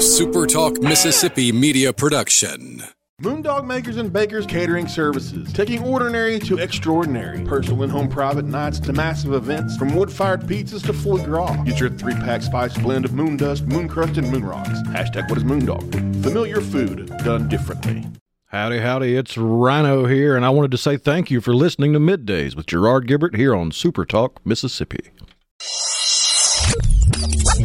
A 0.00 0.02
Super 0.02 0.46
Talk 0.46 0.80
Mississippi 0.80 1.52
media 1.52 1.92
production. 1.92 2.82
Moondog 3.20 3.66
Makers 3.66 3.98
and 3.98 4.10
Bakers 4.10 4.46
Catering 4.46 4.88
Services, 4.88 5.52
taking 5.52 5.82
ordinary 5.84 6.38
to 6.38 6.56
extraordinary. 6.56 7.44
Personal 7.44 7.82
and 7.82 7.92
home 7.92 8.08
private 8.08 8.46
nights 8.46 8.80
to 8.80 8.94
massive 8.94 9.34
events, 9.34 9.76
from 9.76 9.94
wood-fired 9.94 10.40
pizzas 10.44 10.82
to 10.86 10.94
foie 10.94 11.22
gras. 11.22 11.54
Get 11.64 11.78
your 11.78 11.90
three-pack 11.90 12.40
spice 12.40 12.78
blend 12.78 13.04
of 13.04 13.12
moon 13.12 13.36
dust, 13.36 13.66
moon 13.66 13.88
crust, 13.88 14.16
and 14.16 14.32
moon 14.32 14.42
rocks. 14.42 14.70
Hashtag 14.86 15.28
what 15.28 15.36
is 15.36 15.44
Moondog? 15.44 16.22
Familiar 16.22 16.62
food 16.62 17.08
done 17.18 17.46
differently. 17.50 18.06
Howdy, 18.46 18.78
howdy, 18.78 19.16
it's 19.16 19.36
Rhino 19.36 20.06
here, 20.06 20.34
and 20.34 20.46
I 20.46 20.48
wanted 20.48 20.70
to 20.70 20.78
say 20.78 20.96
thank 20.96 21.30
you 21.30 21.42
for 21.42 21.54
listening 21.54 21.92
to 21.92 21.98
Middays 21.98 22.56
with 22.56 22.64
Gerard 22.64 23.06
Gibert 23.06 23.36
here 23.36 23.54
on 23.54 23.70
Super 23.70 24.06
Talk, 24.06 24.40
Mississippi. 24.46 25.10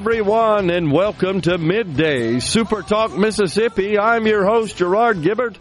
Everyone, 0.00 0.70
and 0.70 0.90
welcome 0.90 1.42
to 1.42 1.58
Midday 1.58 2.40
Super 2.40 2.80
Talk 2.80 3.18
Mississippi. 3.18 3.98
I'm 3.98 4.26
your 4.26 4.46
host, 4.46 4.78
Gerard 4.78 5.18
Gibert, 5.18 5.56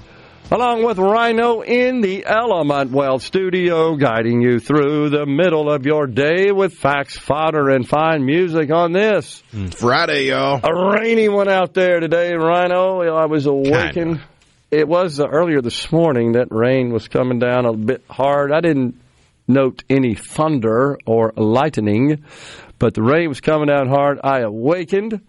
along 0.50 0.86
with 0.86 0.98
Rhino 0.98 1.60
in 1.60 2.00
the 2.00 2.26
Element 2.26 2.92
Well 2.92 3.20
studio, 3.20 3.98
guiding 3.98 4.42
you 4.42 4.62
through 4.62 5.10
the 5.10 5.26
middle 5.26 5.70
of 5.70 5.86
your 5.86 6.08
day 6.08 6.54
with 6.54 6.76
facts, 6.76 7.18
fodder, 7.18 7.68
and 7.70 7.86
fine 7.86 8.26
music 8.26 8.72
on 8.72 8.94
this. 8.94 9.44
Friday, 9.76 10.28
y'all. 10.28 10.62
A 10.64 10.96
rainy 10.98 11.28
one 11.28 11.50
out 11.50 11.74
there 11.74 12.00
today, 12.00 12.34
Rhino. 12.34 13.02
I 13.02 13.26
was 13.26 13.46
awakened. 13.46 14.22
It 14.72 14.88
was 14.88 15.20
uh, 15.20 15.28
earlier 15.28 15.62
this 15.62 15.92
morning 15.92 16.32
that 16.34 16.48
rain 16.50 16.94
was 16.94 17.10
coming 17.10 17.40
down 17.40 17.66
a 17.66 17.74
bit 17.74 18.06
hard. 18.10 18.54
I 18.54 18.62
didn't 18.62 19.02
note 19.50 19.84
any 19.90 20.16
thunder 20.16 20.98
or 21.06 21.34
lightning, 21.36 22.24
but 22.80 22.94
the 22.94 23.04
rain 23.04 23.30
was 23.30 23.42
coming 23.42 23.68
down 23.68 23.88
hard. 23.88 24.20
I 24.24 24.40
awakened, 24.40 25.22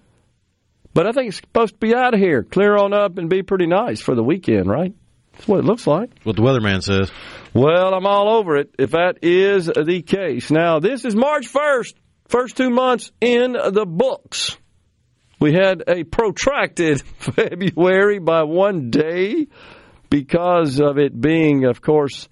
but 0.94 1.06
I 1.06 1.12
think 1.12 1.28
it's 1.28 1.36
supposed 1.38 1.74
to 1.74 1.78
be 1.78 1.94
out 1.94 2.14
of 2.14 2.20
here, 2.20 2.42
clear 2.42 2.76
on 2.76 2.92
up, 2.94 3.18
and 3.18 3.28
be 3.28 3.42
pretty 3.42 3.66
nice 3.66 4.00
for 4.00 4.14
the 4.14 4.22
weekend, 4.24 4.68
right? 4.68 4.94
That's 5.32 5.48
what 5.48 5.60
it 5.60 5.64
looks 5.64 5.86
like. 5.86 6.10
What 6.22 6.36
the 6.36 6.42
weatherman 6.42 6.82
says. 6.82 7.10
Well, 7.52 7.94
I'm 7.94 8.06
all 8.06 8.38
over 8.38 8.56
it 8.56 8.74
if 8.78 8.92
that 8.92 9.18
is 9.22 9.66
the 9.66 10.02
case. 10.02 10.50
Now, 10.50 10.78
this 10.78 11.04
is 11.04 11.14
March 11.16 11.52
1st, 11.52 11.94
first 12.28 12.56
two 12.56 12.70
months 12.70 13.10
in 13.20 13.52
the 13.52 13.86
books. 13.86 14.56
We 15.40 15.54
had 15.54 15.84
a 15.88 16.04
protracted 16.04 17.00
February 17.18 18.18
by 18.18 18.42
one 18.42 18.90
day 18.90 19.46
because 20.10 20.80
of 20.80 20.98
it 20.98 21.18
being, 21.18 21.64
of 21.64 21.80
course, 21.80 22.28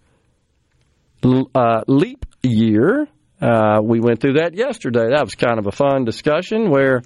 uh, 1.25 1.83
leap 1.87 2.27
year. 2.43 3.09
Uh, 3.41 3.81
we 3.83 4.01
went 4.01 4.21
through 4.21 4.35
that 4.35 4.55
yesterday. 4.55 5.11
That 5.11 5.25
was 5.25 5.35
kind 5.35 5.59
of 5.59 5.67
a 5.67 5.73
fun 5.73 6.05
discussion 6.05 6.71
where 6.71 7.03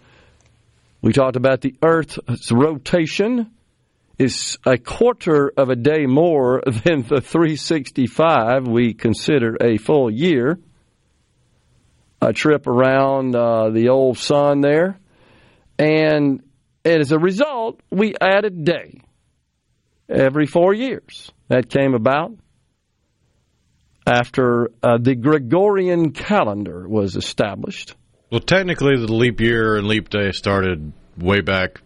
we 1.02 1.12
talked 1.12 1.36
about 1.36 1.60
the 1.60 1.74
Earth's 1.82 2.50
rotation 2.50 3.50
is 4.18 4.58
a 4.64 4.78
quarter 4.78 5.52
of 5.56 5.68
a 5.68 5.76
day 5.76 6.06
more 6.06 6.62
than 6.84 7.02
the 7.02 7.20
365 7.20 8.66
we 8.66 8.94
consider 8.94 9.56
a 9.60 9.76
full 9.76 10.10
year. 10.10 10.58
A 12.20 12.32
trip 12.32 12.68
around 12.68 13.34
uh, 13.34 13.70
the 13.70 13.88
old 13.88 14.16
sun 14.16 14.60
there. 14.60 14.98
And 15.78 16.42
as 16.84 17.10
a 17.10 17.18
result, 17.18 17.80
we 17.90 18.14
add 18.20 18.44
a 18.44 18.50
day 18.50 19.02
every 20.08 20.46
four 20.46 20.72
years. 20.72 21.32
That 21.48 21.68
came 21.68 21.94
about 21.94 22.32
after 24.06 24.70
uh, 24.82 24.98
the 24.98 25.14
Gregorian 25.14 26.12
calendar 26.12 26.88
was 26.88 27.16
established. 27.16 27.94
Well, 28.30 28.40
technically, 28.40 28.96
the 28.96 29.12
leap 29.12 29.40
year 29.40 29.76
and 29.76 29.86
leap 29.86 30.08
day 30.08 30.32
started 30.32 30.92
way 31.18 31.40
back 31.40 31.80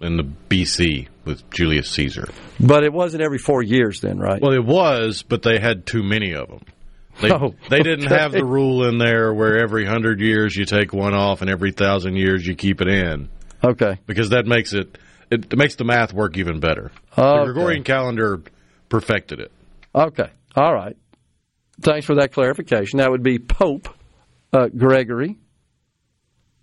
in 0.00 0.16
the 0.16 0.24
BC 0.48 1.08
with 1.24 1.48
Julius 1.50 1.90
Caesar. 1.92 2.28
But 2.60 2.84
it 2.84 2.92
wasn't 2.92 3.22
every 3.22 3.38
four 3.38 3.62
years 3.62 4.00
then, 4.00 4.18
right? 4.18 4.40
Well, 4.42 4.52
it 4.52 4.64
was, 4.64 5.22
but 5.22 5.42
they 5.42 5.58
had 5.58 5.86
too 5.86 6.02
many 6.02 6.34
of 6.34 6.48
them. 6.48 6.64
They, 7.20 7.30
Oh, 7.32 7.54
they 7.70 7.82
didn't 7.82 8.06
okay. 8.06 8.18
have 8.18 8.32
the 8.32 8.44
rule 8.44 8.88
in 8.88 8.98
there 8.98 9.32
where 9.32 9.58
every 9.58 9.84
hundred 9.86 10.20
years 10.20 10.56
you 10.56 10.64
take 10.64 10.92
one 10.92 11.14
off 11.14 11.40
and 11.40 11.50
every 11.50 11.72
thousand 11.72 12.16
years 12.16 12.46
you 12.46 12.54
keep 12.54 12.80
it 12.80 12.88
in 12.88 13.28
okay. 13.62 13.98
because 14.06 14.30
that 14.30 14.46
makes 14.46 14.72
it 14.72 14.98
it 15.30 15.56
makes 15.56 15.76
the 15.76 15.84
math 15.84 16.12
work 16.12 16.36
even 16.36 16.60
better. 16.60 16.90
Okay. 17.16 17.38
The 17.38 17.52
Gregorian 17.52 17.84
calendar 17.84 18.42
perfected 18.88 19.40
it. 19.40 19.52
Okay. 19.94 20.30
All 20.56 20.74
right. 20.74 20.96
Thanks 21.80 22.06
for 22.06 22.16
that 22.16 22.32
clarification. 22.32 22.98
That 22.98 23.10
would 23.10 23.22
be 23.22 23.38
Pope 23.38 23.88
uh, 24.52 24.68
Gregory. 24.68 25.38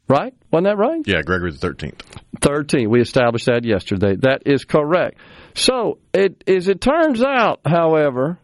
Right? 0.07 0.33
Wasn't 0.51 0.65
that 0.65 0.77
right? 0.77 1.01
Yeah, 1.05 1.21
Gregory 1.21 1.51
the 1.51 1.57
Thirteenth. 1.57 2.01
13. 2.41 2.89
We 2.89 3.01
established 3.01 3.45
that 3.45 3.63
yesterday. 3.63 4.15
That 4.15 4.43
is 4.45 4.65
correct. 4.65 5.19
So, 5.53 5.99
it, 6.13 6.43
as 6.47 6.67
it 6.67 6.81
turns 6.81 7.21
out, 7.21 7.61
however, 7.65 8.39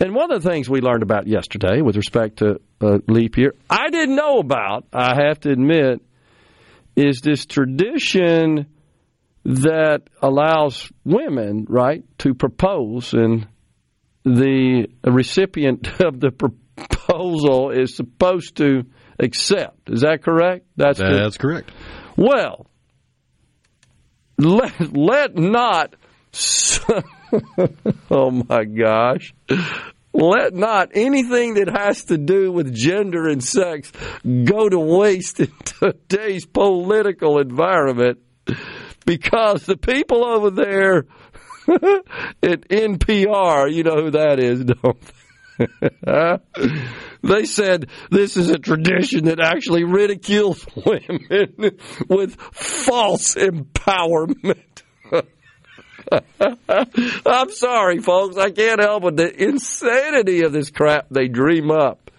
and 0.00 0.14
one 0.14 0.32
of 0.32 0.42
the 0.42 0.48
things 0.48 0.68
we 0.68 0.80
learned 0.80 1.02
about 1.02 1.26
yesterday 1.26 1.82
with 1.82 1.96
respect 1.96 2.38
to 2.38 2.60
uh, 2.80 2.98
leap 3.06 3.36
year, 3.36 3.54
I 3.68 3.90
didn't 3.90 4.16
know 4.16 4.38
about, 4.38 4.86
I 4.92 5.14
have 5.26 5.40
to 5.40 5.50
admit, 5.50 6.00
is 6.96 7.20
this 7.20 7.44
tradition 7.44 8.66
that 9.44 10.02
allows 10.22 10.90
women, 11.04 11.66
right, 11.68 12.04
to 12.18 12.34
propose, 12.34 13.12
and 13.12 13.46
the 14.24 14.86
recipient 15.04 16.00
of 16.00 16.20
the 16.20 16.30
proposal 16.30 17.70
is 17.70 17.96
supposed 17.96 18.56
to 18.56 18.84
accept. 19.18 19.90
Is 19.90 20.00
that 20.02 20.22
correct? 20.22 20.66
That's 20.76 20.98
the- 20.98 21.04
That's 21.22 21.36
correct. 21.38 21.70
well, 22.16 22.66
let, 24.38 24.96
let 24.96 25.36
not, 25.36 25.94
oh 28.10 28.30
my 28.48 28.64
gosh, 28.64 29.34
let 30.12 30.54
not 30.54 30.90
anything 30.94 31.54
that 31.54 31.68
has 31.68 32.04
to 32.06 32.16
do 32.18 32.50
with 32.50 32.74
gender 32.74 33.28
and 33.28 33.44
sex 33.44 33.92
go 34.24 34.68
to 34.68 34.78
waste 34.78 35.40
in 35.40 35.52
today's 35.64 36.46
political 36.46 37.38
environment 37.38 38.18
because 39.04 39.64
the 39.66 39.76
people 39.76 40.24
over 40.24 40.50
there 40.50 41.04
at 42.42 42.68
NPR, 42.68 43.72
you 43.72 43.84
know 43.84 43.96
who 44.02 44.10
that 44.10 44.40
is, 44.40 44.64
don't 44.82 44.98
they? 47.22 47.44
Said 47.44 47.88
this 48.10 48.36
is 48.36 48.50
a 48.50 48.58
tradition 48.58 49.26
that 49.26 49.40
actually 49.40 49.84
ridicules 49.84 50.66
women 50.74 51.78
with 52.08 52.40
false 52.40 53.34
empowerment. 53.34 54.56
I'm 57.26 57.50
sorry, 57.50 57.98
folks. 58.00 58.36
I 58.38 58.50
can't 58.50 58.80
help 58.80 59.04
it. 59.04 59.16
The 59.16 59.48
insanity 59.48 60.44
of 60.44 60.52
this 60.52 60.70
crap 60.70 61.08
they 61.10 61.28
dream 61.28 61.70
up. 61.70 62.10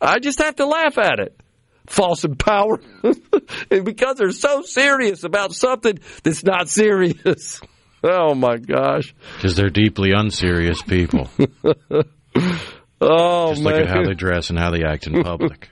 I 0.00 0.18
just 0.20 0.38
have 0.38 0.56
to 0.56 0.66
laugh 0.66 0.96
at 0.96 1.18
it. 1.18 1.40
False 1.86 2.22
empowerment. 2.22 3.20
and 3.70 3.84
because 3.84 4.16
they're 4.16 4.30
so 4.30 4.62
serious 4.62 5.24
about 5.24 5.52
something 5.54 5.98
that's 6.22 6.44
not 6.44 6.68
serious. 6.68 7.60
Oh, 8.04 8.34
my 8.34 8.56
gosh. 8.56 9.14
Because 9.36 9.56
they're 9.56 9.70
deeply 9.70 10.12
unserious 10.12 10.82
people. 10.82 11.28
Oh, 12.98 13.50
Just 13.50 13.62
man. 13.62 13.72
look 13.74 13.82
at 13.82 13.88
how 13.88 14.02
they 14.04 14.14
dress 14.14 14.48
and 14.48 14.58
how 14.58 14.70
they 14.70 14.82
act 14.82 15.06
in 15.06 15.22
public. 15.24 15.68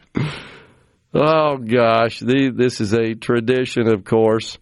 Oh 1.15 1.57
gosh, 1.57 2.19
the, 2.21 2.53
this 2.55 2.83
is 2.83 2.93
a 2.93 3.15
tradition, 3.15 3.89
of 3.89 4.05
course, 4.05 4.59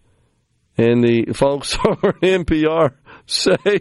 and 0.77 1.03
the 1.03 1.33
folks 1.33 1.77
over 1.85 2.13
NPR 2.13 2.93
say 3.25 3.79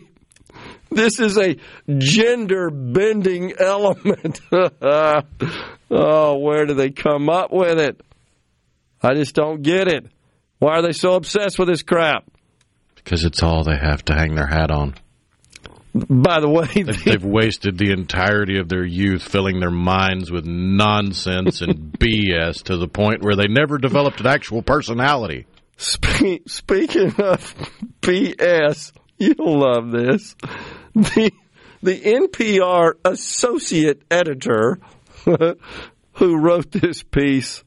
this 0.91 1.21
is 1.21 1.39
a 1.39 1.57
gender 1.97 2.71
bending 2.71 3.53
element. 3.57 4.41
oh, 4.51 6.39
where 6.39 6.67
do 6.67 6.75
they 6.75 6.91
come 6.91 7.29
up 7.29 7.53
with 7.53 7.79
it? 7.79 8.01
I 9.01 9.15
just 9.15 9.35
don't 9.37 9.63
get 9.63 9.87
it. 9.87 10.07
Why 10.59 10.79
are 10.79 10.83
they 10.83 10.93
so 10.93 11.13
obsessed 11.15 11.57
with 11.59 11.69
this 11.69 11.83
crap? 11.83 12.25
Because 13.03 13.25
it's 13.25 13.43
all 13.43 13.65
they 13.65 13.77
have 13.77 14.05
to 14.07 14.15
hang 14.15 14.35
their 14.35 14.47
hat 14.47 14.71
on. 14.71 14.95
By 15.95 16.41
the 16.41 16.49
way, 16.49 16.67
They've, 16.75 17.05
they've 17.05 17.25
wasted 17.25 17.77
the 17.77 17.91
entirety 17.91 18.59
of 18.59 18.69
their 18.69 18.85
youth 18.85 19.23
filling 19.23 19.61
their 19.61 19.71
minds 19.71 20.31
with 20.31 20.47
nonsense 20.47 21.61
and 21.61 21.93
BS 21.99 22.63
to 22.65 22.79
the 22.79 22.89
point 22.89 23.23
where 23.23 23.37
they 23.37 23.47
never 23.47 23.77
developed 23.77 24.21
an 24.21 24.27
actual 24.27 24.63
personality. 24.63 25.47
Spe- 25.77 26.47
speaking 26.47 27.15
of 27.19 27.55
BS, 28.01 28.93
you'll 29.19 29.59
love 29.59 29.91
this. 29.91 30.35
The 30.95 31.33
the 31.83 32.01
NPR 32.01 32.93
associate 33.05 34.03
editor 34.11 34.79
who 36.13 36.39
wrote 36.39 36.71
this 36.71 37.03
piece, 37.03 37.65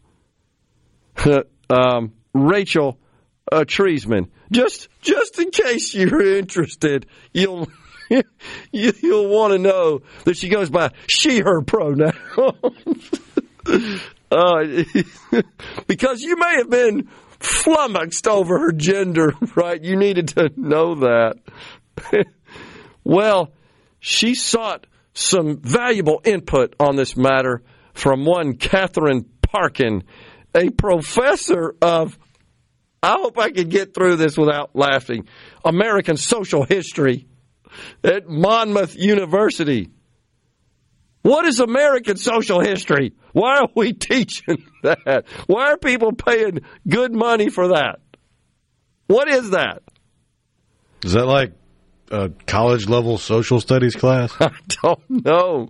um, 1.70 2.14
Rachel 2.34 2.98
uh, 3.52 3.66
Treisman. 3.68 4.30
Just 4.56 4.88
just 5.02 5.38
in 5.38 5.52
case 5.52 5.94
you're 5.94 6.38
interested, 6.38 7.08
you'll 7.34 7.70
you, 8.72 8.94
will 9.04 9.28
want 9.28 9.52
to 9.52 9.60
know 9.60 10.02
that 10.24 10.38
she 10.38 10.48
goes 10.48 10.70
by 10.70 10.92
she 11.08 11.40
her 11.40 11.62
pronouns. 11.62 12.14
uh, 14.32 14.64
because 15.88 16.22
you 16.22 16.38
may 16.38 16.56
have 16.58 16.70
been 16.70 17.10
flummoxed 17.40 18.28
over 18.28 18.60
her 18.60 18.72
gender, 18.72 19.34
right? 19.56 19.84
You 19.84 19.98
needed 19.98 20.30
to 20.30 20.50
know 20.56 20.96
that. 20.96 21.36
well, 23.04 23.52
she 24.00 24.36
sought 24.36 24.88
some 25.14 25.58
valuable 25.58 26.22
input 26.24 26.76
on 26.80 26.96
this 26.96 27.18
matter 27.18 27.62
from 27.94 28.26
one 28.26 28.56
Katherine 28.56 29.26
Parkin, 29.42 30.04
a 30.54 30.70
professor 30.70 31.76
of, 31.82 32.18
I 33.06 33.18
hope 33.20 33.38
I 33.38 33.52
can 33.52 33.70
get 33.70 33.94
through 33.94 34.16
this 34.16 34.36
without 34.36 34.76
laughing, 34.76 35.28
American 35.64 36.18
social 36.18 36.64
history 36.64 37.28
at 38.04 38.28
Monmouth 38.28 38.96
University. 38.96 39.92
What 41.22 41.46
is 41.46 41.60
American 41.60 42.18
social 42.18 42.62
history? 42.62 43.14
Why 43.32 43.60
are 43.60 43.70
we 43.76 43.94
teaching 44.12 44.66
that? 44.82 45.26
Why 45.46 45.72
are 45.72 45.78
people 45.78 46.14
paying 46.14 46.62
good 46.88 47.14
money 47.14 47.50
for 47.50 47.70
that? 47.70 48.00
What 49.06 49.28
is 49.28 49.52
that? 49.52 49.84
Is 51.04 51.14
that 51.14 51.28
like 51.28 51.54
a 52.10 52.32
college 52.48 52.88
level 52.88 53.20
social 53.20 53.62
studies 53.62 53.96
class? 53.96 54.34
I 54.40 54.50
don't 54.82 55.10
know. 55.10 55.70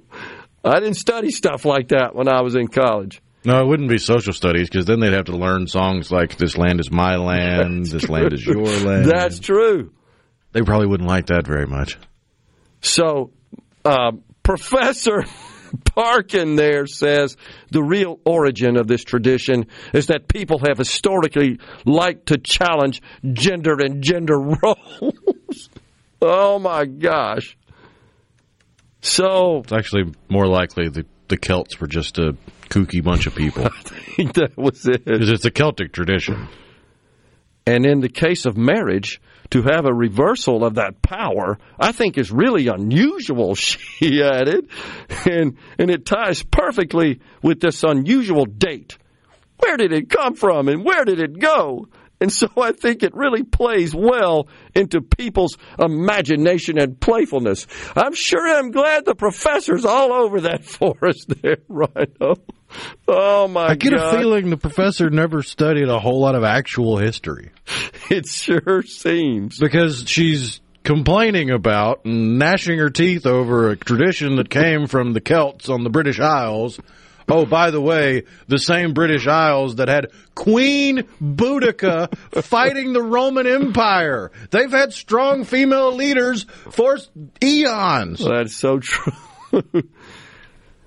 I 0.64 0.80
didn't 0.80 0.96
study 0.96 1.32
stuff 1.32 1.66
like 1.66 1.90
that 1.90 2.16
when 2.16 2.30
I 2.30 2.42
was 2.44 2.56
in 2.56 2.70
college. 2.70 3.22
No, 3.46 3.60
it 3.62 3.68
wouldn't 3.68 3.90
be 3.90 3.98
social 3.98 4.34
studies 4.34 4.70
because 4.70 4.86
then 4.86 5.00
they'd 5.00 5.14
have 5.14 5.26
to 5.26 5.36
learn 5.38 5.68
songs 5.68 6.12
like 6.12 6.38
"This 6.38 6.58
land 6.58 6.80
is 6.80 6.92
my 6.92 7.16
land," 7.18 7.84
That's 7.86 7.92
"This 7.94 8.04
true. 8.04 8.14
land 8.16 8.34
is 8.34 8.46
your 8.46 8.56
land." 8.86 9.06
That's 9.06 9.40
true. 9.40 9.92
They 10.52 10.62
probably 10.62 10.88
wouldn't 10.88 11.10
like 11.10 11.28
that 11.28 11.46
very 11.46 11.68
much. 11.68 11.98
So, 12.82 13.32
uh, 13.84 14.14
Professor 14.44 15.26
Parkin 15.96 16.56
there 16.56 16.86
says 16.88 17.36
the 17.72 17.84
real 17.84 18.20
origin 18.26 18.78
of 18.78 18.88
this 18.88 19.04
tradition 19.04 19.68
is 19.94 20.08
that 20.08 20.28
people 20.28 20.60
have 20.66 20.78
historically 20.78 21.60
liked 21.86 22.28
to 22.28 22.38
challenge 22.38 23.02
gender 23.34 23.76
and 23.80 24.02
gender 24.02 24.40
roles. 24.64 25.70
oh 26.22 26.60
my 26.60 26.86
gosh. 26.86 27.58
So 29.02 29.60
It's 29.64 29.74
actually 29.74 30.14
more 30.30 30.48
likely 30.48 30.90
the 30.90 31.06
the 31.28 31.38
Celts 31.38 31.80
were 31.80 31.88
just 31.88 32.18
a 32.20 32.36
kooky 32.76 33.02
bunch 33.02 33.26
of 33.26 33.36
people. 33.36 33.66
I 33.66 33.70
think 33.70 34.34
that 34.34 34.58
was 34.58 34.86
it. 34.86 35.06
Because 35.06 35.30
it's 35.30 35.46
a 35.46 35.52
Celtic 35.52 35.94
tradition. 35.94 36.48
And 37.66 37.86
in 37.86 38.02
the 38.02 38.10
case 38.10 38.46
of 38.46 38.58
marriage, 38.58 39.22
to 39.52 39.64
have 39.64 39.86
a 39.86 39.94
reversal 39.94 40.64
of 40.64 40.76
that 40.76 41.02
power, 41.02 41.58
I 41.80 41.94
think 41.94 42.18
is 42.18 42.32
really 42.32 42.68
unusual, 42.68 43.56
she 43.56 44.22
added. 44.22 44.70
And, 45.26 45.58
and 45.80 45.90
it 45.90 46.06
ties 46.06 46.44
perfectly 46.44 47.22
with 47.42 47.60
this 47.60 47.84
unusual 47.84 48.46
date. 48.46 48.98
Where 49.58 49.78
did 49.78 49.94
it 49.94 50.10
come 50.10 50.36
from 50.36 50.68
and 50.68 50.84
where 50.84 51.06
did 51.06 51.20
it 51.20 51.40
go? 51.40 51.88
And 52.20 52.32
so 52.32 52.48
I 52.58 52.72
think 52.72 53.04
it 53.04 53.14
really 53.14 53.44
plays 53.44 53.94
well 53.94 54.48
into 54.74 55.02
people's 55.02 55.58
imagination 55.78 56.78
and 56.78 57.00
playfulness. 57.00 57.68
I'm 57.96 58.14
sure 58.14 58.48
I'm 58.48 58.72
glad 58.72 59.06
the 59.06 59.16
professor's 59.16 59.86
all 59.86 60.14
over 60.14 60.42
that 60.42 60.64
for 60.66 60.94
us 61.06 61.26
there, 61.26 61.58
Rhino. 61.68 62.36
Oh 63.08 63.48
my 63.48 63.68
I 63.70 63.76
get 63.76 63.94
God. 63.94 64.14
a 64.16 64.18
feeling 64.20 64.50
the 64.50 64.58
professor 64.58 65.10
never 65.10 65.44
studied 65.44 65.88
a 65.90 66.00
whole 66.00 66.20
lot 66.20 66.36
of 66.36 66.44
actual 66.44 66.98
history 66.98 67.52
It 68.10 68.28
sure 68.28 68.84
seems. 68.84 69.58
because 69.60 70.04
she's 70.08 70.62
complaining 70.84 71.50
about 71.50 72.06
and 72.06 72.38
gnashing 72.38 72.78
her 72.80 72.90
teeth 72.92 73.26
over 73.26 73.70
a 73.72 73.76
tradition 73.76 74.36
that 74.36 74.50
came 74.50 74.88
from 74.88 75.14
the 75.14 75.22
Celts 75.22 75.68
on 75.70 75.84
the 75.84 75.90
British 75.90 76.20
Isles. 76.20 76.80
Oh, 77.28 77.44
by 77.44 77.72
the 77.72 77.82
way, 77.82 78.22
the 78.48 78.60
same 78.60 78.94
British 78.94 79.26
Isles 79.26 79.78
that 79.78 79.88
had 79.88 80.12
Queen 80.36 81.06
Boudica 81.20 82.16
fighting 82.44 82.94
the 82.94 83.02
Roman 83.02 83.48
Empire. 83.48 84.32
They've 84.52 84.70
had 84.70 84.94
strong 84.94 85.44
female 85.44 85.96
leaders 85.96 86.46
for 86.70 87.00
eons. 87.44 88.24
That's 88.24 88.56
so 88.56 88.78
true. 88.80 89.14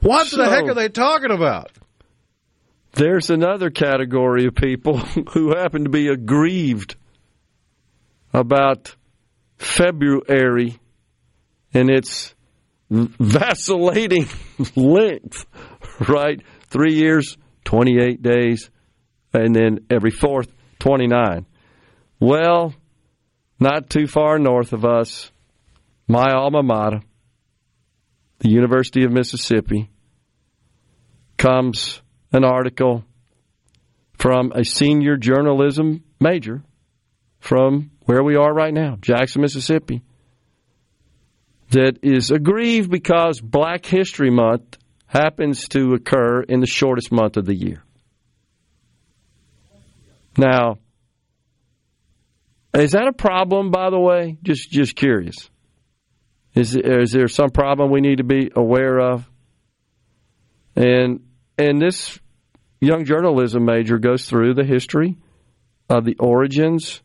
What 0.00 0.30
the 0.30 0.48
heck 0.48 0.64
are 0.64 0.74
they 0.74 0.88
talking 0.88 1.30
about? 1.30 1.70
There's 2.92 3.30
another 3.30 3.70
category 3.70 4.46
of 4.46 4.54
people 4.54 4.98
who 5.32 5.56
happen 5.56 5.84
to 5.84 5.90
be 5.90 6.08
aggrieved 6.08 6.96
about 8.32 8.94
February 9.58 10.78
and 11.74 11.90
its 11.90 12.34
vacillating 12.90 14.26
length, 14.76 15.46
right? 16.08 16.40
Three 16.68 16.94
years, 16.94 17.36
28 17.64 18.22
days, 18.22 18.70
and 19.32 19.54
then 19.54 19.80
every 19.90 20.10
fourth, 20.10 20.48
29. 20.78 21.46
Well, 22.20 22.74
not 23.60 23.90
too 23.90 24.06
far 24.06 24.38
north 24.38 24.72
of 24.72 24.84
us, 24.84 25.30
my 26.06 26.32
alma 26.32 26.62
mater, 26.62 27.00
the 28.38 28.50
University 28.50 29.04
of 29.04 29.12
Mississippi, 29.12 29.90
comes 31.36 32.02
an 32.32 32.44
article 32.44 33.04
from 34.14 34.52
a 34.52 34.64
senior 34.64 35.16
journalism 35.16 36.02
major 36.20 36.62
from 37.40 37.90
where 38.00 38.22
we 38.22 38.36
are 38.36 38.52
right 38.52 38.74
now, 38.74 38.96
Jackson, 39.00 39.42
Mississippi, 39.42 40.02
that 41.70 41.98
is 42.02 42.30
aggrieved 42.30 42.90
because 42.90 43.40
Black 43.40 43.86
History 43.86 44.30
Month 44.30 44.78
happens 45.06 45.68
to 45.68 45.94
occur 45.94 46.42
in 46.42 46.60
the 46.60 46.66
shortest 46.66 47.12
month 47.12 47.36
of 47.36 47.46
the 47.46 47.54
year. 47.54 47.82
Now, 50.36 50.78
is 52.74 52.92
that 52.92 53.08
a 53.08 53.12
problem, 53.12 53.70
by 53.70 53.90
the 53.90 53.98
way? 53.98 54.36
Just, 54.42 54.70
just 54.70 54.94
curious. 54.94 55.50
Is, 56.58 56.74
is 56.74 57.12
there 57.12 57.28
some 57.28 57.50
problem 57.50 57.92
we 57.92 58.00
need 58.00 58.18
to 58.18 58.24
be 58.24 58.50
aware 58.54 58.98
of? 58.98 59.24
And 60.74 61.20
and 61.56 61.80
this 61.80 62.18
young 62.80 63.04
journalism 63.04 63.64
major 63.64 63.98
goes 63.98 64.24
through 64.24 64.54
the 64.54 64.64
history 64.64 65.16
of 65.88 66.04
the 66.04 66.16
origins 66.18 67.00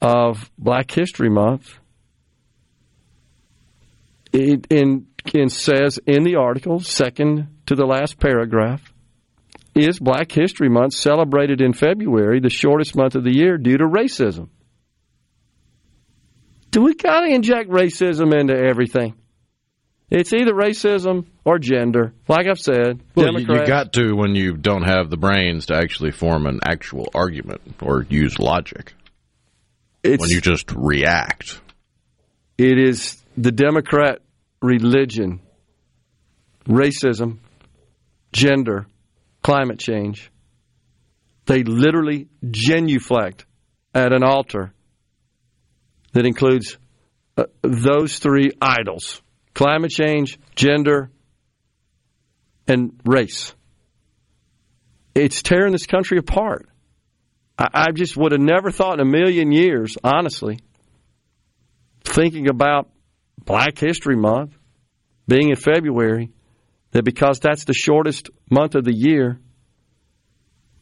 of 0.00 0.50
Black 0.56 0.88
History 0.92 1.28
Month. 1.28 1.80
It 4.32 4.68
and, 4.70 5.06
and 5.34 5.50
says 5.50 5.98
in 6.06 6.22
the 6.22 6.36
article, 6.36 6.78
second 6.78 7.48
to 7.66 7.74
the 7.74 7.86
last 7.86 8.20
paragraph, 8.20 8.82
is 9.74 9.98
Black 9.98 10.30
History 10.30 10.68
Month 10.68 10.94
celebrated 10.94 11.60
in 11.60 11.72
February, 11.72 12.38
the 12.38 12.50
shortest 12.50 12.94
month 12.94 13.16
of 13.16 13.24
the 13.24 13.36
year, 13.36 13.58
due 13.58 13.78
to 13.78 13.84
racism? 13.84 14.48
Do 16.70 16.82
we 16.82 16.94
kind 16.94 17.26
of 17.26 17.34
inject 17.34 17.70
racism 17.70 18.38
into 18.38 18.54
everything? 18.56 19.14
It's 20.10 20.32
either 20.32 20.52
racism 20.52 21.26
or 21.44 21.58
gender. 21.58 22.14
Like 22.28 22.46
I've 22.46 22.58
said, 22.58 23.00
Well, 23.14 23.38
you, 23.38 23.46
you 23.54 23.66
got 23.66 23.92
to 23.94 24.14
when 24.14 24.34
you 24.34 24.56
don't 24.56 24.84
have 24.84 25.10
the 25.10 25.18
brains 25.18 25.66
to 25.66 25.76
actually 25.76 26.12
form 26.12 26.46
an 26.46 26.60
actual 26.64 27.08
argument 27.14 27.60
or 27.82 28.06
use 28.08 28.38
logic. 28.38 28.94
it's, 30.02 30.20
When 30.20 30.30
you 30.30 30.40
just 30.40 30.72
react. 30.72 31.60
it 32.56 32.78
is 32.78 33.22
the 33.36 33.52
Democrat 33.52 34.20
religion, 34.62 35.40
racism, 36.66 37.38
gender, 38.32 38.86
climate 39.42 39.78
change. 39.78 40.30
They 41.46 41.62
literally 41.64 42.28
genuflect 42.50 43.44
at 43.94 44.12
an 44.12 44.22
altar 44.22 44.72
that 46.12 46.26
includes 46.26 46.78
uh, 47.36 47.44
those 47.62 48.18
three 48.18 48.52
idols 48.60 49.22
climate 49.54 49.90
change, 49.90 50.38
gender, 50.54 51.10
and 52.68 52.92
race. 53.04 53.54
It's 55.14 55.42
tearing 55.42 55.72
this 55.72 55.86
country 55.86 56.18
apart. 56.18 56.68
I, 57.58 57.68
I 57.72 57.92
just 57.92 58.16
would 58.16 58.32
have 58.32 58.40
never 58.40 58.70
thought 58.70 59.00
in 59.00 59.00
a 59.00 59.10
million 59.10 59.50
years, 59.50 59.96
honestly, 60.04 60.60
thinking 62.04 62.48
about 62.48 62.88
Black 63.44 63.78
History 63.78 64.16
Month 64.16 64.56
being 65.26 65.50
in 65.50 65.56
February, 65.56 66.30
that 66.92 67.04
because 67.04 67.40
that's 67.40 67.64
the 67.64 67.74
shortest 67.74 68.30
month 68.50 68.74
of 68.74 68.84
the 68.84 68.94
year, 68.94 69.40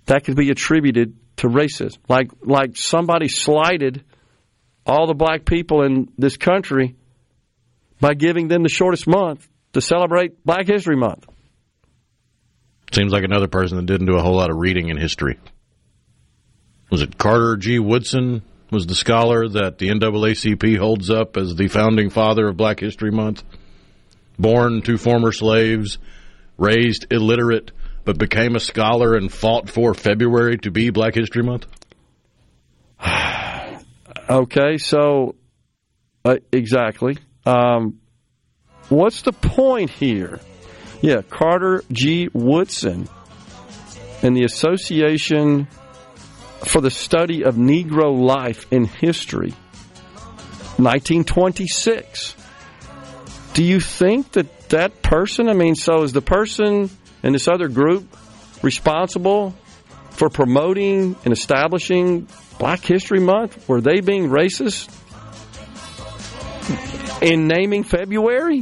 that 0.07 0.25
could 0.25 0.37
be 0.37 0.51
attributed 0.51 1.17
to 1.37 1.49
racism. 1.49 1.99
Like 2.09 2.31
like 2.43 2.77
somebody 2.77 3.29
slighted 3.29 4.05
all 4.87 5.07
the 5.07 5.15
black 5.15 5.45
people 5.45 5.83
in 5.83 6.09
this 6.17 6.37
country 6.37 6.95
by 8.01 8.15
giving 8.15 8.49
them 8.49 8.63
the 8.63 8.69
shortest 8.69 9.07
month 9.07 9.49
to 9.73 9.81
celebrate 9.81 10.45
Black 10.45 10.67
History 10.67 10.97
Month. 10.97 11.27
Seems 12.93 13.13
like 13.13 13.25
another 13.25 13.49
person 13.49 13.77
that 13.79 13.87
didn't 13.87 14.07
do 14.07 14.17
a 14.17 14.23
whole 14.23 14.37
lot 14.37 14.51
of 14.51 14.57
reading 14.57 14.89
in 14.89 14.97
history. 14.97 15.39
Was 16.91 17.03
it 17.03 17.19
Carter 17.19 17.57
G. 17.57 17.79
Woodson 17.79 18.43
was 18.71 18.87
the 18.87 18.95
scholar 18.95 19.49
that 19.49 19.79
the 19.79 19.89
NAACP 19.89 20.79
holds 20.79 21.11
up 21.11 21.37
as 21.37 21.55
the 21.55 21.69
founding 21.69 22.11
father 22.11 22.49
of 22.49 22.57
Black 22.57 22.81
History 22.81 23.11
Month? 23.11 23.43
Born 24.39 24.83
to 24.83 24.99
former 24.99 25.33
slaves, 25.33 25.99
raised 26.59 27.07
illiterate, 27.11 27.73
but 28.05 28.19
became 28.19 28.55
a 28.55 28.61
scholar 28.61 29.15
and 29.15 29.33
fought 29.33 29.69
for 29.69 29.95
February 29.95 30.59
to 30.59 30.71
be 30.71 30.91
Black 30.91 31.15
History 31.15 31.43
Month? 31.43 31.67
Okay, 34.29 34.79
so 34.79 35.37
uh, 36.25 36.37
exactly. 36.51 37.17
Um, 37.45 38.01
what's 38.89 39.23
the 39.23 39.33
point 39.33 39.91
here? 39.91 40.41
Yeah, 41.01 41.23
Carter 41.23 41.85
G. 41.93 42.29
Woodson 42.33 43.09
and 44.23 44.37
the 44.37 44.43
Association 44.43 45.69
for 46.65 46.81
the 46.81 46.91
Study 46.91 47.45
of 47.45 47.55
Negro 47.55 48.19
Life 48.19 48.67
in 48.73 48.87
History, 48.87 49.53
1926. 50.79 52.35
Do 53.55 53.63
you 53.63 53.79
think 53.79 54.33
that 54.33 54.71
that 54.71 55.03
person, 55.03 55.49
I 55.49 55.53
mean, 55.53 55.77
so 55.77 56.03
is 56.03 56.13
the 56.13 56.21
person 56.21 56.91
in 57.23 57.33
this 57.33 57.47
other 57.47 57.69
group 57.69 58.17
responsible 58.63 59.55
for 60.11 60.29
promoting 60.29 61.15
and 61.25 61.33
establishing 61.33 62.27
Black 62.59 62.81
History 62.85 63.21
Month? 63.21 63.69
Were 63.69 63.81
they 63.81 64.01
being 64.01 64.29
racist 64.29 64.89
in 67.23 67.47
naming 67.47 67.85
February? 67.85 68.61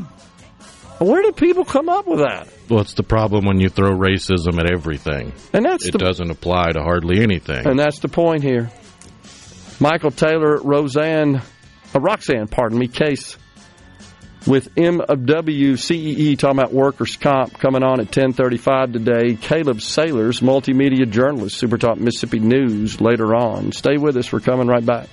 Where 0.98 1.22
did 1.22 1.36
people 1.36 1.64
come 1.64 1.88
up 1.88 2.06
with 2.06 2.20
that? 2.20 2.48
What's 2.68 2.94
the 2.94 3.02
problem 3.02 3.44
when 3.44 3.60
you 3.60 3.68
throw 3.68 3.90
racism 3.90 4.58
at 4.58 4.70
everything? 4.72 5.32
And 5.52 5.64
that's 5.64 5.86
It 5.86 5.92
the 5.92 5.98
doesn't 5.98 6.30
apply 6.30 6.72
to 6.72 6.82
hardly 6.82 7.20
anything. 7.22 7.66
and 7.66 7.78
that's 7.78 7.98
the 7.98 8.08
point 8.08 8.42
here. 8.42 8.70
Michael 9.80 10.12
Taylor, 10.12 10.58
Roseanne, 10.62 11.36
uh, 11.94 12.00
Roxanne, 12.00 12.46
pardon 12.46 12.78
me, 12.78 12.86
case 12.88 13.36
with 14.46 14.74
MW 14.74 15.78
CEE 15.78 16.30
E 16.32 16.36
talking 16.36 16.58
about 16.58 16.72
workers' 16.72 17.16
comp 17.16 17.58
coming 17.58 17.82
on 17.82 18.00
at 18.00 18.10
10:35 18.10 18.92
today. 18.92 19.34
Caleb 19.34 19.80
Sailors, 19.80 20.40
multimedia 20.40 21.08
journalist, 21.08 21.56
Super 21.56 21.78
Talk 21.78 21.98
Mississippi 21.98 22.40
News 22.40 23.00
later 23.00 23.34
on. 23.34 23.72
Stay 23.72 23.96
with 23.96 24.16
us. 24.16 24.32
We're 24.32 24.40
coming 24.40 24.66
right 24.66 24.84
back. 24.84 25.08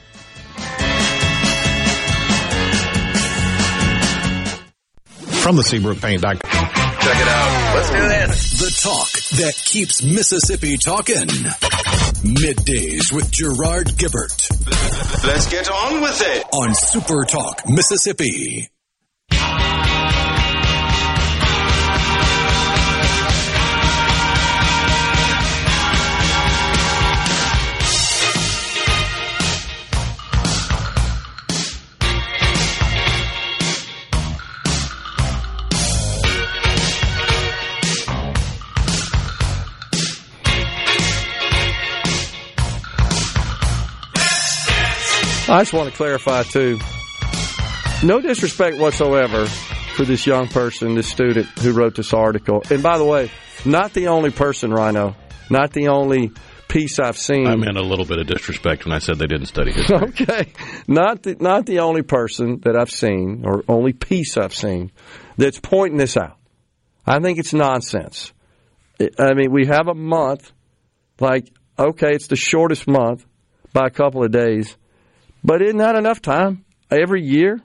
From 5.41 5.55
the 5.55 5.63
Seabrook 5.63 5.99
Paint 5.99 6.21
Dot. 6.21 6.39
Check 6.43 7.19
it 7.19 7.27
out. 7.27 7.75
Let's 7.75 7.89
do 7.89 7.97
this. 7.97 8.59
The 8.59 8.81
talk 8.83 9.11
that 9.39 9.55
keeps 9.65 10.03
Mississippi 10.03 10.77
talking. 10.77 11.27
Middays 12.21 13.11
with 13.11 13.31
Gerard 13.31 13.87
Gibert 13.97 14.51
Let's 15.25 15.49
get 15.49 15.67
on 15.71 16.01
with 16.01 16.21
it. 16.21 16.45
on 16.53 16.75
Super 16.75 17.25
Talk 17.25 17.63
Mississippi. 17.67 18.70
I 45.51 45.59
just 45.61 45.73
want 45.73 45.89
to 45.89 45.95
clarify 45.95 46.43
too. 46.43 46.79
No 48.03 48.19
disrespect 48.21 48.77
whatsoever 48.77 49.45
for 49.45 50.05
this 50.05 50.25
young 50.25 50.47
person, 50.47 50.95
this 50.95 51.07
student 51.07 51.47
who 51.59 51.73
wrote 51.73 51.95
this 51.95 52.13
article. 52.13 52.63
And 52.69 52.81
by 52.81 52.97
the 52.97 53.05
way, 53.05 53.29
not 53.65 53.93
the 53.93 54.07
only 54.07 54.31
person, 54.31 54.71
Rhino. 54.71 55.15
Not 55.49 55.71
the 55.73 55.89
only 55.89 56.31
piece 56.69 56.99
I've 56.99 57.17
seen. 57.17 57.45
I 57.47 57.55
meant 57.57 57.77
a 57.77 57.81
little 57.83 58.05
bit 58.05 58.17
of 58.19 58.27
disrespect 58.27 58.85
when 58.85 58.93
I 58.93 58.99
said 58.99 59.19
they 59.19 59.27
didn't 59.27 59.47
study 59.47 59.71
history. 59.73 59.97
Okay, 60.01 60.53
not 60.87 61.23
the, 61.23 61.35
not 61.39 61.65
the 61.65 61.79
only 61.79 62.01
person 62.01 62.61
that 62.63 62.75
I've 62.77 62.89
seen, 62.89 63.43
or 63.45 63.63
only 63.67 63.91
piece 63.93 64.37
I've 64.37 64.55
seen, 64.55 64.91
that's 65.37 65.59
pointing 65.59 65.97
this 65.97 66.15
out. 66.15 66.37
I 67.05 67.19
think 67.19 67.37
it's 67.39 67.53
nonsense. 67.53 68.31
I- 68.99 69.09
I 69.19 69.33
mean, 69.33 69.51
we 69.51 69.65
have 69.67 69.87
a 69.89 69.93
month, 69.95 70.51
like 71.19 71.51
okay, 71.77 72.11
it's 72.13 72.27
the 72.27 72.35
shortest 72.37 72.87
month 72.87 73.25
by 73.73 73.87
a 73.87 73.89
couple 73.91 74.23
of 74.23 74.31
days, 74.31 74.77
but 75.43 75.61
isn't 75.61 75.77
that 75.77 75.95
enough 75.95 76.21
time 76.21 76.65
every 76.89 77.23
year? 77.23 77.59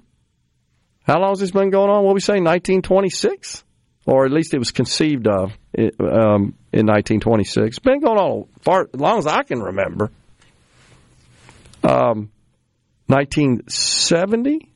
How 1.04 1.20
long 1.20 1.30
has 1.30 1.40
this 1.40 1.50
been 1.52 1.70
going 1.70 1.90
on? 1.90 2.04
What 2.04 2.14
we 2.14 2.20
say, 2.20 2.34
1926, 2.34 3.64
or 4.06 4.24
at 4.26 4.32
least 4.32 4.54
it 4.54 4.58
was 4.58 4.72
conceived 4.72 5.28
of 5.28 5.52
um, 5.78 6.54
in 6.72 6.86
1926. 6.86 7.66
It's 7.66 7.78
been 7.78 8.00
going 8.00 8.18
on 8.18 8.46
far 8.62 8.88
as 8.92 9.00
long 9.00 9.18
as 9.18 9.26
I 9.26 9.42
can 9.44 9.60
remember. 9.60 10.10
Um, 11.84 12.30
1970? 13.06 14.72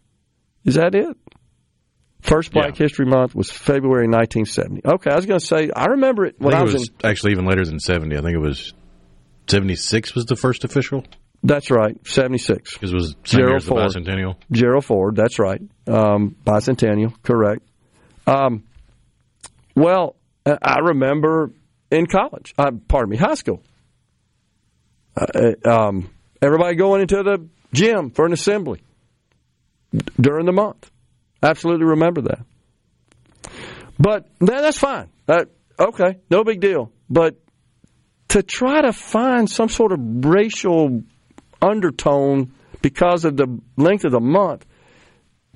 Is 0.64 0.74
that 0.74 0.94
it? 0.94 1.16
First 2.20 2.52
Black 2.52 2.78
Yeah. 2.78 2.84
History 2.84 3.06
Month 3.06 3.34
was 3.34 3.50
February 3.50 4.06
1970. 4.06 4.82
Okay, 4.84 5.10
I 5.10 5.16
was 5.16 5.26
going 5.26 5.40
to 5.40 5.46
say, 5.46 5.70
I 5.74 5.86
remember 5.86 6.26
it 6.26 6.36
I 6.40 6.44
when 6.44 6.52
think 6.52 6.58
I 6.58 6.60
it 6.60 6.64
was, 6.64 6.74
was 6.74 6.88
in. 6.90 6.94
actually 7.10 7.32
even 7.32 7.46
later 7.46 7.64
than 7.64 7.80
70. 7.80 8.16
I 8.16 8.20
think 8.20 8.34
it 8.34 8.38
was 8.40 8.74
76 9.48 10.14
was 10.14 10.26
the 10.26 10.36
first 10.36 10.64
official 10.64 11.04
That's 11.42 11.70
right, 11.70 11.96
76. 12.06 12.74
because 12.74 12.92
it 12.92 12.94
was 12.94 13.14
Gerald 13.24 13.64
Ford. 13.64 13.80
bicentennial. 13.82 14.36
Gerald 14.52 14.84
Ford, 14.84 15.16
that's 15.16 15.38
right. 15.38 15.60
Um, 15.86 16.36
bicentennial, 16.44 17.14
correct. 17.22 17.62
Um, 18.26 18.64
well, 19.74 20.16
I 20.44 20.58
I 20.62 20.78
remember 20.80 21.52
in 21.90 22.06
college, 22.06 22.54
uh, 22.58 22.70
pardon 22.88 23.10
me, 23.10 23.16
high 23.16 23.34
school, 23.34 23.62
uh, 25.16 25.52
um, 25.64 26.10
everybody 26.42 26.76
going 26.76 27.00
into 27.00 27.22
the 27.22 27.48
gym 27.72 28.10
for 28.10 28.26
an 28.26 28.32
assembly 28.32 28.82
d- 29.94 30.04
during 30.20 30.46
the 30.46 30.52
month. 30.52 30.90
Absolutely 31.42 31.86
remember 31.86 32.20
that. 32.22 32.40
But 33.98 34.28
that's 34.40 34.78
fine. 34.78 35.08
Uh, 35.28 35.44
okay, 35.78 36.18
no 36.30 36.44
big 36.44 36.60
deal. 36.60 36.92
But 37.08 37.36
to 38.28 38.42
try 38.42 38.82
to 38.82 38.92
find 38.92 39.48
some 39.50 39.68
sort 39.68 39.92
of 39.92 39.98
racial 40.24 41.02
undertone 41.62 42.52
because 42.82 43.24
of 43.24 43.36
the 43.36 43.60
length 43.76 44.04
of 44.04 44.12
the 44.12 44.20
month, 44.20 44.64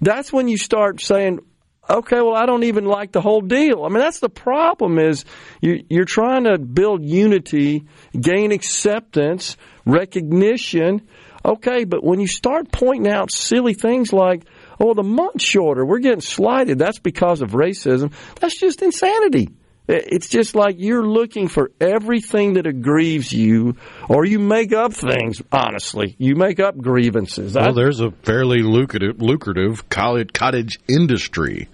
that's 0.00 0.32
when 0.32 0.48
you 0.48 0.58
start 0.58 1.00
saying, 1.00 1.40
okay, 1.88 2.20
well, 2.20 2.34
I 2.34 2.46
don't 2.46 2.64
even 2.64 2.84
like 2.84 3.12
the 3.12 3.20
whole 3.20 3.40
deal. 3.40 3.84
I 3.84 3.88
mean, 3.88 3.98
that's 3.98 4.20
the 4.20 4.28
problem 4.28 4.98
is 4.98 5.24
you, 5.60 5.84
you're 5.88 6.04
trying 6.04 6.44
to 6.44 6.58
build 6.58 7.04
unity, 7.04 7.84
gain 8.18 8.52
acceptance, 8.52 9.56
recognition. 9.84 11.08
Okay, 11.44 11.84
but 11.84 12.02
when 12.02 12.20
you 12.20 12.26
start 12.26 12.72
pointing 12.72 13.10
out 13.10 13.30
silly 13.30 13.74
things 13.74 14.12
like, 14.12 14.44
oh, 14.80 14.94
the 14.94 15.02
month's 15.02 15.44
shorter, 15.44 15.84
we're 15.84 15.98
getting 15.98 16.22
slighted, 16.22 16.78
that's 16.78 16.98
because 16.98 17.42
of 17.42 17.50
racism, 17.50 18.12
that's 18.40 18.58
just 18.58 18.82
insanity. 18.82 19.48
It- 19.86 20.04
It's 20.12 20.28
just 20.28 20.54
like 20.54 20.76
you're 20.78 21.06
looking 21.06 21.48
for 21.48 21.70
everything 21.80 22.54
that 22.54 22.66
aggrieves 22.66 23.32
you, 23.32 23.76
or 24.08 24.24
you 24.24 24.38
make 24.38 24.72
up 24.72 24.92
things, 24.94 25.42
honestly. 25.52 26.14
You 26.18 26.36
make 26.36 26.58
up 26.60 26.76
grievances. 26.78 27.54
Well, 27.54 27.68
I- 27.68 27.72
there's 27.72 28.00
a 28.00 28.10
fairly 28.22 28.62
lucrative, 28.62 29.20
lucrative 29.20 29.88
college, 29.90 30.32
cottage 30.32 30.78
industry 30.88 31.68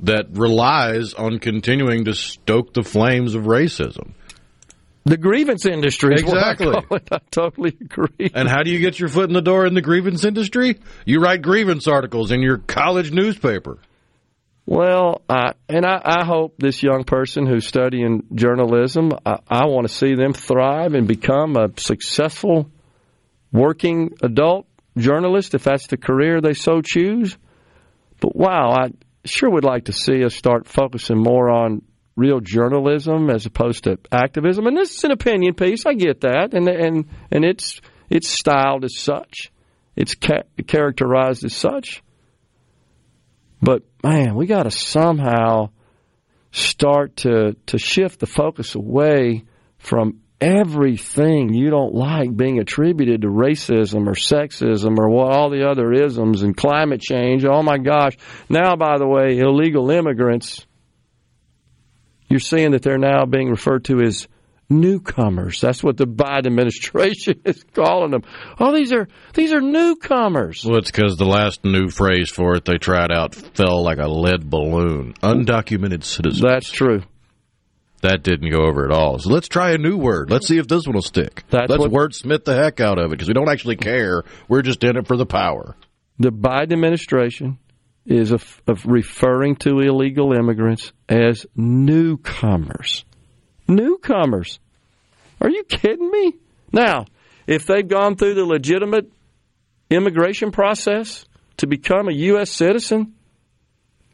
that 0.00 0.26
relies 0.32 1.14
on 1.14 1.38
continuing 1.38 2.04
to 2.06 2.14
stoke 2.14 2.74
the 2.74 2.82
flames 2.82 3.34
of 3.34 3.44
racism. 3.44 4.10
The 5.06 5.16
grievance 5.18 5.66
industry. 5.66 6.14
Is 6.14 6.22
Exactly. 6.22 6.66
What 6.68 6.76
I, 6.76 6.80
call 6.80 6.96
it. 6.96 7.08
I 7.12 7.18
totally 7.30 7.76
agree. 7.78 8.30
And 8.34 8.48
how 8.48 8.62
do 8.62 8.70
you 8.70 8.78
get 8.78 8.98
your 8.98 9.10
foot 9.10 9.28
in 9.28 9.34
the 9.34 9.42
door 9.42 9.66
in 9.66 9.74
the 9.74 9.82
grievance 9.82 10.24
industry? 10.24 10.78
You 11.04 11.20
write 11.20 11.42
grievance 11.42 11.86
articles 11.86 12.30
in 12.32 12.40
your 12.40 12.56
college 12.58 13.12
newspaper. 13.12 13.76
Well, 14.66 15.22
I, 15.28 15.52
and 15.68 15.84
I, 15.84 16.00
I 16.02 16.24
hope 16.24 16.54
this 16.58 16.82
young 16.82 17.04
person 17.04 17.46
who's 17.46 17.66
studying 17.66 18.24
journalism, 18.34 19.12
I, 19.24 19.38
I 19.48 19.66
want 19.66 19.86
to 19.86 19.92
see 19.92 20.14
them 20.14 20.32
thrive 20.32 20.94
and 20.94 21.06
become 21.06 21.56
a 21.56 21.68
successful 21.76 22.70
working 23.52 24.14
adult 24.22 24.66
journalist 24.96 25.54
if 25.54 25.64
that's 25.64 25.86
the 25.88 25.96
career 25.96 26.40
they 26.40 26.54
so 26.54 26.80
choose. 26.82 27.36
But 28.20 28.34
wow, 28.34 28.70
I 28.70 28.90
sure 29.24 29.50
would 29.50 29.64
like 29.64 29.86
to 29.86 29.92
see 29.92 30.24
us 30.24 30.34
start 30.34 30.66
focusing 30.66 31.18
more 31.18 31.50
on 31.50 31.82
real 32.16 32.40
journalism 32.40 33.28
as 33.28 33.44
opposed 33.44 33.84
to 33.84 33.98
activism. 34.10 34.66
And 34.66 34.76
this 34.76 34.96
is 34.96 35.04
an 35.04 35.10
opinion 35.10 35.54
piece. 35.54 35.84
I 35.84 35.94
get 35.94 36.22
that, 36.22 36.54
and 36.54 36.68
and 36.68 37.06
and 37.30 37.44
it's 37.44 37.80
it's 38.08 38.28
styled 38.28 38.84
as 38.84 38.96
such. 38.96 39.50
It's 39.96 40.14
ca- 40.14 40.44
characterized 40.66 41.44
as 41.44 41.54
such. 41.54 42.02
But 43.64 43.82
man, 44.02 44.34
we 44.34 44.46
got 44.46 44.64
to 44.64 44.70
somehow 44.70 45.70
start 46.52 47.16
to 47.16 47.56
to 47.66 47.78
shift 47.78 48.20
the 48.20 48.26
focus 48.26 48.74
away 48.74 49.44
from 49.78 50.20
everything 50.38 51.54
you 51.54 51.70
don't 51.70 51.94
like 51.94 52.36
being 52.36 52.58
attributed 52.58 53.22
to 53.22 53.28
racism 53.28 54.06
or 54.06 54.12
sexism 54.12 54.98
or 54.98 55.08
what 55.08 55.32
all 55.32 55.48
the 55.48 55.66
other 55.66 55.94
isms 55.94 56.42
and 56.42 56.54
climate 56.54 57.00
change. 57.00 57.46
Oh 57.46 57.62
my 57.62 57.78
gosh. 57.78 58.18
Now 58.50 58.76
by 58.76 58.98
the 58.98 59.06
way, 59.06 59.38
illegal 59.38 59.90
immigrants 59.90 60.66
you're 62.28 62.40
seeing 62.40 62.72
that 62.72 62.82
they're 62.82 62.98
now 62.98 63.24
being 63.24 63.48
referred 63.48 63.84
to 63.86 64.02
as 64.02 64.28
newcomers. 64.70 65.60
That's 65.60 65.82
what 65.82 65.96
the 65.96 66.06
Biden 66.06 66.46
administration 66.46 67.40
is 67.44 67.64
calling 67.74 68.10
them. 68.10 68.22
Oh, 68.58 68.72
these 68.74 68.92
are 68.92 69.08
these 69.34 69.52
are 69.52 69.60
newcomers. 69.60 70.64
Well, 70.64 70.78
it's 70.78 70.90
because 70.90 71.16
the 71.16 71.26
last 71.26 71.64
new 71.64 71.88
phrase 71.88 72.30
for 72.30 72.54
it 72.56 72.64
they 72.64 72.78
tried 72.78 73.12
out 73.12 73.34
fell 73.34 73.82
like 73.82 73.98
a 73.98 74.08
lead 74.08 74.48
balloon. 74.48 75.14
Undocumented 75.22 76.04
citizens. 76.04 76.42
That's 76.42 76.70
true. 76.70 77.02
That 78.02 78.22
didn't 78.22 78.50
go 78.50 78.66
over 78.66 78.84
at 78.84 78.90
all. 78.90 79.18
So 79.18 79.30
let's 79.30 79.48
try 79.48 79.70
a 79.70 79.78
new 79.78 79.96
word. 79.96 80.30
Let's 80.30 80.46
see 80.46 80.58
if 80.58 80.68
this 80.68 80.86
one 80.86 80.94
will 80.94 81.00
stick. 81.02 81.42
That's 81.48 81.70
let's 81.70 81.80
what- 81.80 81.90
wordsmith 81.90 82.44
the 82.44 82.54
heck 82.54 82.80
out 82.80 82.98
of 82.98 83.06
it 83.06 83.10
because 83.10 83.28
we 83.28 83.34
don't 83.34 83.48
actually 83.48 83.76
care. 83.76 84.24
We're 84.46 84.60
just 84.62 84.84
in 84.84 84.96
it 84.98 85.06
for 85.06 85.16
the 85.16 85.24
power. 85.26 85.74
The 86.18 86.30
Biden 86.30 86.74
administration 86.74 87.58
is 88.06 88.30
of, 88.30 88.60
of 88.66 88.84
referring 88.84 89.56
to 89.56 89.78
illegal 89.80 90.34
immigrants 90.34 90.92
as 91.08 91.46
newcomers. 91.56 93.06
Newcomers. 93.68 94.58
Are 95.40 95.50
you 95.50 95.64
kidding 95.64 96.10
me? 96.10 96.34
Now, 96.72 97.06
if 97.46 97.66
they've 97.66 97.86
gone 97.86 98.16
through 98.16 98.34
the 98.34 98.44
legitimate 98.44 99.10
immigration 99.90 100.50
process 100.50 101.24
to 101.58 101.66
become 101.66 102.08
a 102.08 102.12
U.S. 102.12 102.50
citizen, 102.50 103.14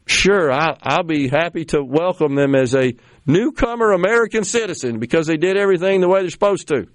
sure, 0.05 0.51
I, 0.51 0.77
I'll 0.81 1.03
be 1.03 1.27
happy 1.27 1.65
to 1.65 1.83
welcome 1.83 2.35
them 2.35 2.55
as 2.55 2.75
a 2.75 2.93
newcomer 3.25 3.91
American 3.91 4.43
citizen 4.43 4.99
because 4.99 5.27
they 5.27 5.37
did 5.37 5.57
everything 5.57 6.01
the 6.01 6.09
way 6.09 6.21
they're 6.21 6.29
supposed 6.29 6.67
to. 6.69 6.87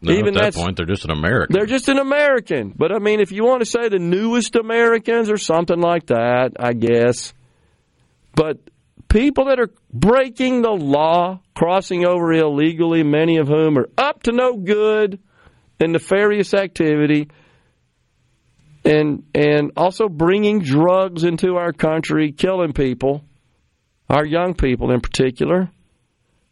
No, 0.00 0.12
Even 0.12 0.36
at 0.36 0.52
that 0.52 0.54
point, 0.54 0.76
they're 0.76 0.86
just 0.86 1.04
an 1.06 1.10
American. 1.10 1.54
They're 1.56 1.66
just 1.66 1.88
an 1.88 1.98
American. 1.98 2.74
But 2.76 2.92
I 2.92 2.98
mean, 2.98 3.20
if 3.20 3.32
you 3.32 3.44
want 3.44 3.60
to 3.60 3.66
say 3.66 3.88
the 3.88 3.98
newest 3.98 4.54
Americans 4.54 5.30
or 5.30 5.38
something 5.38 5.80
like 5.80 6.06
that, 6.06 6.52
I 6.58 6.74
guess. 6.74 7.32
But 8.34 8.58
people 9.14 9.44
that 9.44 9.60
are 9.60 9.70
breaking 9.92 10.62
the 10.62 10.72
law, 10.72 11.40
crossing 11.54 12.04
over 12.04 12.32
illegally, 12.32 13.04
many 13.04 13.36
of 13.36 13.46
whom 13.46 13.78
are 13.78 13.88
up 13.96 14.24
to 14.24 14.32
no 14.32 14.56
good 14.56 15.20
in 15.78 15.92
nefarious 15.92 16.52
activity, 16.52 17.28
and 18.84 19.22
and 19.32 19.70
also 19.76 20.08
bringing 20.08 20.60
drugs 20.60 21.22
into 21.22 21.54
our 21.54 21.72
country, 21.72 22.32
killing 22.32 22.72
people, 22.72 23.22
our 24.10 24.26
young 24.26 24.54
people 24.54 24.90
in 24.90 25.00
particular. 25.00 25.70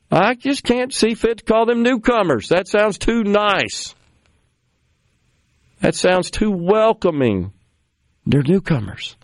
I 0.08 0.34
just 0.34 0.62
can't 0.62 0.94
see 0.94 1.14
fit 1.14 1.38
to 1.38 1.44
call 1.44 1.66
them 1.66 1.82
newcomers. 1.82 2.50
That 2.50 2.68
sounds 2.68 2.96
too 2.96 3.24
nice. 3.24 3.92
That 5.80 5.96
sounds 5.96 6.30
too 6.30 6.52
welcoming. 6.52 7.52
They're 8.24 8.44
newcomers. 8.44 9.16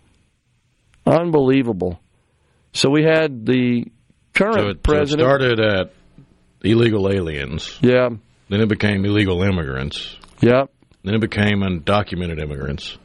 Unbelievable. 1.05 2.01
So 2.73 2.89
we 2.89 3.03
had 3.03 3.45
the 3.45 3.85
current 4.33 4.55
so 4.55 4.61
it, 4.61 4.63
so 4.65 4.69
it 4.69 4.83
president. 4.83 5.21
started 5.27 5.59
at 5.59 5.93
illegal 6.63 7.09
aliens. 7.11 7.77
yeah, 7.81 8.09
Then 8.49 8.61
it 8.61 8.69
became 8.69 9.05
illegal 9.05 9.41
immigrants. 9.43 10.15
yeah. 10.41 10.65
Then 11.03 11.15
it 11.15 11.21
became 11.21 11.59
undocumented 11.61 12.41
immigrants. 12.41 12.97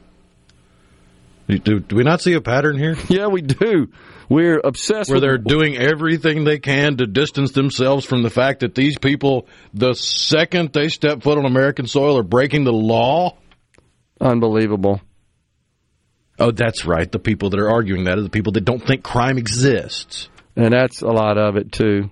Do, 1.47 1.79
do, 1.79 1.95
we 1.95 2.03
not 2.03 2.21
see 2.21 2.33
a 2.33 2.41
pattern 2.41 2.77
here? 2.77 2.95
Yeah, 3.09 3.27
we 3.27 3.41
do. 3.41 3.87
We're 4.27 4.59
obsessed 4.63 5.09
Where 5.09 5.17
with 5.17 5.23
they're 5.23 5.37
doing 5.37 5.77
everything 5.77 6.43
they 6.43 6.57
can 6.59 6.97
to 6.97 7.05
distance 7.05 7.51
themselves 7.51 8.05
from 8.05 8.23
the 8.23 8.29
fact 8.31 8.61
that 8.61 8.73
these 8.75 8.97
people, 8.97 9.47
the 9.73 9.93
second 9.93 10.73
they 10.73 10.89
step 10.89 11.21
foot 11.21 11.37
on 11.37 11.45
American 11.45 11.85
soil, 11.87 12.17
are 12.17 12.23
breaking 12.23 12.63
the 12.65 12.73
law? 12.73 13.37
unbelievable. 14.19 14.99
Oh, 16.37 16.51
that's 16.51 16.85
right. 16.85 17.09
The 17.09 17.19
people 17.19 17.51
that 17.51 17.59
are 17.59 17.69
arguing 17.69 18.05
that 18.05 18.17
are 18.17 18.23
the 18.23 18.29
people 18.29 18.53
that 18.53 18.65
don't 18.65 18.85
think 18.85 19.03
crime 19.03 19.37
exists. 19.37 20.29
and 20.55 20.73
that's 20.73 21.01
a 21.01 21.07
lot 21.07 21.37
of 21.37 21.55
it 21.55 21.71
too. 21.71 22.09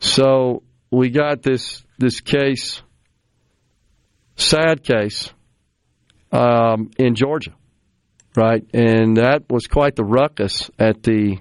So 0.00 0.62
we 0.90 1.10
got 1.10 1.42
this 1.42 1.82
this 1.98 2.20
case, 2.20 2.82
sad 4.36 4.82
case, 4.82 5.32
um, 6.32 6.90
in 6.98 7.14
Georgia, 7.14 7.54
right? 8.34 8.62
And 8.74 9.16
that 9.16 9.44
was 9.50 9.66
quite 9.66 9.96
the 9.96 10.04
ruckus 10.04 10.70
at 10.78 11.02
the. 11.02 11.38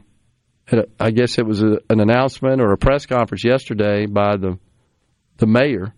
I 0.99 1.11
guess 1.11 1.37
it 1.37 1.45
was 1.45 1.61
a, 1.61 1.77
an 1.91 1.99
announcement 1.99 2.59
or 2.59 2.71
a 2.71 2.77
press 2.77 3.05
conference 3.05 3.43
yesterday 3.43 4.07
by 4.07 4.37
the 4.37 4.57
the 5.37 5.45
mayor, 5.45 5.93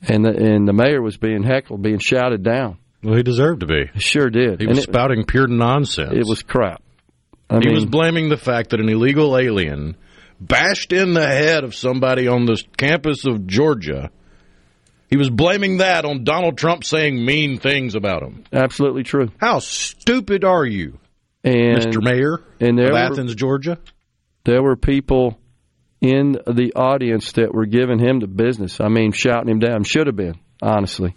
and 0.00 0.24
the, 0.24 0.30
and 0.30 0.66
the 0.66 0.72
mayor 0.72 1.02
was 1.02 1.18
being 1.18 1.42
heckled, 1.42 1.82
being 1.82 1.98
shouted 1.98 2.42
down. 2.42 2.78
Well, 3.02 3.14
he 3.16 3.22
deserved 3.22 3.60
to 3.60 3.66
be. 3.66 3.90
He 3.94 4.00
sure 4.00 4.28
did. 4.30 4.60
He 4.60 4.66
And 4.66 4.70
was 4.76 4.78
it, 4.80 4.90
spouting 4.90 5.24
pure 5.24 5.46
nonsense. 5.46 6.12
it 6.14 6.24
was 6.26 6.42
crap. 6.42 6.82
I 7.50 7.58
he 7.58 7.66
mean, 7.66 7.74
was 7.74 7.86
blaming 7.86 8.28
the 8.28 8.36
fact 8.36 8.70
that 8.70 8.80
an 8.80 8.88
illegal 8.88 9.38
alien 9.38 9.96
bashed 10.40 10.92
in 10.92 11.14
the 11.14 11.26
head 11.26 11.64
of 11.64 11.74
somebody 11.74 12.28
on 12.28 12.44
the 12.46 12.62
campus 12.76 13.24
of 13.24 13.46
Georgia. 13.46 14.10
He 15.08 15.16
was 15.16 15.30
blaming 15.30 15.78
that 15.78 16.04
on 16.04 16.24
Donald 16.24 16.58
Trump 16.58 16.84
saying 16.84 17.24
mean 17.24 17.58
things 17.58 17.94
about 17.94 18.22
him. 18.22 18.44
absolutely 18.52 19.04
true. 19.04 19.30
How 19.40 19.58
stupid 19.60 20.44
are 20.44 20.66
you, 20.66 20.98
And 21.42 21.78
Mr. 21.78 22.02
Mayor 22.02 22.40
and 22.60 22.76
there 22.78 22.86
of 22.88 22.92
were- 22.92 22.98
Athens, 22.98 23.34
Georgia? 23.34 23.78
there 24.44 24.62
were 24.62 24.76
people 24.76 25.38
in 26.00 26.32
the 26.46 26.72
audience 26.76 27.32
that 27.32 27.54
were 27.54 27.66
giving 27.66 27.98
him 27.98 28.20
the 28.20 28.26
business. 28.26 28.80
I 28.80 28.88
mean, 28.88 29.12
shouting 29.12 29.48
him 29.50 29.58
down. 29.60 29.82
Should 29.84 30.06
have 30.08 30.16
been, 30.16 30.34
honestly. 30.62 31.14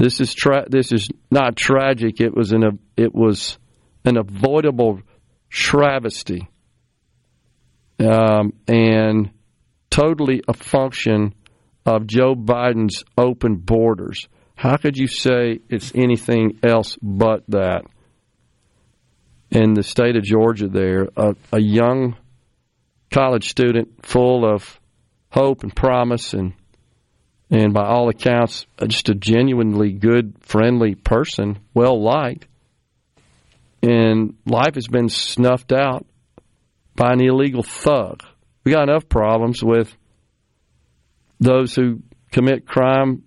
This 0.00 0.18
is 0.18 0.32
tra- 0.32 0.64
this 0.66 0.92
is 0.92 1.10
not 1.30 1.56
tragic. 1.56 2.22
It 2.22 2.34
was 2.34 2.52
an 2.52 2.78
it 2.96 3.14
was 3.14 3.58
an 4.02 4.16
avoidable 4.16 5.02
travesty, 5.50 6.48
um, 7.98 8.54
and 8.66 9.30
totally 9.90 10.40
a 10.48 10.54
function 10.54 11.34
of 11.84 12.06
Joe 12.06 12.34
Biden's 12.34 13.04
open 13.18 13.56
borders. 13.56 14.26
How 14.54 14.78
could 14.78 14.96
you 14.96 15.06
say 15.06 15.60
it's 15.68 15.92
anything 15.94 16.60
else 16.62 16.96
but 17.02 17.44
that? 17.48 17.82
In 19.50 19.74
the 19.74 19.82
state 19.82 20.16
of 20.16 20.22
Georgia, 20.22 20.68
there, 20.68 21.08
a, 21.14 21.34
a 21.52 21.60
young 21.60 22.16
college 23.10 23.50
student 23.50 24.06
full 24.06 24.50
of 24.50 24.80
hope 25.28 25.62
and 25.62 25.76
promise 25.76 26.32
and 26.32 26.54
and 27.50 27.74
by 27.74 27.84
all 27.84 28.08
accounts 28.08 28.66
just 28.86 29.08
a 29.08 29.14
genuinely 29.14 29.92
good 29.92 30.34
friendly 30.40 30.94
person 30.94 31.58
well 31.74 32.00
liked 32.02 32.46
and 33.82 34.36
life 34.46 34.74
has 34.74 34.86
been 34.86 35.08
snuffed 35.08 35.72
out 35.72 36.06
by 36.94 37.12
an 37.12 37.20
illegal 37.20 37.62
thug 37.62 38.22
we 38.64 38.72
got 38.72 38.88
enough 38.88 39.08
problems 39.08 39.62
with 39.62 39.94
those 41.38 41.74
who 41.74 42.00
commit 42.30 42.66
crime 42.66 43.22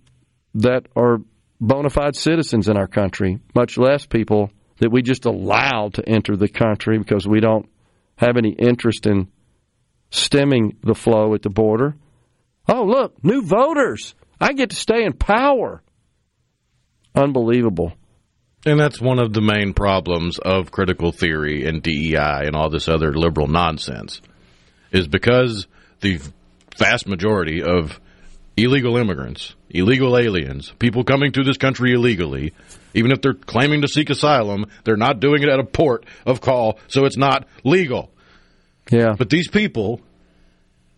that 0.54 0.86
are 0.96 1.18
bona 1.60 1.90
fide 1.90 2.16
citizens 2.16 2.68
in 2.68 2.76
our 2.76 2.86
country 2.86 3.40
much 3.54 3.76
less 3.76 4.06
people 4.06 4.50
that 4.78 4.90
we 4.90 5.02
just 5.02 5.24
allow 5.24 5.88
to 5.92 6.06
enter 6.08 6.36
the 6.36 6.48
country 6.48 6.98
because 6.98 7.26
we 7.26 7.40
don't 7.40 7.68
have 8.16 8.36
any 8.36 8.50
interest 8.50 9.06
in 9.06 9.28
stemming 10.10 10.76
the 10.82 10.94
flow 10.94 11.34
at 11.34 11.42
the 11.42 11.50
border. 11.50 11.96
Oh, 12.68 12.84
look, 12.84 13.22
new 13.22 13.42
voters. 13.42 14.14
I 14.40 14.52
get 14.52 14.70
to 14.70 14.76
stay 14.76 15.04
in 15.04 15.12
power. 15.12 15.82
Unbelievable. 17.14 17.92
And 18.66 18.80
that's 18.80 19.00
one 19.00 19.18
of 19.18 19.32
the 19.32 19.42
main 19.42 19.74
problems 19.74 20.38
of 20.38 20.70
critical 20.70 21.12
theory 21.12 21.66
and 21.66 21.82
DEI 21.82 22.46
and 22.46 22.56
all 22.56 22.70
this 22.70 22.88
other 22.88 23.12
liberal 23.12 23.46
nonsense, 23.46 24.22
is 24.90 25.06
because 25.06 25.66
the 26.00 26.18
vast 26.78 27.06
majority 27.06 27.62
of 27.62 28.00
illegal 28.56 28.96
immigrants, 28.96 29.54
illegal 29.68 30.16
aliens, 30.16 30.72
people 30.78 31.04
coming 31.04 31.32
to 31.32 31.42
this 31.42 31.58
country 31.58 31.92
illegally, 31.92 32.54
even 32.94 33.12
if 33.12 33.20
they're 33.20 33.34
claiming 33.34 33.82
to 33.82 33.88
seek 33.88 34.08
asylum, 34.08 34.64
they're 34.84 34.96
not 34.96 35.20
doing 35.20 35.42
it 35.42 35.48
at 35.48 35.60
a 35.60 35.64
port 35.64 36.06
of 36.24 36.40
call, 36.40 36.78
so 36.88 37.04
it's 37.04 37.18
not 37.18 37.46
legal. 37.64 38.10
Yeah. 38.90 39.14
But 39.18 39.28
these 39.28 39.48
people 39.48 40.00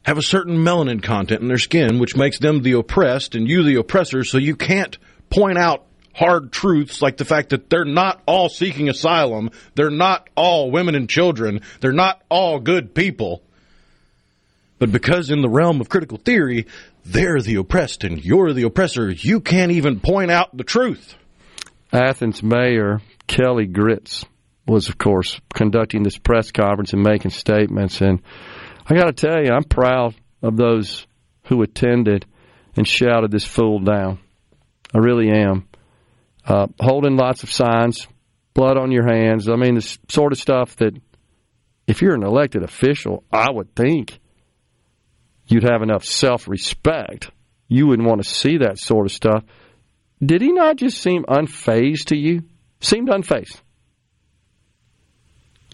have 0.06 0.18
a 0.18 0.22
certain 0.22 0.58
melanin 0.58 1.02
content 1.02 1.42
in 1.42 1.48
their 1.48 1.58
skin, 1.58 1.98
which 1.98 2.16
makes 2.16 2.38
them 2.38 2.62
the 2.62 2.74
oppressed 2.74 3.34
and 3.34 3.48
you 3.48 3.64
the 3.64 3.74
oppressor, 3.74 4.22
so 4.22 4.38
you 4.38 4.54
can't 4.54 4.96
point 5.30 5.58
out 5.58 5.84
hard 6.14 6.52
truths 6.52 7.02
like 7.02 7.16
the 7.16 7.24
fact 7.24 7.50
that 7.50 7.68
they're 7.68 7.84
not 7.84 8.22
all 8.24 8.48
seeking 8.48 8.88
asylum, 8.88 9.50
they're 9.74 9.90
not 9.90 10.30
all 10.36 10.70
women 10.70 10.94
and 10.94 11.10
children, 11.10 11.60
they're 11.80 11.90
not 11.90 12.22
all 12.28 12.60
good 12.60 12.94
people. 12.94 13.42
But 14.78 14.92
because 14.92 15.30
in 15.32 15.42
the 15.42 15.48
realm 15.48 15.80
of 15.80 15.88
critical 15.88 16.18
theory, 16.18 16.66
they're 17.04 17.40
the 17.40 17.56
oppressed 17.56 18.04
and 18.04 18.24
you're 18.24 18.52
the 18.52 18.62
oppressor, 18.62 19.10
you 19.10 19.40
can't 19.40 19.72
even 19.72 19.98
point 19.98 20.30
out 20.30 20.56
the 20.56 20.64
truth. 20.64 21.16
Athens 21.92 22.44
Mayor 22.44 23.00
Kelly 23.26 23.66
Gritz 23.66 24.24
was, 24.68 24.88
of 24.88 24.98
course, 24.98 25.40
conducting 25.52 26.04
this 26.04 26.16
press 26.16 26.52
conference 26.52 26.92
and 26.92 27.02
making 27.02 27.32
statements. 27.32 28.00
And 28.00 28.22
I 28.88 28.94
got 28.94 29.06
to 29.06 29.12
tell 29.12 29.42
you, 29.42 29.50
I'm 29.50 29.64
proud 29.64 30.14
of 30.42 30.56
those 30.56 31.06
who 31.46 31.62
attended 31.62 32.24
and 32.76 32.86
shouted 32.86 33.30
this 33.30 33.44
fool 33.44 33.80
down. 33.80 34.18
I 34.94 34.98
really 34.98 35.30
am. 35.30 35.68
Uh, 36.46 36.68
holding 36.78 37.16
lots 37.16 37.42
of 37.42 37.50
signs, 37.50 38.06
blood 38.54 38.76
on 38.76 38.92
your 38.92 39.06
hands. 39.06 39.48
I 39.48 39.56
mean, 39.56 39.74
the 39.74 39.98
sort 40.08 40.32
of 40.32 40.38
stuff 40.38 40.76
that 40.76 40.96
if 41.86 42.02
you're 42.02 42.14
an 42.14 42.22
elected 42.22 42.62
official, 42.62 43.24
I 43.32 43.50
would 43.50 43.74
think 43.74 44.18
you'd 45.48 45.68
have 45.68 45.82
enough 45.82 46.04
self 46.04 46.46
respect. 46.46 47.30
You 47.68 47.88
wouldn't 47.88 48.08
want 48.08 48.22
to 48.22 48.28
see 48.28 48.58
that 48.58 48.78
sort 48.78 49.06
of 49.06 49.12
stuff. 49.12 49.44
Did 50.24 50.40
he 50.40 50.52
not 50.52 50.76
just 50.76 51.02
seem 51.02 51.24
unfazed 51.24 52.06
to 52.06 52.16
you? 52.16 52.44
Seemed 52.80 53.08
unfazed. 53.08 53.60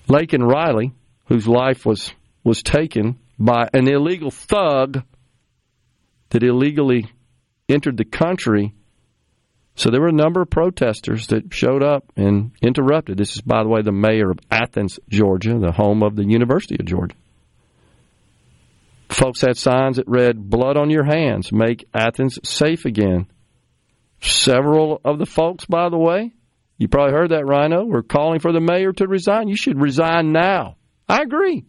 Laken 0.08 0.42
Riley, 0.46 0.92
whose 1.26 1.46
life 1.46 1.86
was, 1.86 2.12
was 2.44 2.62
taken 2.62 3.18
by 3.38 3.68
an 3.72 3.88
illegal 3.88 4.30
thug 4.30 5.02
that 6.30 6.42
illegally 6.42 7.10
entered 7.68 7.96
the 7.96 8.04
country. 8.04 8.74
So 9.74 9.90
there 9.90 10.00
were 10.00 10.08
a 10.08 10.12
number 10.12 10.42
of 10.42 10.50
protesters 10.50 11.28
that 11.28 11.52
showed 11.52 11.82
up 11.82 12.12
and 12.16 12.52
interrupted. 12.60 13.16
This 13.16 13.34
is, 13.36 13.40
by 13.40 13.62
the 13.62 13.68
way, 13.68 13.82
the 13.82 13.92
mayor 13.92 14.30
of 14.30 14.38
Athens, 14.50 14.98
Georgia, 15.08 15.58
the 15.58 15.72
home 15.72 16.02
of 16.02 16.16
the 16.16 16.24
University 16.24 16.76
of 16.78 16.86
Georgia. 16.86 17.16
Folks 19.08 19.42
had 19.42 19.56
signs 19.56 19.96
that 19.96 20.08
read, 20.08 20.50
Blood 20.50 20.76
on 20.76 20.90
your 20.90 21.04
hands, 21.04 21.52
make 21.52 21.86
Athens 21.94 22.38
safe 22.44 22.84
again. 22.84 23.26
Several 24.20 25.00
of 25.04 25.18
the 25.18 25.26
folks, 25.26 25.66
by 25.66 25.88
the 25.88 25.98
way, 25.98 26.32
you 26.78 26.88
probably 26.88 27.12
heard 27.12 27.30
that, 27.30 27.46
Rhino, 27.46 27.84
were 27.84 28.02
calling 28.02 28.40
for 28.40 28.52
the 28.52 28.60
mayor 28.60 28.92
to 28.92 29.06
resign. 29.06 29.48
You 29.48 29.56
should 29.56 29.80
resign 29.80 30.32
now. 30.32 30.76
I 31.08 31.22
agree. 31.22 31.64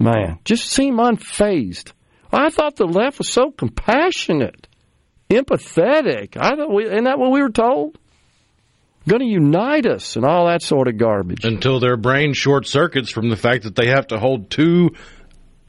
Man, 0.00 0.38
just 0.44 0.68
seem 0.70 0.96
unfazed. 0.96 1.92
I 2.32 2.48
thought 2.48 2.76
the 2.76 2.86
left 2.86 3.18
was 3.18 3.28
so 3.28 3.50
compassionate, 3.50 4.66
empathetic. 5.28 6.36
I 6.36 6.56
thought 6.56 6.72
we, 6.72 6.86
isn't 6.86 7.04
that 7.04 7.18
what 7.18 7.30
we 7.30 7.42
were 7.42 7.50
told? 7.50 7.98
Going 9.06 9.20
to 9.20 9.26
unite 9.26 9.86
us 9.86 10.16
and 10.16 10.24
all 10.24 10.46
that 10.46 10.62
sort 10.62 10.88
of 10.88 10.96
garbage. 10.96 11.44
Until 11.44 11.80
their 11.80 11.96
brain 11.96 12.32
short 12.32 12.66
circuits 12.66 13.10
from 13.10 13.28
the 13.28 13.36
fact 13.36 13.64
that 13.64 13.76
they 13.76 13.88
have 13.88 14.06
to 14.08 14.18
hold 14.18 14.50
two 14.50 14.90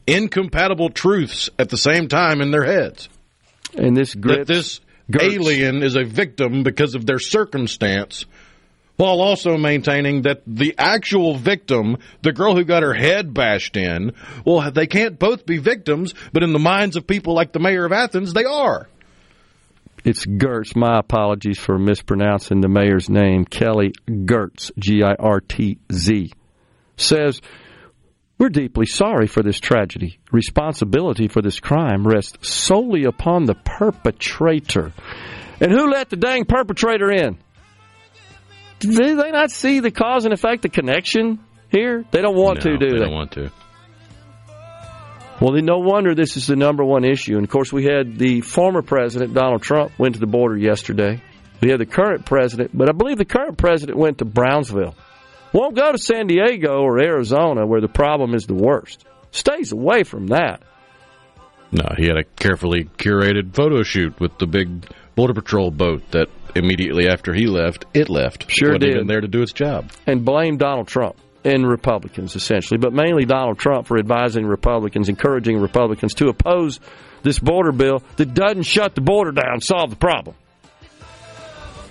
incompatible 0.08 0.90
truths 0.90 1.50
at 1.60 1.70
the 1.70 1.78
same 1.78 2.08
time 2.08 2.42
in 2.42 2.52
their 2.52 2.64
heads. 2.64 3.10
And 3.76 3.96
this 3.96 4.14
that 4.14 4.48
this 4.48 4.80
Girtz. 5.10 5.24
alien 5.24 5.84
is 5.84 5.96
a 5.96 6.04
victim 6.04 6.64
because 6.64 6.96
of 6.96 7.06
their 7.06 7.20
circumstance, 7.20 8.26
while 9.02 9.20
also 9.20 9.58
maintaining 9.58 10.22
that 10.22 10.44
the 10.46 10.76
actual 10.78 11.36
victim, 11.36 11.98
the 12.22 12.32
girl 12.32 12.56
who 12.56 12.64
got 12.64 12.84
her 12.84 12.94
head 12.94 13.34
bashed 13.34 13.76
in, 13.76 14.14
well, 14.46 14.70
they 14.70 14.86
can't 14.86 15.18
both 15.18 15.44
be 15.44 15.58
victims, 15.58 16.14
but 16.32 16.44
in 16.44 16.54
the 16.54 16.60
minds 16.60 16.96
of 16.96 17.08
people 17.08 17.34
like 17.34 17.52
the 17.52 17.60
mayor 17.60 17.84
of 17.84 17.92
Athens, 17.92 18.32
they 18.32 18.46
are. 18.46 18.88
It's 20.04 20.24
Girtz. 20.24 20.76
My 20.76 21.00
apologies 21.00 21.58
for 21.58 21.80
mispronouncing 21.80 22.62
the 22.62 22.70
mayor's 22.70 23.10
name. 23.10 23.44
Kelly 23.46 23.92
Girtz, 24.08 24.70
G 24.78 25.02
I 25.02 25.16
R 25.16 25.40
T 25.40 25.80
Z, 25.92 26.32
says 26.96 27.42
we're 28.38 28.50
deeply 28.50 28.86
sorry 28.86 29.26
for 29.26 29.42
this 29.42 29.60
tragedy. 29.60 30.20
Responsibility 30.32 31.28
for 31.28 31.42
this 31.42 31.60
crime 31.60 32.06
rests 32.06 32.48
solely 32.48 33.06
upon 33.06 33.46
the 33.46 33.56
perpetrator. 33.56 34.94
And 35.60 35.72
who 35.72 35.90
let 35.90 36.12
the 36.12 36.18
dang 36.18 36.46
perpetrator 36.46 37.12
in? 37.12 37.40
Do 38.82 39.16
they 39.16 39.32
not 39.32 39.52
see 39.52 39.80
the 39.80 39.92
cause 39.92 40.26
and 40.26 40.34
effect, 40.34 40.64
the 40.64 40.70
connection 40.70 41.40
here? 41.70 42.04
They 42.12 42.22
don't 42.22 42.36
want 42.36 42.66
no, 42.66 42.72
to, 42.72 42.78
do 42.78 42.86
they? 42.86 42.94
They 42.94 43.06
don't 43.06 43.14
want 43.14 43.32
to. 43.34 43.52
Well, 45.40 45.54
then 45.54 45.66
no 45.66 45.80
wonder 45.80 46.14
this 46.14 46.38
is 46.38 46.46
the 46.46 46.56
number 46.56 46.84
one 46.84 47.04
issue. 47.04 47.36
And 47.36 47.44
of 47.44 47.50
course, 47.50 47.72
we 47.72 47.86
had 47.86 48.18
the 48.18 48.42
former 48.42 48.82
president, 48.82 49.34
Donald 49.34 49.62
Trump, 49.62 49.98
went 49.98 50.16
to 50.16 50.20
the 50.20 50.28
border 50.28 50.58
yesterday. 50.58 51.22
We 51.62 51.70
had 51.70 51.80
the 51.80 51.86
current 51.86 52.26
president, 52.26 52.72
but 52.76 52.90
I 52.90 52.92
believe 52.92 53.18
the 53.18 53.26
current 53.26 53.58
president 53.58 53.98
went 53.98 54.20
to 54.20 54.26
Brownsville. 54.26 54.96
Won't 55.54 55.76
go 55.76 55.92
to 55.92 55.98
San 55.98 56.28
Diego 56.28 56.82
or 56.82 57.00
Arizona 57.00 57.66
where 57.66 57.82
the 57.82 57.88
problem 57.88 58.34
is 58.34 58.46
the 58.46 58.54
worst. 58.54 59.06
Stays 59.32 59.72
away 59.72 60.04
from 60.04 60.28
that. 60.28 60.62
No, 61.72 61.86
he 61.98 62.08
had 62.08 62.18
a 62.18 62.24
carefully 62.24 62.86
curated 62.98 63.56
photo 63.56 63.84
shoot 63.84 64.20
with 64.20 64.38
the 64.38 64.48
big 64.48 64.86
Border 65.16 65.34
Patrol 65.34 65.72
boat 65.72 66.04
that 66.12 66.28
immediately 66.56 67.08
after 67.08 67.34
he 67.34 67.48
left, 67.48 67.86
it 67.94 68.10
left. 68.10 68.50
Sure 68.50 68.74
it 68.74 68.80
did. 68.80 68.96
even 68.96 69.08
there 69.08 69.22
to 69.22 69.28
do 69.28 69.42
its 69.42 69.54
job. 69.54 69.92
And 70.06 70.26
blame 70.26 70.58
Donald 70.58 70.88
Trump 70.88 71.16
and 71.44 71.68
Republicans, 71.68 72.36
essentially, 72.36 72.78
but 72.78 72.94
mainly 72.94 73.26
Donald 73.26 73.58
Trump 73.58 73.88
for 73.88 73.98
advising 73.98 74.46
Republicans, 74.46 75.10
encouraging 75.10 75.60
Republicans 75.60 76.14
to 76.16 76.28
oppose 76.28 76.80
this 77.24 77.40
border 77.40 77.72
bill 77.72 78.04
that 78.18 78.34
doesn't 78.34 78.64
shut 78.64 78.96
the 78.96 79.02
border 79.02 79.32
down, 79.32 79.62
solve 79.62 79.90
the 79.90 79.96
problem. 79.96 80.36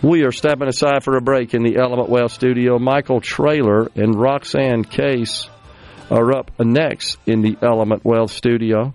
We 0.02 0.24
are 0.24 0.32
stepping 0.32 0.68
aside 0.68 1.04
for 1.04 1.16
a 1.16 1.20
break 1.20 1.52
in 1.52 1.62
the 1.62 1.76
Element 1.76 2.08
Wealth 2.08 2.32
studio. 2.32 2.78
Michael 2.78 3.20
Trailer 3.20 3.90
and 3.94 4.18
Roxanne 4.18 4.82
Case 4.82 5.46
are 6.10 6.36
up 6.36 6.50
next 6.58 7.18
in 7.26 7.42
the 7.42 7.58
Element 7.60 8.04
Wealth 8.04 8.30
studio. 8.30 8.94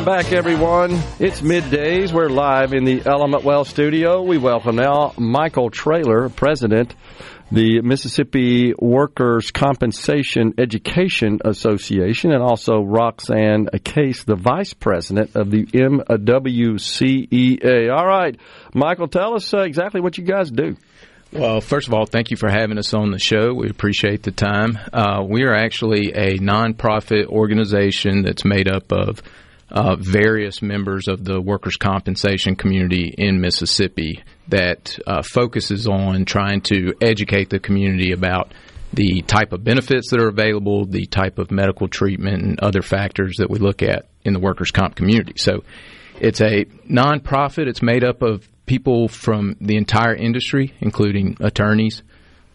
Welcome 0.00 0.24
back, 0.24 0.32
everyone. 0.32 0.92
It's 1.18 1.42
middays. 1.42 2.10
We're 2.10 2.30
live 2.30 2.72
in 2.72 2.84
the 2.84 3.02
Element 3.04 3.44
Well 3.44 3.66
studio. 3.66 4.22
We 4.22 4.38
welcome 4.38 4.76
now 4.76 5.12
Michael 5.18 5.68
Trailer, 5.68 6.30
President, 6.30 6.94
the 7.52 7.82
Mississippi 7.82 8.72
Workers' 8.78 9.50
Compensation 9.50 10.54
Education 10.56 11.40
Association, 11.44 12.32
and 12.32 12.42
also 12.42 12.80
Roxanne 12.80 13.66
Case, 13.84 14.24
the 14.24 14.36
Vice 14.36 14.72
President 14.72 15.36
of 15.36 15.50
the 15.50 15.66
MWCEA. 15.66 16.08
All 17.94 18.06
right, 18.06 18.40
Michael, 18.72 19.08
tell 19.08 19.34
us 19.34 19.52
uh, 19.52 19.64
exactly 19.64 20.00
what 20.00 20.16
you 20.16 20.24
guys 20.24 20.50
do. 20.50 20.78
Well, 21.30 21.60
first 21.60 21.88
of 21.88 21.94
all, 21.94 22.06
thank 22.06 22.30
you 22.30 22.38
for 22.38 22.48
having 22.48 22.78
us 22.78 22.94
on 22.94 23.10
the 23.10 23.18
show. 23.18 23.52
We 23.52 23.68
appreciate 23.68 24.22
the 24.22 24.30
time. 24.30 24.78
Uh, 24.94 25.22
we 25.28 25.42
are 25.42 25.54
actually 25.54 26.14
a 26.14 26.38
nonprofit 26.38 27.26
organization 27.26 28.22
that's 28.22 28.46
made 28.46 28.66
up 28.66 28.92
of 28.92 29.20
uh, 29.70 29.96
various 29.96 30.62
members 30.62 31.08
of 31.08 31.24
the 31.24 31.40
workers' 31.40 31.76
compensation 31.76 32.56
community 32.56 33.14
in 33.16 33.40
Mississippi 33.40 34.22
that 34.48 34.98
uh, 35.06 35.22
focuses 35.22 35.86
on 35.86 36.24
trying 36.24 36.60
to 36.62 36.92
educate 37.00 37.50
the 37.50 37.60
community 37.60 38.12
about 38.12 38.52
the 38.92 39.22
type 39.22 39.52
of 39.52 39.62
benefits 39.62 40.10
that 40.10 40.20
are 40.20 40.28
available, 40.28 40.84
the 40.84 41.06
type 41.06 41.38
of 41.38 41.50
medical 41.50 41.86
treatment, 41.86 42.42
and 42.42 42.60
other 42.60 42.82
factors 42.82 43.36
that 43.38 43.48
we 43.48 43.58
look 43.58 43.82
at 43.82 44.06
in 44.24 44.32
the 44.32 44.40
workers' 44.40 44.72
comp 44.72 44.96
community. 44.96 45.34
So 45.36 45.62
it's 46.20 46.40
a 46.40 46.64
nonprofit. 46.90 47.68
It's 47.68 47.82
made 47.82 48.02
up 48.02 48.22
of 48.22 48.48
people 48.66 49.08
from 49.08 49.56
the 49.60 49.76
entire 49.76 50.14
industry, 50.14 50.74
including 50.80 51.36
attorneys 51.40 52.02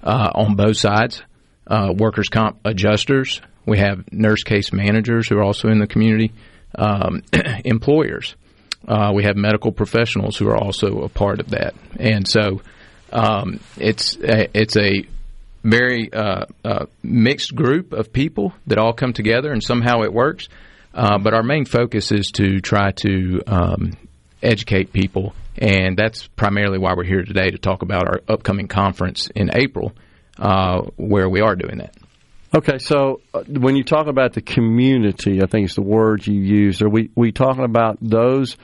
uh, 0.03 0.31
on 0.35 0.55
both 0.55 0.77
sides, 0.77 1.23
uh, 1.67 1.93
workers' 1.95 2.27
comp 2.27 2.59
adjusters. 2.65 3.41
We 3.65 3.79
have 3.79 4.11
nurse 4.11 4.43
case 4.43 4.73
managers 4.73 5.29
who 5.29 5.37
are 5.37 5.43
also 5.43 5.69
in 5.69 5.79
the 5.79 5.87
community 5.87 6.33
um, 6.77 7.21
employers. 7.65 8.35
Uh, 8.87 9.11
we 9.13 9.23
have 9.23 9.35
medical 9.35 9.71
professionals 9.71 10.37
who 10.37 10.47
are 10.47 10.57
also 10.57 11.01
a 11.01 11.09
part 11.09 11.39
of 11.39 11.49
that, 11.49 11.73
and 11.99 12.27
so 12.27 12.61
um, 13.11 13.59
it's 13.77 14.15
a, 14.17 14.47
it's 14.53 14.77
a 14.77 15.05
very 15.63 16.13
uh, 16.13 16.45
uh, 16.63 16.85
mixed 17.01 17.55
group 17.55 17.91
of 17.91 18.13
people 18.13 18.53
that 18.67 18.77
all 18.77 18.93
come 18.93 19.13
together, 19.13 19.51
and 19.51 19.63
somehow 19.63 20.01
it 20.01 20.13
works. 20.13 20.47
Uh, 20.93 21.17
but 21.17 21.33
our 21.33 21.43
main 21.43 21.65
focus 21.65 22.11
is 22.11 22.31
to 22.31 22.61
try 22.61 22.91
to 22.91 23.41
um, 23.47 23.91
educate 24.41 24.93
people, 24.93 25.33
and 25.57 25.97
that's 25.97 26.27
primarily 26.27 26.77
why 26.77 26.93
we're 26.95 27.03
here 27.03 27.23
today 27.23 27.49
to 27.49 27.57
talk 27.57 27.81
about 27.81 28.07
our 28.07 28.21
upcoming 28.29 28.67
conference 28.67 29.27
in 29.35 29.49
April, 29.53 29.93
uh, 30.37 30.81
where 30.95 31.27
we 31.27 31.41
are 31.41 31.55
doing 31.55 31.79
that. 31.79 31.95
Okay, 32.55 32.77
so 32.77 33.19
uh, 33.33 33.43
when 33.49 33.75
you 33.75 33.83
talk 33.83 34.07
about 34.07 34.31
the 34.31 34.41
community, 34.41 35.41
I 35.43 35.45
think 35.45 35.65
it's 35.65 35.75
the 35.75 35.81
words 35.81 36.25
you 36.25 36.39
used. 36.39 36.81
Are 36.81 36.89
we 36.89 37.09
we 37.13 37.33
talking 37.33 37.65
about 37.65 37.97
those 37.99 38.55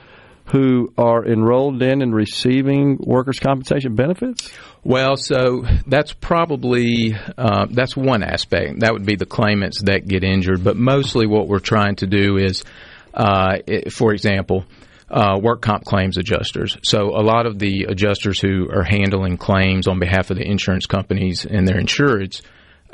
who 0.46 0.94
are 0.96 1.22
enrolled 1.26 1.82
in 1.82 2.00
and 2.00 2.14
receiving 2.14 2.96
workers' 2.98 3.38
compensation 3.38 3.94
benefits? 3.94 4.50
Well, 4.82 5.16
so 5.18 5.66
that's 5.86 6.14
probably 6.14 7.14
uh, 7.36 7.66
that's 7.68 7.94
one 7.94 8.22
aspect. 8.22 8.80
That 8.80 8.94
would 8.94 9.04
be 9.04 9.16
the 9.16 9.26
claimants 9.26 9.82
that 9.82 10.08
get 10.08 10.24
injured. 10.24 10.64
But 10.64 10.78
mostly, 10.78 11.26
what 11.26 11.46
we're 11.46 11.58
trying 11.58 11.96
to 11.96 12.06
do 12.06 12.38
is, 12.38 12.64
uh, 13.12 13.58
it, 13.66 13.92
for 13.92 14.14
example, 14.14 14.64
uh, 15.10 15.38
work 15.38 15.60
comp 15.60 15.84
claims 15.84 16.16
adjusters. 16.16 16.78
So 16.82 17.10
a 17.10 17.20
lot 17.20 17.44
of 17.44 17.58
the 17.58 17.84
adjusters 17.90 18.40
who 18.40 18.70
are 18.70 18.84
handling 18.84 19.36
claims 19.36 19.86
on 19.86 19.98
behalf 19.98 20.30
of 20.30 20.38
the 20.38 20.50
insurance 20.50 20.86
companies 20.86 21.44
and 21.44 21.68
their 21.68 21.78
insureds, 21.78 22.40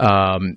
um, 0.01 0.57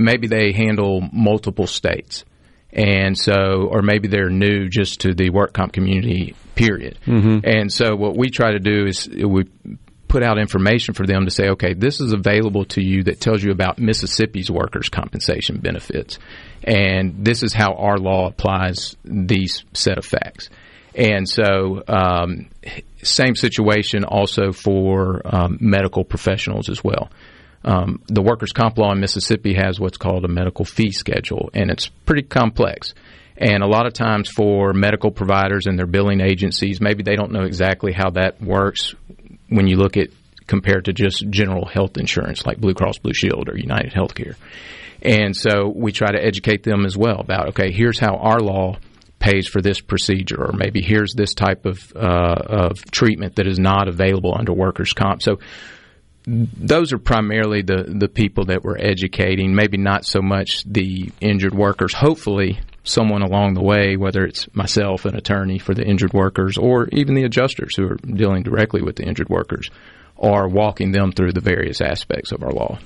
maybe 0.00 0.26
they 0.26 0.52
handle 0.52 1.08
multiple 1.12 1.66
states. 1.66 2.24
And 2.72 3.18
so, 3.18 3.68
or 3.70 3.82
maybe 3.82 4.06
they're 4.06 4.30
new 4.30 4.68
just 4.68 5.00
to 5.00 5.12
the 5.12 5.30
work 5.30 5.52
comp 5.52 5.72
community, 5.72 6.36
period. 6.54 6.98
Mm-hmm. 7.04 7.38
And 7.42 7.72
so, 7.72 7.96
what 7.96 8.16
we 8.16 8.30
try 8.30 8.52
to 8.52 8.60
do 8.60 8.86
is 8.86 9.08
we 9.08 9.44
put 10.06 10.22
out 10.22 10.38
information 10.38 10.94
for 10.94 11.06
them 11.06 11.24
to 11.24 11.30
say, 11.30 11.50
okay, 11.50 11.72
this 11.72 12.00
is 12.00 12.12
available 12.12 12.64
to 12.66 12.82
you 12.82 13.04
that 13.04 13.20
tells 13.20 13.42
you 13.42 13.52
about 13.52 13.78
Mississippi's 13.78 14.50
workers' 14.50 14.88
compensation 14.88 15.58
benefits. 15.58 16.18
And 16.64 17.24
this 17.24 17.42
is 17.42 17.52
how 17.52 17.74
our 17.74 17.96
law 17.96 18.26
applies 18.26 18.96
these 19.04 19.64
set 19.72 19.98
of 19.98 20.04
facts. 20.04 20.50
And 20.94 21.28
so, 21.28 21.82
um, 21.88 22.50
same 23.02 23.34
situation 23.34 24.04
also 24.04 24.52
for 24.52 25.22
um, 25.24 25.58
medical 25.60 26.04
professionals 26.04 26.68
as 26.68 26.82
well. 26.84 27.10
Um, 27.64 28.02
the 28.06 28.22
workers' 28.22 28.52
comp 28.52 28.78
law 28.78 28.92
in 28.92 29.00
Mississippi 29.00 29.54
has 29.54 29.78
what's 29.78 29.98
called 29.98 30.24
a 30.24 30.28
medical 30.28 30.64
fee 30.64 30.92
schedule, 30.92 31.50
and 31.52 31.70
it's 31.70 31.88
pretty 31.88 32.22
complex. 32.22 32.94
And 33.36 33.62
a 33.62 33.66
lot 33.66 33.86
of 33.86 33.92
times 33.94 34.28
for 34.28 34.72
medical 34.72 35.10
providers 35.10 35.66
and 35.66 35.78
their 35.78 35.86
billing 35.86 36.20
agencies, 36.20 36.80
maybe 36.80 37.02
they 37.02 37.16
don't 37.16 37.32
know 37.32 37.44
exactly 37.44 37.92
how 37.92 38.10
that 38.10 38.40
works 38.42 38.94
when 39.48 39.66
you 39.66 39.76
look 39.76 39.96
at 39.96 40.08
compared 40.46 40.86
to 40.86 40.92
just 40.92 41.28
general 41.30 41.64
health 41.64 41.96
insurance 41.96 42.44
like 42.44 42.58
Blue 42.58 42.74
Cross 42.74 42.98
Blue 42.98 43.14
Shield 43.14 43.48
or 43.48 43.56
United 43.56 43.92
Healthcare. 43.92 44.34
And 45.02 45.34
so 45.34 45.72
we 45.74 45.92
try 45.92 46.10
to 46.10 46.22
educate 46.22 46.62
them 46.62 46.84
as 46.84 46.96
well 46.96 47.20
about 47.20 47.48
okay, 47.50 47.72
here's 47.72 47.98
how 47.98 48.16
our 48.16 48.40
law 48.40 48.76
pays 49.18 49.46
for 49.46 49.62
this 49.62 49.80
procedure, 49.80 50.42
or 50.42 50.52
maybe 50.52 50.82
here's 50.82 51.14
this 51.14 51.34
type 51.34 51.66
of 51.66 51.92
uh, 51.94 52.42
of 52.48 52.90
treatment 52.90 53.36
that 53.36 53.46
is 53.46 53.58
not 53.58 53.88
available 53.88 54.34
under 54.36 54.52
workers' 54.52 54.92
comp. 54.92 55.22
So 55.22 55.38
those 56.30 56.92
are 56.92 56.98
primarily 56.98 57.62
the, 57.62 57.84
the 57.88 58.08
people 58.08 58.44
that 58.46 58.62
we're 58.62 58.78
educating, 58.78 59.54
maybe 59.54 59.76
not 59.76 60.04
so 60.04 60.22
much 60.22 60.62
the 60.64 61.10
injured 61.20 61.54
workers. 61.54 61.92
Hopefully, 61.92 62.60
someone 62.84 63.22
along 63.22 63.54
the 63.54 63.62
way, 63.62 63.96
whether 63.96 64.24
it's 64.24 64.52
myself, 64.54 65.04
an 65.06 65.16
attorney 65.16 65.58
for 65.58 65.74
the 65.74 65.84
injured 65.84 66.12
workers, 66.12 66.56
or 66.56 66.88
even 66.92 67.14
the 67.14 67.24
adjusters 67.24 67.74
who 67.76 67.88
are 67.88 67.96
dealing 67.96 68.44
directly 68.44 68.80
with 68.80 68.96
the 68.96 69.04
injured 69.04 69.28
workers, 69.28 69.70
are 70.18 70.48
walking 70.48 70.92
them 70.92 71.10
through 71.10 71.32
the 71.32 71.40
various 71.40 71.80
aspects 71.80 72.30
of 72.30 72.42
our 72.42 72.52
law. 72.52 72.78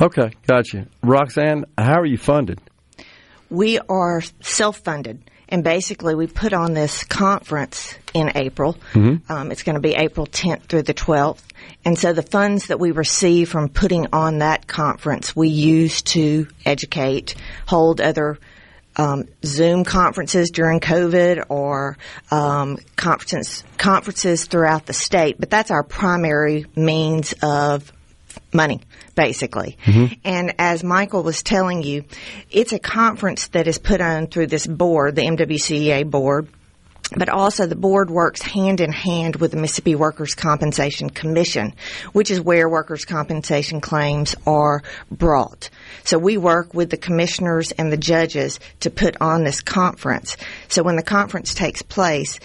Okay, 0.00 0.32
gotcha. 0.46 0.86
Roxanne, 1.02 1.64
how 1.78 2.00
are 2.00 2.06
you 2.06 2.18
funded? 2.18 2.60
We 3.48 3.78
are 3.88 4.20
self 4.40 4.78
funded. 4.78 5.22
And 5.54 5.62
basically, 5.62 6.16
we 6.16 6.26
put 6.26 6.52
on 6.52 6.74
this 6.74 7.04
conference 7.04 7.94
in 8.12 8.32
April. 8.34 8.74
Mm-hmm. 8.92 9.30
Um, 9.32 9.52
it's 9.52 9.62
going 9.62 9.76
to 9.76 9.80
be 9.80 9.94
April 9.94 10.26
10th 10.26 10.62
through 10.62 10.82
the 10.82 10.94
12th. 10.94 11.44
And 11.84 11.96
so 11.96 12.12
the 12.12 12.24
funds 12.24 12.66
that 12.66 12.80
we 12.80 12.90
receive 12.90 13.50
from 13.50 13.68
putting 13.68 14.08
on 14.12 14.40
that 14.40 14.66
conference, 14.66 15.36
we 15.36 15.50
use 15.50 16.02
to 16.02 16.48
educate, 16.66 17.36
hold 17.68 18.00
other 18.00 18.40
um, 18.96 19.28
Zoom 19.44 19.84
conferences 19.84 20.50
during 20.50 20.80
COVID 20.80 21.44
or 21.48 21.98
um, 22.32 22.78
conferences 22.96 23.62
conferences 23.78 24.46
throughout 24.46 24.86
the 24.86 24.92
state. 24.92 25.36
But 25.38 25.50
that's 25.50 25.70
our 25.70 25.84
primary 25.84 26.66
means 26.74 27.32
of 27.44 27.92
money, 28.52 28.80
basically. 29.14 29.76
Mm-hmm. 29.84 30.14
And 30.24 30.54
as 30.58 30.82
Michael 30.82 31.22
was 31.22 31.42
telling 31.42 31.82
you, 31.82 32.04
it's 32.50 32.72
a 32.72 32.78
conference 32.78 33.48
that 33.48 33.66
is 33.66 33.78
put 33.78 34.00
on 34.00 34.26
through 34.26 34.48
this 34.48 34.66
board, 34.66 35.16
the 35.16 35.22
MWCEA 35.22 36.10
board 36.10 36.48
but 37.16 37.28
also 37.28 37.66
the 37.66 37.76
board 37.76 38.10
works 38.10 38.42
hand 38.42 38.80
in 38.80 38.90
hand 38.90 39.36
with 39.36 39.50
the 39.50 39.56
Mississippi 39.56 39.94
Workers' 39.94 40.34
Compensation 40.34 41.10
Commission, 41.10 41.74
which 42.12 42.30
is 42.30 42.40
where 42.40 42.68
workers' 42.68 43.04
compensation 43.04 43.80
claims 43.80 44.34
are 44.46 44.82
brought. 45.10 45.70
So 46.04 46.18
we 46.18 46.38
work 46.38 46.74
with 46.74 46.90
the 46.90 46.96
commissioners 46.96 47.72
and 47.72 47.92
the 47.92 47.96
judges 47.96 48.58
to 48.80 48.90
put 48.90 49.16
on 49.20 49.44
this 49.44 49.60
conference. 49.60 50.36
So 50.68 50.82
when 50.82 50.96
the 50.96 51.02
conference 51.02 51.54
takes 51.54 51.82
place, 51.82 52.40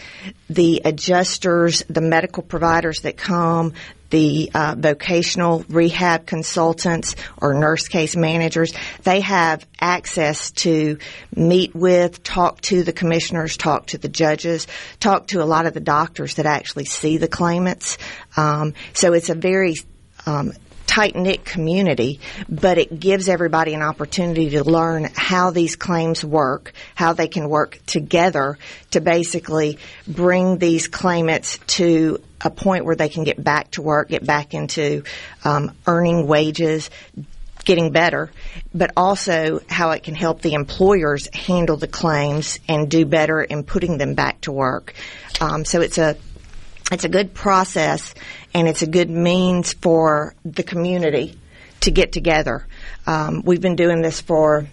the 0.49 0.81
adjusters, 0.85 1.83
the 1.89 2.01
medical 2.01 2.43
providers 2.43 3.01
that 3.01 3.17
come, 3.17 3.73
the 4.09 4.51
uh, 4.53 4.75
vocational 4.77 5.63
rehab 5.69 6.25
consultants 6.25 7.15
or 7.37 7.53
nurse 7.53 7.87
case 7.87 8.15
managers, 8.15 8.73
they 9.03 9.21
have 9.21 9.65
access 9.79 10.51
to 10.51 10.97
meet 11.35 11.75
with, 11.75 12.23
talk 12.23 12.61
to 12.61 12.83
the 12.83 12.93
commissioners, 12.93 13.57
talk 13.57 13.87
to 13.87 13.97
the 13.97 14.09
judges, 14.09 14.67
talk 14.99 15.27
to 15.27 15.41
a 15.41 15.45
lot 15.45 15.65
of 15.65 15.73
the 15.73 15.79
doctors 15.79 16.35
that 16.35 16.45
actually 16.45 16.85
see 16.85 17.17
the 17.17 17.27
claimants. 17.27 17.97
Um, 18.35 18.73
so 18.93 19.13
it's 19.13 19.29
a 19.29 19.35
very 19.35 19.75
um, 20.25 20.53
tight 20.89 21.15
knit 21.15 21.45
community, 21.45 22.19
but 22.49 22.79
it 22.79 22.99
gives 22.99 23.29
everybody 23.29 23.75
an 23.75 23.81
opportunity 23.83 24.49
to 24.49 24.63
learn 24.63 25.07
how 25.15 25.51
these 25.51 25.75
claims 25.75 26.25
work, 26.25 26.73
how 26.95 27.13
they 27.13 27.27
can 27.27 27.47
work 27.47 27.79
together 27.85 28.57
to 28.89 28.99
basically 28.99 29.77
bring 30.07 30.57
these 30.57 30.87
claimants 30.87 31.59
to 31.67 32.19
a 32.41 32.49
point 32.49 32.85
where 32.85 32.95
they 32.95 33.09
can 33.09 33.23
get 33.23 33.41
back 33.43 33.71
to 33.71 33.81
work, 33.81 34.09
get 34.09 34.25
back 34.25 34.53
into 34.53 35.03
um, 35.43 35.75
earning 35.85 36.27
wages, 36.27 36.89
getting 37.65 37.91
better, 37.91 38.31
but 38.73 38.91
also 38.95 39.59
how 39.69 39.91
it 39.91 40.03
can 40.03 40.15
help 40.15 40.41
the 40.41 40.53
employers 40.53 41.27
handle 41.33 41.77
the 41.77 41.87
claims 41.87 42.59
and 42.67 42.89
do 42.89 43.05
better 43.05 43.41
in 43.41 43.63
putting 43.63 43.97
them 43.97 44.13
back 44.13 44.41
to 44.41 44.51
work. 44.51 44.93
Um, 45.41 45.65
so 45.65 45.81
it's 45.81 45.97
a 45.97 46.17
it's 46.91 47.03
a 47.03 47.09
good 47.09 47.33
process 47.33 48.15
and 48.53 48.67
it's 48.67 48.81
a 48.81 48.87
good 48.87 49.09
means 49.09 49.73
for 49.73 50.33
the 50.43 50.63
community 50.63 51.37
to 51.81 51.91
get 51.91 52.11
together. 52.11 52.65
Um, 53.05 53.43
we've 53.45 53.61
been 53.61 53.75
doing 53.75 54.01
this 54.01 54.21
for 54.21 54.67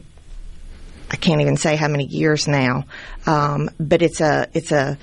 I 1.11 1.16
can't 1.16 1.40
even 1.40 1.57
say 1.57 1.76
how 1.76 1.88
many 1.88 2.05
years 2.05 2.48
now, 2.48 2.87
um, 3.26 3.70
but 3.79 4.02
it's 4.02 4.20
a 4.20 4.48
it's 4.55 4.72
a 4.72 4.98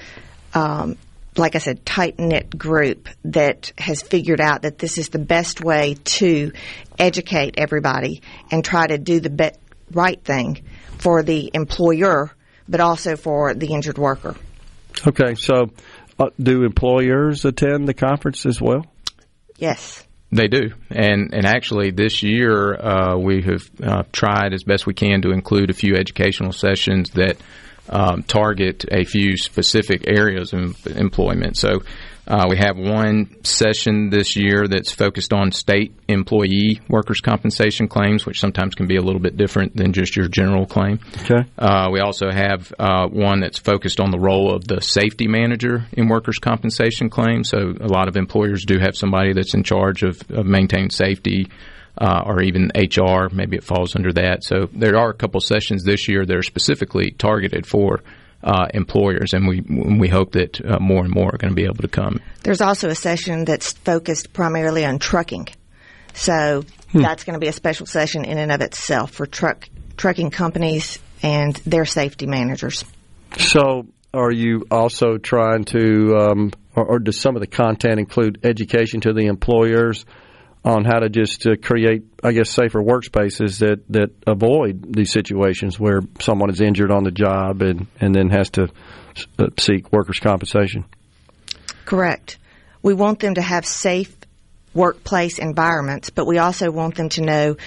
um, 0.53 0.97
like 1.37 1.55
I 1.55 1.59
said, 1.59 1.85
tight 1.85 2.19
knit 2.19 2.57
group 2.57 3.09
that 3.25 3.71
has 3.77 4.01
figured 4.01 4.41
out 4.41 4.63
that 4.63 4.77
this 4.77 4.97
is 4.97 5.09
the 5.09 5.19
best 5.19 5.63
way 5.63 5.95
to 6.03 6.51
educate 6.97 7.55
everybody 7.57 8.21
and 8.51 8.63
try 8.63 8.87
to 8.87 8.97
do 8.97 9.19
the 9.19 9.29
be- 9.29 9.51
right 9.91 10.23
thing 10.23 10.63
for 10.97 11.23
the 11.23 11.51
employer, 11.53 12.31
but 12.67 12.79
also 12.79 13.15
for 13.15 13.53
the 13.53 13.73
injured 13.73 13.97
worker. 13.97 14.35
Okay, 15.07 15.35
so 15.35 15.71
uh, 16.19 16.29
do 16.41 16.63
employers 16.63 17.45
attend 17.45 17.87
the 17.87 17.93
conference 17.93 18.45
as 18.45 18.61
well? 18.61 18.85
Yes. 19.57 20.03
They 20.31 20.47
do, 20.47 20.71
and 20.89 21.31
and 21.31 21.45
actually 21.45 21.91
this 21.91 22.23
year 22.23 22.73
uh, 22.73 23.17
we 23.17 23.43
have 23.43 23.69
uh, 23.83 24.03
tried 24.11 24.53
as 24.53 24.63
best 24.63 24.87
we 24.87 24.95
can 24.95 25.21
to 25.21 25.29
include 25.29 25.69
a 25.69 25.73
few 25.73 25.93
educational 25.93 26.51
sessions 26.51 27.11
that 27.11 27.37
um, 27.89 28.23
target 28.23 28.85
a 28.91 29.03
few 29.03 29.37
specific 29.37 30.05
areas 30.07 30.53
of 30.53 30.85
employment. 30.87 31.57
So 31.57 31.81
uh, 32.25 32.45
we 32.49 32.57
have 32.57 32.77
one 32.77 33.43
session 33.43 34.09
this 34.09 34.37
year 34.37 34.65
that's 34.67 34.93
focused 34.93 35.33
on 35.33 35.51
state 35.51 35.93
employee 36.07 36.79
workers' 36.87 37.19
compensation 37.19 37.89
claims, 37.89 38.25
which 38.25 38.39
sometimes 38.39 38.75
can 38.75 38.87
be 38.87 38.95
a 38.95 39.01
little 39.01 39.19
bit 39.19 39.35
different 39.35 39.75
than 39.75 39.91
just 39.91 40.15
your 40.15 40.29
general 40.29 40.65
claim. 40.65 40.99
Okay. 41.23 41.43
Uh, 41.57 41.89
we 41.91 41.99
also 41.99 42.31
have 42.31 42.73
uh, 42.79 43.07
one 43.07 43.41
that's 43.41 43.59
focused 43.59 43.99
on 43.99 44.11
the 44.11 44.19
role 44.19 44.55
of 44.55 44.65
the 44.65 44.79
safety 44.79 45.27
manager 45.27 45.85
in 45.91 46.07
workers' 46.07 46.39
compensation 46.39 47.09
claims. 47.09 47.49
So 47.49 47.73
a 47.79 47.87
lot 47.87 48.07
of 48.07 48.15
employers 48.15 48.63
do 48.63 48.79
have 48.79 48.95
somebody 48.95 49.33
that's 49.33 49.53
in 49.53 49.63
charge 49.63 50.03
of, 50.03 50.21
of 50.31 50.45
maintaining 50.45 50.91
safety. 50.91 51.49
Uh, 51.95 52.23
or 52.25 52.41
even 52.41 52.71
HR, 52.75 53.29
maybe 53.31 53.55
it 53.55 53.63
falls 53.63 53.95
under 53.95 54.11
that. 54.13 54.43
So 54.43 54.67
there 54.73 54.97
are 54.97 55.11
a 55.11 55.13
couple 55.13 55.39
sessions 55.41 55.83
this 55.83 56.07
year 56.07 56.25
that 56.25 56.35
are 56.35 56.41
specifically 56.41 57.11
targeted 57.11 57.67
for 57.67 58.01
uh, 58.43 58.67
employers, 58.73 59.33
and 59.33 59.47
we 59.47 59.61
we 59.61 60.09
hope 60.09 60.33
that 60.33 60.59
uh, 60.59 60.79
more 60.79 61.03
and 61.03 61.13
more 61.13 61.33
are 61.33 61.37
going 61.37 61.51
to 61.51 61.55
be 61.55 61.65
able 61.65 61.75
to 61.75 61.87
come. 61.87 62.19
There's 62.41 62.61
also 62.61 62.89
a 62.89 62.95
session 62.95 63.45
that's 63.45 63.73
focused 63.73 64.33
primarily 64.33 64.85
on 64.85 64.99
trucking, 64.99 65.47
so 66.13 66.63
hmm. 66.91 67.01
that's 67.01 67.23
going 67.23 67.35
to 67.35 67.39
be 67.39 67.47
a 67.47 67.53
special 67.53 67.85
session 67.85 68.25
in 68.25 68.37
and 68.37 68.51
of 68.51 68.61
itself 68.61 69.11
for 69.11 69.25
truck 69.25 69.69
trucking 69.95 70.31
companies 70.31 70.99
and 71.21 71.55
their 71.65 71.85
safety 71.85 72.25
managers. 72.25 72.83
So 73.37 73.87
are 74.13 74.31
you 74.31 74.65
also 74.69 75.17
trying 75.17 75.63
to, 75.65 76.15
um, 76.17 76.51
or, 76.75 76.85
or 76.85 76.99
does 76.99 77.19
some 77.19 77.35
of 77.35 77.41
the 77.41 77.47
content 77.47 77.99
include 77.99 78.39
education 78.43 79.01
to 79.01 79.13
the 79.13 79.25
employers 79.25 80.05
on 80.65 80.85
how 80.85 80.99
to 80.99 81.09
just 81.09 81.45
uh, 81.45 81.55
create, 81.61 82.03
I 82.23 82.31
guess, 82.31 82.49
safer 82.49 82.81
workspaces 82.81 83.59
that, 83.59 83.81
that 83.89 84.11
avoid 84.25 84.93
these 84.95 85.11
situations 85.11 85.79
where 85.79 86.01
someone 86.19 86.49
is 86.49 86.61
injured 86.61 86.91
on 86.91 87.03
the 87.03 87.11
job 87.11 87.61
and, 87.61 87.87
and 87.99 88.15
then 88.15 88.29
has 88.29 88.49
to 88.51 88.69
uh, 89.37 89.47
seek 89.59 89.91
workers' 89.91 90.19
compensation? 90.19 90.85
Correct. 91.85 92.37
We 92.81 92.93
want 92.93 93.19
them 93.19 93.35
to 93.35 93.41
have 93.41 93.65
safe 93.65 94.15
workplace 94.73 95.37
environments, 95.37 96.09
but 96.09 96.25
we 96.25 96.37
also 96.37 96.71
want 96.71 96.95
them 96.95 97.09
to 97.09 97.21
know. 97.21 97.57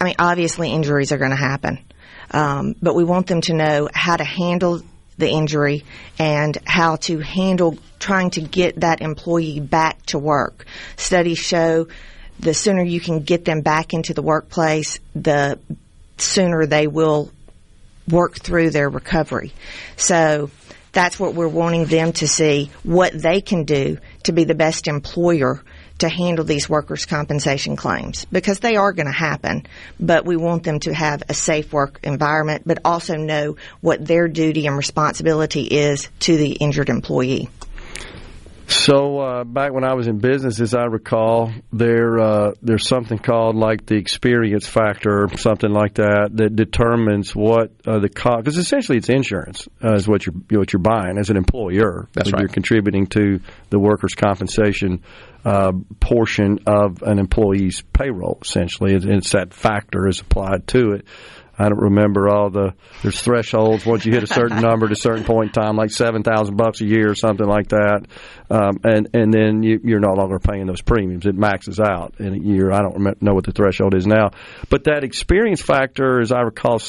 I 0.00 0.04
mean, 0.04 0.14
obviously, 0.18 0.70
injuries 0.70 1.12
are 1.12 1.18
going 1.18 1.30
to 1.30 1.36
happen, 1.36 1.80
um, 2.30 2.74
but 2.80 2.94
we 2.94 3.04
want 3.04 3.26
them 3.26 3.40
to 3.42 3.54
know 3.54 3.88
how 3.92 4.16
to 4.16 4.24
handle 4.24 4.80
the 5.18 5.28
injury 5.28 5.84
and 6.18 6.56
how 6.64 6.96
to 6.96 7.18
handle 7.18 7.78
trying 7.98 8.30
to 8.30 8.40
get 8.40 8.80
that 8.80 9.00
employee 9.00 9.60
back 9.60 10.04
to 10.06 10.18
work. 10.18 10.66
Studies 10.96 11.38
show 11.38 11.86
the 12.40 12.54
sooner 12.54 12.82
you 12.82 13.00
can 13.00 13.20
get 13.20 13.44
them 13.44 13.60
back 13.60 13.94
into 13.94 14.14
the 14.14 14.22
workplace, 14.22 14.98
the 15.14 15.58
sooner 16.18 16.66
they 16.66 16.86
will 16.86 17.30
work 18.08 18.38
through 18.38 18.70
their 18.70 18.88
recovery. 18.88 19.52
So 19.96 20.50
that's 20.92 21.18
what 21.18 21.34
we're 21.34 21.48
wanting 21.48 21.86
them 21.86 22.12
to 22.14 22.28
see 22.28 22.70
what 22.82 23.12
they 23.12 23.40
can 23.40 23.64
do 23.64 23.98
to 24.24 24.32
be 24.32 24.44
the 24.44 24.54
best 24.54 24.86
employer 24.86 25.62
to 25.98 26.08
handle 26.08 26.44
these 26.44 26.68
workers' 26.68 27.06
compensation 27.06 27.76
claims 27.76 28.24
because 28.26 28.60
they 28.60 28.76
are 28.76 28.92
going 28.92 29.06
to 29.06 29.12
happen, 29.12 29.66
but 30.00 30.24
we 30.24 30.36
want 30.36 30.64
them 30.64 30.80
to 30.80 30.92
have 30.92 31.22
a 31.28 31.34
safe 31.34 31.72
work 31.72 32.00
environment, 32.02 32.62
but 32.66 32.78
also 32.84 33.16
know 33.16 33.56
what 33.80 34.04
their 34.04 34.28
duty 34.28 34.66
and 34.66 34.76
responsibility 34.76 35.62
is 35.62 36.08
to 36.20 36.36
the 36.36 36.52
injured 36.52 36.88
employee. 36.88 37.48
So 38.74 39.20
uh, 39.20 39.44
back 39.44 39.72
when 39.72 39.84
I 39.84 39.94
was 39.94 40.08
in 40.08 40.18
business, 40.18 40.60
as 40.60 40.74
I 40.74 40.84
recall, 40.84 41.52
there 41.72 42.18
uh, 42.18 42.52
there's 42.60 42.86
something 42.86 43.18
called 43.18 43.54
like 43.54 43.86
the 43.86 43.94
experience 43.94 44.66
factor, 44.66 45.24
or 45.24 45.36
something 45.38 45.70
like 45.70 45.94
that, 45.94 46.30
that 46.34 46.56
determines 46.56 47.34
what 47.34 47.70
uh, 47.86 48.00
the 48.00 48.08
cost. 48.08 48.44
Because 48.44 48.58
essentially, 48.58 48.98
it's 48.98 49.08
insurance 49.08 49.68
uh, 49.82 49.94
is 49.94 50.08
what 50.08 50.26
you're 50.26 50.34
what 50.58 50.72
you're 50.72 50.82
buying 50.82 51.18
as 51.18 51.30
an 51.30 51.36
employer. 51.36 52.08
That's 52.14 52.32
right. 52.32 52.40
You're 52.40 52.48
contributing 52.48 53.06
to 53.08 53.40
the 53.70 53.78
workers' 53.78 54.14
compensation 54.14 55.02
uh, 55.44 55.72
portion 56.00 56.58
of 56.66 57.02
an 57.02 57.20
employee's 57.20 57.80
payroll. 57.92 58.38
Essentially, 58.42 58.94
and 58.94 59.04
it's 59.04 59.30
that 59.32 59.54
factor 59.54 60.08
is 60.08 60.20
applied 60.20 60.66
to 60.68 60.94
it. 60.94 61.06
I 61.58 61.68
don't 61.68 61.80
remember 61.80 62.28
all 62.28 62.50
the 62.50 62.74
there's 63.02 63.20
thresholds 63.20 63.86
once 63.86 64.04
you 64.04 64.12
hit 64.12 64.22
a 64.22 64.26
certain 64.26 64.60
number 64.62 64.86
at 64.86 64.92
a 64.92 64.96
certain 64.96 65.24
point 65.24 65.56
in 65.56 65.62
time, 65.62 65.76
like 65.76 65.90
seven 65.90 66.22
thousand 66.22 66.56
bucks 66.56 66.80
a 66.80 66.86
year 66.86 67.10
or 67.10 67.14
something 67.14 67.46
like 67.46 67.68
that, 67.68 68.06
um, 68.50 68.78
and 68.82 69.08
and 69.14 69.32
then 69.32 69.62
you, 69.62 69.80
you're 69.84 70.00
no 70.00 70.14
longer 70.14 70.38
paying 70.38 70.66
those 70.66 70.82
premiums. 70.82 71.26
It 71.26 71.36
maxes 71.36 71.80
out 71.80 72.14
in 72.18 72.34
a 72.34 72.38
year. 72.38 72.72
I 72.72 72.82
don't 72.82 72.94
remember, 72.94 73.18
know 73.20 73.34
what 73.34 73.44
the 73.44 73.52
threshold 73.52 73.94
is 73.94 74.06
now, 74.06 74.30
but 74.68 74.84
that 74.84 75.04
experience 75.04 75.62
factor, 75.62 76.20
as 76.20 76.32
I 76.32 76.40
recall. 76.40 76.80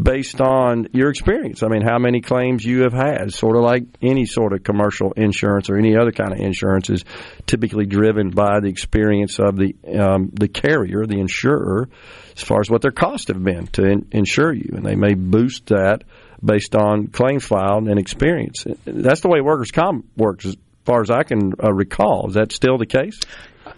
Based 0.00 0.42
on 0.42 0.88
your 0.92 1.08
experience, 1.08 1.62
I 1.62 1.68
mean, 1.68 1.80
how 1.80 1.98
many 1.98 2.20
claims 2.20 2.62
you 2.62 2.82
have 2.82 2.92
had, 2.92 3.32
sort 3.32 3.56
of 3.56 3.62
like 3.62 3.84
any 4.02 4.26
sort 4.26 4.52
of 4.52 4.62
commercial 4.62 5.12
insurance 5.12 5.70
or 5.70 5.78
any 5.78 5.96
other 5.96 6.12
kind 6.12 6.34
of 6.34 6.38
insurance, 6.38 6.90
is 6.90 7.02
typically 7.46 7.86
driven 7.86 8.28
by 8.28 8.60
the 8.60 8.68
experience 8.68 9.38
of 9.38 9.56
the 9.56 9.74
um, 9.98 10.30
the 10.34 10.48
carrier, 10.48 11.06
the 11.06 11.18
insurer, 11.18 11.88
as 12.36 12.42
far 12.42 12.60
as 12.60 12.68
what 12.68 12.82
their 12.82 12.90
costs 12.90 13.28
have 13.28 13.42
been 13.42 13.68
to 13.68 13.84
in, 13.84 14.06
insure 14.12 14.52
you, 14.52 14.72
and 14.74 14.84
they 14.84 14.96
may 14.96 15.14
boost 15.14 15.66
that 15.68 16.04
based 16.44 16.76
on 16.76 17.06
claims 17.06 17.46
filed 17.46 17.88
and 17.88 17.98
experience. 17.98 18.66
That's 18.84 19.22
the 19.22 19.28
way 19.28 19.40
workers' 19.40 19.70
comp 19.70 20.04
works, 20.14 20.44
as 20.44 20.56
far 20.84 21.00
as 21.00 21.10
I 21.10 21.22
can 21.22 21.54
uh, 21.62 21.72
recall. 21.72 22.28
Is 22.28 22.34
that 22.34 22.52
still 22.52 22.76
the 22.76 22.84
case? 22.84 23.18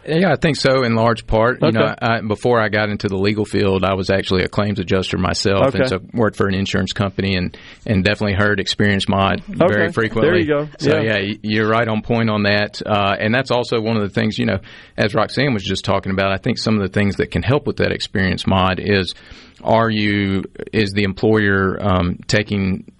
Yeah, 0.08 0.32
I 0.32 0.36
think 0.36 0.56
so 0.56 0.82
in 0.84 0.94
large 0.94 1.26
part. 1.26 1.58
You 1.62 1.72
know, 1.72 1.94
I, 2.00 2.20
before 2.20 2.60
I 2.60 2.68
got 2.68 2.88
into 2.88 3.08
the 3.08 3.16
legal 3.16 3.44
field, 3.44 3.84
I 3.84 3.94
was 3.94 4.10
actually 4.10 4.44
a 4.44 4.48
claims 4.48 4.78
adjuster 4.80 5.18
myself, 5.18 5.68
Okay. 5.68 5.80
and 5.80 5.88
so 5.88 5.98
worked 6.14 6.36
for 6.36 6.48
an 6.48 6.54
insurance 6.54 6.92
company, 6.92 7.36
and 7.36 7.56
and 7.86 8.02
definitely 8.04 8.34
heard 8.36 8.60
experience 8.60 9.08
mod 9.08 9.42
very 9.46 9.92
frequently. 9.92 10.30
There 10.30 10.38
you 10.38 10.66
go. 10.66 10.68
So 10.78 10.98
yeah, 11.00 11.18
yeah 11.18 11.34
you're 11.42 11.68
right 11.68 11.86
on 11.86 12.02
point 12.02 12.30
on 12.30 12.44
that, 12.44 12.80
uh, 12.84 13.16
and 13.18 13.34
that's 13.34 13.50
also 13.50 13.80
one 13.80 13.96
of 13.96 14.02
the 14.02 14.08
things 14.08 14.38
you 14.38 14.46
know, 14.46 14.58
as 14.96 15.14
Roxanne 15.14 15.52
was 15.52 15.62
just 15.62 15.84
talking 15.84 16.12
about. 16.12 16.32
I 16.32 16.38
think 16.38 16.58
some 16.58 16.76
of 16.76 16.82
the 16.82 16.92
things 16.92 17.16
that 17.16 17.30
can 17.30 17.42
help 17.42 17.66
with 17.66 17.76
that 17.76 17.92
experience 17.92 18.46
mod 18.46 18.80
is, 18.80 19.14
are 19.62 19.90
you 19.90 20.44
is 20.72 20.92
the 20.92 21.04
employer 21.04 21.76
um, 21.80 22.18
taking 22.26 22.90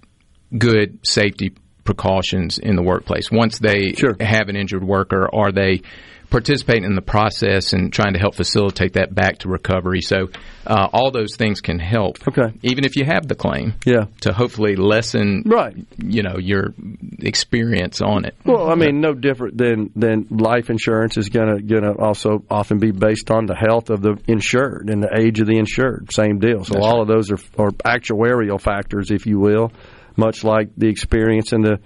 good 0.57 0.99
safety 1.03 1.53
precautions 1.83 2.59
in 2.59 2.75
the 2.75 2.83
workplace. 2.83 3.31
Once 3.31 3.57
they 3.57 3.95
have 4.19 4.47
an 4.49 4.55
injured 4.55 4.83
worker, 4.83 5.27
are 5.33 5.51
they 5.51 5.81
participating 6.29 6.83
in 6.83 6.95
the 6.95 7.01
process 7.01 7.73
and 7.73 7.91
trying 7.91 8.13
to 8.13 8.19
help 8.19 8.35
facilitate 8.35 8.93
that 8.93 9.13
back 9.13 9.39
to 9.39 9.49
recovery? 9.49 10.01
So 10.01 10.29
uh, 10.65 10.87
all 10.93 11.11
those 11.11 11.35
things 11.35 11.61
can 11.61 11.79
help. 11.79 12.27
Okay. 12.27 12.53
Even 12.63 12.85
if 12.85 12.95
you 12.95 13.05
have 13.05 13.27
the 13.27 13.35
claim. 13.35 13.73
Yeah. 13.85 14.05
To 14.21 14.33
hopefully 14.33 14.75
lessen 14.75 15.43
right. 15.45 15.75
you 15.97 16.23
know, 16.23 16.37
your 16.37 16.73
experience 17.19 18.01
on 18.01 18.25
it. 18.25 18.35
Well, 18.45 18.69
I 18.69 18.75
mean, 18.75 19.01
no 19.01 19.13
different 19.13 19.57
than 19.57 19.91
than 19.95 20.27
life 20.29 20.69
insurance 20.69 21.17
is 21.17 21.29
gonna 21.29 21.61
gonna 21.61 21.93
also 21.97 22.43
often 22.49 22.79
be 22.79 22.91
based 22.91 23.31
on 23.31 23.45
the 23.45 23.55
health 23.55 23.89
of 23.89 24.01
the 24.01 24.17
insured 24.27 24.89
and 24.89 25.03
the 25.03 25.09
age 25.17 25.39
of 25.39 25.47
the 25.47 25.57
insured. 25.57 26.11
Same 26.11 26.39
deal. 26.39 26.63
So 26.63 26.79
all 26.79 27.01
of 27.01 27.07
those 27.07 27.31
are, 27.31 27.39
are 27.57 27.71
actuarial 27.71 28.61
factors, 28.61 29.11
if 29.11 29.25
you 29.25 29.39
will, 29.39 29.71
much 30.15 30.43
like 30.43 30.69
the 30.77 30.87
experience 30.87 31.53
and 31.53 31.63
the 31.63 31.79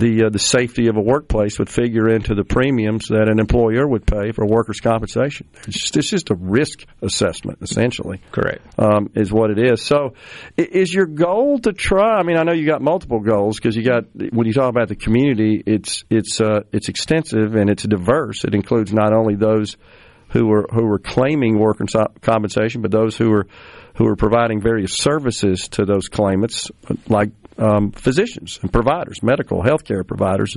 the 0.00 0.24
uh, 0.24 0.30
the 0.30 0.38
safety 0.38 0.88
of 0.88 0.96
a 0.96 1.00
workplace 1.00 1.58
would 1.58 1.70
figure 1.70 2.08
into 2.08 2.34
the 2.34 2.44
premiums 2.44 3.08
that 3.08 3.28
an 3.28 3.38
employer 3.38 3.86
would 3.86 4.06
pay 4.06 4.32
for 4.32 4.46
workers' 4.46 4.80
compensation. 4.80 5.46
It's 5.68 5.80
just, 5.80 5.96
it's 5.96 6.10
just 6.10 6.30
a 6.30 6.34
risk 6.34 6.84
assessment, 7.02 7.58
essentially. 7.62 8.20
Correct. 8.32 8.62
Um, 8.78 9.10
is 9.14 9.32
what 9.32 9.50
it 9.50 9.58
is. 9.58 9.82
So, 9.82 10.14
is 10.56 10.92
your 10.92 11.06
goal 11.06 11.58
to 11.60 11.72
try? 11.72 12.18
I 12.18 12.22
mean, 12.22 12.36
I 12.36 12.42
know 12.42 12.52
you 12.52 12.66
got 12.66 12.82
multiple 12.82 13.20
goals 13.20 13.58
because 13.58 13.76
you 13.76 13.84
got 13.84 14.04
when 14.14 14.46
you 14.46 14.52
talk 14.52 14.70
about 14.70 14.88
the 14.88 14.96
community, 14.96 15.62
it's 15.64 16.04
it's 16.10 16.40
uh, 16.40 16.62
it's 16.72 16.88
extensive 16.88 17.54
and 17.54 17.70
it's 17.70 17.84
diverse. 17.84 18.44
It 18.44 18.54
includes 18.54 18.92
not 18.92 19.12
only 19.12 19.36
those 19.36 19.76
who 20.30 20.50
are 20.52 20.66
who 20.72 20.86
are 20.86 20.98
claiming 20.98 21.58
workers' 21.58 21.94
compensation, 22.22 22.82
but 22.82 22.90
those 22.90 23.16
who 23.16 23.32
are 23.32 23.46
who 23.96 24.06
are 24.06 24.16
providing 24.16 24.60
various 24.60 24.94
services 24.94 25.68
to 25.68 25.84
those 25.84 26.08
claimants, 26.08 26.70
like 27.08 27.30
um, 27.58 27.92
physicians 27.92 28.58
and 28.62 28.72
providers, 28.72 29.22
medical 29.22 29.62
healthcare 29.62 30.06
providers 30.06 30.56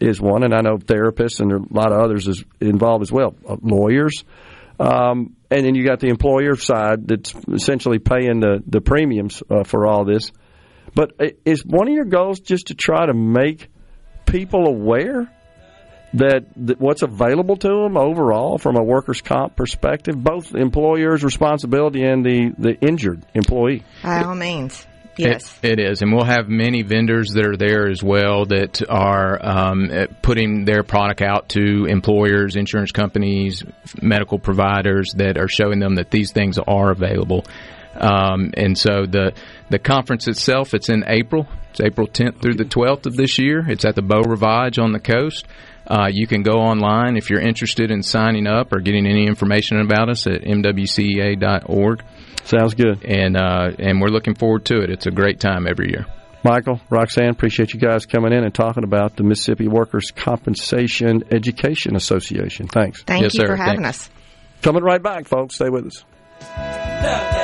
is 0.00 0.20
one, 0.20 0.42
and 0.42 0.54
I 0.54 0.60
know 0.60 0.76
therapists 0.76 1.40
and 1.40 1.50
there 1.50 1.58
are 1.58 1.62
a 1.62 1.72
lot 1.72 1.92
of 1.92 2.00
others 2.00 2.28
is 2.28 2.44
involved 2.60 3.02
as 3.02 3.12
well, 3.12 3.34
uh, 3.48 3.56
lawyers. 3.62 4.24
Um, 4.78 5.36
and 5.50 5.64
then 5.64 5.74
you 5.74 5.86
got 5.86 6.00
the 6.00 6.08
employer 6.08 6.56
side 6.56 7.06
that's 7.06 7.34
essentially 7.52 7.98
paying 7.98 8.40
the, 8.40 8.62
the 8.66 8.80
premiums 8.80 9.42
uh, 9.50 9.64
for 9.64 9.86
all 9.86 10.04
this. 10.04 10.32
But 10.94 11.12
is 11.44 11.64
one 11.64 11.88
of 11.88 11.94
your 11.94 12.04
goals 12.04 12.40
just 12.40 12.66
to 12.66 12.74
try 12.74 13.06
to 13.06 13.14
make 13.14 13.68
people 14.26 14.66
aware 14.66 15.30
that, 16.14 16.44
that 16.56 16.80
what's 16.80 17.02
available 17.02 17.56
to 17.56 17.68
them 17.68 17.96
overall 17.96 18.58
from 18.58 18.76
a 18.76 18.82
workers' 18.82 19.22
comp 19.22 19.56
perspective, 19.56 20.14
both 20.22 20.54
employer's 20.54 21.24
responsibility 21.24 22.02
and 22.02 22.24
the, 22.24 22.52
the 22.58 22.74
injured 22.80 23.24
employee? 23.34 23.84
By 24.02 24.22
all 24.22 24.34
means. 24.34 24.86
Yes. 25.16 25.58
It, 25.62 25.78
it 25.78 25.90
is, 25.90 26.02
and 26.02 26.12
we'll 26.12 26.24
have 26.24 26.48
many 26.48 26.82
vendors 26.82 27.30
that 27.34 27.46
are 27.46 27.56
there 27.56 27.88
as 27.88 28.02
well 28.02 28.46
that 28.46 28.82
are 28.88 29.38
um, 29.44 29.90
putting 30.22 30.64
their 30.64 30.82
product 30.82 31.20
out 31.20 31.50
to 31.50 31.84
employers, 31.86 32.56
insurance 32.56 32.92
companies, 32.92 33.62
medical 34.00 34.38
providers 34.38 35.12
that 35.16 35.36
are 35.36 35.48
showing 35.48 35.80
them 35.80 35.96
that 35.96 36.10
these 36.10 36.32
things 36.32 36.58
are 36.58 36.90
available. 36.90 37.44
Um, 37.94 38.52
and 38.56 38.76
so 38.76 39.04
the 39.06 39.34
the 39.68 39.78
conference 39.78 40.28
itself, 40.28 40.72
it's 40.72 40.88
in 40.88 41.04
April. 41.06 41.46
It's 41.70 41.80
April 41.80 42.06
10th 42.06 42.40
through 42.40 42.54
the 42.54 42.64
12th 42.64 43.06
of 43.06 43.16
this 43.16 43.38
year. 43.38 43.64
It's 43.68 43.84
at 43.84 43.94
the 43.94 44.02
Beau 44.02 44.22
Rivage 44.22 44.78
on 44.78 44.92
the 44.92 45.00
coast. 45.00 45.46
Uh, 45.86 46.08
you 46.10 46.26
can 46.26 46.42
go 46.42 46.58
online 46.58 47.16
if 47.16 47.28
you're 47.30 47.40
interested 47.40 47.90
in 47.90 48.02
signing 48.02 48.46
up 48.46 48.72
or 48.72 48.80
getting 48.80 49.06
any 49.06 49.26
information 49.26 49.80
about 49.80 50.08
us 50.08 50.26
at 50.26 50.42
mwcea.org. 50.42 52.02
Sounds 52.44 52.74
good. 52.74 53.04
And 53.04 53.36
uh, 53.36 53.70
and 53.78 54.00
we're 54.00 54.08
looking 54.08 54.34
forward 54.34 54.64
to 54.66 54.82
it. 54.82 54.90
It's 54.90 55.06
a 55.06 55.10
great 55.10 55.40
time 55.40 55.66
every 55.66 55.90
year. 55.90 56.06
Michael, 56.44 56.80
Roxanne, 56.90 57.30
appreciate 57.30 57.72
you 57.72 57.78
guys 57.78 58.04
coming 58.04 58.32
in 58.32 58.42
and 58.42 58.52
talking 58.52 58.82
about 58.82 59.16
the 59.16 59.22
Mississippi 59.22 59.68
Workers' 59.68 60.10
Compensation 60.10 61.22
Education 61.30 61.94
Association. 61.94 62.66
Thanks. 62.66 63.02
Thank 63.04 63.32
you 63.32 63.46
for 63.46 63.54
having 63.56 63.84
us. 63.84 64.10
Coming 64.60 64.82
right 64.82 65.02
back, 65.02 65.28
folks. 65.28 65.54
Stay 65.54 65.68
with 65.68 65.86
us. 65.86 67.41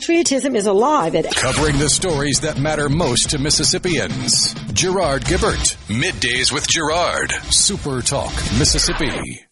Patriotism 0.00 0.56
is 0.56 0.64
alive 0.64 1.14
at 1.14 1.26
Covering 1.36 1.78
the 1.78 1.90
stories 1.90 2.40
that 2.40 2.58
matter 2.58 2.88
most 2.88 3.28
to 3.30 3.38
Mississippians. 3.38 4.54
Gerard 4.72 5.26
Gibert. 5.26 5.76
Middays 5.88 6.50
with 6.50 6.66
Gerard. 6.66 7.30
Super 7.50 8.00
Talk, 8.00 8.32
Mississippi. 8.58 9.44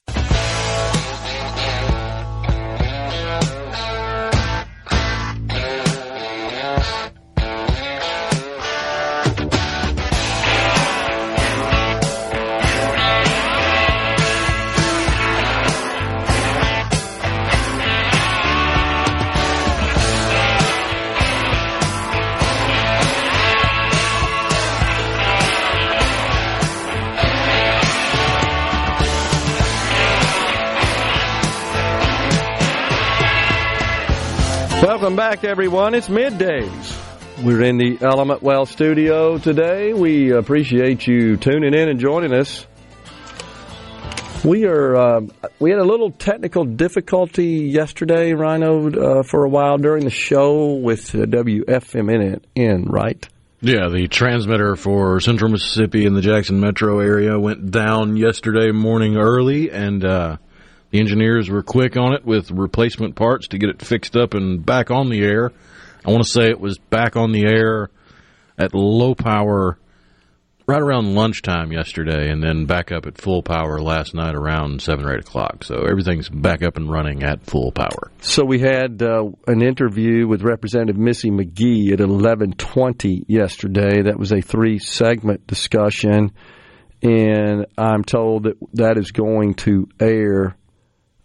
Welcome 35.08 35.16
back, 35.16 35.42
everyone. 35.42 35.94
It's 35.94 36.10
middays. 36.10 37.42
We're 37.42 37.62
in 37.62 37.78
the 37.78 37.96
Element 38.02 38.42
Wealth 38.42 38.70
studio 38.70 39.38
today. 39.38 39.94
We 39.94 40.32
appreciate 40.32 41.06
you 41.06 41.38
tuning 41.38 41.72
in 41.72 41.88
and 41.88 41.98
joining 41.98 42.34
us. 42.34 42.66
We 44.44 44.66
are. 44.66 44.94
Uh, 44.94 45.20
we 45.58 45.70
had 45.70 45.78
a 45.78 45.84
little 45.84 46.10
technical 46.10 46.66
difficulty 46.66 47.70
yesterday, 47.70 48.34
Rhino, 48.34 48.90
uh, 48.90 49.22
for 49.22 49.46
a 49.46 49.48
while 49.48 49.78
during 49.78 50.04
the 50.04 50.10
show 50.10 50.74
with 50.74 51.14
uh, 51.14 51.20
WFMN, 51.20 52.90
right? 52.90 53.28
Yeah, 53.62 53.88
the 53.88 54.08
transmitter 54.08 54.76
for 54.76 55.20
Central 55.20 55.50
Mississippi 55.50 56.04
and 56.04 56.14
the 56.14 56.20
Jackson 56.20 56.60
metro 56.60 57.00
area 57.00 57.40
went 57.40 57.70
down 57.70 58.18
yesterday 58.18 58.72
morning 58.72 59.16
early, 59.16 59.70
and 59.70 60.04
uh, 60.04 60.36
the 60.90 61.00
engineers 61.00 61.50
were 61.50 61.62
quick 61.62 61.96
on 61.96 62.14
it 62.14 62.24
with 62.24 62.50
replacement 62.50 63.14
parts 63.14 63.48
to 63.48 63.58
get 63.58 63.70
it 63.70 63.84
fixed 63.84 64.16
up 64.16 64.34
and 64.34 64.64
back 64.64 64.90
on 64.90 65.08
the 65.08 65.22
air. 65.22 65.52
I 66.04 66.10
want 66.10 66.24
to 66.24 66.30
say 66.30 66.48
it 66.48 66.60
was 66.60 66.78
back 66.78 67.16
on 67.16 67.32
the 67.32 67.44
air 67.44 67.90
at 68.56 68.74
low 68.74 69.14
power 69.14 69.78
right 70.66 70.82
around 70.82 71.14
lunchtime 71.14 71.72
yesterday, 71.72 72.30
and 72.30 72.42
then 72.42 72.66
back 72.66 72.92
up 72.92 73.06
at 73.06 73.18
full 73.18 73.42
power 73.42 73.80
last 73.80 74.14
night 74.14 74.34
around 74.34 74.82
seven 74.82 75.06
or 75.06 75.14
eight 75.14 75.20
o'clock. 75.20 75.64
So 75.64 75.86
everything's 75.88 76.28
back 76.28 76.62
up 76.62 76.76
and 76.76 76.92
running 76.92 77.22
at 77.22 77.42
full 77.46 77.72
power. 77.72 78.10
So 78.20 78.44
we 78.44 78.58
had 78.58 79.02
uh, 79.02 79.30
an 79.46 79.62
interview 79.62 80.28
with 80.28 80.42
Representative 80.42 80.98
Missy 80.98 81.30
McGee 81.30 81.92
at 81.94 82.00
eleven 82.00 82.52
twenty 82.52 83.24
yesterday. 83.28 84.02
That 84.02 84.18
was 84.18 84.30
a 84.30 84.42
three 84.42 84.78
segment 84.78 85.46
discussion, 85.46 86.32
and 87.02 87.64
I'm 87.78 88.04
told 88.04 88.42
that 88.42 88.58
that 88.74 88.98
is 88.98 89.10
going 89.10 89.54
to 89.54 89.88
air 89.98 90.54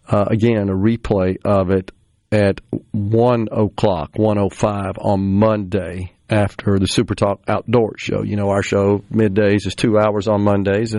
uh, 0.08 0.24
again 0.28 0.68
a 0.68 0.74
replay 0.74 1.36
of 1.44 1.70
it 1.70 1.90
at 2.32 2.60
1 2.90 3.48
o'clock, 3.52 4.10
105 4.16 4.98
on 4.98 5.38
Monday 5.38 6.12
after 6.28 6.78
the 6.78 6.86
Super 6.86 7.14
Talk 7.14 7.42
Outdoors 7.46 8.00
show. 8.00 8.22
You 8.22 8.36
know, 8.36 8.50
our 8.50 8.62
show 8.62 9.04
middays 9.12 9.66
is 9.66 9.74
two 9.76 9.98
hours 9.98 10.26
on 10.26 10.42
Mondays, 10.42 10.96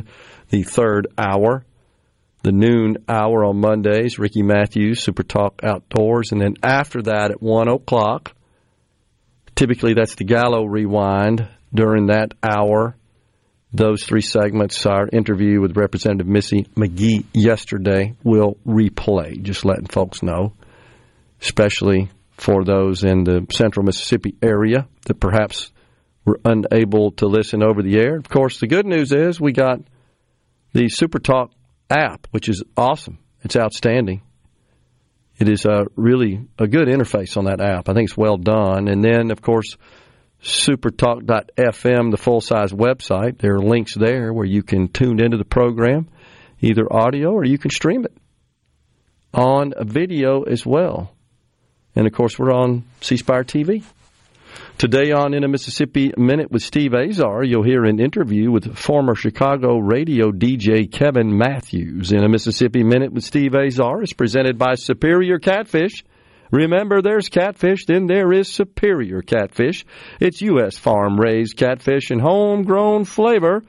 the 0.49 0.64
third 0.64 1.08
hour, 1.18 1.66
the 2.43 2.51
noon 2.51 2.97
hour 3.10 3.43
on 3.43 3.60
Mondays, 3.60 4.18
Ricky 4.18 4.43
Matthews, 4.43 5.01
Super 5.01 5.24
Talk 5.24 5.62
Outdoors. 5.64 6.32
And 6.32 6.39
then 6.39 6.56
after 6.64 7.01
that 7.03 7.32
at 7.32 7.41
1 7.41 7.68
o'clock, 7.68 8.34
typically 9.56 9.93
that's 9.93 10.16
the 10.16 10.24
Gallo 10.24 10.64
Rewind 10.64 11.47
during 11.74 12.08
that 12.08 12.34
hour. 12.41 12.95
Those 13.76 14.03
three 14.05 14.21
segments, 14.21 14.86
our 14.86 15.07
interview 15.11 15.59
with 15.59 15.76
Representative 15.76 16.28
Missy 16.28 16.63
McGee 16.76 17.26
yesterday, 17.34 18.15
will 18.23 18.57
replay, 18.65 19.41
just 19.41 19.65
letting 19.65 19.88
folks 19.88 20.23
know 20.23 20.53
especially 21.41 22.09
for 22.38 22.63
those 22.63 23.03
in 23.03 23.23
the 23.23 23.45
central 23.51 23.86
Mississippi 23.86 24.36
area 24.41 24.88
that 25.05 25.19
perhaps 25.19 25.71
were 26.26 26.39
unable 26.43 27.11
to 27.11 27.28
listen 27.28 27.63
over 27.63 27.82
the 27.82 27.97
air. 27.99 28.17
Of 28.17 28.30
course, 28.30 28.59
the 28.59 28.67
good 28.67 28.86
news 28.86 29.11
is 29.11 29.39
we 29.39 29.51
got 29.51 29.80
the 30.73 30.89
Super 30.89 31.19
Talk 31.19 31.51
app, 31.89 32.28
which 32.32 32.49
is 32.49 32.63
awesome. 32.76 33.19
It's 33.43 33.55
outstanding. 33.55 34.21
It 35.38 35.49
is 35.49 35.65
a 35.65 35.86
really 35.95 36.47
a 36.57 36.67
good 36.67 36.88
interface 36.88 37.38
on 37.38 37.45
that 37.45 37.61
app. 37.61 37.89
I 37.89 37.93
think 37.93 38.09
it's 38.09 38.17
well 38.17 38.38
done. 38.38 38.88
And 38.88 39.03
then, 39.03 39.32
of 39.32 39.41
course, 39.41 39.78
supertalk.fm, 40.44 42.12
the 42.12 42.18
full 42.18 42.42
size 42.42 42.72
website. 42.72 43.40
There 43.40 43.56
are 43.56 43.64
links 43.64 43.96
there 43.96 44.34
where 44.34 44.46
you 44.46 44.64
can 44.64 44.88
tune 44.88 45.20
into 45.20 45.38
the 45.38 45.46
program, 45.46 46.08
either 46.62 46.92
audio 46.92 47.32
or 47.32 47.44
you 47.46 47.58
can 47.58 47.72
stream 47.72 48.06
it 48.06 48.16
on 49.34 49.74
video 49.82 50.44
as 50.44 50.66
well. 50.66 51.12
And 51.96 52.08
of 52.08 52.14
course, 52.14 52.38
we're 52.38 52.54
on 52.54 52.84
C 53.02 53.18
Spire 53.18 53.44
TV. 53.44 53.84
Today 54.78 55.12
on 55.12 55.34
In 55.34 55.46
a 55.46 55.48
Mississippi 55.48 56.12
Minute 56.18 56.52
with 56.52 56.62
Steve 56.62 56.94
Azar, 56.94 57.44
you'll 57.44 57.64
hear 57.64 57.86
an 57.86 58.00
interview 58.00 58.52
with 58.52 58.76
former 58.76 59.16
Chicago 59.16 59.78
radio 59.78 60.32
DJ 60.32 60.92
Kevin 60.92 61.38
Matthews. 61.38 62.12
In 62.12 62.24
a 62.24 62.30
Mississippi 62.30 62.84
Minute 62.84 63.14
with 63.14 63.24
Steve 63.24 63.56
Azar 63.56 64.04
is 64.04 64.12
presented 64.12 64.58
by 64.58 64.76
Superior 64.76 65.40
Catfish. 65.40 66.04
Remember, 66.56 67.01
there's 67.01 67.28
catfish, 67.28 67.86
then 67.86 68.08
there 68.08 68.32
is 68.32 68.47
Superior 68.47 69.22
Catfish. 69.22 69.86
It's 70.22 70.41
U.S. 70.41 70.78
farm 70.78 71.20
raised 71.20 71.58
catfish 71.58 72.12
and 72.12 72.22
homegrown 72.22 73.03
flavor. 73.03 73.64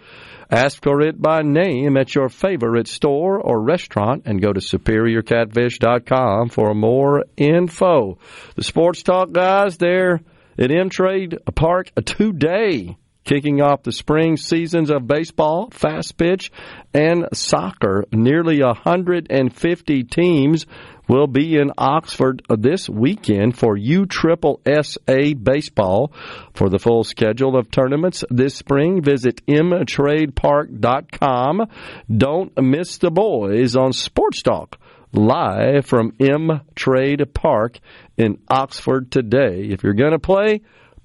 Ask 0.49 0.85
for 0.85 1.01
it 1.01 1.21
by 1.21 1.43
name 1.43 1.97
at 1.97 2.15
your 2.15 2.29
favorite 2.29 2.87
store 2.87 3.41
or 3.41 3.61
restaurant 3.61 4.23
and 4.27 4.41
go 4.41 4.53
to 4.53 4.61
superiorcatfish.com 4.61 6.51
for 6.51 6.75
more 6.75 7.25
info. 7.37 8.19
The 8.55 8.63
Sports 8.63 9.03
Talk 9.03 9.33
guys, 9.33 9.79
they're 9.79 10.21
at 10.57 10.71
M 10.71 10.89
Trade 10.89 11.39
Park 11.57 11.91
today, 12.05 12.97
kicking 13.25 13.61
off 13.63 13.83
the 13.83 13.91
spring 13.91 14.37
seasons 14.37 14.93
of 14.93 15.09
baseball, 15.09 15.71
fast 15.73 16.17
pitch, 16.17 16.53
and 16.95 17.27
soccer. 17.33 18.05
Nearly 18.13 18.63
150 18.63 20.05
teams 20.05 20.67
will 21.09 21.27
be 21.27 21.57
in 21.57 21.73
Oxford 21.79 22.43
this 22.49 22.89
weekend 22.89 23.59
for 23.59 23.77
USSSA 23.77 25.43
baseball. 25.43 26.13
For 26.55 26.69
the 26.69 26.79
full 26.79 27.03
schedule 27.05 27.57
of 27.57 27.71
tournaments 27.71 28.25
this 28.31 28.55
spring, 28.55 29.03
visit 29.03 29.45
mtradepark.com. 29.47 31.67
Don't 32.15 32.63
miss 32.63 32.99
the 32.99 33.11
boys 33.11 33.75
on 33.77 33.93
Sports 33.93 34.43
Talk 34.43 34.79
live 35.13 35.87
from 35.87 36.15
M 36.21 36.61
Trade 36.75 37.33
Park 37.33 37.79
in 38.17 38.39
Oxford 38.49 39.11
today. 39.11 39.69
If 39.71 39.83
you're 39.83 39.95
going 39.95 40.13
to 40.13 40.19
play, 40.19 40.63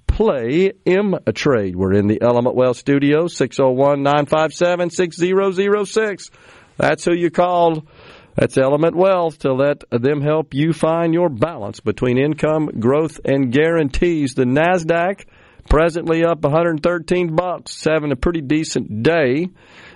play 0.08 0.74
M 0.86 1.18
Trade. 1.34 1.76
We're 1.76 1.94
in 1.94 2.08
the 2.08 2.22
Element 2.22 2.56
Wealth 2.56 2.78
studio, 2.78 3.28
601 3.28 4.04
957 4.04 4.90
6006. 4.90 6.30
That's 6.78 7.06
who 7.06 7.14
you 7.14 7.30
called. 7.30 7.88
That's 8.36 8.58
Element 8.58 8.96
Wealth 8.96 9.40
to 9.40 9.54
let 9.54 9.84
them 9.90 10.22
help 10.22 10.54
you 10.54 10.72
find 10.72 11.14
your 11.14 11.30
balance 11.30 11.82
between 11.82 12.18
income, 12.18 12.68
growth, 12.80 13.20
and 13.26 13.52
guarantees. 13.52 14.36
The 14.36 14.46
Nasdaq 14.46 15.26
presently 15.70 16.24
up 16.24 16.42
113 16.42 17.36
bucks, 17.36 17.84
having 17.84 18.12
a 18.12 18.16
pretty 18.16 18.42
decent 18.42 19.04
day. 19.04 19.50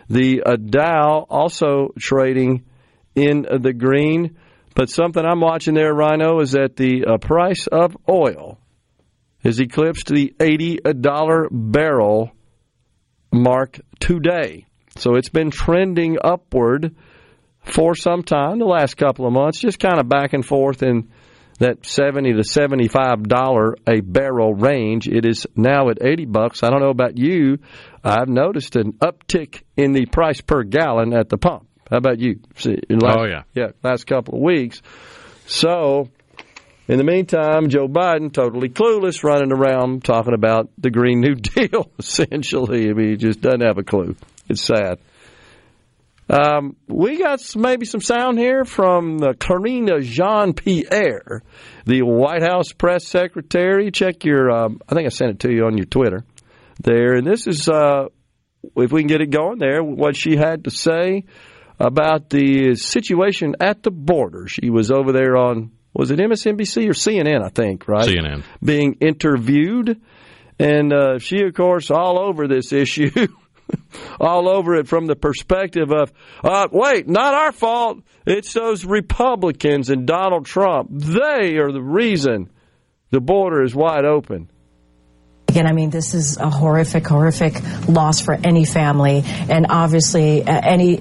The 0.09 0.43
uh, 0.43 0.57
Dow 0.57 1.25
also 1.29 1.93
trading 1.97 2.65
in 3.15 3.45
the 3.61 3.73
green. 3.73 4.37
But 4.75 4.89
something 4.89 5.23
I'm 5.23 5.39
watching 5.39 5.73
there, 5.73 5.93
Rhino, 5.93 6.41
is 6.41 6.51
that 6.51 6.75
the 6.75 7.05
uh, 7.05 7.17
price 7.17 7.67
of 7.67 7.95
oil 8.09 8.59
has 9.43 9.59
eclipsed 9.59 10.07
the 10.07 10.33
$80 10.37 11.47
barrel 11.51 12.31
mark 13.31 13.79
today. 13.99 14.65
So 14.97 15.15
it's 15.15 15.29
been 15.29 15.51
trending 15.51 16.17
upward 16.21 16.95
for 17.65 17.95
some 17.95 18.23
time, 18.23 18.59
the 18.59 18.65
last 18.65 18.95
couple 18.95 19.25
of 19.25 19.33
months, 19.33 19.59
just 19.59 19.79
kind 19.79 19.99
of 19.99 20.07
back 20.07 20.33
and 20.33 20.45
forth 20.45 20.83
in 20.83 21.09
that 21.59 21.85
70 21.85 22.33
to 22.33 22.43
75 22.43 23.23
dollar 23.23 23.75
a 23.87 24.01
barrel 24.01 24.53
range. 24.53 25.07
It 25.07 25.25
is 25.25 25.47
now 25.55 25.89
at 25.89 26.05
80 26.05 26.25
bucks. 26.25 26.63
I 26.63 26.69
don't 26.69 26.81
know 26.81 26.89
about 26.89 27.17
you. 27.17 27.59
I've 28.03 28.27
noticed 28.27 28.75
an 28.75 28.93
uptick 28.93 29.63
in 29.77 29.93
the 29.93 30.05
price 30.05 30.41
per 30.41 30.63
gallon 30.63 31.13
at 31.13 31.29
the 31.29 31.37
pump. 31.37 31.67
How 31.89 31.97
about 31.97 32.19
you? 32.19 32.39
See, 32.57 32.77
last, 32.89 33.17
oh 33.19 33.25
yeah, 33.25 33.43
yeah. 33.53 33.67
Last 33.83 34.05
couple 34.05 34.35
of 34.35 34.41
weeks. 34.41 34.81
So, 35.45 36.09
in 36.87 36.97
the 36.97 37.03
meantime, 37.03 37.69
Joe 37.69 37.87
Biden 37.87 38.33
totally 38.33 38.69
clueless, 38.69 39.23
running 39.23 39.51
around 39.51 40.03
talking 40.03 40.33
about 40.33 40.69
the 40.79 40.89
Green 40.89 41.21
New 41.21 41.35
Deal. 41.35 41.91
Essentially, 41.99 42.89
I 42.89 42.93
mean, 42.93 43.09
he 43.09 43.15
just 43.17 43.41
doesn't 43.41 43.61
have 43.61 43.77
a 43.77 43.83
clue. 43.83 44.15
It's 44.49 44.63
sad. 44.63 44.99
Um, 46.27 46.75
we 46.87 47.19
got 47.19 47.39
maybe 47.55 47.85
some 47.85 48.01
sound 48.01 48.39
here 48.39 48.65
from 48.65 49.21
uh, 49.21 49.33
Karine 49.33 50.01
Jean 50.01 50.53
Pierre, 50.53 51.43
the 51.85 52.01
White 52.01 52.41
House 52.41 52.71
press 52.71 53.05
secretary. 53.05 53.91
Check 53.91 54.25
your, 54.25 54.49
um, 54.49 54.81
I 54.89 54.95
think 54.95 55.05
I 55.05 55.09
sent 55.09 55.31
it 55.31 55.39
to 55.41 55.53
you 55.53 55.65
on 55.65 55.77
your 55.77 55.85
Twitter 55.85 56.25
there. 56.81 57.13
And 57.13 57.27
this 57.27 57.45
is, 57.45 57.69
uh, 57.69 58.05
if 58.75 58.91
we 58.91 59.01
can 59.01 59.07
get 59.07 59.21
it 59.21 59.29
going 59.29 59.59
there, 59.59 59.83
what 59.83 60.15
she 60.15 60.35
had 60.35 60.63
to 60.63 60.71
say 60.71 61.25
about 61.79 62.29
the 62.31 62.75
situation 62.75 63.55
at 63.59 63.83
the 63.83 63.91
border. 63.91 64.47
She 64.47 64.71
was 64.71 64.89
over 64.89 65.11
there 65.11 65.37
on, 65.37 65.71
was 65.93 66.09
it 66.09 66.19
MSNBC 66.19 66.87
or 66.87 66.93
CNN, 66.93 67.43
I 67.43 67.49
think, 67.49 67.87
right? 67.87 68.07
CNN. 68.07 68.43
Being 68.63 68.93
interviewed. 69.01 70.01
And 70.57 70.93
uh, 70.93 71.19
she, 71.19 71.43
of 71.43 71.53
course, 71.53 71.91
all 71.91 72.17
over 72.17 72.47
this 72.47 72.71
issue. 72.73 73.27
all 74.19 74.49
over 74.49 74.75
it 74.75 74.87
from 74.87 75.07
the 75.07 75.15
perspective 75.15 75.91
of, 75.91 76.11
uh, 76.43 76.67
wait, 76.71 77.07
not 77.07 77.33
our 77.33 77.51
fault. 77.51 77.99
It's 78.25 78.53
those 78.53 78.85
Republicans 78.85 79.89
and 79.89 80.05
Donald 80.05 80.45
Trump. 80.45 80.89
They 80.91 81.57
are 81.57 81.71
the 81.71 81.81
reason 81.81 82.49
the 83.11 83.21
border 83.21 83.63
is 83.63 83.75
wide 83.75 84.05
open. 84.05 84.49
Again, 85.55 85.67
I 85.67 85.71
mean, 85.71 85.89
this 85.89 86.13
is 86.13 86.35
a 86.35 86.49
horrific, 86.49 87.07
horrific 87.07 87.87
loss 87.87 88.19
for 88.19 88.33
any 88.33 88.65
family, 88.65 89.23
and 89.25 89.67
obviously, 89.69 90.43
uh, 90.43 90.59
any 90.61 90.97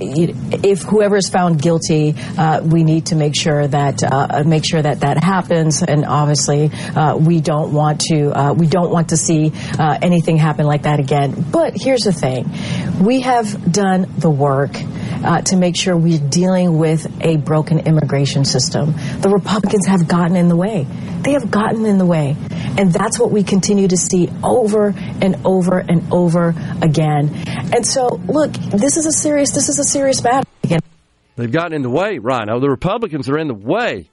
if 0.62 0.82
whoever 0.82 1.16
is 1.16 1.28
found 1.28 1.60
guilty, 1.60 2.14
uh, 2.38 2.62
we 2.62 2.84
need 2.84 3.06
to 3.06 3.16
make 3.16 3.34
sure 3.34 3.66
that 3.66 4.04
uh, 4.04 4.44
make 4.46 4.64
sure 4.64 4.80
that 4.80 5.00
that 5.00 5.20
happens, 5.20 5.82
and 5.82 6.04
obviously, 6.04 6.70
uh, 6.94 7.16
we 7.16 7.40
don't 7.40 7.72
want 7.72 8.02
to 8.02 8.30
uh, 8.30 8.52
we 8.52 8.68
don't 8.68 8.92
want 8.92 9.08
to 9.08 9.16
see 9.16 9.50
uh, 9.76 9.98
anything 10.00 10.36
happen 10.36 10.66
like 10.66 10.82
that 10.82 11.00
again. 11.00 11.34
But 11.50 11.72
here's 11.74 12.02
the 12.02 12.12
thing: 12.12 12.48
we 13.04 13.22
have 13.22 13.72
done 13.72 14.06
the 14.18 14.30
work 14.30 14.76
uh, 15.24 15.40
to 15.40 15.56
make 15.56 15.74
sure 15.74 15.96
we're 15.96 16.20
dealing 16.20 16.78
with 16.78 17.10
a 17.20 17.38
broken 17.38 17.80
immigration 17.80 18.44
system. 18.44 18.94
The 19.18 19.30
Republicans 19.30 19.86
have 19.86 20.06
gotten 20.06 20.36
in 20.36 20.48
the 20.48 20.54
way. 20.54 20.86
They 21.24 21.32
have 21.32 21.50
gotten 21.50 21.86
in 21.86 21.98
the 21.98 22.06
way. 22.06 22.36
And 22.76 22.92
that's 22.92 23.18
what 23.18 23.30
we 23.30 23.42
continue 23.42 23.88
to 23.88 23.96
see 23.96 24.28
over 24.42 24.94
and 24.96 25.36
over 25.44 25.78
and 25.78 26.12
over 26.12 26.54
again. 26.82 27.30
And 27.74 27.86
so, 27.86 28.20
look, 28.26 28.52
this 28.52 28.96
is 28.96 29.06
a 29.06 29.12
serious, 29.12 29.52
this 29.52 29.68
is 29.68 29.78
a 29.78 29.84
serious. 29.84 30.22
Again. 30.62 30.80
They've 31.36 31.50
gotten 31.50 31.72
in 31.72 31.82
the 31.82 31.90
way, 31.90 32.18
Rhino. 32.18 32.60
The 32.60 32.68
Republicans 32.68 33.28
are 33.28 33.38
in 33.38 33.48
the 33.48 33.54
way. 33.54 34.08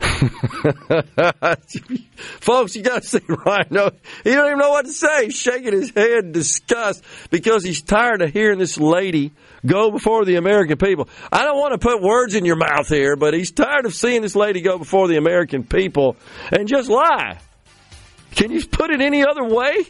Folks, 2.40 2.76
you 2.76 2.82
got 2.82 3.02
to 3.02 3.08
see 3.08 3.20
Rhino. 3.28 3.90
He 4.22 4.30
don't 4.30 4.46
even 4.46 4.58
know 4.58 4.70
what 4.70 4.86
to 4.86 4.92
say. 4.92 5.26
He's 5.26 5.36
shaking 5.36 5.72
his 5.72 5.90
head 5.90 6.24
in 6.24 6.32
disgust 6.32 7.04
because 7.30 7.64
he's 7.64 7.82
tired 7.82 8.22
of 8.22 8.32
hearing 8.32 8.58
this 8.58 8.78
lady 8.78 9.32
go 9.64 9.90
before 9.90 10.24
the 10.24 10.36
American 10.36 10.76
people. 10.78 11.08
I 11.32 11.44
don't 11.44 11.58
want 11.58 11.72
to 11.72 11.78
put 11.78 12.02
words 12.02 12.34
in 12.34 12.44
your 12.44 12.56
mouth 12.56 12.88
here, 12.88 13.16
but 13.16 13.34
he's 13.34 13.50
tired 13.52 13.86
of 13.86 13.94
seeing 13.94 14.22
this 14.22 14.36
lady 14.36 14.60
go 14.60 14.78
before 14.78 15.08
the 15.08 15.16
American 15.16 15.64
people 15.64 16.16
and 16.52 16.68
just 16.68 16.88
lie. 16.88 17.38
Can 18.32 18.50
you 18.50 18.66
put 18.66 18.90
it 18.90 19.00
any 19.00 19.24
other 19.24 19.44
way? 19.44 19.84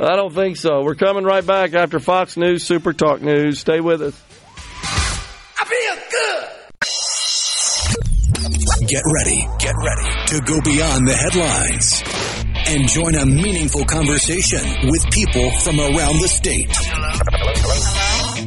I 0.00 0.16
don't 0.16 0.34
think 0.34 0.56
so. 0.56 0.82
We're 0.82 0.94
coming 0.94 1.24
right 1.24 1.46
back 1.46 1.74
after 1.74 2.00
Fox 2.00 2.36
News 2.36 2.64
Super 2.64 2.92
Talk 2.92 3.22
News. 3.22 3.60
Stay 3.60 3.80
with 3.80 4.02
us. 4.02 4.20
I 5.58 5.64
feel 5.64 5.94
good. 6.10 6.48
Get 8.88 9.02
ready, 9.06 9.48
get 9.58 9.74
ready 9.84 10.26
to 10.26 10.40
go 10.44 10.60
beyond 10.60 11.06
the 11.06 11.14
headlines 11.14 12.02
and 12.66 12.88
join 12.88 13.14
a 13.14 13.26
meaningful 13.26 13.84
conversation 13.84 14.60
with 14.90 15.08
people 15.10 15.50
from 15.60 15.78
around 15.78 16.20
the 16.20 16.28
state. 16.28 16.70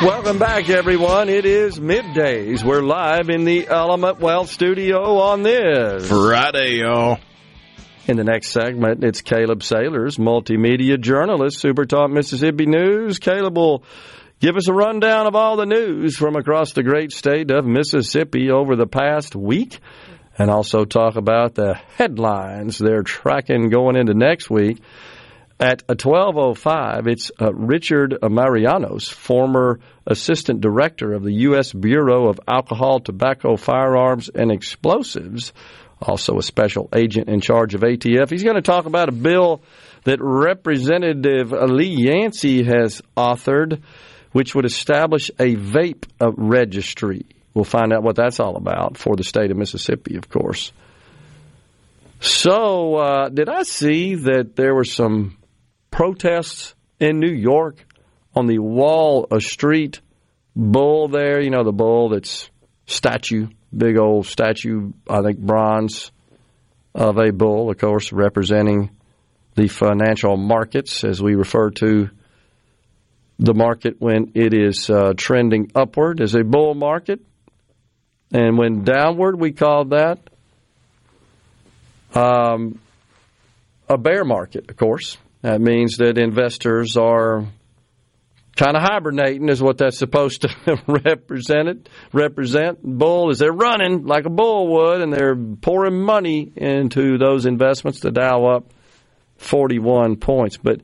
Welcome 0.00 0.38
back, 0.38 0.70
everyone. 0.70 1.28
It 1.28 1.44
is 1.44 1.80
middays. 1.80 2.62
We're 2.62 2.82
live 2.82 3.30
in 3.30 3.44
the 3.44 3.66
Element 3.66 4.20
Wealth 4.20 4.48
studio 4.48 5.18
on 5.18 5.42
this 5.42 6.08
Friday, 6.08 6.76
y'all. 6.76 7.18
In 8.06 8.16
the 8.16 8.22
next 8.22 8.50
segment, 8.52 9.02
it's 9.02 9.22
Caleb 9.22 9.64
Sailors, 9.64 10.16
multimedia 10.16 11.00
journalist, 11.00 11.58
Super 11.58 11.84
Talk 11.84 12.12
Mississippi 12.12 12.66
News. 12.66 13.18
Caleb 13.18 13.56
will 13.56 13.82
give 14.38 14.56
us 14.56 14.68
a 14.68 14.72
rundown 14.72 15.26
of 15.26 15.34
all 15.34 15.56
the 15.56 15.66
news 15.66 16.16
from 16.16 16.36
across 16.36 16.74
the 16.74 16.84
great 16.84 17.10
state 17.10 17.50
of 17.50 17.64
Mississippi 17.64 18.52
over 18.52 18.76
the 18.76 18.86
past 18.86 19.34
week 19.34 19.80
and 20.38 20.48
also 20.48 20.84
talk 20.84 21.16
about 21.16 21.56
the 21.56 21.74
headlines 21.96 22.78
they're 22.78 23.02
tracking 23.02 23.68
going 23.68 23.96
into 23.96 24.14
next 24.14 24.48
week. 24.48 24.80
At 25.60 25.82
1205, 25.88 27.08
it's 27.08 27.32
uh, 27.40 27.52
Richard 27.52 28.16
Marianos, 28.22 29.10
former 29.10 29.80
assistant 30.06 30.60
director 30.60 31.12
of 31.12 31.24
the 31.24 31.32
U.S. 31.32 31.72
Bureau 31.72 32.28
of 32.28 32.38
Alcohol, 32.46 33.00
Tobacco, 33.00 33.56
Firearms, 33.56 34.28
and 34.28 34.52
Explosives, 34.52 35.52
also 36.00 36.38
a 36.38 36.44
special 36.44 36.88
agent 36.94 37.28
in 37.28 37.40
charge 37.40 37.74
of 37.74 37.80
ATF. 37.80 38.30
He's 38.30 38.44
going 38.44 38.54
to 38.54 38.62
talk 38.62 38.86
about 38.86 39.08
a 39.08 39.12
bill 39.12 39.60
that 40.04 40.20
Representative 40.20 41.50
Lee 41.50 42.06
Yancey 42.06 42.62
has 42.62 43.02
authored, 43.16 43.82
which 44.30 44.54
would 44.54 44.64
establish 44.64 45.28
a 45.40 45.56
vape 45.56 46.04
uh, 46.20 46.30
registry. 46.36 47.26
We'll 47.52 47.64
find 47.64 47.92
out 47.92 48.04
what 48.04 48.14
that's 48.14 48.38
all 48.38 48.54
about 48.54 48.96
for 48.96 49.16
the 49.16 49.24
state 49.24 49.50
of 49.50 49.56
Mississippi, 49.56 50.14
of 50.14 50.28
course. 50.28 50.70
So, 52.20 52.94
uh, 52.94 53.28
did 53.28 53.48
I 53.48 53.64
see 53.64 54.14
that 54.14 54.54
there 54.54 54.72
were 54.72 54.84
some 54.84 55.37
protests 55.90 56.74
in 57.00 57.18
New 57.18 57.32
York 57.32 57.84
on 58.34 58.46
the 58.46 58.58
Wall 58.58 59.26
of 59.30 59.42
Street 59.42 60.00
bull 60.54 61.08
there? 61.08 61.40
You 61.40 61.50
know, 61.50 61.64
the 61.64 61.72
bull 61.72 62.10
that's 62.10 62.50
statue, 62.86 63.48
big 63.76 63.98
old 63.98 64.26
statue, 64.26 64.92
I 65.08 65.22
think 65.22 65.38
bronze 65.38 66.10
of 66.94 67.18
a 67.18 67.30
bull, 67.30 67.70
of 67.70 67.78
course, 67.78 68.12
representing 68.12 68.90
the 69.54 69.68
financial 69.68 70.36
markets 70.36 71.04
as 71.04 71.22
we 71.22 71.34
refer 71.34 71.70
to 71.70 72.10
the 73.38 73.54
market 73.54 73.96
when 74.00 74.32
it 74.34 74.52
is 74.52 74.90
uh, 74.90 75.12
trending 75.16 75.70
upward 75.74 76.20
as 76.20 76.34
a 76.34 76.42
bull 76.42 76.74
market. 76.74 77.20
And 78.32 78.58
when 78.58 78.84
downward, 78.84 79.38
we 79.38 79.52
call 79.52 79.86
that 79.86 80.18
um, 82.14 82.80
a 83.88 83.96
bear 83.96 84.24
market, 84.24 84.70
of 84.70 84.76
course. 84.76 85.16
That 85.42 85.60
means 85.60 85.98
that 85.98 86.18
investors 86.18 86.96
are 86.96 87.46
kind 88.56 88.76
of 88.76 88.82
hibernating, 88.82 89.48
is 89.48 89.62
what 89.62 89.78
that's 89.78 89.98
supposed 89.98 90.42
to 90.42 90.48
represent. 90.86 91.68
It 91.68 91.88
represent 92.12 92.82
bull 92.82 93.30
is 93.30 93.38
they're 93.38 93.52
running 93.52 94.04
like 94.04 94.26
a 94.26 94.30
bull 94.30 94.68
would, 94.72 95.00
and 95.00 95.12
they're 95.12 95.36
pouring 95.36 96.00
money 96.00 96.52
into 96.56 97.18
those 97.18 97.46
investments 97.46 98.00
to 98.00 98.10
dial 98.10 98.50
up 98.50 98.72
41 99.36 100.16
points. 100.16 100.56
But 100.56 100.80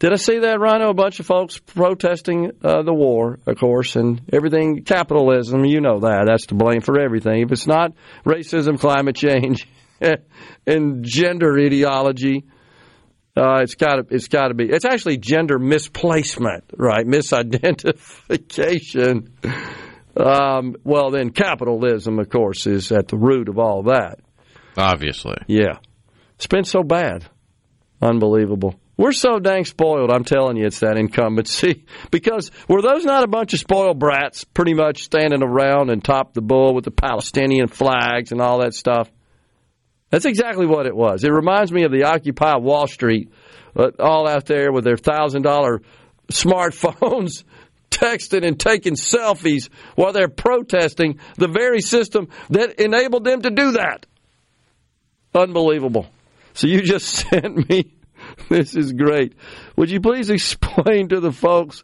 did 0.00 0.12
I 0.12 0.16
see 0.16 0.40
that, 0.40 0.60
Rhino? 0.60 0.90
A 0.90 0.94
bunch 0.94 1.18
of 1.18 1.24
folks 1.24 1.58
protesting 1.58 2.50
uh, 2.62 2.82
the 2.82 2.92
war, 2.92 3.38
of 3.46 3.58
course, 3.58 3.96
and 3.96 4.20
everything 4.30 4.84
capitalism. 4.84 5.64
You 5.64 5.80
know 5.80 6.00
that. 6.00 6.24
That's 6.26 6.46
to 6.46 6.54
blame 6.54 6.82
for 6.82 7.00
everything. 7.00 7.40
If 7.40 7.52
it's 7.52 7.66
not 7.66 7.92
racism, 8.26 8.78
climate 8.78 9.16
change, 9.16 9.66
and 10.66 11.04
gender 11.04 11.58
ideology, 11.58 12.44
uh, 13.36 13.62
it's 13.62 13.74
got 13.74 13.96
to. 13.96 14.06
It's 14.14 14.28
got 14.28 14.48
to 14.48 14.54
be. 14.54 14.70
It's 14.70 14.84
actually 14.84 15.16
gender 15.18 15.58
misplacement, 15.58 16.64
right? 16.76 17.04
Misidentification. 17.06 19.30
Um, 20.16 20.76
well, 20.84 21.10
then 21.10 21.30
capitalism, 21.30 22.20
of 22.20 22.28
course, 22.28 22.68
is 22.68 22.92
at 22.92 23.08
the 23.08 23.16
root 23.16 23.48
of 23.48 23.58
all 23.58 23.82
that. 23.84 24.20
Obviously, 24.76 25.38
yeah. 25.48 25.78
It's 26.36 26.46
been 26.46 26.62
so 26.64 26.84
bad, 26.84 27.24
unbelievable. 28.00 28.76
We're 28.96 29.12
so 29.12 29.40
dang 29.40 29.64
spoiled. 29.64 30.12
I'm 30.12 30.22
telling 30.24 30.56
you, 30.56 30.66
it's 30.66 30.78
that 30.80 30.96
incumbency. 30.96 31.84
Because 32.12 32.52
were 32.68 32.82
those 32.82 33.04
not 33.04 33.24
a 33.24 33.28
bunch 33.28 33.52
of 33.52 33.58
spoiled 33.58 33.98
brats, 33.98 34.44
pretty 34.44 34.74
much 34.74 35.02
standing 35.02 35.42
around 35.42 35.90
and 35.90 36.04
top 36.04 36.34
the 36.34 36.42
bull 36.42 36.72
with 36.74 36.84
the 36.84 36.92
Palestinian 36.92 37.66
flags 37.66 38.30
and 38.30 38.40
all 38.40 38.60
that 38.60 38.74
stuff? 38.74 39.10
That's 40.14 40.26
exactly 40.26 40.64
what 40.64 40.86
it 40.86 40.94
was. 40.94 41.24
It 41.24 41.32
reminds 41.32 41.72
me 41.72 41.82
of 41.82 41.90
the 41.90 42.04
Occupy 42.04 42.58
Wall 42.58 42.86
Street, 42.86 43.32
all 43.98 44.28
out 44.28 44.46
there 44.46 44.70
with 44.70 44.84
their 44.84 44.96
thousand 44.96 45.42
dollar 45.42 45.82
smartphones, 46.30 47.42
texting 47.90 48.46
and 48.46 48.56
taking 48.56 48.94
selfies 48.94 49.68
while 49.96 50.12
they're 50.12 50.28
protesting 50.28 51.18
the 51.34 51.48
very 51.48 51.80
system 51.80 52.28
that 52.50 52.78
enabled 52.80 53.24
them 53.24 53.42
to 53.42 53.50
do 53.50 53.72
that. 53.72 54.06
Unbelievable. 55.34 56.06
So 56.52 56.68
you 56.68 56.82
just 56.82 57.08
sent 57.30 57.68
me. 57.68 57.92
This 58.48 58.76
is 58.76 58.92
great. 58.92 59.34
Would 59.74 59.90
you 59.90 60.00
please 60.00 60.30
explain 60.30 61.08
to 61.08 61.18
the 61.18 61.32
folks 61.32 61.82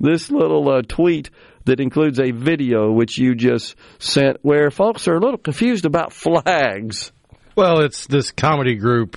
this 0.00 0.32
little 0.32 0.68
uh, 0.68 0.82
tweet 0.82 1.30
that 1.64 1.78
includes 1.78 2.18
a 2.18 2.32
video 2.32 2.90
which 2.90 3.18
you 3.18 3.36
just 3.36 3.76
sent 4.00 4.38
where 4.42 4.72
folks 4.72 5.06
are 5.06 5.14
a 5.14 5.20
little 5.20 5.38
confused 5.38 5.84
about 5.84 6.12
flags? 6.12 7.12
Well, 7.58 7.80
it's 7.80 8.06
this 8.06 8.30
comedy 8.30 8.76
group. 8.76 9.16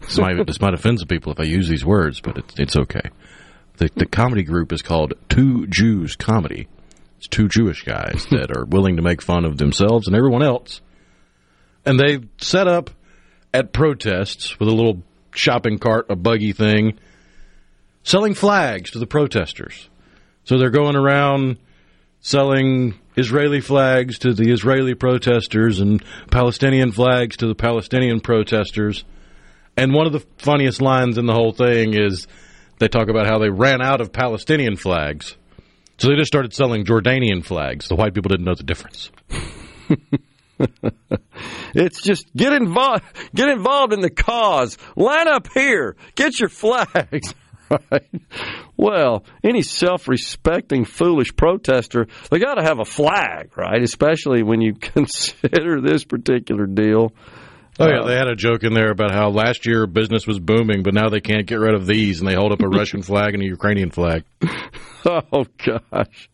This 0.00 0.16
might, 0.16 0.46
this 0.46 0.62
might 0.62 0.72
offend 0.72 0.98
some 0.98 1.08
people 1.08 1.30
if 1.30 1.38
I 1.38 1.42
use 1.42 1.68
these 1.68 1.84
words, 1.84 2.22
but 2.22 2.38
it's, 2.38 2.54
it's 2.58 2.74
okay. 2.74 3.10
The, 3.76 3.90
the 3.94 4.06
comedy 4.06 4.42
group 4.44 4.72
is 4.72 4.80
called 4.80 5.12
Two 5.28 5.66
Jews 5.66 6.16
Comedy. 6.16 6.68
It's 7.18 7.28
two 7.28 7.46
Jewish 7.46 7.84
guys 7.84 8.26
that 8.30 8.56
are 8.56 8.64
willing 8.64 8.96
to 8.96 9.02
make 9.02 9.20
fun 9.20 9.44
of 9.44 9.58
themselves 9.58 10.06
and 10.06 10.16
everyone 10.16 10.42
else. 10.42 10.80
And 11.84 12.00
they 12.00 12.20
set 12.38 12.66
up 12.66 12.88
at 13.52 13.74
protests 13.74 14.58
with 14.58 14.70
a 14.70 14.74
little 14.74 15.02
shopping 15.34 15.78
cart, 15.78 16.06
a 16.08 16.16
buggy 16.16 16.52
thing, 16.52 16.98
selling 18.04 18.32
flags 18.32 18.92
to 18.92 18.98
the 18.98 19.06
protesters. 19.06 19.90
So 20.44 20.56
they're 20.56 20.70
going 20.70 20.96
around 20.96 21.58
selling 22.20 22.98
Israeli 23.18 23.60
flags 23.60 24.20
to 24.20 24.32
the 24.32 24.50
Israeli 24.50 24.94
protesters 24.94 25.80
and 25.80 26.02
Palestinian 26.30 26.92
flags 26.92 27.36
to 27.38 27.46
the 27.46 27.54
Palestinian 27.54 28.20
protesters. 28.20 29.04
And 29.76 29.92
one 29.92 30.06
of 30.06 30.12
the 30.12 30.24
funniest 30.38 30.80
lines 30.80 31.18
in 31.18 31.26
the 31.26 31.34
whole 31.34 31.52
thing 31.52 31.94
is 31.94 32.26
they 32.78 32.88
talk 32.88 33.08
about 33.08 33.26
how 33.26 33.38
they 33.38 33.50
ran 33.50 33.82
out 33.82 34.00
of 34.00 34.12
Palestinian 34.12 34.76
flags. 34.76 35.36
So 35.98 36.08
they 36.08 36.16
just 36.16 36.28
started 36.28 36.54
selling 36.54 36.84
Jordanian 36.84 37.44
flags. 37.44 37.88
The 37.88 37.96
white 37.96 38.14
people 38.14 38.28
didn't 38.28 38.44
know 38.44 38.54
the 38.54 38.62
difference. 38.62 39.10
It's 41.74 42.02
just 42.02 42.26
get 42.34 42.52
involved, 42.52 43.04
get 43.34 43.48
involved 43.48 43.92
in 43.92 44.00
the 44.00 44.10
cause. 44.10 44.78
Line 44.96 45.28
up 45.28 45.48
here. 45.52 45.96
Get 46.14 46.40
your 46.40 46.48
flags. 46.48 47.34
Right. 47.70 48.08
Well, 48.76 49.24
any 49.44 49.62
self-respecting 49.62 50.84
foolish 50.84 51.34
protester, 51.36 52.06
they 52.30 52.38
got 52.38 52.54
to 52.54 52.62
have 52.62 52.78
a 52.78 52.84
flag, 52.84 53.56
right? 53.58 53.82
Especially 53.82 54.42
when 54.42 54.60
you 54.60 54.74
consider 54.80 55.80
this 55.80 56.04
particular 56.04 56.66
deal. 56.66 57.12
Oh 57.80 57.86
yeah, 57.86 58.00
uh, 58.00 58.06
they 58.06 58.14
had 58.16 58.28
a 58.28 58.34
joke 58.34 58.64
in 58.64 58.74
there 58.74 58.90
about 58.90 59.12
how 59.12 59.28
last 59.30 59.66
year 59.66 59.86
business 59.86 60.26
was 60.26 60.40
booming, 60.40 60.82
but 60.82 60.94
now 60.94 61.10
they 61.10 61.20
can't 61.20 61.46
get 61.46 61.60
rid 61.60 61.74
of 61.74 61.86
these, 61.86 62.20
and 62.20 62.28
they 62.28 62.34
hold 62.34 62.52
up 62.52 62.60
a 62.60 62.68
Russian 62.68 63.02
flag 63.02 63.34
and 63.34 63.42
a 63.42 63.46
Ukrainian 63.46 63.90
flag. 63.90 64.24
Oh 65.04 65.46
gosh. 65.64 66.28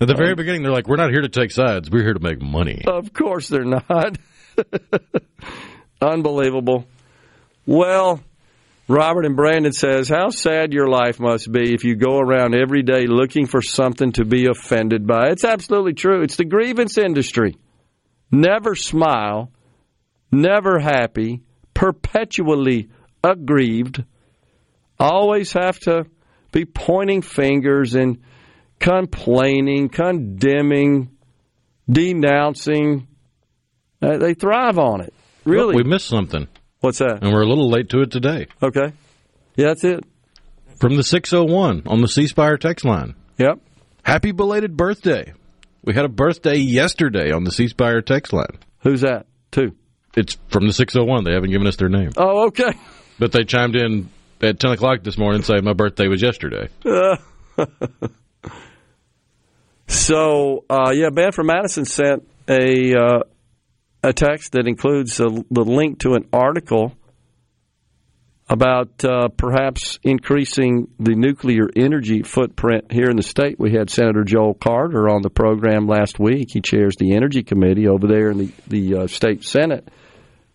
At 0.00 0.08
the 0.08 0.14
very 0.14 0.32
uh, 0.32 0.34
beginning, 0.34 0.62
they're 0.62 0.72
like, 0.72 0.88
"We're 0.88 0.96
not 0.96 1.10
here 1.10 1.20
to 1.20 1.28
take 1.28 1.50
sides. 1.50 1.90
We're 1.90 2.02
here 2.02 2.14
to 2.14 2.20
make 2.20 2.40
money." 2.40 2.82
Of 2.86 3.12
course 3.12 3.48
they're 3.48 3.64
not. 3.64 4.16
Unbelievable. 6.00 6.86
Well, 7.66 8.20
Robert 8.88 9.26
and 9.26 9.36
Brandon 9.36 9.72
says, 9.72 10.08
How 10.08 10.30
sad 10.30 10.72
your 10.72 10.88
life 10.88 11.20
must 11.20 11.52
be 11.52 11.74
if 11.74 11.84
you 11.84 11.94
go 11.94 12.18
around 12.18 12.54
every 12.54 12.82
day 12.82 13.06
looking 13.06 13.46
for 13.46 13.60
something 13.60 14.12
to 14.12 14.24
be 14.24 14.46
offended 14.46 15.06
by. 15.06 15.28
It's 15.28 15.44
absolutely 15.44 15.92
true. 15.92 16.22
It's 16.22 16.36
the 16.36 16.46
grievance 16.46 16.96
industry. 16.96 17.56
Never 18.30 18.74
smile, 18.74 19.52
never 20.32 20.78
happy, 20.78 21.42
perpetually 21.74 22.88
aggrieved, 23.22 24.04
always 24.98 25.52
have 25.52 25.78
to 25.80 26.06
be 26.50 26.64
pointing 26.64 27.20
fingers 27.22 27.94
and 27.94 28.22
complaining, 28.78 29.90
condemning, 29.90 31.10
denouncing. 31.90 33.06
Uh, 34.00 34.16
they 34.16 34.34
thrive 34.34 34.78
on 34.78 35.02
it. 35.02 35.12
Really? 35.44 35.74
Look, 35.74 35.84
we 35.84 35.90
missed 35.90 36.08
something. 36.08 36.48
What's 36.80 36.98
that? 36.98 37.22
And 37.22 37.32
we're 37.32 37.42
a 37.42 37.48
little 37.48 37.68
late 37.68 37.88
to 37.90 38.00
it 38.02 38.10
today. 38.10 38.46
Okay. 38.62 38.92
Yeah, 39.56 39.68
that's 39.68 39.84
it. 39.84 40.04
From 40.80 40.96
the 40.96 41.02
601 41.02 41.82
on 41.86 42.00
the 42.00 42.08
C 42.08 42.26
Spire 42.28 42.56
text 42.56 42.84
line. 42.84 43.14
Yep. 43.38 43.58
Happy 44.04 44.30
belated 44.32 44.76
birthday. 44.76 45.32
We 45.82 45.94
had 45.94 46.04
a 46.04 46.08
birthday 46.08 46.56
yesterday 46.56 47.32
on 47.32 47.44
the 47.44 47.50
C 47.50 47.68
Spire 47.68 48.00
text 48.00 48.32
line. 48.32 48.58
Who's 48.82 49.00
that? 49.00 49.26
Two. 49.50 49.74
It's 50.16 50.36
from 50.48 50.66
the 50.66 50.72
601. 50.72 51.24
They 51.24 51.32
haven't 51.32 51.50
given 51.50 51.66
us 51.66 51.76
their 51.76 51.88
name. 51.88 52.10
Oh, 52.16 52.46
okay. 52.48 52.72
But 53.20 53.32
they 53.32 53.42
chimed 53.42 53.74
in 53.74 54.10
at 54.40 54.60
10 54.60 54.70
o'clock 54.70 55.02
this 55.02 55.18
morning 55.18 55.42
saying 55.42 55.64
my 55.64 55.72
birthday 55.72 56.06
was 56.06 56.22
yesterday. 56.22 56.68
Uh, 56.86 57.16
so, 59.88 60.64
uh, 60.70 60.92
yeah, 60.94 61.10
Ben 61.10 61.32
from 61.32 61.46
Madison 61.48 61.84
sent 61.84 62.28
a 62.48 62.94
uh, 62.94 63.20
a 64.02 64.12
text 64.12 64.52
that 64.52 64.66
includes 64.66 65.20
a, 65.20 65.28
the 65.50 65.64
link 65.64 66.00
to 66.00 66.14
an 66.14 66.28
article 66.32 66.94
about 68.48 69.04
uh, 69.04 69.28
perhaps 69.28 69.98
increasing 70.02 70.88
the 70.98 71.14
nuclear 71.14 71.68
energy 71.76 72.22
footprint 72.22 72.90
here 72.90 73.10
in 73.10 73.16
the 73.16 73.22
state. 73.22 73.58
We 73.58 73.72
had 73.72 73.90
Senator 73.90 74.24
Joel 74.24 74.54
Carter 74.54 75.08
on 75.10 75.20
the 75.20 75.28
program 75.28 75.86
last 75.86 76.18
week. 76.18 76.48
He 76.52 76.60
chairs 76.62 76.96
the 76.96 77.14
Energy 77.14 77.42
Committee 77.42 77.88
over 77.88 78.06
there 78.06 78.30
in 78.30 78.38
the, 78.38 78.52
the 78.66 78.94
uh, 78.94 79.06
state 79.06 79.44
Senate 79.44 79.86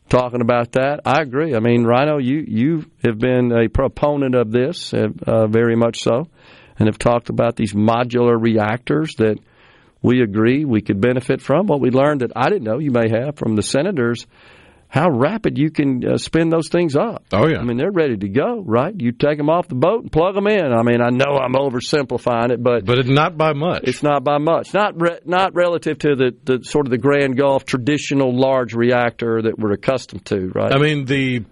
talking 0.10 0.42
about 0.42 0.72
that. 0.72 1.02
I 1.06 1.22
agree. 1.22 1.56
I 1.56 1.60
mean, 1.60 1.84
Rhino, 1.84 2.18
you, 2.18 2.44
you 2.48 2.86
have 3.06 3.20
been 3.20 3.52
a 3.52 3.70
proponent 3.70 4.34
of 4.34 4.52
this, 4.52 4.94
uh, 4.94 5.48
very 5.48 5.76
much 5.76 6.00
so, 6.02 6.28
and 6.80 6.88
have 6.88 6.98
talked 6.98 7.30
about 7.30 7.56
these 7.56 7.74
modular 7.74 8.42
reactors 8.42 9.14
that– 9.18 9.38
we 10.04 10.22
agree 10.22 10.66
we 10.66 10.82
could 10.82 11.02
benefit 11.02 11.42
from. 11.42 11.66
What 11.66 11.80
we 11.80 11.90
learned 11.90 12.22
that 12.22 12.34
I 12.36 12.50
didn't 12.50 12.64
know 12.64 12.78
you 12.78 12.92
may 12.92 13.10
have 13.10 13.38
from 13.38 13.56
the 13.56 13.64
senators, 13.64 14.28
how 14.94 15.10
rapid 15.10 15.58
you 15.58 15.72
can 15.72 16.08
uh, 16.08 16.18
spin 16.18 16.50
those 16.50 16.70
things 16.70 16.96
up. 16.96 17.26
Oh, 17.32 17.48
yeah. 17.48 17.58
I 17.58 17.64
mean, 17.64 17.78
they're 17.78 17.90
ready 17.92 18.16
to 18.16 18.30
go, 18.30 18.62
right? 18.64 18.94
You 18.96 19.12
take 19.12 19.40
them 19.40 19.50
off 19.50 19.68
the 19.68 19.74
boat 19.74 20.04
and 20.04 20.12
plug 20.12 20.36
them 20.36 20.46
in. 20.46 20.72
I 20.72 20.84
mean, 20.84 21.02
I 21.02 21.10
know 21.10 21.36
I'm 21.36 21.54
oversimplifying 21.54 22.52
it, 22.52 22.62
but. 22.62 22.86
But 22.86 23.00
it's 23.00 23.10
not 23.10 23.36
by 23.36 23.54
much. 23.54 23.86
It's 23.86 24.04
not 24.04 24.24
by 24.24 24.38
much. 24.38 24.72
Not 24.72 25.02
re- 25.02 25.20
not 25.26 25.56
relative 25.56 25.98
to 26.00 26.16
the, 26.16 26.36
the 26.44 26.64
sort 26.64 26.86
of 26.86 26.92
the 26.92 27.00
Grand 27.00 27.38
Gulf 27.38 27.66
traditional 27.66 28.40
large 28.40 28.76
reactor 28.76 29.42
that 29.42 29.58
we're 29.58 29.72
accustomed 29.72 30.26
to, 30.26 30.52
right? 30.54 30.72
I 30.72 30.78
mean, 30.78 31.06
the 31.06 31.44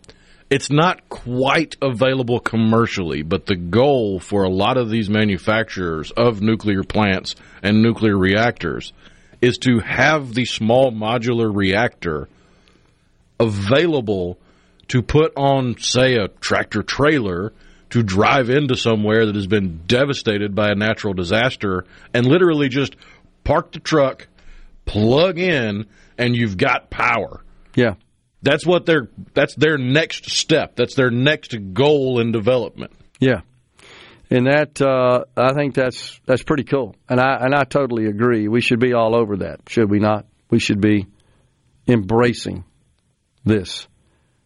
it's 0.51 0.69
not 0.69 1.07
quite 1.07 1.77
available 1.81 2.41
commercially, 2.41 3.21
but 3.21 3.45
the 3.45 3.55
goal 3.55 4.19
for 4.19 4.43
a 4.43 4.49
lot 4.49 4.75
of 4.75 4.89
these 4.89 5.09
manufacturers 5.09 6.11
of 6.11 6.41
nuclear 6.41 6.83
plants 6.83 7.35
and 7.63 7.81
nuclear 7.81 8.17
reactors 8.17 8.91
is 9.41 9.57
to 9.59 9.79
have 9.79 10.33
the 10.33 10.43
small 10.43 10.91
modular 10.91 11.49
reactor 11.55 12.27
available 13.39 14.37
to 14.89 15.01
put 15.01 15.31
on, 15.37 15.77
say, 15.79 16.15
a 16.15 16.27
tractor 16.27 16.83
trailer 16.83 17.53
to 17.91 18.03
drive 18.03 18.49
into 18.49 18.75
somewhere 18.75 19.25
that 19.25 19.35
has 19.35 19.47
been 19.47 19.79
devastated 19.87 20.53
by 20.53 20.69
a 20.69 20.75
natural 20.75 21.13
disaster 21.13 21.85
and 22.13 22.25
literally 22.25 22.67
just 22.67 22.97
park 23.45 23.71
the 23.71 23.79
truck, 23.79 24.27
plug 24.85 25.39
in, 25.39 25.85
and 26.17 26.35
you've 26.35 26.57
got 26.57 26.89
power. 26.89 27.41
Yeah. 27.73 27.95
That's 28.41 28.65
what 28.65 28.85
their 28.85 29.09
that's 29.33 29.55
their 29.55 29.77
next 29.77 30.31
step. 30.31 30.75
That's 30.75 30.95
their 30.95 31.11
next 31.11 31.55
goal 31.73 32.19
in 32.19 32.31
development. 32.31 32.91
Yeah, 33.19 33.41
and 34.29 34.47
that 34.47 34.81
uh, 34.81 35.25
I 35.37 35.53
think 35.53 35.75
that's 35.75 36.19
that's 36.25 36.43
pretty 36.43 36.63
cool, 36.63 36.95
and 37.07 37.19
I 37.19 37.37
and 37.39 37.53
I 37.53 37.63
totally 37.63 38.07
agree. 38.07 38.47
We 38.47 38.61
should 38.61 38.79
be 38.79 38.93
all 38.93 39.15
over 39.15 39.37
that, 39.37 39.61
should 39.67 39.89
we 39.89 39.99
not? 39.99 40.25
We 40.49 40.59
should 40.59 40.81
be 40.81 41.07
embracing 41.87 42.63
this 43.45 43.87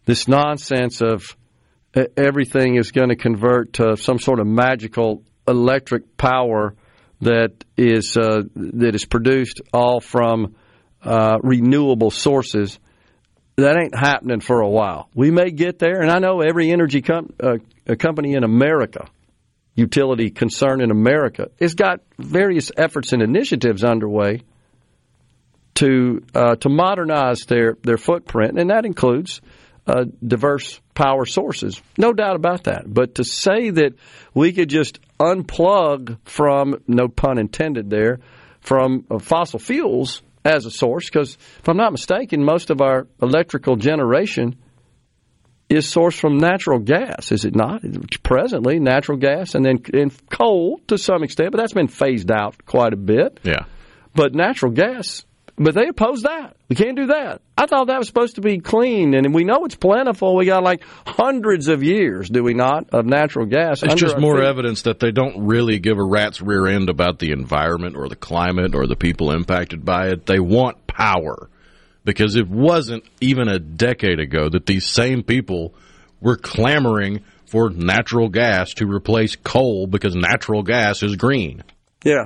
this 0.06 0.28
nonsense 0.28 1.02
of 1.02 1.36
everything 2.18 2.76
is 2.76 2.92
going 2.92 3.10
to 3.10 3.16
convert 3.16 3.74
to 3.74 3.98
some 3.98 4.20
sort 4.20 4.40
of 4.40 4.48
magical 4.48 5.24
electric 5.48 6.18
power 6.18 6.76
that 7.22 7.64
is 7.78 8.18
uh, 8.18 8.42
that 8.56 8.96
is 8.96 9.06
produced 9.06 9.62
all 9.74 10.00
from 10.00 10.56
uh, 11.04 11.38
renewable 11.42 12.12
sources 12.12 12.80
that 13.58 13.78
ain't 13.78 13.98
happening 13.98 14.42
for 14.42 14.62
a 14.62 14.70
while. 14.70 15.10
We 15.14 15.32
may 15.32 15.52
get 15.52 15.80
there, 15.80 16.02
and 16.02 16.12
I 16.12 16.20
know 16.20 16.42
every 16.42 16.72
energy 16.72 17.02
com- 17.02 17.34
uh, 17.42 17.58
company 17.98 18.34
in 18.34 18.44
America, 18.44 19.08
utility 19.76 20.30
concern 20.30 20.82
in 20.82 20.92
America, 20.92 21.50
has 21.60 21.74
got 21.74 22.02
various 22.18 22.72
efforts 22.76 23.14
and 23.14 23.22
initiatives 23.22 23.84
underway 23.84 24.42
to 25.76 26.24
uh, 26.34 26.56
to 26.56 26.70
modernize 26.70 27.42
their 27.48 27.78
their 27.84 27.98
footprint, 27.98 28.60
and 28.60 28.70
that 28.70 28.86
includes 28.86 29.42
uh, 29.88 30.06
diverse 30.26 30.80
power 30.94 31.26
sources. 31.26 31.82
No 31.98 32.14
doubt 32.14 32.36
about 32.36 32.66
that. 32.66 32.84
But 32.88 33.16
to 33.16 33.24
say 33.24 33.70
that 33.70 33.94
we 34.34 34.52
could 34.54 34.70
just 34.70 35.00
unplug 35.20 36.18
from, 36.26 36.82
no 36.88 37.08
pun 37.08 37.38
intended 37.38 37.90
there, 37.90 38.20
from 38.62 39.06
uh, 39.12 39.20
fossil 39.20 39.60
fuels 39.60 40.22
as 40.46 40.66
a 40.66 40.72
source 40.72 41.10
because, 41.10 41.38
if 41.60 41.68
I'm 41.68 41.78
not 41.78 41.92
mistaken, 41.92 42.46
most 42.46 42.70
of 42.70 42.80
our 42.80 43.08
electrical 43.22 43.76
generation 43.76 44.56
is 45.68 45.92
sourced 45.92 46.20
from 46.20 46.38
natural 46.38 46.80
gas, 46.80 47.32
is 47.32 47.44
it 47.44 47.56
not? 47.56 47.82
Presently, 48.22 48.80
natural 48.80 49.18
gas 49.18 49.56
and 49.56 49.66
then 49.66 49.80
and 49.94 50.14
coal 50.30 50.80
to 50.88 50.98
some 50.98 51.24
extent, 51.24 51.52
but 51.52 51.58
that's 51.58 51.74
been 51.74 51.88
phased 51.88 52.32
out 52.32 52.66
quite 52.66 52.94
a 52.94 52.98
bit. 52.98 53.40
Yeah. 53.44 53.66
But 54.14 54.36
natural 54.36 54.72
gas, 54.72 55.26
but 55.58 55.74
they 55.74 55.88
oppose 55.88 56.24
that. 56.24 56.58
We 56.68 56.76
can't 56.76 56.98
do 56.98 57.08
that. 57.08 57.42
I 57.58 57.66
thought 57.66 57.88
that 57.88 57.98
was 57.98 58.08
supposed 58.08 58.36
to 58.36 58.42
be 58.42 58.60
clean, 58.60 59.14
and 59.14 59.34
we 59.34 59.44
know 59.46 59.64
it's 59.66 59.76
plentiful. 59.76 60.36
We 60.36 60.46
got 60.46 60.64
like 60.64 60.84
hundreds 61.06 61.68
of 61.70 61.84
years, 61.84 62.30
do 62.30 62.44
we 62.44 62.54
not, 62.54 62.90
of 62.94 63.06
natural 63.06 63.46
gas? 63.46 63.82
It's 63.82 63.96
just 63.96 64.18
more 64.18 64.38
feet. 64.38 64.46
evidence 64.46 64.82
that 64.84 65.00
they 65.00 65.12
don't 65.12 65.46
really 65.46 65.80
give 65.80 65.98
a 65.98 66.04
rat's 66.04 66.42
rear 66.42 66.68
end 66.68 66.90
about 66.90 67.20
the 67.20 67.32
environment 67.32 67.96
or 67.96 68.10
the 68.10 68.16
climate 68.16 68.76
or 68.76 68.88
the 68.88 68.98
people 68.98 69.32
impacted 69.32 69.86
by 69.86 70.08
it. 70.08 70.26
They 70.26 70.40
want 70.40 70.88
power 70.88 71.50
because 72.04 72.36
it 72.36 72.50
wasn't 72.50 73.04
even 73.22 73.48
a 73.48 73.60
decade 73.60 74.20
ago 74.20 74.50
that 74.50 74.66
these 74.66 74.86
same 74.86 75.24
people 75.24 75.74
were 76.20 76.38
clamoring 76.38 77.24
for 77.46 77.70
natural 77.70 78.28
gas 78.28 78.74
to 78.74 78.88
replace 78.88 79.36
coal 79.36 79.88
because 79.88 80.16
natural 80.16 80.64
gas 80.64 81.04
is 81.04 81.16
green. 81.16 81.64
Yeah. 82.04 82.26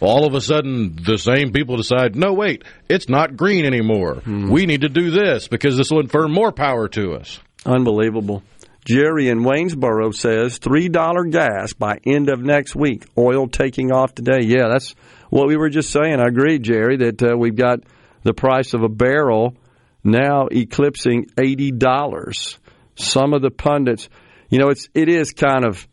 All 0.00 0.26
of 0.26 0.34
a 0.34 0.40
sudden, 0.40 0.96
the 0.96 1.18
same 1.18 1.52
people 1.52 1.76
decide, 1.76 2.16
no, 2.16 2.32
wait, 2.32 2.64
it's 2.88 3.08
not 3.08 3.36
green 3.36 3.66
anymore. 3.66 4.16
Hmm. 4.16 4.50
We 4.50 4.66
need 4.66 4.80
to 4.80 4.88
do 4.88 5.10
this 5.10 5.48
because 5.48 5.76
this 5.76 5.90
will 5.90 6.00
infer 6.00 6.26
more 6.26 6.52
power 6.52 6.88
to 6.88 7.12
us. 7.14 7.38
Unbelievable. 7.66 8.42
Jerry 8.86 9.28
in 9.28 9.40
Waynesboro 9.40 10.12
says 10.14 10.58
$3 10.58 11.30
gas 11.30 11.74
by 11.74 11.98
end 12.06 12.30
of 12.30 12.40
next 12.40 12.74
week. 12.74 13.04
Oil 13.16 13.46
taking 13.46 13.92
off 13.92 14.14
today. 14.14 14.40
Yeah, 14.42 14.68
that's 14.68 14.94
what 15.28 15.48
we 15.48 15.56
were 15.56 15.68
just 15.68 15.90
saying. 15.90 16.18
I 16.18 16.26
agree, 16.26 16.58
Jerry, 16.58 16.96
that 16.98 17.22
uh, 17.22 17.36
we've 17.36 17.56
got 17.56 17.80
the 18.22 18.32
price 18.32 18.72
of 18.74 18.82
a 18.82 18.88
barrel 18.88 19.54
now 20.02 20.48
eclipsing 20.50 21.26
eighty 21.38 21.70
dollars. 21.70 22.58
Some 22.96 23.34
of 23.34 23.42
the 23.42 23.50
pundits, 23.50 24.08
you 24.48 24.58
know, 24.58 24.68
it's 24.68 24.88
it 24.94 25.08
is 25.08 25.32
kind 25.32 25.64
of 25.64 25.86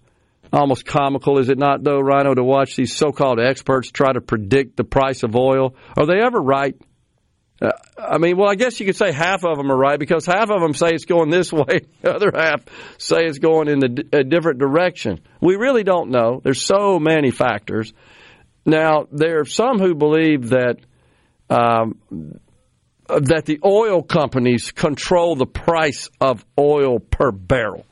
almost 0.52 0.86
comical, 0.86 1.40
is 1.40 1.50
it 1.50 1.58
not, 1.58 1.84
though, 1.84 2.00
Rhino, 2.00 2.34
to 2.34 2.44
watch 2.44 2.76
these 2.76 2.96
so-called 2.96 3.40
experts 3.40 3.92
try 3.92 4.14
to 4.14 4.22
predict 4.22 4.78
the 4.78 4.84
price 4.84 5.24
of 5.24 5.36
oil? 5.36 5.76
Are 5.98 6.06
they 6.06 6.20
ever 6.22 6.40
right? 6.40 6.76
Uh, 7.62 7.72
I 7.98 8.20
mean, 8.20 8.38
well, 8.38 8.50
I 8.50 8.56
guess 8.56 8.80
you 8.80 8.86
could 8.86 8.96
say 8.96 9.12
half 9.12 9.44
of 9.44 9.58
them 9.58 9.72
are 9.72 9.78
right 9.78 10.00
because 10.00 10.26
half 10.26 10.52
of 10.52 10.62
them 10.62 10.74
say 10.74 10.90
it's 10.90 11.06
going 11.06 11.30
this 11.30 11.52
way, 11.54 11.82
the 12.02 12.14
other 12.14 12.32
half 12.34 12.64
say 12.98 13.26
it's 13.26 13.40
going 13.40 13.68
in 13.68 13.82
a 14.14 14.24
different 14.24 14.60
direction. 14.60 15.22
We 15.42 15.56
really 15.56 15.84
don't 15.84 16.12
know. 16.12 16.40
There's 16.44 16.62
so 16.62 17.00
many 17.00 17.32
factors. 17.32 17.94
Now, 18.66 19.08
there 19.12 19.40
are 19.40 19.46
some 19.46 19.80
who 19.80 19.96
believe 19.96 20.50
that 20.50 20.78
um, 21.50 21.98
that 23.08 23.46
the 23.46 23.60
oil 23.64 24.04
companies 24.04 24.72
control 24.72 25.36
the 25.36 25.46
price 25.46 26.10
of 26.20 26.46
oil 26.60 27.00
per 27.00 27.32
barrel. 27.32 27.86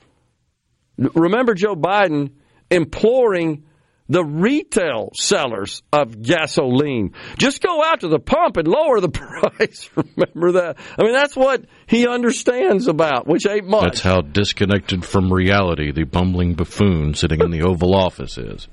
Remember 0.97 1.53
Joe 1.53 1.75
Biden 1.75 2.31
imploring 2.69 3.63
the 4.07 4.23
retail 4.23 5.09
sellers 5.15 5.81
of 5.91 6.21
gasoline. 6.21 7.13
Just 7.37 7.61
go 7.61 7.83
out 7.83 8.01
to 8.01 8.07
the 8.07 8.19
pump 8.19 8.57
and 8.57 8.67
lower 8.67 8.99
the 8.99 9.09
price. 9.09 9.89
Remember 9.95 10.53
that? 10.53 10.77
I 10.97 11.03
mean, 11.03 11.13
that's 11.13 11.35
what 11.35 11.65
he 11.87 12.07
understands 12.07 12.87
about, 12.87 13.27
which 13.27 13.47
ain't 13.47 13.67
much. 13.67 13.83
That's 13.83 14.01
how 14.01 14.21
disconnected 14.21 15.03
from 15.03 15.33
reality 15.33 15.91
the 15.91 16.03
bumbling 16.03 16.53
buffoon 16.53 17.15
sitting 17.15 17.41
in 17.41 17.51
the 17.51 17.61
Oval 17.67 17.95
Office 17.95 18.37
is. 18.37 18.67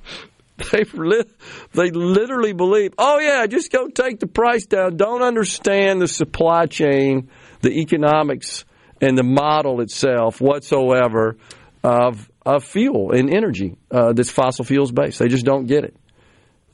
They 0.71 0.85
they 1.73 1.91
literally 1.91 2.53
believe, 2.53 2.93
oh 2.99 3.19
yeah, 3.19 3.47
just 3.47 3.73
go 3.73 3.89
take 3.89 4.21
the 4.21 4.27
price 4.27 4.67
down. 4.67 4.97
Don't 4.97 5.23
understand 5.23 6.01
the 6.01 6.07
supply 6.07 6.67
chain, 6.67 7.31
the 7.63 7.71
economics, 7.71 8.65
and 9.01 9.17
the 9.17 9.25
model 9.25 9.81
itself 9.81 10.41
whatsoever 10.41 11.37
of 11.83 12.31
of 12.45 12.65
fuel 12.65 13.13
and 13.13 13.33
energy 13.33 13.77
uh, 13.91 14.13
that's 14.13 14.31
fossil 14.31 14.65
fuels 14.65 14.93
based. 14.93 15.19
They 15.19 15.29
just 15.29 15.45
don't 15.45 15.67
get 15.67 15.85
it. 15.85 15.97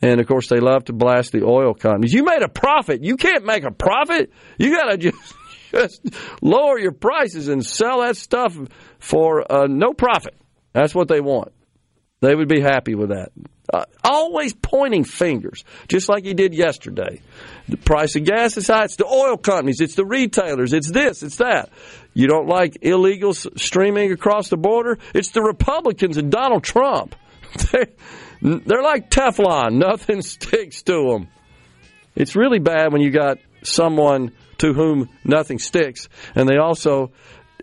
And 0.00 0.20
of 0.20 0.26
course, 0.26 0.48
they 0.48 0.60
love 0.60 0.84
to 0.84 0.92
blast 0.92 1.32
the 1.32 1.44
oil 1.44 1.74
companies. 1.74 2.12
You 2.12 2.24
made 2.24 2.42
a 2.42 2.48
profit. 2.48 3.02
You 3.02 3.16
can't 3.16 3.44
make 3.44 3.64
a 3.64 3.72
profit. 3.72 4.32
You 4.56 4.70
got 4.70 4.90
to 4.90 4.96
just, 5.10 5.34
just 5.72 6.00
lower 6.40 6.78
your 6.78 6.92
prices 6.92 7.48
and 7.48 7.64
sell 7.64 8.00
that 8.00 8.16
stuff 8.16 8.56
for 8.98 9.50
uh, 9.50 9.66
no 9.66 9.92
profit. 9.92 10.34
That's 10.72 10.94
what 10.94 11.08
they 11.08 11.20
want. 11.20 11.52
They 12.20 12.34
would 12.34 12.48
be 12.48 12.60
happy 12.60 12.94
with 12.94 13.10
that. 13.10 13.30
Uh, 13.72 13.84
always 14.02 14.54
pointing 14.54 15.04
fingers, 15.04 15.62
just 15.88 16.08
like 16.08 16.24
he 16.24 16.32
did 16.32 16.54
yesterday. 16.54 17.20
The 17.68 17.76
price 17.76 18.16
of 18.16 18.24
gas 18.24 18.56
is 18.56 18.66
high. 18.66 18.84
It's 18.84 18.96
the 18.96 19.04
oil 19.04 19.36
companies. 19.36 19.80
It's 19.80 19.94
the 19.94 20.06
retailers. 20.06 20.72
It's 20.72 20.90
this. 20.90 21.22
It's 21.22 21.36
that. 21.36 21.68
You 22.18 22.26
don't 22.26 22.48
like 22.48 22.80
illegals 22.80 23.46
streaming 23.60 24.10
across 24.10 24.48
the 24.48 24.56
border? 24.56 24.98
It's 25.14 25.30
the 25.30 25.40
Republicans 25.40 26.16
and 26.16 26.32
Donald 26.32 26.64
Trump. 26.64 27.14
They're, 27.70 27.86
they're 28.42 28.82
like 28.82 29.08
Teflon. 29.08 29.74
Nothing 29.78 30.22
sticks 30.22 30.82
to 30.82 31.12
them. 31.12 31.28
It's 32.16 32.34
really 32.34 32.58
bad 32.58 32.92
when 32.92 33.02
you 33.02 33.12
got 33.12 33.38
someone 33.62 34.32
to 34.58 34.72
whom 34.72 35.08
nothing 35.22 35.60
sticks, 35.60 36.08
and 36.34 36.48
they 36.48 36.56
also 36.56 37.12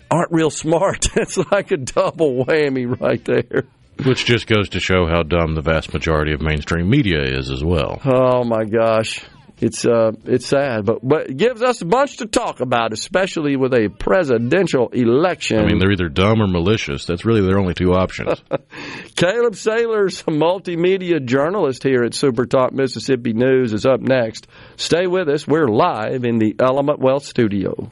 aren't 0.10 0.32
real 0.32 0.50
smart. 0.50 1.10
it's 1.18 1.38
like 1.52 1.72
a 1.72 1.78
double 1.78 2.46
whammy 2.46 2.88
right 3.00 3.24
there. 3.26 3.66
Which 4.06 4.24
just 4.24 4.48
goes 4.48 4.70
to 4.70 4.80
show 4.80 5.06
how 5.06 5.24
dumb 5.24 5.56
the 5.56 5.62
vast 5.62 5.94
majority 5.94 6.34
of 6.34 6.42
mainstream 6.42 6.90
media 6.90 7.22
is 7.22 7.52
as 7.52 7.64
well. 7.64 8.02
Oh 8.06 8.46
my 8.46 8.64
gosh. 8.64 9.22
It's 9.58 9.86
uh, 9.86 10.12
it's 10.26 10.48
sad, 10.48 10.86
but 10.86 11.00
but 11.02 11.30
it 11.30 11.38
gives 11.38 11.62
us 11.62 11.82
a 11.82 11.86
bunch 11.86 12.18
to 12.18 12.26
talk 12.26 12.60
about, 12.60 12.92
especially 12.92 13.56
with 13.56 13.74
a 13.74 13.88
presidential 13.88 14.90
election. 14.90 15.60
I 15.60 15.66
mean, 15.66 15.80
they're 15.80 15.94
either 15.94 16.10
dumb 16.10 16.42
or 16.42 16.48
malicious. 16.48 17.06
That's 17.06 17.24
really 17.24 17.42
their 17.42 17.58
only 17.58 17.74
two 17.74 17.94
options. 17.94 18.42
Caleb 19.16 19.56
Sailors, 19.56 20.22
a 20.22 20.32
multimedia 20.32 21.24
journalist 21.24 21.84
here 21.84 22.04
at 22.04 22.14
Super 22.14 22.46
Talk 22.46 22.74
Mississippi 22.74 23.32
News, 23.32 23.72
is 23.72 23.86
up 23.86 24.02
next. 24.02 24.48
Stay 24.76 25.08
with 25.08 25.30
us. 25.30 25.48
We're 25.48 25.70
live 25.70 26.26
in 26.26 26.38
the 26.38 26.56
Element 26.60 27.00
Wealth 27.00 27.24
Studio. 27.24 27.92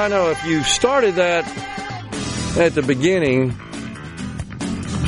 Rhino, 0.00 0.30
if 0.30 0.42
you 0.46 0.62
started 0.62 1.16
that 1.16 1.46
at 2.56 2.74
the 2.74 2.80
beginning, 2.80 3.48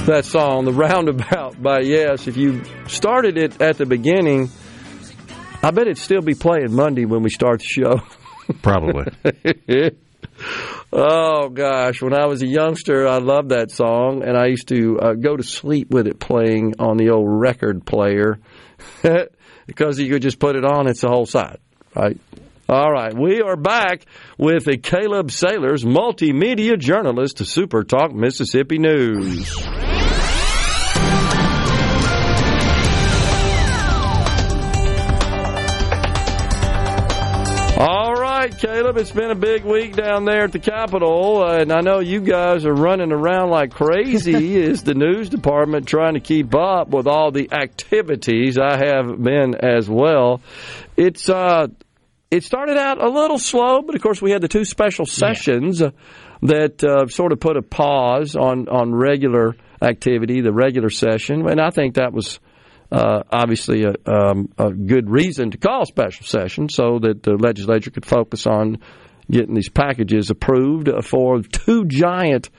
that 0.05 0.27
song, 0.27 0.67
The 0.67 0.73
Roundabout 0.75 1.63
by 1.63 1.81
Yes, 1.81 2.29
if 2.29 2.37
you 2.37 2.63
started 2.89 3.39
it 3.39 3.63
at 3.63 3.79
the 3.79 3.87
beginning, 3.87 4.51
I 5.63 5.71
bet 5.71 5.85
it'd 5.85 5.97
still 5.97 6.21
be 6.21 6.35
playing 6.35 6.75
Monday 6.75 7.07
when 7.07 7.23
we 7.23 7.31
start 7.31 7.61
the 7.61 7.65
show. 7.65 8.03
Probably. 8.61 9.07
oh, 10.93 11.49
gosh. 11.49 12.03
When 12.03 12.13
I 12.13 12.27
was 12.27 12.43
a 12.43 12.47
youngster, 12.47 13.09
I 13.09 13.17
loved 13.17 13.49
that 13.49 13.71
song, 13.71 14.23
and 14.23 14.37
I 14.37 14.49
used 14.49 14.69
to 14.69 14.99
uh, 15.01 15.15
go 15.15 15.39
to 15.39 15.43
sleep 15.43 15.89
with 15.89 16.07
it 16.07 16.21
playing 16.21 16.75
on 16.79 16.99
the 16.99 17.13
old 17.13 17.29
record 17.31 17.87
player 17.87 18.41
because 19.67 19.99
you 19.99 20.13
could 20.13 20.21
just 20.21 20.39
put 20.39 20.55
it 20.55 20.67
on, 20.67 20.87
it's 20.87 21.01
the 21.01 21.09
whole 21.09 21.25
side, 21.25 21.61
right? 21.97 22.21
All 22.73 22.91
right, 22.91 23.13
we 23.13 23.43
are 23.43 23.55
back 23.55 24.07
with 24.39 24.67
a 24.67 24.79
Caleb 24.79 25.31
Sailors, 25.31 25.85
multimedia 25.85 26.79
journalist 26.79 27.37
to 27.37 27.45
Super 27.45 27.85
Talk 27.85 28.15
Mississippi 28.15 28.79
News. 28.79 29.55
All 37.77 38.15
right, 38.15 38.57
Caleb, 38.57 38.97
it's 38.97 39.11
been 39.11 39.31
a 39.31 39.35
big 39.35 39.65
week 39.65 39.95
down 39.95 40.25
there 40.25 40.45
at 40.45 40.53
the 40.53 40.59
Capitol, 40.59 41.43
uh, 41.43 41.59
and 41.59 41.71
I 41.71 41.83
know 41.83 41.99
you 41.99 42.23
guys 42.23 42.65
are 42.65 42.73
running 42.73 43.13
around 43.13 43.51
like 43.51 43.73
crazy. 43.73 44.57
Is 44.63 44.83
the 44.83 44.95
news 44.95 45.29
department 45.29 45.87
trying 45.87 46.15
to 46.15 46.21
keep 46.21 46.55
up 46.55 46.89
with 46.89 47.07
all 47.07 47.33
the 47.33 47.53
activities? 47.53 48.57
I 48.57 48.79
have 48.79 49.23
been 49.23 49.57
as 49.57 49.91
well. 49.91 50.41
It's 50.97 51.29
uh, 51.29 51.67
it 52.33 52.45
started 52.45 52.79
out 52.79 53.03
a 53.03 53.11
little 53.11 53.39
slow, 53.39 53.83
but 53.83 53.95
of 53.95 54.01
course 54.01 54.23
we 54.23 54.31
had 54.31 54.41
the 54.41 54.49
two 54.49 54.65
special 54.65 55.05
sessions 55.05 55.83
yeah. 55.83 55.91
that 56.41 56.83
uh, 56.83 57.07
sort 57.07 57.31
of 57.33 57.41
put 57.41 57.59
a 57.59 57.63
pause 57.63 58.35
on 58.37 58.69
on 58.69 58.95
regular 58.95 59.55
activity, 59.83 60.41
the 60.41 60.53
regular 60.53 60.89
session, 60.89 61.47
and 61.47 61.61
I 61.61 61.71
think 61.71 61.95
that 61.95 62.13
was. 62.13 62.41
Uh, 62.91 63.23
obviously, 63.33 63.85
a, 63.85 63.95
um, 64.05 64.51
a, 64.59 64.71
good 64.71 65.09
reason 65.09 65.51
to 65.51 65.57
call 65.57 65.81
a 65.81 65.87
special 65.87 66.27
session 66.27 66.69
so 66.69 66.99
that 66.99 67.23
the 67.23 67.39
legislature 67.39 67.91
could 67.91 68.05
focus 68.05 68.47
on 68.47 68.77
getting 69.31 69.55
these 69.55 69.71
packages 69.71 70.29
approved 70.29 70.91
for 71.03 71.41
two 71.41 71.87
giant 71.87 72.51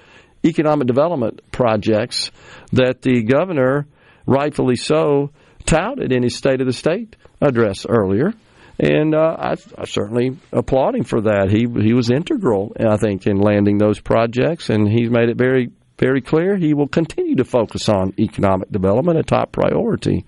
economic 0.44 0.88
development 0.88 1.40
projects 1.52 2.32
that 2.72 3.04
the 3.04 3.22
governor, 3.22 3.86
rightfully 4.26 4.76
so, 4.76 5.30
touted 5.68 6.12
in 6.12 6.24
his 6.24 6.36
State 6.36 6.62
of 6.62 6.66
the 6.66 6.74
State 6.74 7.16
address 7.40 7.86
earlier. 7.88 8.34
And 8.80 9.14
uh, 9.14 9.36
I, 9.40 9.56
I 9.78 9.86
certainly 9.86 10.38
applaud 10.52 10.96
him 10.96 11.04
for 11.04 11.22
that. 11.22 11.50
He 11.50 11.68
he 11.82 11.94
was 11.94 12.10
integral, 12.10 12.76
I 12.80 12.98
think, 12.98 13.28
in 13.28 13.38
landing 13.38 13.78
those 13.78 14.00
projects, 14.00 14.70
and 14.70 14.88
he's 14.90 15.10
made 15.10 15.30
it 15.30 15.38
very 15.38 15.70
very 16.00 16.22
clear 16.22 16.58
he 16.58 16.74
will 16.74 16.88
continue 16.88 17.36
to 17.36 17.46
focus 17.46 17.88
on 17.88 18.14
economic 18.20 18.72
development, 18.72 19.20
a 19.20 19.24
top 19.24 19.52
priority. 19.52 20.26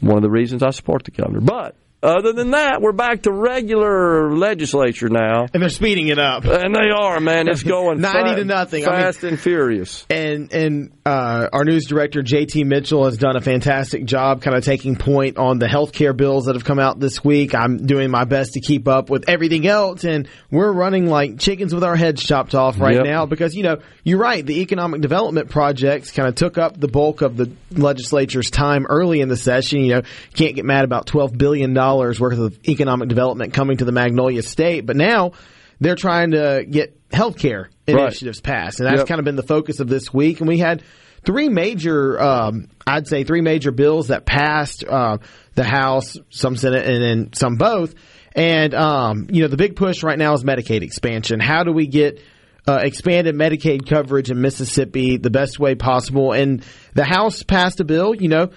One 0.00 0.16
of 0.16 0.22
the 0.22 0.30
reasons 0.30 0.62
I 0.62 0.70
support 0.70 1.04
the 1.04 1.12
governor. 1.12 1.40
But 1.40 1.76
other 2.02 2.32
than 2.32 2.50
that, 2.50 2.82
we're 2.82 2.92
back 2.92 3.22
to 3.22 3.32
regular 3.32 4.36
legislature 4.36 5.08
now. 5.08 5.46
And 5.54 5.62
they're 5.62 5.70
speeding 5.70 6.08
it 6.08 6.18
up. 6.18 6.44
And 6.44 6.74
they 6.74 6.90
are, 6.94 7.20
man. 7.20 7.48
It's 7.48 7.62
going 7.62 8.00
90 8.02 8.18
fa- 8.30 8.36
to 8.36 8.44
nothing. 8.44 8.86
I 8.86 8.90
mean- 8.90 9.00
Fast 9.00 9.24
and 9.24 9.40
furious. 9.40 10.04
And 10.10 10.52
and 10.52 10.92
uh, 11.06 11.48
our 11.52 11.64
news 11.64 11.84
director 11.84 12.22
JT 12.22 12.64
Mitchell 12.64 13.04
has 13.04 13.18
done 13.18 13.36
a 13.36 13.40
fantastic 13.42 14.06
job, 14.06 14.40
kind 14.40 14.56
of 14.56 14.64
taking 14.64 14.96
point 14.96 15.36
on 15.36 15.58
the 15.58 15.66
healthcare 15.66 16.16
bills 16.16 16.46
that 16.46 16.54
have 16.54 16.64
come 16.64 16.78
out 16.78 16.98
this 16.98 17.22
week. 17.22 17.54
I'm 17.54 17.84
doing 17.86 18.10
my 18.10 18.24
best 18.24 18.52
to 18.54 18.60
keep 18.60 18.88
up 18.88 19.10
with 19.10 19.28
everything 19.28 19.66
else, 19.66 20.04
and 20.04 20.26
we're 20.50 20.72
running 20.72 21.06
like 21.06 21.38
chickens 21.38 21.74
with 21.74 21.84
our 21.84 21.94
heads 21.94 22.22
chopped 22.24 22.54
off 22.54 22.80
right 22.80 22.94
Yep. 22.96 23.04
now 23.04 23.26
because 23.26 23.54
you 23.54 23.62
know 23.64 23.80
you're 24.02 24.18
right. 24.18 24.44
The 24.46 24.62
economic 24.62 25.02
development 25.02 25.50
projects 25.50 26.10
kind 26.10 26.26
of 26.26 26.36
took 26.36 26.56
up 26.56 26.80
the 26.80 26.88
bulk 26.88 27.20
of 27.20 27.36
the 27.36 27.52
legislature's 27.70 28.50
time 28.50 28.86
early 28.88 29.20
in 29.20 29.28
the 29.28 29.36
session. 29.36 29.80
You 29.80 29.96
know, 29.96 30.02
can't 30.32 30.54
get 30.54 30.64
mad 30.64 30.84
about 30.84 31.06
twelve 31.06 31.36
billion 31.36 31.74
dollars 31.74 32.18
worth 32.18 32.38
of 32.38 32.58
economic 32.66 33.10
development 33.10 33.52
coming 33.52 33.76
to 33.76 33.84
the 33.84 33.92
Magnolia 33.92 34.42
State, 34.42 34.86
but 34.86 34.96
now 34.96 35.32
they're 35.80 35.96
trying 35.96 36.30
to 36.30 36.64
get 36.66 36.98
healthcare 37.10 37.66
Right. 37.92 38.02
initiatives 38.02 38.40
passed, 38.40 38.80
and 38.80 38.86
that's 38.86 39.00
Yep. 39.00 39.08
kind 39.08 39.18
of 39.18 39.24
been 39.24 39.36
the 39.36 39.42
focus 39.42 39.80
of 39.80 39.88
this 39.88 40.12
week. 40.12 40.40
And 40.40 40.48
we 40.48 40.58
had 40.58 40.82
three 41.24 41.48
major, 41.48 42.20
um, 42.20 42.68
I'd 42.86 43.06
say, 43.06 43.24
three 43.24 43.40
major 43.40 43.70
bills 43.72 44.08
that 44.08 44.24
passed 44.24 44.84
uh, 44.84 45.18
the 45.54 45.64
House, 45.64 46.16
some 46.30 46.56
Senate, 46.56 46.86
and 46.86 47.02
then 47.02 47.32
some 47.34 47.56
both. 47.56 47.94
And 48.34 48.74
um, 48.74 49.26
you 49.30 49.42
know, 49.42 49.48
the 49.48 49.56
big 49.56 49.76
push 49.76 50.02
right 50.02 50.18
now 50.18 50.32
is 50.32 50.42
Medicaid 50.44 50.82
expansion. 50.82 51.40
How 51.40 51.62
do 51.62 51.72
we 51.72 51.86
get 51.86 52.20
uh, 52.66 52.80
expanded 52.82 53.34
Medicaid 53.34 53.86
coverage 53.88 54.30
in 54.30 54.40
Mississippi 54.40 55.18
the 55.18 55.30
best 55.30 55.58
way 55.60 55.74
possible? 55.74 56.32
And 56.32 56.64
the 56.94 57.04
House 57.04 57.42
passed 57.42 57.80
a 57.80 57.84
bill. 57.84 58.14
You 58.14 58.28
know. 58.28 58.50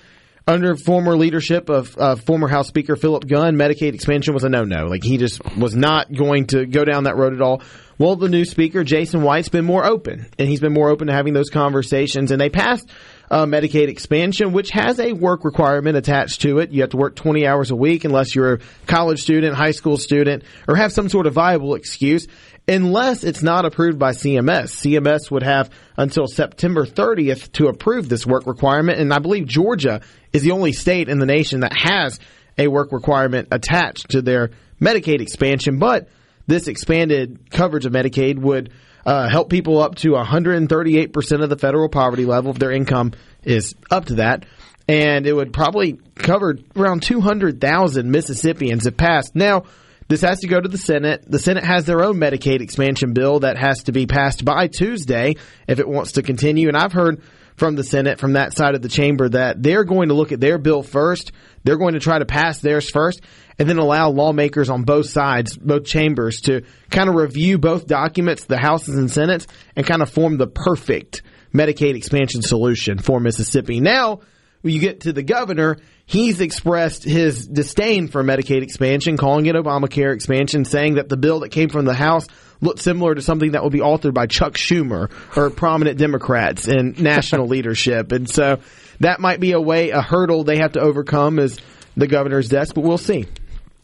Under 0.50 0.78
former 0.78 1.18
leadership 1.18 1.68
of 1.68 1.94
uh, 1.98 2.16
former 2.16 2.48
House 2.48 2.70
Speaker 2.70 2.96
Philip 2.96 3.28
Gunn, 3.28 3.58
Medicaid 3.58 3.94
expansion 3.94 4.34
was 4.34 4.46
a 4.46 4.50
no-no. 4.50 4.86
Like 4.86 5.04
he 5.04 5.18
just 5.18 5.42
was 5.58 5.76
not 5.76 6.10
going 6.10 6.48
to 6.48 6.66
go 6.66 6.86
down 6.86 7.04
that 7.04 7.18
road 7.18 7.34
at 7.34 7.42
all. 7.42 7.62
Well, 8.00 8.16
the 8.16 8.30
new 8.30 8.46
Speaker 8.46 8.84
Jason 8.84 9.24
White's 9.24 9.50
been 9.50 9.66
more 9.66 9.84
open, 9.84 10.28
and 10.38 10.48
he's 10.48 10.60
been 10.60 10.74
more 10.74 10.90
open 10.90 11.08
to 11.08 11.14
having 11.14 11.34
those 11.34 11.50
conversations. 11.50 12.30
And 12.30 12.40
they 12.40 12.50
passed 12.50 12.88
uh, 13.32 13.46
Medicaid 13.46 13.88
expansion, 13.88 14.54
which 14.54 14.70
has 14.70 15.00
a 15.00 15.14
work 15.14 15.44
requirement 15.44 15.98
attached 15.98 16.42
to 16.42 16.60
it. 16.60 16.72
You 16.72 16.82
have 16.82 16.92
to 16.92 16.98
work 16.98 17.16
20 17.16 17.48
hours 17.48 17.72
a 17.72 17.76
week 17.76 18.06
unless 18.06 18.36
you're 18.36 18.54
a 18.54 18.60
college 18.86 19.24
student, 19.24 19.56
high 19.56 19.72
school 19.72 19.98
student, 19.98 20.44
or 20.68 20.76
have 20.76 20.94
some 20.94 21.10
sort 21.10 21.26
of 21.26 21.34
viable 21.34 21.74
excuse 21.74 22.28
unless 22.68 23.24
it's 23.24 23.42
not 23.42 23.66
approved 23.66 23.98
by 23.98 24.12
CMS. 24.12 24.76
CMS 24.76 25.32
would 25.32 25.44
have 25.44 25.72
until 25.96 26.28
September 26.28 26.86
30th 26.86 27.52
to 27.54 27.68
approve 27.68 28.10
this 28.10 28.28
work 28.28 28.46
requirement, 28.46 29.00
and 29.00 29.12
I 29.12 29.18
believe 29.20 29.48
Georgia 29.48 30.02
is 30.34 30.44
the 30.44 30.52
only 30.52 30.74
state 30.74 31.10
in 31.10 31.18
the 31.18 31.26
nation 31.26 31.62
that 31.62 31.74
has 31.76 32.20
a 32.60 32.68
work 32.68 32.92
requirement 32.92 33.48
attached 33.52 34.12
to 34.12 34.22
their 34.22 34.52
Medicaid 34.80 35.22
expansion. 35.22 35.80
But 35.80 36.10
this 36.48 36.68
expanded 36.68 37.52
coverage 37.52 37.86
of 37.86 37.94
Medicaid 37.94 38.40
would 38.40 38.72
uh, 39.06 39.30
help 39.30 39.50
people 39.50 39.80
up 39.80 39.96
to 39.96 40.10
138% 40.10 41.44
of 41.44 41.50
the 41.50 41.58
federal 41.58 41.90
poverty 41.90 42.26
level 42.26 42.52
if 42.52 42.60
their 42.60 42.72
income 42.72 43.14
is 43.44 43.76
up 43.92 44.06
to 44.06 44.16
that. 44.16 44.46
And 44.90 45.28
it 45.28 45.34
would 45.34 45.54
probably 45.54 46.00
cover 46.16 46.58
around 46.76 47.04
200,000 47.04 48.10
Mississippians 48.10 48.86
if 48.86 48.96
passed. 48.96 49.36
Now, 49.36 49.64
this 50.08 50.22
has 50.22 50.40
to 50.40 50.48
go 50.48 50.60
to 50.60 50.70
the 50.70 50.78
Senate. 50.78 51.24
The 51.28 51.40
Senate 51.40 51.66
has 51.66 51.86
their 51.86 52.04
own 52.04 52.16
Medicaid 52.16 52.62
expansion 52.62 53.14
bill 53.14 53.42
that 53.42 53.58
has 53.58 53.84
to 53.84 53.92
be 53.92 54.08
passed 54.08 54.46
by 54.46 54.68
Tuesday 54.68 55.36
if 55.68 55.80
it 55.80 55.88
wants 55.88 56.14
to 56.14 56.24
continue. 56.24 56.70
And 56.70 56.78
I've 56.78 56.94
heard 56.94 57.22
from 57.58 57.76
the 57.76 57.84
Senate, 57.84 58.20
from 58.20 58.34
that 58.34 58.56
side 58.56 58.76
of 58.76 58.82
the 58.82 58.88
chamber, 58.88 59.28
that 59.28 59.62
they're 59.62 59.84
going 59.84 60.10
to 60.10 60.14
look 60.14 60.32
at 60.32 60.40
their 60.40 60.58
bill 60.58 60.84
first. 60.84 61.34
They're 61.64 61.78
going 61.78 61.96
to 61.96 62.00
try 62.00 62.20
to 62.20 62.26
pass 62.26 62.60
theirs 62.60 62.90
first 62.90 63.22
and 63.60 63.68
then 63.68 63.78
allow 63.78 64.10
lawmakers 64.10 64.70
on 64.70 64.84
both 64.84 65.10
sides, 65.10 65.58
both 65.58 65.86
chambers, 65.86 66.42
to 66.42 66.62
kind 66.90 67.10
of 67.10 67.16
review 67.16 67.58
both 67.58 67.88
documents, 67.88 68.46
the 68.46 68.58
Houses 68.58 68.96
and 68.96 69.10
Senates, 69.10 69.48
and 69.76 69.86
kind 69.86 70.02
of 70.02 70.10
form 70.10 70.38
the 70.38 70.48
perfect 70.48 71.24
Medicaid 71.54 71.96
expansion 71.96 72.42
solution 72.42 73.00
for 73.00 73.20
Mississippi. 73.20 73.80
Now, 73.80 74.22
when 74.62 74.74
you 74.74 74.80
get 74.80 75.02
to 75.02 75.14
the 75.14 75.24
governor, 75.24 75.78
he's 76.06 76.42
expressed 76.42 77.04
his 77.04 77.48
disdain 77.48 78.08
for 78.08 78.24
Medicaid 78.24 78.62
expansion, 78.64 79.18
calling 79.18 79.46
it 79.46 79.56
Obamacare 79.56 80.14
expansion, 80.14 80.66
saying 80.66 80.96
that 80.96 81.10
the 81.10 81.18
bill 81.18 81.40
that 81.42 81.50
came 81.50 81.70
from 81.70 81.86
the 81.86 81.94
House 81.94 82.28
looked 82.60 82.80
similar 82.80 83.16
to 83.16 83.22
something 83.22 83.52
that 83.52 83.64
would 83.64 83.72
be 83.72 83.80
authored 83.80 84.14
by 84.14 84.26
Chuck 84.26 84.54
Schumer 84.54 85.12
or 85.36 85.50
prominent 85.50 85.98
Democrats 85.98 86.68
in 86.68 86.96
national 86.98 87.48
leadership. 87.48 88.12
And 88.12 88.30
so 88.30 88.60
that 89.00 89.20
might 89.20 89.40
be 89.40 89.52
a 89.52 89.62
way, 89.62 89.92
a 89.92 90.02
hurdle 90.02 90.44
they 90.44 90.58
have 90.58 90.74
to 90.74 90.80
overcome 90.80 91.40
is 91.40 91.60
the 91.96 92.08
governor's 92.08 92.50
desk, 92.50 92.76
but 92.76 92.82
we'll 92.82 92.98
see. 92.98 93.26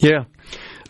Yeah. 0.03 0.25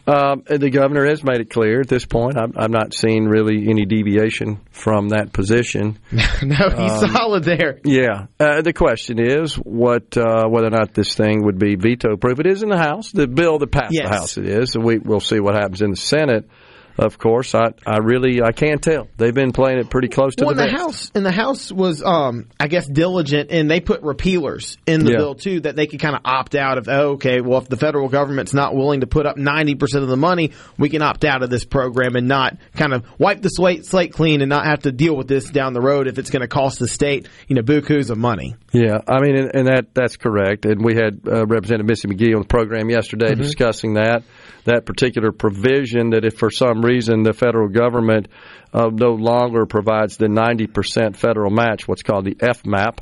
Um, 0.06 0.44
the 0.46 0.70
governor 0.70 1.06
has 1.06 1.24
made 1.24 1.40
it 1.40 1.50
clear 1.50 1.80
at 1.80 1.88
this 1.88 2.06
point. 2.06 2.38
I'm, 2.38 2.52
I'm 2.58 2.72
not 2.74 2.94
seeing 2.94 3.24
really 3.24 3.70
any 3.70 3.86
deviation 3.86 4.60
from 4.72 5.10
that 5.10 5.32
position. 5.32 5.98
no, 6.12 6.20
he's 6.42 7.04
Um, 7.04 7.10
solid 7.10 7.46
there. 7.46 7.80
Yeah. 7.86 8.26
Uh, 8.38 8.62
the 8.62 8.74
question 8.74 9.18
is 9.18 9.54
what 9.56 10.18
uh, 10.18 10.46
whether 10.50 10.68
or 10.68 10.72
not 10.72 10.94
this 10.94 11.16
thing 11.16 11.46
would 11.46 11.58
be 11.58 11.76
veto 11.76 12.18
proof. 12.18 12.42
It 12.42 12.48
is 12.48 12.64
in 12.64 12.70
the 12.70 12.78
House. 12.78 13.14
The 13.14 13.28
bill 13.28 13.60
that 13.60 13.72
passed 13.72 13.94
Yes. 13.94 14.10
the 14.10 14.14
House 14.16 14.38
it 14.38 14.46
is. 14.46 14.72
So 14.74 14.82
we, 14.82 14.98
we'll 14.98 15.22
see 15.22 15.40
what 15.40 15.56
happens 15.56 15.82
in 15.82 15.92
the 15.92 15.96
Senate. 15.96 16.50
Of 16.98 17.18
course, 17.18 17.56
I, 17.56 17.74
I 17.88 17.98
really 17.98 18.42
I 18.44 18.52
can't 18.52 18.82
tell. 18.82 19.08
They've 19.18 19.34
been 19.34 19.52
playing 19.52 19.80
it 19.80 19.90
pretty 19.90 20.10
close 20.10 20.36
to 20.36 20.46
well, 20.46 20.54
the 20.54 20.66
the 20.66 20.72
house 20.72 21.12
and 21.16 21.26
the 21.26 21.32
house 21.32 21.72
was, 21.72 22.04
um, 22.04 22.50
I 22.60 22.68
guess, 22.68 22.88
diligent, 22.88 23.50
and 23.52 23.70
they 23.70 23.80
put 23.80 24.04
repealers 24.04 24.78
in 24.86 25.04
the 25.04 25.12
Yeah. 25.12 25.18
bill 25.18 25.36
too 25.36 25.60
that 25.62 25.76
they 25.76 25.88
could 25.88 26.00
kind 26.00 26.16
of 26.16 26.22
opt 26.24 26.54
out 26.56 26.78
of. 26.78 26.88
Oh, 26.88 27.14
okay, 27.14 27.42
well, 27.42 27.60
if 27.60 27.68
the 27.68 27.78
federal 27.78 28.10
government's 28.10 28.54
not 28.54 28.76
willing 28.76 29.02
to 29.02 29.08
put 29.08 29.26
up 29.26 29.38
ninety 29.38 29.74
percent 29.76 30.04
of 30.04 30.10
the 30.10 30.18
money, 30.18 30.52
we 30.78 30.90
can 30.90 31.02
opt 31.02 31.26
out 31.26 31.42
of 31.42 31.50
this 31.50 31.66
program 31.66 32.16
and 32.16 32.28
not 32.28 32.58
kind 32.76 32.94
of 32.94 33.04
wipe 33.18 33.42
the 33.42 33.50
slate 33.50 33.86
slate 33.86 34.14
clean 34.14 34.42
and 34.42 34.50
not 34.50 34.66
have 34.66 34.82
to 34.84 34.92
deal 34.92 35.16
with 35.18 35.28
this 35.28 35.50
down 35.50 35.74
the 35.74 35.82
road 35.82 36.08
if 36.08 36.20
it's 36.20 36.30
going 36.30 36.42
to 36.42 36.48
cost 36.48 36.78
the 36.78 36.88
state, 36.88 37.28
you 37.48 37.56
know, 37.56 37.64
bukus 37.64 38.12
of 38.12 38.18
money. 38.20 38.56
Yeah, 38.72 39.00
I 39.08 39.20
mean, 39.20 39.36
and, 39.36 39.56
and 39.56 39.68
that 39.68 39.94
that's 39.96 40.18
correct. 40.18 40.66
And 40.66 40.86
we 40.86 40.94
had 40.96 41.22
uh, 41.28 41.46
Representative 41.48 41.88
Missy 41.88 42.08
McGee 42.08 42.36
on 42.36 42.42
the 42.44 42.48
program 42.48 42.90
yesterday 42.90 43.32
Mm-hmm. 43.32 43.42
discussing 43.42 43.94
that 43.96 44.24
that 44.66 44.86
particular 44.86 45.32
provision 45.32 46.12
that 46.12 46.26
if 46.26 46.38
for 46.38 46.50
some 46.50 46.82
reason 46.82 47.24
the 47.24 47.34
federal 47.34 47.70
government 47.70 48.28
uh, 48.74 48.90
no 48.92 49.12
longer 49.12 49.66
provides 49.66 50.18
the 50.18 50.28
ninety 50.28 50.68
percent 50.68 51.18
federal 51.18 51.52
match, 51.52 51.88
what's 51.88 52.04
called 52.04 52.26
the 52.26 52.36
FMAP, 52.36 53.00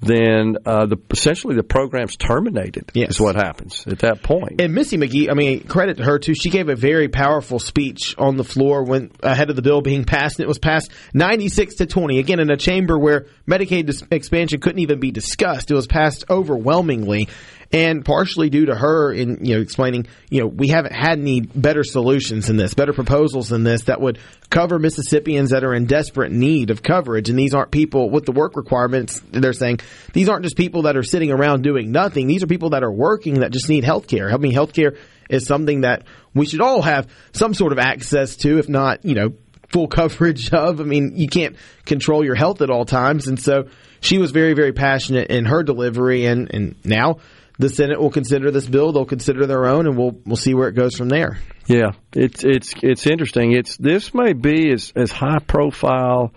then 0.00 0.56
uh, 0.64 0.86
the 0.86 0.96
essentially 1.10 1.56
the 1.56 1.62
program's 1.62 2.16
terminated. 2.16 2.90
Yes. 2.94 3.10
Is 3.10 3.20
what 3.20 3.34
happens 3.34 3.84
at 3.86 4.00
that 4.00 4.22
point. 4.22 4.60
And 4.60 4.74
Missy 4.74 4.96
McGee, 4.96 5.28
I 5.30 5.34
mean, 5.34 5.64
credit 5.64 5.96
to 5.96 6.04
her 6.04 6.18
too. 6.18 6.34
She 6.34 6.50
gave 6.50 6.68
a 6.68 6.76
very 6.76 7.08
powerful 7.08 7.58
speech 7.58 8.14
on 8.16 8.36
the 8.36 8.44
floor 8.44 8.84
when 8.84 9.10
ahead 9.22 9.50
of 9.50 9.56
the 9.56 9.62
bill 9.62 9.80
being 9.80 10.04
passed. 10.04 10.38
And 10.38 10.44
it 10.44 10.48
was 10.48 10.58
passed 10.58 10.92
96 11.14 11.76
to 11.76 11.86
20. 11.86 12.18
Again, 12.18 12.38
in 12.40 12.50
a 12.50 12.56
chamber 12.56 12.98
where 12.98 13.26
Medicaid 13.48 13.86
dis- 13.86 14.04
expansion 14.10 14.60
couldn't 14.60 14.80
even 14.80 15.00
be 15.00 15.10
discussed. 15.10 15.70
It 15.70 15.74
was 15.74 15.86
passed 15.86 16.24
overwhelmingly. 16.30 17.28
And 17.70 18.02
partially 18.02 18.48
due 18.48 18.66
to 18.66 18.74
her 18.74 19.12
in, 19.12 19.44
you 19.44 19.54
know, 19.54 19.60
explaining, 19.60 20.06
you 20.30 20.40
know, 20.40 20.46
we 20.46 20.68
haven't 20.68 20.94
had 20.94 21.18
any 21.18 21.42
better 21.42 21.84
solutions 21.84 22.46
than 22.46 22.56
this, 22.56 22.72
better 22.72 22.94
proposals 22.94 23.50
than 23.50 23.62
this 23.62 23.84
that 23.84 24.00
would 24.00 24.18
cover 24.48 24.78
Mississippians 24.78 25.50
that 25.50 25.64
are 25.64 25.74
in 25.74 25.84
desperate 25.84 26.32
need 26.32 26.70
of 26.70 26.82
coverage. 26.82 27.28
And 27.28 27.38
these 27.38 27.52
aren't 27.52 27.70
people 27.70 28.08
with 28.08 28.24
the 28.24 28.32
work 28.32 28.56
requirements. 28.56 29.22
They're 29.30 29.52
saying 29.52 29.80
these 30.14 30.30
aren't 30.30 30.44
just 30.44 30.56
people 30.56 30.82
that 30.82 30.96
are 30.96 31.02
sitting 31.02 31.30
around 31.30 31.62
doing 31.62 31.92
nothing. 31.92 32.26
These 32.26 32.42
are 32.42 32.46
people 32.46 32.70
that 32.70 32.82
are 32.82 32.90
working 32.90 33.40
that 33.40 33.52
just 33.52 33.68
need 33.68 33.84
health 33.84 34.06
care. 34.06 34.32
I 34.32 34.38
mean, 34.38 34.52
health 34.52 34.72
care 34.72 34.94
is 35.28 35.46
something 35.46 35.82
that 35.82 36.04
we 36.34 36.46
should 36.46 36.62
all 36.62 36.80
have 36.80 37.06
some 37.32 37.52
sort 37.52 37.72
of 37.72 37.78
access 37.78 38.36
to, 38.36 38.58
if 38.58 38.68
not, 38.68 39.04
you 39.04 39.14
know, 39.14 39.34
full 39.68 39.88
coverage 39.88 40.50
of. 40.52 40.80
I 40.80 40.84
mean, 40.84 41.12
you 41.16 41.28
can't 41.28 41.56
control 41.84 42.24
your 42.24 42.34
health 42.34 42.62
at 42.62 42.70
all 42.70 42.86
times. 42.86 43.26
And 43.26 43.38
so 43.38 43.68
she 44.00 44.16
was 44.16 44.30
very, 44.30 44.54
very 44.54 44.72
passionate 44.72 45.30
in 45.30 45.44
her 45.44 45.62
delivery. 45.62 46.24
And, 46.24 46.52
and 46.54 46.74
now 46.84 47.18
the 47.58 47.68
Senate 47.68 48.00
will 48.00 48.10
consider 48.10 48.50
this 48.50 48.66
bill. 48.66 48.92
They'll 48.92 49.04
consider 49.04 49.46
their 49.46 49.66
own 49.66 49.86
and 49.86 49.96
we'll, 49.96 50.16
we'll 50.24 50.36
see 50.36 50.54
where 50.54 50.68
it 50.68 50.74
goes 50.74 50.96
from 50.96 51.08
there. 51.08 51.38
Yeah, 51.66 51.92
it's 52.14 52.44
it's 52.44 52.72
it's 52.82 53.06
interesting. 53.06 53.52
It's 53.52 53.76
this 53.76 54.14
may 54.14 54.32
be 54.32 54.72
as 54.72 54.92
as 54.96 55.10
high 55.10 55.40
profile 55.40 56.32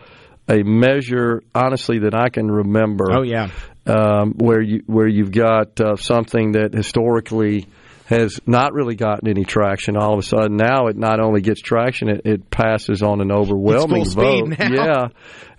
a 0.50 0.64
measure, 0.64 1.44
honestly, 1.56 2.00
that 2.00 2.14
I 2.14 2.30
can 2.30 2.52
remember. 2.52 3.06
Oh, 3.12 3.22
yeah. 3.22 3.50
um, 3.86 4.34
where 4.34 4.62
you 4.62 4.84
where 4.86 5.08
you've 5.08 5.32
got 5.32 5.80
uh, 5.80 5.96
something 5.96 6.54
that 6.54 6.74
historically 6.74 7.68
has 8.12 8.42
not 8.46 8.74
really 8.74 8.96
gotten 8.96 9.30
any 9.30 9.46
traction. 9.46 9.96
All 9.96 10.14
of 10.14 10.20
a 10.20 10.22
sudden, 10.22 10.58
now 10.58 10.88
it 10.88 10.98
not 10.98 11.22
only 11.22 11.40
gets 11.40 11.62
traction, 11.62 12.10
it, 12.10 12.22
it 12.26 12.52
passes 12.52 13.02
on 13.02 13.22
an 13.22 13.32
overwhelming 13.32 14.06
vote. 14.06 14.54
Yeah, 14.60 15.08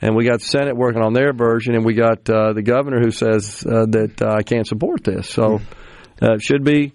and 0.03 0.15
we 0.15 0.27
got 0.27 0.41
the 0.41 0.45
Senate 0.45 0.77
working 0.77 1.03
on 1.03 1.15
their 1.15 1.33
version, 1.33 1.75
and 1.75 1.85
we 1.85 1.95
got 1.95 2.29
uh, 2.29 2.53
the 2.53 2.63
governor 2.63 3.01
who 3.01 3.11
says 3.11 3.65
uh, 3.67 3.87
that 3.87 4.21
uh, 4.21 4.35
I 4.39 4.43
can't 4.43 4.67
support 4.67 5.03
this. 5.03 5.31
So 5.31 5.61
uh, 6.21 6.35
it 6.35 6.43
should 6.43 6.63
be 6.63 6.93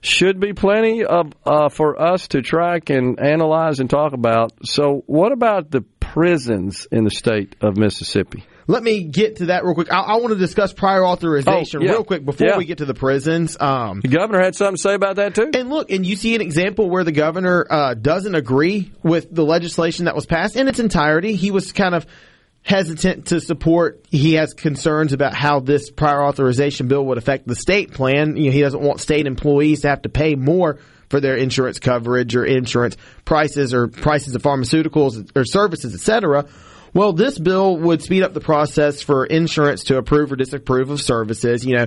should 0.00 0.40
be 0.40 0.52
plenty 0.52 1.04
of 1.04 1.32
uh, 1.46 1.68
for 1.68 2.00
us 2.00 2.26
to 2.28 2.42
track 2.42 2.90
and 2.90 3.20
analyze 3.20 3.78
and 3.78 3.88
talk 3.88 4.14
about. 4.14 4.52
So, 4.64 5.04
what 5.06 5.30
about 5.30 5.70
the 5.70 5.82
prisons 6.00 6.88
in 6.90 7.04
the 7.04 7.10
state 7.10 7.54
of 7.60 7.76
Mississippi? 7.76 8.44
Let 8.68 8.82
me 8.84 9.02
get 9.02 9.36
to 9.36 9.46
that 9.46 9.64
real 9.64 9.74
quick. 9.74 9.90
I, 9.92 9.98
I 10.00 10.16
want 10.18 10.28
to 10.28 10.38
discuss 10.38 10.72
prior 10.72 11.04
authorization 11.04 11.80
Oh, 11.80 11.84
yeah. 11.84 11.90
real 11.92 12.04
quick 12.04 12.24
before 12.24 12.46
Yeah. 12.46 12.56
we 12.58 12.64
get 12.66 12.78
to 12.78 12.84
the 12.84 12.94
prisons. 12.94 13.56
Um, 13.58 14.00
The 14.00 14.08
governor 14.08 14.40
had 14.40 14.54
something 14.54 14.76
to 14.76 14.80
say 14.82 14.94
about 14.94 15.16
that 15.16 15.34
too. 15.34 15.50
and 15.54 15.68
look, 15.70 15.90
and 15.90 16.06
you 16.06 16.14
see 16.14 16.34
an 16.36 16.40
example 16.42 16.88
where 16.88 17.02
the 17.02 17.10
governor 17.12 17.66
uh, 17.68 17.94
doesn't 17.94 18.34
agree 18.36 18.92
with 19.02 19.34
the 19.34 19.44
legislation 19.44 20.04
that 20.04 20.14
was 20.14 20.26
passed 20.26 20.54
in 20.54 20.68
its 20.68 20.78
entirety. 20.78 21.34
He 21.34 21.50
was 21.50 21.72
kind 21.72 21.94
of 21.94 22.06
hesitant 22.62 23.26
to 23.26 23.40
support. 23.40 24.04
He 24.10 24.34
has 24.34 24.52
concerns 24.52 25.12
about 25.12 25.34
how 25.34 25.60
this 25.60 25.90
prior 25.90 26.22
authorization 26.22 26.88
bill 26.88 27.06
would 27.06 27.18
affect 27.18 27.46
the 27.46 27.54
state 27.56 27.92
plan. 27.92 28.36
You 28.36 28.46
know, 28.46 28.50
he 28.52 28.60
doesn't 28.60 28.82
want 28.82 29.00
state 29.00 29.26
employees 29.26 29.80
to 29.82 29.88
have 29.88 30.02
to 30.02 30.08
pay 30.08 30.34
more 30.34 30.78
for 31.08 31.20
their 31.20 31.36
insurance 31.36 31.78
coverage 31.78 32.36
or 32.36 32.44
insurance 32.44 32.96
prices 33.24 33.72
or 33.72 33.88
prices 33.88 34.34
of 34.34 34.42
pharmaceuticals 34.42 35.30
or 35.34 35.44
services, 35.46 35.94
et 35.94 36.00
cetera. 36.00 36.44
Well, 36.94 37.12
this 37.12 37.38
bill 37.38 37.76
would 37.78 38.02
speed 38.02 38.22
up 38.22 38.34
the 38.34 38.40
process 38.40 39.02
for 39.02 39.26
insurance 39.26 39.84
to 39.84 39.98
approve 39.98 40.32
or 40.32 40.36
disapprove 40.36 40.90
of 40.90 41.00
services. 41.00 41.64
You 41.64 41.76
know, 41.76 41.86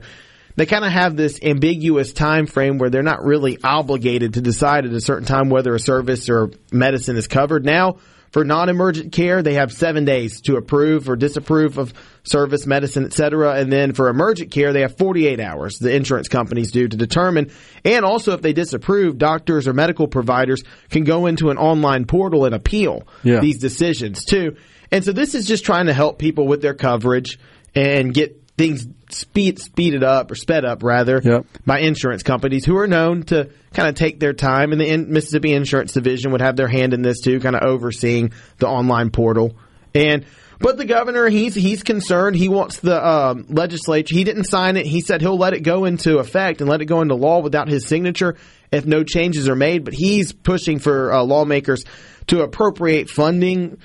they 0.55 0.65
kind 0.65 0.85
of 0.85 0.91
have 0.91 1.15
this 1.15 1.39
ambiguous 1.41 2.13
time 2.13 2.45
frame 2.45 2.77
where 2.77 2.89
they're 2.89 3.03
not 3.03 3.23
really 3.23 3.57
obligated 3.63 4.35
to 4.35 4.41
decide 4.41 4.85
at 4.85 4.93
a 4.93 5.01
certain 5.01 5.25
time 5.25 5.49
whether 5.49 5.73
a 5.73 5.79
service 5.79 6.29
or 6.29 6.51
medicine 6.71 7.17
is 7.17 7.27
covered. 7.27 7.65
Now, 7.65 7.97
for 8.31 8.45
non-emergent 8.45 9.11
care, 9.11 9.41
they 9.43 9.55
have 9.55 9.73
seven 9.73 10.05
days 10.05 10.39
to 10.41 10.55
approve 10.55 11.09
or 11.09 11.17
disapprove 11.17 11.77
of 11.77 11.93
service, 12.23 12.65
medicine, 12.65 13.03
etc. 13.05 13.55
And 13.55 13.71
then 13.71 13.91
for 13.93 14.07
emergent 14.07 14.51
care, 14.51 14.71
they 14.71 14.81
have 14.81 14.97
48 14.97 15.41
hours. 15.41 15.79
The 15.79 15.93
insurance 15.93 16.29
companies 16.29 16.71
do 16.71 16.87
to 16.87 16.95
determine. 16.95 17.51
And 17.83 18.05
also, 18.05 18.31
if 18.33 18.41
they 18.41 18.53
disapprove, 18.53 19.17
doctors 19.17 19.67
or 19.67 19.73
medical 19.73 20.07
providers 20.07 20.63
can 20.89 21.03
go 21.03 21.25
into 21.25 21.49
an 21.49 21.57
online 21.57 22.05
portal 22.05 22.45
and 22.45 22.55
appeal 22.55 23.05
Yeah. 23.23 23.41
these 23.41 23.57
decisions 23.57 24.23
too. 24.23 24.55
And 24.91 25.03
so 25.05 25.11
this 25.11 25.35
is 25.35 25.45
just 25.45 25.63
trying 25.65 25.85
to 25.87 25.93
help 25.93 26.19
people 26.19 26.47
with 26.47 26.61
their 26.61 26.73
coverage 26.73 27.39
and 27.75 28.13
get 28.13 28.37
things 28.57 28.85
speed 29.09 29.57
speeded 29.59 30.03
up 30.03 30.29
or 30.29 30.35
sped 30.35 30.65
up 30.65 30.83
rather 30.83 31.21
Yep. 31.23 31.45
by 31.65 31.79
insurance 31.79 32.21
companies 32.23 32.65
who 32.65 32.77
are 32.77 32.87
known 32.87 33.23
to 33.23 33.49
kind 33.73 33.87
of 33.89 33.95
take 33.95 34.19
their 34.19 34.33
time. 34.33 34.71
And 34.71 34.79
the 34.81 34.87
in- 34.87 35.11
Mississippi 35.11 35.53
Insurance 35.53 35.93
Division 35.93 36.31
would 36.33 36.41
have 36.41 36.55
their 36.57 36.67
hand 36.67 36.93
in 36.93 37.01
this 37.01 37.21
too 37.21 37.39
kind 37.39 37.55
of 37.55 37.63
overseeing 37.63 38.33
the 38.59 38.67
online 38.67 39.09
portal. 39.09 39.55
And 39.95 40.25
but 40.59 40.77
the 40.77 40.85
governor 40.85 41.27
he's 41.27 41.55
he's 41.55 41.81
concerned. 41.83 42.35
He 42.35 42.49
wants 42.49 42.79
the 42.81 43.03
um, 43.05 43.45
legislature 43.49 44.13
he 44.13 44.23
didn't 44.23 44.43
sign 44.43 44.77
it. 44.77 44.85
He 44.85 45.01
said 45.01 45.21
he'll 45.21 45.37
let 45.37 45.53
it 45.53 45.61
go 45.61 45.85
into 45.85 46.19
effect 46.19 46.61
and 46.61 46.69
let 46.69 46.81
it 46.81 46.85
go 46.85 47.01
into 47.01 47.15
law 47.15 47.39
without 47.39 47.67
his 47.67 47.87
signature 47.87 48.35
if 48.71 48.85
no 48.85 49.03
changes 49.03 49.49
are 49.49 49.55
made. 49.55 49.83
But 49.85 49.93
he's 49.95 50.33
pushing 50.33 50.77
for 50.79 51.11
uh, 51.11 51.23
lawmakers 51.23 51.83
to 52.27 52.41
appropriate 52.43 53.09
funding 53.09 53.79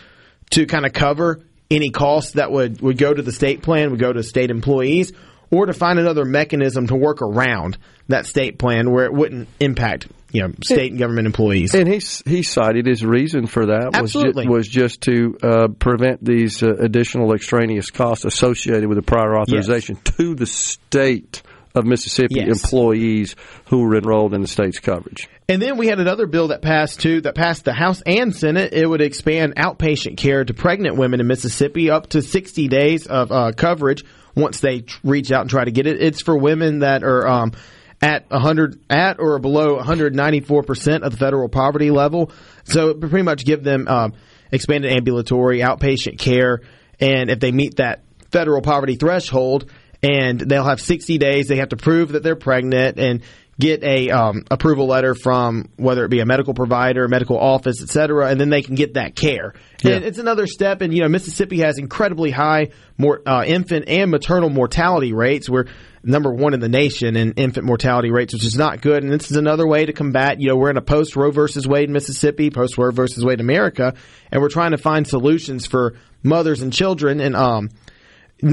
to 0.51 0.67
kind 0.67 0.87
of 0.87 0.93
cover 0.93 1.43
any 1.71 1.91
costs 1.91 2.33
that 2.33 2.51
would, 2.51 2.81
would 2.81 2.99
go 2.99 3.13
to 3.13 3.23
the 3.23 3.33
state 3.33 3.63
plan, 3.63 3.91
would 3.91 4.01
go 4.01 4.13
to 4.13 4.23
state 4.23 4.51
employees, 4.51 5.13
or 5.51 5.67
to 5.67 5.73
find 5.73 5.99
another 5.99 6.25
mechanism 6.25 6.87
to 6.87 6.97
work 6.97 7.23
around 7.23 7.79
that 8.09 8.27
state 8.27 8.59
plan 8.59 8.91
where 8.91 9.05
it 9.05 9.13
wouldn't 9.13 9.49
impact 9.61 10.09
you 10.33 10.43
know 10.43 10.53
state 10.63 10.91
and 10.91 10.99
government 10.99 11.27
employees. 11.27 11.75
And 11.75 11.89
he 11.89 12.01
he 12.29 12.43
cited 12.43 12.87
his 12.87 13.05
reason 13.05 13.47
for 13.47 13.67
that 13.67 14.01
was 14.01 14.13
ju- 14.13 14.33
was 14.49 14.69
just 14.69 15.03
to 15.03 15.37
uh, 15.43 15.69
prevent 15.69 16.25
these 16.25 16.63
uh, 16.63 16.75
additional 16.79 17.33
extraneous 17.33 17.91
costs 17.91 18.25
associated 18.25 18.89
with 18.89 18.97
the 18.97 19.03
prior 19.03 19.37
authorization 19.39 19.97
to 19.97 20.35
the 20.35 20.47
state 20.47 21.43
of 21.77 21.85
Mississippi 21.85 22.37
Yes. 22.37 22.63
employees 22.65 23.37
who 23.69 23.81
were 23.83 23.97
enrolled 23.97 24.35
in 24.35 24.41
the 24.41 24.49
state's 24.49 24.81
coverage. 24.81 25.29
And 25.49 25.63
then 25.63 25.77
we 25.77 25.87
had 25.87 26.01
another 26.01 26.27
bill 26.27 26.49
that 26.49 26.63
passed 26.63 27.01
too, 27.01 27.21
that 27.21 27.35
passed 27.35 27.65
the 27.65 27.73
House 27.73 28.03
and 28.05 28.35
Senate. 28.35 28.73
It 28.73 28.89
would 28.89 29.01
expand 29.01 29.55
outpatient 29.57 30.17
care 30.17 30.45
to 30.45 30.55
pregnant 30.55 30.97
women 30.97 31.21
in 31.21 31.27
Mississippi 31.27 31.91
up 31.91 32.09
to 32.09 32.23
60 32.23 32.67
days 32.69 33.07
of 33.07 33.31
uh, 33.31 33.53
coverage 33.57 34.05
once 34.35 34.61
they 34.61 34.85
reach 35.05 35.31
out 35.31 35.43
and 35.43 35.51
try 35.51 35.65
to 35.65 35.71
get 35.71 35.87
it. 35.87 36.03
It's 36.03 36.21
for 36.21 36.37
women 36.37 36.81
that 36.81 37.05
are 37.05 37.27
um, 37.29 37.53
at 38.03 38.29
100 38.31 38.81
at 38.91 39.21
or 39.21 39.39
below 39.39 39.77
194 39.77 40.63
percent 40.65 41.05
of 41.05 41.13
the 41.13 41.19
federal 41.19 41.49
poverty 41.49 41.91
level. 41.91 42.33
So 42.65 42.91
it 42.91 43.01
would 43.01 43.11
pretty 43.11 43.23
much 43.25 43.45
give 43.45 43.63
them 43.63 43.87
um, 43.89 44.15
expanded 44.53 44.93
ambulatory 44.93 45.61
outpatient 45.61 46.19
care, 46.19 46.61
and 47.01 47.31
if 47.31 47.41
they 47.41 47.53
meet 47.53 47.77
that 47.77 48.03
federal 48.31 48.61
poverty 48.61 48.97
threshold, 48.97 49.71
and 50.07 50.39
they'll 50.39 50.65
have 50.65 50.81
60 50.81 51.19
days. 51.19 51.49
They 51.49 51.57
have 51.57 51.71
to 51.71 51.77
prove 51.77 52.13
that 52.13 52.23
they're 52.23 52.37
pregnant 52.37 52.99
and 52.99 53.23
get 53.59 53.83
a 53.83 54.11
um, 54.11 54.45
approval 54.51 54.87
letter 54.87 55.15
from 55.15 55.71
whether 55.77 56.05
it 56.05 56.11
be 56.11 56.21
a 56.21 56.27
medical 56.27 56.53
provider, 56.53 57.09
medical 57.09 57.39
office, 57.39 57.83
et 57.83 57.89
cetera, 57.89 58.29
and 58.29 58.39
then 58.39 58.51
they 58.51 58.61
can 58.63 58.75
get 58.75 58.95
that 58.95 59.17
care. 59.17 59.55
And 59.95 60.05
it's 60.05 60.19
another 60.19 60.47
step. 60.47 60.83
And 60.83 60.95
you 60.95 61.03
know, 61.03 61.09
Mississippi 61.09 61.61
has 61.61 61.79
incredibly 61.79 62.31
high 62.31 62.69
more 62.99 63.23
uh, 63.27 63.45
infant 63.45 63.89
and 63.89 64.11
maternal 64.11 64.51
mortality 64.51 65.13
rates. 65.13 65.49
We're 65.49 65.67
number 66.03 66.33
one 66.33 66.55
in 66.55 66.61
the 66.61 66.69
nation 66.69 67.17
in 67.17 67.33
infant 67.33 67.67
mortality 67.67 68.11
rates, 68.11 68.35
which 68.35 68.45
is 68.45 68.57
not 68.57 68.83
good. 68.83 69.03
And 69.03 69.13
this 69.13 69.31
is 69.31 69.37
another 69.37 69.67
way 69.67 69.87
to 69.87 69.93
combat. 69.93 70.39
You 70.41 70.51
know, 70.51 70.57
we're 70.57 70.71
in 70.71 70.77
a 70.77 70.83
post 70.83 71.17
Roe 71.17 71.31
versus 71.31 71.67
Wade 71.67 71.89
Mississippi, 71.89 72.51
post 72.51 72.77
Roe 72.77 72.91
versus 72.91 73.25
Wade 73.25 73.41
America, 73.41 73.95
and 74.31 74.43
we're 74.43 74.51
trying 74.51 74.73
to 74.73 74.79
find 74.79 75.07
solutions 75.07 75.67
for 75.67 75.95
mothers 76.23 76.61
and 76.61 76.73
children. 76.73 77.21
And 77.21 77.35
um, 77.35 77.71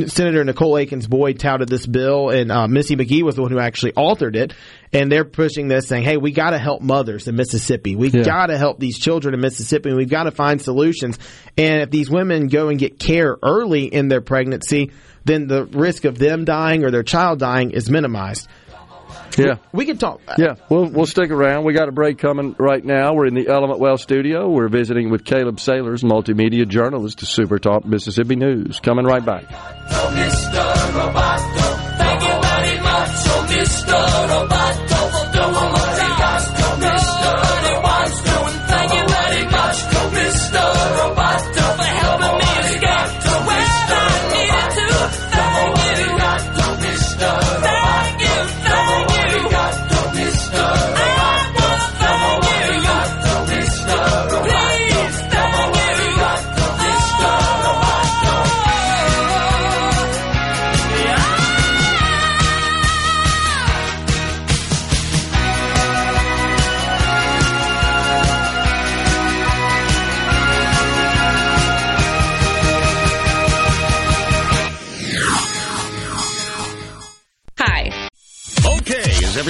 Senator 0.08 0.44
Nicole 0.46 0.78
Akins 0.78 1.08
Boyd 1.08 1.40
touted 1.40 1.68
this 1.68 1.86
bill, 1.86 2.30
and 2.30 2.52
uh, 2.52 2.68
Missy 2.70 2.96
McGee 2.96 3.22
was 3.22 3.36
the 3.36 3.42
one 3.42 3.52
who 3.52 3.60
actually 3.60 3.92
authored 3.92 4.36
it. 4.36 4.54
And 4.94 5.12
they're 5.12 5.26
pushing 5.26 5.68
this, 5.68 5.88
saying, 5.88 6.04
"Hey, 6.04 6.16
we 6.16 6.32
got 6.32 6.52
to 6.52 6.58
help 6.58 6.82
mothers 6.82 7.28
in 7.28 7.36
Mississippi. 7.36 7.96
We 7.96 8.10
Yeah. 8.10 8.24
got 8.24 8.48
to 8.48 8.58
help 8.58 8.80
these 8.80 8.98
children 8.98 9.34
in 9.34 9.42
Mississippi, 9.42 9.90
and 9.90 9.98
we've 9.98 10.10
got 10.10 10.24
to 10.24 10.32
find 10.32 10.62
solutions. 10.62 11.20
And 11.58 11.82
if 11.82 11.90
these 11.90 12.10
women 12.10 12.48
go 12.48 12.70
and 12.70 12.80
get 12.80 12.98
care 12.98 13.36
early 13.44 13.86
in 13.86 14.08
their 14.08 14.22
pregnancy, 14.22 14.92
then 15.26 15.48
the 15.48 15.66
risk 15.66 16.06
of 16.06 16.18
them 16.18 16.46
dying 16.46 16.86
or 16.86 16.92
their 16.92 17.04
child 17.04 17.40
dying 17.40 17.72
is 17.72 17.90
minimized." 17.90 18.48
Yeah. 19.38 19.56
We 19.72 19.86
can 19.86 19.98
talk. 19.98 20.22
Yeah, 20.38 20.56
we'll 20.70 20.86
we'll 20.90 21.06
stick 21.06 21.32
around. 21.32 21.66
We 21.66 21.74
got 21.74 21.90
a 21.90 21.92
break 21.92 22.18
coming 22.18 22.56
right 22.60 22.84
now. 22.84 23.14
We're 23.14 23.28
in 23.28 23.34
the 23.34 23.48
Element 23.48 23.80
Wealth 23.80 24.02
studio. 24.02 24.50
We're 24.50 24.70
visiting 24.70 25.10
with 25.10 25.24
Caleb 25.26 25.60
Sailors, 25.60 26.04
multimedia 26.04 26.68
journalist 26.68 27.22
of 27.22 27.28
Super 27.28 27.60
Talk 27.60 27.86
Mississippi 27.86 28.36
News. 28.36 28.80
Coming 28.80 29.06
right 29.06 29.26
back. 29.26 29.46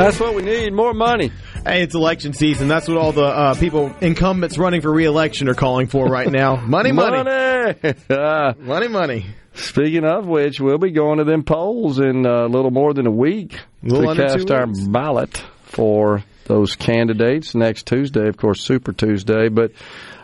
That's 0.00 0.18
what 0.18 0.34
we 0.34 0.42
need. 0.42 0.72
More 0.72 0.94
money. 0.94 1.30
Hey, 1.64 1.82
it's 1.82 1.94
election 1.94 2.32
season. 2.32 2.68
That's 2.68 2.88
what 2.88 2.96
all 2.96 3.12
the 3.12 3.22
uh, 3.24 3.54
people 3.54 3.94
incumbents 4.00 4.56
running 4.56 4.80
for 4.80 4.90
reelection 4.90 5.48
are 5.48 5.54
calling 5.54 5.88
for 5.88 6.06
right 6.06 6.30
now. 6.32 6.56
Money, 6.56 6.92
money, 6.92 7.22
Money. 7.22 7.94
Ah, 8.08 8.54
money, 8.58 8.88
money. 8.88 9.26
Speaking 9.52 10.04
of 10.04 10.26
which, 10.26 10.58
we'll 10.60 10.78
be 10.78 10.90
going 10.90 11.18
to 11.18 11.24
them 11.24 11.42
polls 11.42 11.98
in 11.98 12.26
uh, 12.26 12.46
a 12.46 12.48
little 12.48 12.70
more 12.70 12.94
than 12.94 13.06
a 13.06 13.10
week 13.10 13.58
Little 13.82 14.14
to 14.14 14.28
cast 14.28 14.50
our 14.50 14.66
ballot 14.66 15.42
for 15.64 16.24
those 16.44 16.76
candidates 16.76 17.54
next 17.54 17.86
Tuesday, 17.86 18.26
of 18.26 18.36
course, 18.36 18.60
Super 18.62 18.92
Tuesday. 18.92 19.48
But 19.48 19.72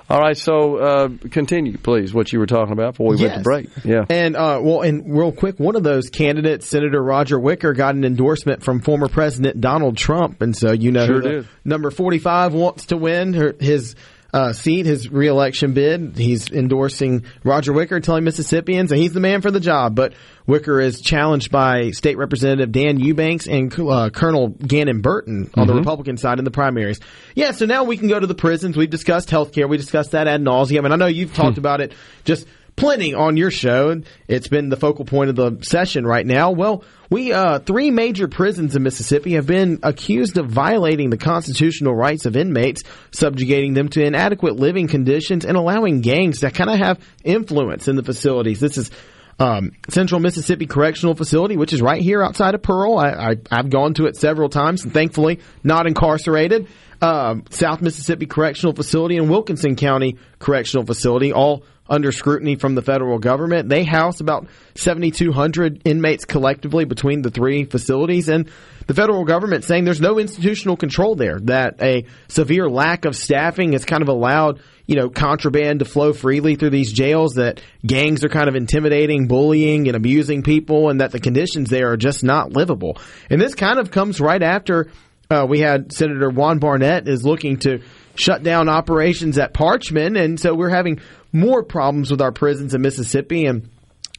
All 0.08 0.20
right, 0.20 0.36
so 0.36 0.76
uh, 0.76 1.08
continue, 1.30 1.78
please, 1.78 2.14
what 2.14 2.32
you 2.32 2.38
were 2.38 2.46
talking 2.46 2.72
about 2.72 2.92
before 2.92 3.08
we 3.08 3.16
went 3.16 3.34
to 3.34 3.40
break. 3.40 3.68
Yeah. 3.84 4.04
And 4.08 4.36
uh, 4.36 4.60
well, 4.62 4.82
and 4.82 5.16
real 5.18 5.32
quick, 5.32 5.58
one 5.58 5.74
of 5.74 5.82
those 5.82 6.10
candidates, 6.10 6.68
Senator 6.68 7.02
Roger 7.02 7.40
Wicker, 7.40 7.72
got 7.72 7.96
an 7.96 8.04
endorsement 8.04 8.62
from 8.62 8.80
former 8.80 9.08
President 9.08 9.60
Donald 9.60 9.96
Trump, 9.96 10.42
and 10.42 10.56
so 10.56 10.70
you 10.70 10.92
know 10.92 11.06
Sure 11.06 11.44
number 11.64 11.90
forty-five 11.90 12.54
wants 12.54 12.86
to 12.86 12.96
win 12.96 13.34
her, 13.34 13.54
his. 13.58 13.96
Uh, 14.36 14.52
seat, 14.52 14.84
his 14.84 15.10
reelection 15.10 15.72
bid. 15.72 16.18
He's 16.18 16.50
endorsing 16.50 17.24
Roger 17.42 17.72
Wicker, 17.72 18.00
telling 18.00 18.22
Mississippians 18.24 18.90
that 18.90 18.98
he's 18.98 19.14
the 19.14 19.20
man 19.20 19.40
for 19.40 19.50
the 19.50 19.60
job. 19.60 19.94
But 19.94 20.12
Wicker 20.46 20.78
is 20.78 21.00
challenged 21.00 21.50
by 21.50 21.92
State 21.92 22.18
Representative 22.18 22.70
Dan 22.70 23.00
Eubanks 23.00 23.46
and 23.46 23.72
uh, 23.80 24.10
Colonel 24.10 24.48
Ghannon 24.48 25.00
Burton 25.00 25.50
on 25.54 25.66
the 25.66 25.72
Mhm. 25.72 25.78
Republican 25.78 26.18
side 26.18 26.38
in 26.38 26.44
the 26.44 26.50
primaries. 26.50 27.00
Yeah, 27.34 27.52
so 27.52 27.64
now 27.64 27.84
we 27.84 27.96
can 27.96 28.08
go 28.08 28.20
to 28.20 28.26
the 28.26 28.34
prisons. 28.34 28.76
We've 28.76 28.90
discussed 28.90 29.30
healthcare. 29.30 29.70
We 29.70 29.78
discussed 29.78 30.10
that 30.10 30.26
ad 30.28 30.42
nauseum, 30.42 30.84
and 30.84 30.92
I 30.92 30.96
know 30.96 31.06
you've 31.06 31.32
talked 31.34 31.56
about 31.56 31.80
it 31.80 31.92
just 32.24 32.46
plenty 32.76 33.14
on 33.14 33.36
your 33.36 33.50
show. 33.50 34.00
It's 34.28 34.48
been 34.48 34.68
the 34.68 34.76
focal 34.76 35.04
point 35.04 35.30
of 35.30 35.36
the 35.36 35.64
session 35.64 36.06
right 36.06 36.26
now. 36.26 36.52
Well, 36.52 36.84
we 37.10 37.32
uh, 37.32 37.60
three 37.60 37.90
major 37.90 38.28
prisons 38.28 38.76
in 38.76 38.82
Mississippi 38.82 39.34
have 39.34 39.46
been 39.46 39.80
accused 39.82 40.38
of 40.38 40.48
violating 40.48 41.10
the 41.10 41.16
constitutional 41.16 41.94
rights 41.94 42.26
of 42.26 42.36
inmates, 42.36 42.82
subjugating 43.12 43.74
them 43.74 43.88
to 43.90 44.04
inadequate 44.04 44.56
living 44.56 44.88
conditions, 44.88 45.44
and 45.44 45.56
allowing 45.56 46.00
gangs 46.00 46.40
to 46.40 46.50
kind 46.50 46.70
of 46.70 46.78
have 46.78 47.00
influence 47.24 47.88
in 47.88 47.96
the 47.96 48.02
facilities. 48.02 48.60
This 48.60 48.76
is 48.76 48.90
um, 49.38 49.72
Central 49.88 50.20
Mississippi 50.20 50.66
Correctional 50.66 51.14
Facility, 51.14 51.56
which 51.56 51.72
is 51.72 51.82
right 51.82 52.00
here 52.00 52.22
outside 52.22 52.54
of 52.54 52.62
Pearl. 52.62 52.98
I, 52.98 53.36
I've 53.50 53.70
gone 53.70 53.94
to 53.94 54.06
it 54.06 54.16
several 54.16 54.48
times, 54.48 54.84
and 54.84 54.92
thankfully 54.92 55.40
not 55.62 55.86
incarcerated. 55.86 56.68
Um, 57.02 57.44
South 57.50 57.82
Mississippi 57.82 58.26
Correctional 58.26 58.74
Facility 58.74 59.18
and 59.18 59.28
Wilkinson 59.28 59.76
County 59.76 60.16
Correctional 60.38 60.86
Facility, 60.86 61.32
all 61.32 61.64
under 61.88 62.10
scrutiny 62.10 62.56
from 62.56 62.74
the 62.74 62.82
federal 62.82 63.18
government. 63.18 63.68
They 63.68 63.84
house 63.84 64.20
about 64.20 64.48
7,200 64.74 65.82
inmates 65.84 66.24
collectively 66.24 66.84
between 66.84 67.22
the 67.22 67.30
three 67.30 67.64
facilities, 67.64 68.28
and 68.28 68.50
the 68.86 68.94
federal 68.94 69.24
government 69.24 69.64
saying 69.64 69.84
there's 69.84 70.00
no 70.00 70.18
institutional 70.18 70.76
control 70.76 71.14
there. 71.14 71.38
That 71.40 71.82
a 71.82 72.06
severe 72.28 72.68
lack 72.68 73.04
of 73.04 73.14
staffing 73.14 73.72
has 73.72 73.84
kind 73.84 74.02
of 74.02 74.08
allowed 74.08 74.60
you 74.86 74.96
know 74.96 75.08
contraband 75.08 75.80
to 75.80 75.84
flow 75.84 76.12
freely 76.12 76.56
through 76.56 76.70
these 76.70 76.92
jails. 76.92 77.34
That 77.34 77.60
gangs 77.84 78.24
are 78.24 78.28
kind 78.28 78.48
of 78.48 78.54
intimidating, 78.54 79.26
bullying, 79.26 79.88
and 79.88 79.96
abusing 79.96 80.42
people, 80.42 80.90
and 80.90 81.00
that 81.00 81.12
the 81.12 81.20
conditions 81.20 81.70
there 81.70 81.92
are 81.92 81.96
just 81.96 82.24
not 82.24 82.52
livable. 82.52 82.98
And 83.30 83.40
this 83.40 83.54
kind 83.54 83.78
of 83.78 83.90
comes 83.90 84.20
right 84.20 84.42
after 84.42 84.90
uh, 85.30 85.46
we 85.48 85.60
had 85.60 85.92
Senator 85.92 86.30
Juan 86.30 86.58
Barnett 86.58 87.08
is 87.08 87.24
looking 87.24 87.58
to 87.58 87.80
shut 88.14 88.42
down 88.42 88.68
operations 88.68 89.38
at 89.38 89.52
Parchman, 89.52 90.18
and 90.18 90.38
so 90.38 90.54
we're 90.54 90.70
having 90.70 91.00
more 91.32 91.62
problems 91.62 92.10
with 92.10 92.20
our 92.20 92.32
prisons 92.32 92.74
in 92.74 92.80
Mississippi. 92.80 93.46
And 93.46 93.68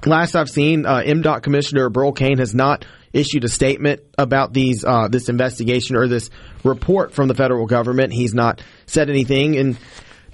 last 0.06 0.36
I've 0.36 0.50
seen, 0.50 0.86
uh, 0.86 1.02
MDOC 1.06 1.44
Commissioner 1.44 1.90
Burl 1.90 2.12
Cain 2.12 2.40
has 2.40 2.54
not 2.54 2.86
issued 3.14 3.46
a 3.46 3.50
statement 3.50 4.02
about 4.18 4.54
these 4.54 4.84
uh, 4.86 5.08
this 5.08 5.30
investigation 5.30 5.96
or 5.96 6.08
this 6.08 6.30
report 6.64 7.14
from 7.14 7.28
the 7.28 7.36
federal 7.36 7.66
government. 7.66 8.14
He's 8.14 8.34
not 8.34 8.62
said 8.86 9.10
anything, 9.10 9.58
and 9.58 9.78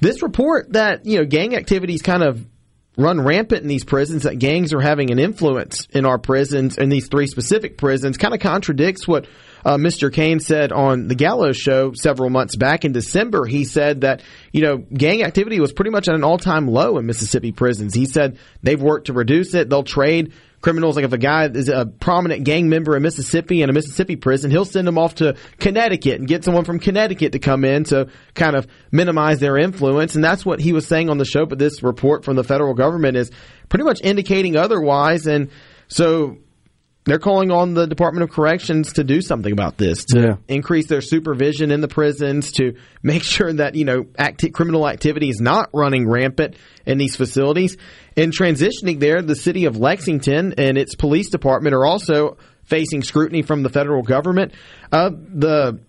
this 0.03 0.21
report 0.21 0.73
that 0.73 1.05
you 1.05 1.17
know 1.17 1.25
gang 1.25 1.55
activities 1.55 2.01
kind 2.01 2.23
of 2.23 2.45
run 2.97 3.19
rampant 3.19 3.63
in 3.63 3.67
these 3.67 3.83
prisons, 3.83 4.23
that 4.23 4.37
gangs 4.37 4.73
are 4.73 4.81
having 4.81 5.11
an 5.11 5.17
influence 5.17 5.87
in 5.91 6.05
our 6.05 6.19
prisons, 6.19 6.77
in 6.77 6.89
these 6.89 7.07
three 7.07 7.25
specific 7.25 7.77
prisons, 7.77 8.17
kind 8.17 8.33
of 8.33 8.39
contradicts 8.39 9.07
what 9.07 9.25
uh, 9.65 9.77
Mr. 9.77 10.13
Cain 10.13 10.39
said 10.39 10.71
on 10.71 11.07
the 11.07 11.15
Gallo's 11.15 11.57
show 11.57 11.93
several 11.93 12.29
months 12.29 12.55
back 12.55 12.85
in 12.85 12.91
December. 12.91 13.45
He 13.45 13.63
said 13.63 14.01
that, 14.01 14.21
you 14.51 14.61
know, 14.61 14.77
gang 14.77 15.23
activity 15.23 15.59
was 15.59 15.73
pretty 15.73 15.91
much 15.91 16.07
at 16.07 16.15
an 16.15 16.23
all 16.23 16.37
time 16.37 16.67
low 16.67 16.97
in 16.97 17.05
Mississippi 17.05 17.51
prisons. 17.51 17.95
He 17.95 18.05
said 18.05 18.37
they've 18.61 18.81
worked 18.81 19.07
to 19.07 19.13
reduce 19.13 19.55
it. 19.55 19.69
They'll 19.69 19.83
trade 19.83 20.33
criminals. 20.63 20.95
Like 20.95 21.05
if 21.05 21.13
a 21.13 21.17
guy 21.19 21.45
is 21.45 21.69
a 21.69 21.85
prominent 21.85 22.45
gang 22.45 22.69
member 22.69 22.95
in 22.95 23.03
Mississippi 23.03 23.61
in 23.61 23.69
a 23.69 23.73
Mississippi 23.73 24.15
prison, 24.15 24.49
he'll 24.49 24.65
send 24.65 24.87
them 24.87 24.97
off 24.97 25.15
to 25.15 25.35
Connecticut 25.59 26.19
and 26.19 26.27
get 26.27 26.43
someone 26.43 26.63
from 26.63 26.79
Connecticut 26.79 27.33
to 27.33 27.39
come 27.39 27.63
in 27.65 27.83
to 27.85 28.07
kind 28.33 28.55
of 28.55 28.65
minimize 28.91 29.39
their 29.39 29.57
influence. 29.57 30.15
And 30.15 30.23
that's 30.23 30.43
what 30.43 30.59
he 30.59 30.73
was 30.73 30.87
saying 30.87 31.09
on 31.09 31.19
the 31.19 31.25
show. 31.25 31.45
But 31.45 31.59
this 31.59 31.83
report 31.83 32.25
from 32.25 32.35
the 32.35 32.43
federal 32.43 32.73
government 32.73 33.17
is 33.17 33.29
pretty 33.69 33.83
much 33.83 33.99
indicating 34.01 34.55
otherwise. 34.55 35.27
And 35.27 35.51
so 35.87 36.37
they're 37.05 37.19
calling 37.19 37.51
on 37.51 37.73
the 37.73 37.85
Department 37.85 38.23
of 38.23 38.31
Corrections 38.31 38.93
to 38.93 39.03
do 39.03 39.21
something 39.21 39.51
about 39.51 39.77
this, 39.77 40.05
to 40.05 40.19
Yeah. 40.21 40.35
increase 40.47 40.87
their 40.87 41.01
supervision 41.01 41.71
in 41.71 41.81
the 41.81 41.87
prisons, 41.87 42.51
to 42.53 42.75
make 43.01 43.23
sure 43.35 43.51
that, 43.53 43.75
you 43.75 43.85
know, 43.85 44.05
acti- 44.17 44.49
criminal 44.51 44.87
activity 44.87 45.29
is 45.29 45.39
not 45.41 45.69
running 45.73 46.07
rampant 46.09 46.55
in 46.85 46.97
these 46.97 47.15
facilities. 47.15 47.77
In 48.15 48.31
transitioning 48.31 48.99
there, 48.99 49.21
the 49.21 49.35
city 49.35 49.65
of 49.65 49.77
Lexington 49.77 50.53
and 50.57 50.77
its 50.77 50.95
police 50.95 51.29
department 51.29 51.73
are 51.75 51.85
also 51.85 52.37
facing 52.63 53.03
scrutiny 53.03 53.41
from 53.41 53.63
the 53.63 53.69
federal 53.69 54.03
government. 54.03 54.53
Uh, 54.91 55.09
the 55.09 55.79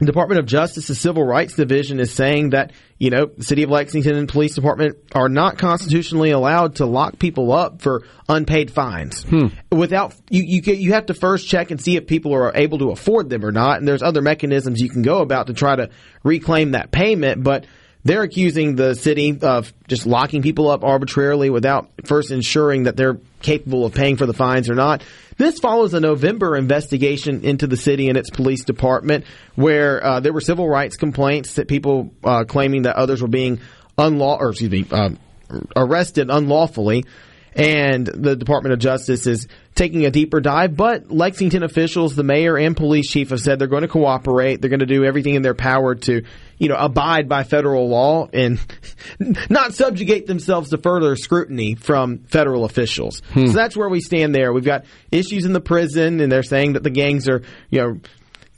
Department 0.00 0.40
of 0.40 0.46
Justice's 0.46 0.98
Civil 0.98 1.22
Rights 1.22 1.54
Division 1.54 2.00
is 2.00 2.12
saying 2.12 2.50
that, 2.50 2.72
you 2.98 3.10
know, 3.10 3.26
the 3.26 3.44
city 3.44 3.62
of 3.62 3.70
Lexington 3.70 4.16
and 4.16 4.28
police 4.28 4.54
department 4.54 4.96
are 5.14 5.28
not 5.28 5.56
constitutionally 5.56 6.32
allowed 6.32 6.76
to 6.76 6.86
lock 6.86 7.18
people 7.18 7.52
up 7.52 7.80
for 7.80 8.02
unpaid 8.28 8.72
fines. 8.72 9.22
Hmm. 9.22 9.46
Without 9.70 10.14
you 10.30 10.42
you 10.42 10.74
you 10.74 10.92
have 10.94 11.06
to 11.06 11.14
first 11.14 11.48
check 11.48 11.70
and 11.70 11.80
see 11.80 11.96
if 11.96 12.08
people 12.08 12.34
are 12.34 12.52
able 12.56 12.78
to 12.78 12.90
afford 12.90 13.30
them 13.30 13.44
or 13.44 13.52
not, 13.52 13.78
and 13.78 13.86
there's 13.86 14.02
other 14.02 14.20
mechanisms 14.20 14.80
you 14.80 14.88
can 14.88 15.02
go 15.02 15.18
about 15.18 15.46
to 15.46 15.54
try 15.54 15.76
to 15.76 15.90
reclaim 16.24 16.72
that 16.72 16.90
payment, 16.90 17.44
but 17.44 17.66
they're 18.04 18.22
accusing 18.22 18.76
the 18.76 18.94
city 18.94 19.38
of 19.40 19.72
just 19.88 20.06
locking 20.06 20.42
people 20.42 20.68
up 20.68 20.84
arbitrarily 20.84 21.50
without 21.50 21.90
first 22.04 22.30
ensuring 22.30 22.82
that 22.82 22.96
they're 22.96 23.18
capable 23.40 23.86
of 23.86 23.94
paying 23.94 24.16
for 24.16 24.26
the 24.26 24.34
fines 24.34 24.68
or 24.68 24.74
not. 24.74 25.02
This 25.36 25.58
follows 25.58 25.94
a 25.94 26.00
November 26.00 26.56
investigation 26.56 27.44
into 27.44 27.66
the 27.66 27.76
city 27.76 28.08
and 28.08 28.16
its 28.16 28.30
police 28.30 28.64
department 28.64 29.24
where 29.54 30.04
uh, 30.04 30.20
there 30.20 30.32
were 30.32 30.40
civil 30.40 30.68
rights 30.68 30.96
complaints 30.96 31.54
that 31.54 31.68
people 31.68 32.12
uh, 32.22 32.44
claiming 32.44 32.82
that 32.82 32.96
others 32.96 33.20
were 33.20 33.28
being 33.28 33.60
unlaw 33.98 34.38
or 34.38 34.50
excuse 34.50 34.70
me 34.70 34.86
um, 34.90 35.18
arrested 35.76 36.30
unlawfully. 36.30 37.04
And 37.56 38.06
the 38.06 38.34
Department 38.34 38.72
of 38.72 38.80
Justice 38.80 39.28
is 39.28 39.46
taking 39.74 40.04
a 40.06 40.10
deeper 40.10 40.40
dive, 40.40 40.76
but 40.76 41.10
Lexington 41.10 41.62
officials, 41.62 42.14
the 42.14 42.22
mayor 42.22 42.56
and 42.56 42.76
police 42.76 43.10
chief 43.10 43.30
have 43.30 43.40
said 43.40 43.58
they're 43.58 43.66
going 43.66 43.82
to 43.82 43.88
cooperate. 43.88 44.60
They're 44.60 44.70
going 44.70 44.80
to 44.80 44.86
do 44.86 45.04
everything 45.04 45.34
in 45.34 45.42
their 45.42 45.54
power 45.54 45.96
to, 45.96 46.22
you 46.58 46.68
know, 46.68 46.76
abide 46.76 47.28
by 47.28 47.42
federal 47.42 47.88
law 47.88 48.28
and 48.32 48.60
not 49.50 49.74
subjugate 49.74 50.26
themselves 50.26 50.70
to 50.70 50.78
further 50.78 51.16
scrutiny 51.16 51.74
from 51.74 52.18
federal 52.18 52.64
officials. 52.64 53.20
So 53.48 53.52
that's 53.52 53.76
where 53.76 53.88
we 53.88 54.00
stand 54.00 54.34
there. 54.34 54.52
We've 54.52 54.64
got 54.64 54.84
issues 55.10 55.44
in 55.44 55.52
the 55.52 55.60
prison 55.60 56.20
and 56.20 56.30
they're 56.30 56.44
saying 56.44 56.74
that 56.74 56.84
the 56.84 56.90
gangs 56.90 57.28
are, 57.28 57.42
you 57.70 57.80
know, 57.80 58.00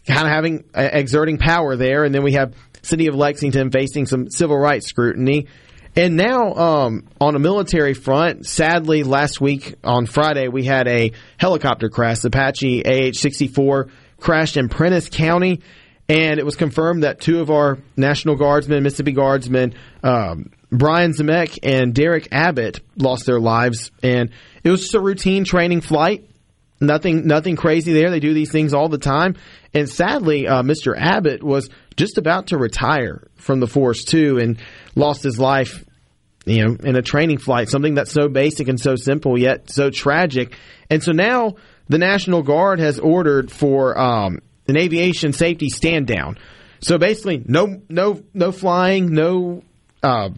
kind 0.06 0.26
of 0.26 0.32
having 0.32 0.64
uh, 0.74 0.88
exerting 0.93 1.38
power 1.38 1.76
there, 1.76 2.05
and 2.05 2.14
then 2.14 2.22
we 2.22 2.32
have 2.34 2.55
city 2.82 3.09
of 3.09 3.14
Lexington 3.14 3.70
facing 3.70 4.06
some 4.06 4.30
civil 4.30 4.56
rights 4.56 4.86
scrutiny. 4.86 5.48
And 5.97 6.14
now, 6.16 6.52
um, 6.52 7.05
on 7.18 7.36
a 7.36 7.39
military 7.39 7.94
front, 7.94 8.44
sadly, 8.44 9.02
last 9.02 9.40
week 9.40 9.77
on 9.82 10.05
Friday, 10.05 10.48
we 10.48 10.62
had 10.62 10.86
a 10.86 11.12
helicopter 11.39 11.89
crash. 11.89 12.20
The 12.20 12.28
Apache 12.28 12.82
AH-64 12.82 13.89
crashed 14.18 14.59
in 14.59 14.68
Prentiss 14.68 15.09
County, 15.09 15.62
and 16.06 16.39
it 16.39 16.44
was 16.44 16.55
confirmed 16.55 17.05
that 17.05 17.20
two 17.23 17.40
of 17.40 17.51
our 17.51 17.78
National 17.97 18.36
Guardsmen, 18.36 18.82
Mississippi 18.82 19.12
Guardsmen, 19.12 19.73
um, 20.02 20.51
Brian 20.70 21.12
Zemek 21.12 21.60
and 21.62 21.94
Derek 21.94 22.28
Abbott, 22.31 22.81
lost 22.97 23.24
their 23.24 23.40
lives. 23.40 23.90
And 24.02 24.31
it 24.62 24.70
was 24.70 24.82
just 24.82 24.94
a 24.94 25.01
routine 25.01 25.44
training 25.44 25.81
flight. 25.81 26.28
Nothing, 26.78 27.27
nothing 27.27 27.56
crazy 27.56 27.94
there. 27.94 28.10
They 28.10 28.20
do 28.20 28.35
these 28.35 28.52
things 28.52 28.74
all 28.74 28.90
the 28.90 28.98
time. 28.98 29.36
And 29.73 29.89
sadly, 29.89 30.47
uh, 30.47 30.62
Mr. 30.62 30.94
Abbott 30.94 31.43
was 31.43 31.70
just 31.97 32.18
about 32.18 32.48
to 32.48 32.59
retire 32.59 33.28
from 33.36 33.60
the 33.60 33.66
force 33.66 34.05
too, 34.05 34.39
and 34.39 34.59
lost 34.94 35.23
his 35.23 35.39
life, 35.39 35.85
you 36.47 36.64
know, 36.64 36.77
in 36.82 36.97
a 36.97 37.02
training 37.02 37.39
flight. 37.39 37.68
Something 37.68 37.94
that's 37.94 38.12
so 38.12 38.28
basic 38.28 38.68
and 38.68 38.81
so 38.81 38.97
simple 38.97 39.39
yet 39.39 39.70
so 39.70 39.90
tragic. 39.90 40.56
And 40.89 41.02
so 41.02 41.12
now 41.12 41.56
the 41.89 41.98
National 41.98 42.43
Guard 42.43 42.78
has 42.78 42.98
ordered 42.98 43.51
for 43.51 43.98
um, 43.98 44.39
an 44.68 44.78
aviation 44.78 45.32
safety 45.32 45.68
stand 45.68 46.06
down. 46.06 46.39
So 46.81 46.98
basically, 46.98 47.43
no, 47.44 47.82
no, 47.89 48.23
no 48.32 48.52
flying, 48.52 49.12
no. 49.12 49.62
Uh, 50.02 50.31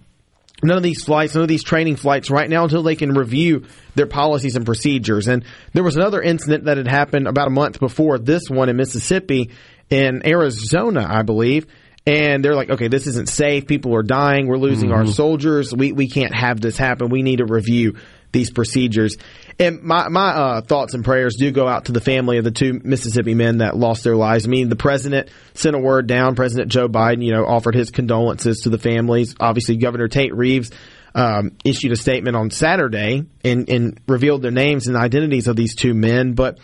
none 0.62 0.76
of 0.76 0.82
these 0.82 1.04
flights, 1.04 1.34
none 1.34 1.42
of 1.42 1.48
these 1.48 1.62
training 1.62 1.96
flights 1.96 2.30
right 2.30 2.48
now 2.48 2.64
until 2.64 2.82
they 2.82 2.96
can 2.96 3.12
review 3.12 3.66
their 3.94 4.06
policies 4.06 4.56
and 4.56 4.64
procedures. 4.64 5.28
And 5.28 5.44
there 5.72 5.84
was 5.84 5.96
another 5.96 6.22
incident 6.22 6.64
that 6.64 6.78
had 6.78 6.88
happened 6.88 7.28
about 7.28 7.48
a 7.48 7.50
month 7.50 7.80
before 7.80 8.18
this 8.18 8.48
one 8.48 8.68
in 8.68 8.76
Mississippi, 8.76 9.50
in 9.90 10.26
Arizona, 10.26 11.06
I 11.08 11.22
believe. 11.22 11.66
And 12.06 12.42
they're 12.42 12.54
like, 12.54 12.70
okay, 12.70 12.88
this 12.88 13.06
isn't 13.06 13.28
safe. 13.28 13.66
People 13.66 13.94
are 13.94 14.02
dying. 14.02 14.46
We're 14.46 14.56
losing 14.56 14.92
our 14.92 15.06
soldiers. 15.06 15.74
We, 15.74 15.92
we 15.92 16.08
can't 16.08 16.34
have 16.34 16.58
this 16.58 16.78
happen. 16.78 17.10
We 17.10 17.22
need 17.22 17.38
to 17.38 17.44
review 17.44 17.96
these 18.32 18.50
procedures. 18.50 19.16
And 19.58 19.82
my 19.82 20.08
my 20.08 20.28
uh, 20.28 20.60
thoughts 20.60 20.94
and 20.94 21.04
prayers 21.04 21.36
do 21.36 21.50
go 21.50 21.66
out 21.66 21.86
to 21.86 21.92
the 21.92 22.00
family 22.00 22.38
of 22.38 22.44
the 22.44 22.50
two 22.50 22.80
Mississippi 22.84 23.34
men 23.34 23.58
that 23.58 23.76
lost 23.76 24.04
their 24.04 24.16
lives. 24.16 24.46
I 24.46 24.48
mean, 24.48 24.68
the 24.68 24.76
president 24.76 25.30
sent 25.54 25.74
a 25.74 25.78
word 25.78 26.06
down. 26.06 26.34
President 26.34 26.70
Joe 26.70 26.88
Biden, 26.88 27.24
you 27.24 27.32
know, 27.32 27.44
offered 27.44 27.74
his 27.74 27.90
condolences 27.90 28.60
to 28.60 28.70
the 28.70 28.78
families. 28.78 29.34
Obviously, 29.40 29.76
Governor 29.76 30.08
Tate 30.08 30.34
Reeves 30.34 30.70
um, 31.14 31.52
issued 31.64 31.92
a 31.92 31.96
statement 31.96 32.36
on 32.36 32.50
Saturday 32.50 33.24
and, 33.44 33.68
and 33.68 34.00
revealed 34.06 34.42
their 34.42 34.50
names 34.50 34.86
and 34.86 34.96
identities 34.96 35.48
of 35.48 35.56
these 35.56 35.74
two 35.74 35.94
men. 35.94 36.34
But 36.34 36.58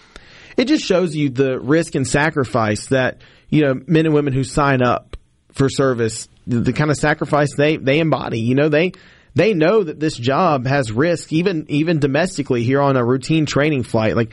it 0.56 0.66
just 0.66 0.84
shows 0.84 1.16
you 1.16 1.30
the 1.30 1.58
risk 1.58 1.94
and 1.94 2.06
sacrifice 2.06 2.86
that 2.86 3.22
you 3.48 3.62
know 3.62 3.74
men 3.86 4.06
and 4.06 4.14
women 4.14 4.32
who 4.32 4.44
sign 4.44 4.82
up 4.82 5.13
for 5.54 5.68
service, 5.68 6.28
the, 6.46 6.60
the 6.60 6.72
kind 6.72 6.90
of 6.90 6.96
sacrifice 6.96 7.54
they 7.56 7.76
they 7.76 8.00
embody. 8.00 8.40
You 8.40 8.54
know, 8.54 8.68
they 8.68 8.92
they 9.34 9.54
know 9.54 9.82
that 9.82 9.98
this 9.98 10.16
job 10.16 10.66
has 10.66 10.92
risk, 10.92 11.32
even 11.32 11.66
even 11.68 11.98
domestically 11.98 12.62
here 12.62 12.80
on 12.80 12.96
a 12.96 13.04
routine 13.04 13.46
training 13.46 13.82
flight. 13.84 14.16
Like 14.16 14.32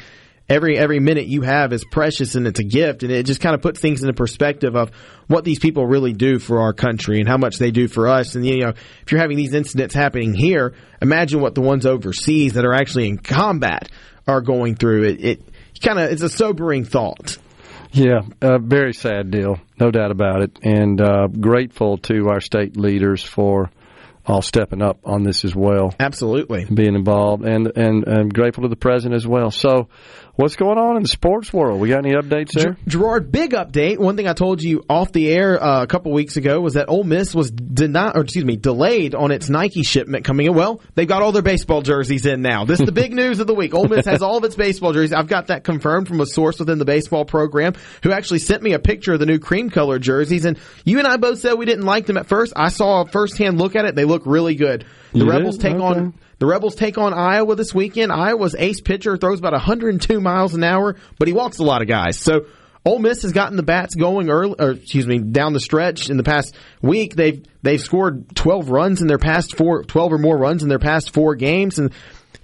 every 0.50 0.78
every 0.78 1.00
minute 1.00 1.28
you 1.28 1.42
have 1.42 1.74
is 1.74 1.86
precious 1.90 2.36
and 2.36 2.46
it's 2.48 2.60
a 2.60 2.64
gift, 2.64 3.04
and 3.04 3.12
it 3.12 3.26
just 3.26 3.42
kind 3.42 3.56
of 3.56 3.62
puts 3.62 3.80
things 3.80 4.02
into 4.02 4.14
perspective 4.14 4.76
of 4.76 4.92
what 5.28 5.44
these 5.44 5.60
people 5.60 5.86
really 5.86 6.14
do 6.14 6.40
for 6.40 6.62
our 6.62 6.74
country 6.74 7.20
and 7.20 7.28
how 7.28 7.38
much 7.38 7.58
they 7.58 7.72
do 7.72 7.88
for 7.88 8.08
us. 8.08 8.36
And 8.36 8.46
you 8.46 8.60
know, 8.60 8.70
if 8.70 9.12
you're 9.12 9.22
having 9.22 9.38
these 9.38 9.54
incidents 9.54 9.96
happening 9.96 10.34
here, 10.34 10.74
imagine 11.02 11.42
what 11.42 11.56
the 11.56 11.62
ones 11.62 11.86
overseas 11.86 12.54
that 12.54 12.66
are 12.66 12.74
actually 12.74 13.08
in 13.08 13.18
combat 13.18 13.90
are 14.28 14.42
going 14.42 14.76
through. 14.76 15.04
It, 15.04 15.24
it 15.24 15.42
kind 15.82 16.00
of 16.00 16.12
it's 16.12 16.22
a 16.22 16.30
sobering 16.30 16.86
thought. 16.86 17.38
Yeah, 17.92 18.22
a 18.42 18.58
very 18.58 18.94
sad 18.94 19.32
deal, 19.32 19.60
no 19.80 19.92
doubt 19.92 20.12
about 20.12 20.44
it, 20.44 20.60
and 20.64 21.02
uh, 21.02 21.28
grateful 21.28 21.98
to 22.00 22.30
our 22.30 22.40
state 22.40 22.78
leaders 22.78 23.22
for 23.22 23.70
all 24.26 24.42
stepping 24.42 24.82
up 24.82 25.00
on 25.04 25.24
this 25.24 25.44
as 25.44 25.54
well. 25.54 25.94
Absolutely, 26.00 26.66
being 26.66 26.96
involved, 26.96 27.44
and 27.44 27.72
and 27.76 28.08
and 28.08 28.34
grateful 28.34 28.64
to 28.64 28.70
the 28.70 28.76
president 28.76 29.16
as 29.16 29.28
well. 29.28 29.52
So, 29.52 29.90
what's 30.42 30.56
going 30.56 30.78
on 30.78 30.98
in 30.98 31.04
the 31.04 31.08
sports 31.08 31.54
world? 31.54 31.80
We 31.80 31.90
got 31.90 32.06
any 32.06 32.16
updates 32.16 32.52
there? 32.52 32.76
Gerard, 32.88 33.32
big 33.32 33.52
update. 33.52 33.98
One 34.00 34.18
thing 34.18 34.28
I 34.28 34.34
told 34.34 34.62
you 34.62 34.84
off 34.90 35.12
the 35.12 35.30
air 35.30 35.62
uh, 35.62 35.84
a 35.84 35.88
couple 35.88 36.12
weeks 36.12 36.36
ago 36.38 36.60
was 36.60 36.74
that 36.74 36.90
Ole 36.90 37.04
Miss 37.04 37.34
was 37.36 37.52
denied, 37.52 38.16
or 38.16 38.22
excuse 38.22 38.44
me, 38.44 38.56
delayed 38.56 39.14
on 39.16 39.32
its 39.32 39.50
Nike 39.50 39.84
shipment 39.84 40.26
coming 40.26 40.48
in. 40.48 40.54
Well, 40.56 40.82
they've 40.96 41.08
got 41.08 41.22
all 41.22 41.32
their 41.32 41.42
baseball 41.42 41.82
jerseys 41.82 42.26
in 42.26 42.42
now. 42.42 42.66
This 42.66 42.80
is 42.80 42.86
the 42.86 42.92
big 42.92 43.14
news 43.14 43.40
of 43.40 43.48
the 43.48 43.54
week. 43.54 43.74
Ole 43.74 43.88
Miss 43.88 44.06
has 44.06 44.22
all 44.22 44.38
of 44.38 44.44
its 44.44 44.56
baseball 44.56 44.94
jerseys. 44.94 45.14
I've 45.14 45.28
got 45.28 45.48
that 45.48 45.64
confirmed 45.64 46.08
from 46.08 46.20
a 46.20 46.26
source 46.26 46.60
within 46.60 46.80
the 46.80 46.86
baseball 46.86 47.24
program 47.26 47.74
who 48.04 48.12
actually 48.12 48.40
sent 48.40 48.64
me 48.64 48.74
a 48.74 48.80
picture 48.80 49.14
of 49.14 49.20
the 49.20 49.26
new 49.26 49.40
cream 49.40 49.70
color 49.70 50.00
jerseys. 50.00 50.46
And 50.46 50.58
you 50.86 50.98
and 50.98 51.08
I 51.08 51.18
both 51.18 51.40
said 51.40 51.54
we 51.54 51.66
didn't 51.66 51.86
like 51.86 52.08
them 52.08 52.18
at 52.18 52.26
first. 52.28 52.54
I 52.56 52.70
saw 52.70 53.02
a 53.02 53.06
firsthand 53.08 53.60
look 53.60 53.76
at 53.76 53.86
it. 53.86 53.96
They 53.96 54.06
look 54.06 54.24
really 54.26 54.56
good. 54.56 54.86
The 55.14 55.20
You 55.20 55.30
Rebels 55.30 55.58
did? 55.58 55.62
take 55.64 55.76
Okay. 55.76 55.84
on 55.84 56.14
the 56.42 56.48
Rebels 56.48 56.74
take 56.74 56.98
on 56.98 57.14
Iowa 57.14 57.56
this 57.56 57.72
weekend. 57.72 58.12
Iowa's 58.12 58.56
ace 58.56 58.82
pitcher 58.82 59.16
throws 59.16 59.38
about 59.38 59.54
102 59.54 60.20
miles 60.20 60.56
an 60.56 60.64
hour, 60.64 60.96
but 61.20 61.28
he 61.28 61.36
walks 61.36 61.60
a 61.60 61.64
lot 61.64 61.84
of 61.84 61.88
guys. 61.88 62.18
So 62.18 62.48
Ole 62.84 62.98
Miss 62.98 63.22
has 63.22 63.32
gotten 63.32 63.58
the 63.58 63.64
bats 63.64 63.94
going 63.94 64.32
early, 64.32 64.56
or 64.58 64.72
excuse 64.72 65.06
me, 65.06 65.20
down 65.20 65.54
the 65.54 65.60
stretch 65.60 66.10
in 66.10 66.18
the 66.18 66.24
past 66.24 66.56
week. 66.82 67.16
They've 67.16 67.46
they've 67.62 67.80
scored 67.80 68.36
12 68.36 68.72
runs 68.72 69.02
in 69.02 69.08
their 69.08 69.20
past 69.20 69.56
four, 69.56 69.84
12 69.84 70.14
or 70.14 70.18
more 70.18 70.36
runs 70.36 70.64
in 70.64 70.70
their 70.70 70.80
past 70.80 71.14
four 71.14 71.36
games, 71.36 71.78
and 71.78 71.92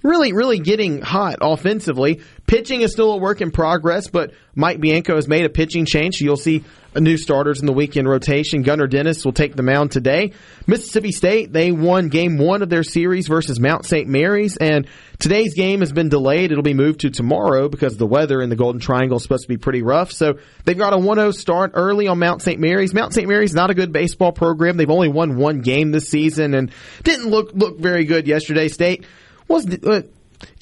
really, 0.02 0.32
really 0.32 0.58
getting 0.58 1.00
hot 1.02 1.36
offensively. 1.40 2.20
Pitching 2.46 2.80
is 2.80 2.92
still 2.92 3.12
a 3.12 3.16
work 3.18 3.40
in 3.40 3.50
progress, 3.50 4.08
but 4.08 4.32
Mike 4.54 4.80
Bianco 4.80 5.16
has 5.16 5.28
made 5.28 5.44
a 5.44 5.50
pitching 5.50 5.84
change. 5.84 6.20
You'll 6.20 6.36
see 6.36 6.64
new 6.96 7.16
starters 7.16 7.60
in 7.60 7.66
the 7.66 7.72
weekend 7.72 8.08
rotation. 8.08 8.62
Gunnar 8.62 8.86
Dennis 8.86 9.24
will 9.24 9.32
take 9.32 9.54
the 9.54 9.62
mound 9.62 9.90
today. 9.90 10.32
Mississippi 10.66 11.12
State, 11.12 11.52
they 11.52 11.70
won 11.72 12.08
game 12.08 12.38
one 12.38 12.62
of 12.62 12.70
their 12.70 12.82
series 12.82 13.28
versus 13.28 13.60
Mount 13.60 13.84
St. 13.84 14.08
Mary's, 14.08 14.56
and 14.56 14.86
today's 15.18 15.54
game 15.54 15.80
has 15.80 15.92
been 15.92 16.08
delayed. 16.08 16.50
It'll 16.50 16.62
be 16.62 16.74
moved 16.74 17.00
to 17.00 17.10
tomorrow 17.10 17.68
because 17.68 17.96
the 17.96 18.06
weather 18.06 18.40
in 18.40 18.48
the 18.48 18.56
Golden 18.56 18.80
Triangle 18.80 19.18
is 19.18 19.22
supposed 19.22 19.42
to 19.42 19.48
be 19.48 19.58
pretty 19.58 19.82
rough. 19.82 20.12
So 20.12 20.38
they've 20.64 20.78
got 20.78 20.92
a 20.92 20.96
1-0 20.96 21.34
start 21.34 21.72
early 21.74 22.08
on 22.08 22.18
Mount 22.18 22.42
St. 22.42 22.58
Mary's. 22.58 22.94
Mount 22.94 23.12
St. 23.12 23.28
Mary's 23.28 23.54
not 23.54 23.70
a 23.70 23.74
good 23.74 23.92
baseball 23.92 24.32
program. 24.32 24.76
They've 24.76 24.90
only 24.90 25.08
won 25.08 25.36
one 25.36 25.60
game 25.60 25.90
this 25.90 26.08
season 26.08 26.54
and 26.54 26.70
didn't 27.02 27.28
look 27.28 27.52
look 27.52 27.78
very 27.78 28.04
good 28.04 28.26
yesterday. 28.26 28.68
State 28.68 29.04
was 29.48 29.66
uh, 29.66 30.02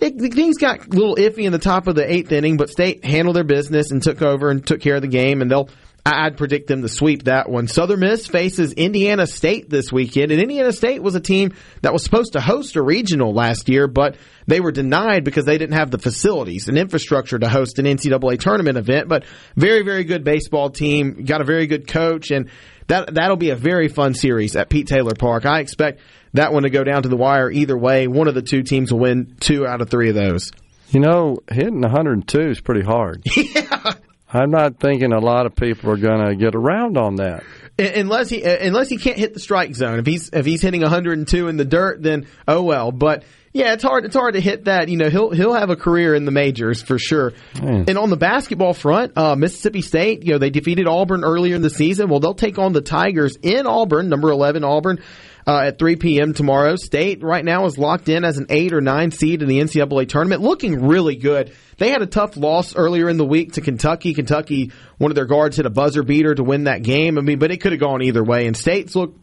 it, 0.01 0.35
things 0.35 0.59
got 0.59 0.87
a 0.87 0.89
little 0.89 1.17
iffy 1.17 1.45
in 1.45 1.53
the 1.53 1.59
top 1.59 1.87
of 1.87 1.95
the 1.95 2.11
eighth 2.11 2.33
inning, 2.33 2.57
but 2.57 2.71
State 2.71 3.05
handled 3.05 3.37
their 3.37 3.45
business 3.45 3.91
and 3.91 4.03
took 4.03 4.23
over 4.23 4.51
and 4.51 4.67
took 4.67 4.81
care 4.81 4.97
of 4.97 5.03
the 5.03 5.09
game, 5.09 5.43
and 5.43 5.51
they'll. 5.51 5.69
I'd 6.09 6.37
predict 6.37 6.69
them 6.69 6.83
to 6.83 6.89
sweep 6.89 7.25
that 7.25 7.51
one. 7.51 7.67
Southern 7.67 7.99
Miss 7.99 8.29
faces 8.29 8.73
Indiana 8.73 9.27
State 9.27 9.69
this 9.69 9.91
weekend, 9.91 10.31
and 10.31 10.41
Indiana 10.41 10.71
State 10.71 11.03
was 11.03 11.17
a 11.17 11.21
team 11.21 11.53
that 11.83 11.93
was 11.93 12.05
supposed 12.05 12.35
to 12.35 12.41
host 12.41 12.77
a 12.77 12.83
regional 12.83 13.35
last 13.35 13.69
year, 13.69 13.89
but 13.89 14.17
they 14.47 14.61
were 14.61 14.71
denied 14.71 15.25
because 15.25 15.47
they 15.47 15.59
didn't 15.59 15.75
have 15.75 15.91
the 15.91 15.99
facilities 15.99 16.69
and 16.69 16.79
infrastructure 16.79 17.41
to 17.41 17.49
host 17.49 17.81
an 17.81 17.87
NCAA 17.87 18.39
tournament 18.39 18.79
event. 18.79 19.09
But 19.09 19.25
very, 19.57 19.83
very 19.83 20.05
good 20.05 20.23
baseball 20.23 20.71
team, 20.71 21.25
got 21.25 21.41
a 21.41 21.45
very 21.45 21.67
good 21.67 21.89
coach, 21.89 22.31
and 22.31 22.51
that 22.87 23.15
that'll 23.15 23.37
be 23.37 23.51
a 23.51 23.57
very 23.57 23.89
fun 23.89 24.15
series 24.15 24.55
at 24.55 24.71
Pete 24.71 24.87
Taylor 24.87 25.15
Park. 25.19 25.45
I 25.45 25.59
expect 25.59 26.01
that 26.37 26.53
one 26.53 26.63
to 26.63 26.71
go 26.71 26.85
down 26.85 27.03
to 27.03 27.09
the 27.09 27.17
wire 27.17 27.51
either 27.51 27.77
way. 27.77 28.07
One 28.07 28.29
of 28.29 28.35
the 28.35 28.43
two 28.43 28.63
teams 28.63 28.93
will 28.93 29.01
win 29.01 29.37
two 29.41 29.67
out 29.67 29.81
of 29.81 29.91
three 29.91 30.09
of 30.09 30.15
those. 30.15 30.53
You 30.91 31.01
know, 31.01 31.39
hitting 31.51 31.81
102 31.81 32.41
is 32.41 32.61
pretty 32.61 32.83
hard. 32.83 33.25
Yeah. 33.37 33.95
I'm 34.29 34.51
not 34.51 34.81
thinking 34.81 35.13
a 35.13 35.21
lot 35.21 35.47
of 35.47 35.55
people 35.55 35.91
are 35.91 35.97
going 35.97 36.27
to 36.27 36.35
get 36.35 36.57
around 36.57 36.99
on 36.99 37.17
that. 37.17 37.45
Unless 37.79 38.29
he 38.29 38.45
uh, 38.45 38.57
unless 38.67 38.89
he 38.89 38.97
can't 38.97 39.17
hit 39.17 39.35
the 39.35 39.41
strike 39.41 39.75
zone. 39.75 40.01
If 40.01 40.07
he's 40.07 40.31
if 40.31 40.45
he's 40.45 40.63
hitting 40.63 40.81
102 40.83 41.49
in 41.49 41.57
the 41.57 41.65
dirt, 41.65 42.03
then 42.03 42.27
oh 42.49 42.63
well. 42.63 42.91
But 42.91 43.23
yeah, 43.53 43.73
it's 43.73 43.83
hard. 43.83 44.05
It's 44.05 44.17
hard 44.17 44.35
to 44.35 44.41
hit 44.41 44.65
that. 44.65 44.89
You 44.89 44.97
know, 44.97 45.11
he'll 45.11 45.31
he'll 45.31 45.55
have 45.55 45.71
a 45.71 45.77
career 45.77 46.15
in 46.15 46.25
the 46.25 46.31
majors 46.31 46.83
for 46.83 46.99
sure. 46.99 47.35
And 47.63 47.97
on 47.97 48.11
the 48.11 48.17
basketball 48.17 48.75
front, 48.75 49.17
uh, 49.17 49.37
Mississippi 49.37 49.81
State, 49.83 50.25
you 50.25 50.33
know, 50.33 50.39
they 50.39 50.51
defeated 50.51 50.89
Auburn 50.89 51.23
earlier 51.23 51.55
in 51.55 51.63
the 51.63 51.71
season. 51.71 52.09
Well, 52.09 52.21
they'll 52.21 52.35
take 52.35 52.59
on 52.59 52.73
the 52.73 52.83
Tigers 52.83 53.37
in 53.43 53.67
Auburn, 53.67 54.09
number 54.09 54.31
11 54.31 54.65
Auburn. 54.65 55.01
Uh, 55.48 55.66
at 55.66 55.78
3 55.78 55.94
p.m. 55.94 56.35
tomorrow. 56.35 56.74
State 56.74 57.23
right 57.23 57.44
now 57.44 57.66
is 57.66 57.78
locked 57.78 58.09
in 58.09 58.24
as 58.24 58.36
an 58.36 58.47
eight 58.48 58.73
or 58.73 58.81
nine 58.81 59.12
seed 59.12 59.43
in 59.43 59.48
the 59.48 59.60
NCAA 59.60 60.09
tournament, 60.09 60.43
looking 60.43 60.89
really 60.89 61.14
good. 61.14 61.52
They 61.78 61.90
had 61.90 62.02
a 62.02 62.06
tough 62.06 62.36
loss 62.36 62.74
earlier 62.74 63.09
in 63.09 63.16
the 63.16 63.24
week 63.24 63.52
to 63.52 63.60
Kentucky. 63.60 64.12
Kentucky, 64.12 64.73
one 64.98 65.12
of 65.12 65.14
their 65.14 65.24
guards 65.24 65.56
hit 65.56 65.64
a 65.64 65.70
buzzer 65.70 66.02
beater 66.02 66.35
to 66.35 66.43
win 66.43 66.64
that 66.64 66.82
game. 66.82 67.16
I 67.16 67.20
mean, 67.20 67.39
but 67.39 67.52
it 67.52 67.60
could 67.60 67.70
have 67.70 67.81
gone 67.81 68.02
either 68.02 68.24
way. 68.24 68.48
And 68.48 68.56
State's 68.56 68.97
look 68.97 69.14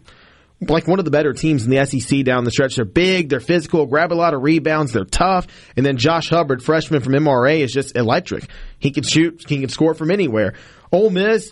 like 0.70 0.88
one 0.88 1.00
of 1.00 1.06
the 1.06 1.12
better 1.12 1.34
teams 1.34 1.66
in 1.66 1.72
the 1.72 1.86
SEC 1.86 2.24
down 2.24 2.44
the 2.44 2.52
stretch. 2.52 2.76
They're 2.76 2.86
big, 2.86 3.30
they're 3.30 3.40
physical, 3.40 3.86
grab 3.86 4.12
a 4.12 4.16
lot 4.16 4.34
of 4.34 4.42
rebounds, 4.42 4.94
they're 4.94 5.06
tough. 5.06 5.48
And 5.76 5.86
then 5.86 5.98
Josh 5.98 6.30
Hubbard, 6.30 6.64
freshman 6.64 7.02
from 7.02 7.14
MRA, 7.14 7.60
is 7.60 7.72
just 7.72 7.96
electric. 7.96 8.48
He 8.80 8.92
can 8.92 9.04
shoot, 9.04 9.44
he 9.48 9.60
can 9.60 9.70
score 9.70 9.94
from 9.94 10.12
anywhere. 10.12 10.54
Ole 10.92 11.10
Miss 11.10 11.52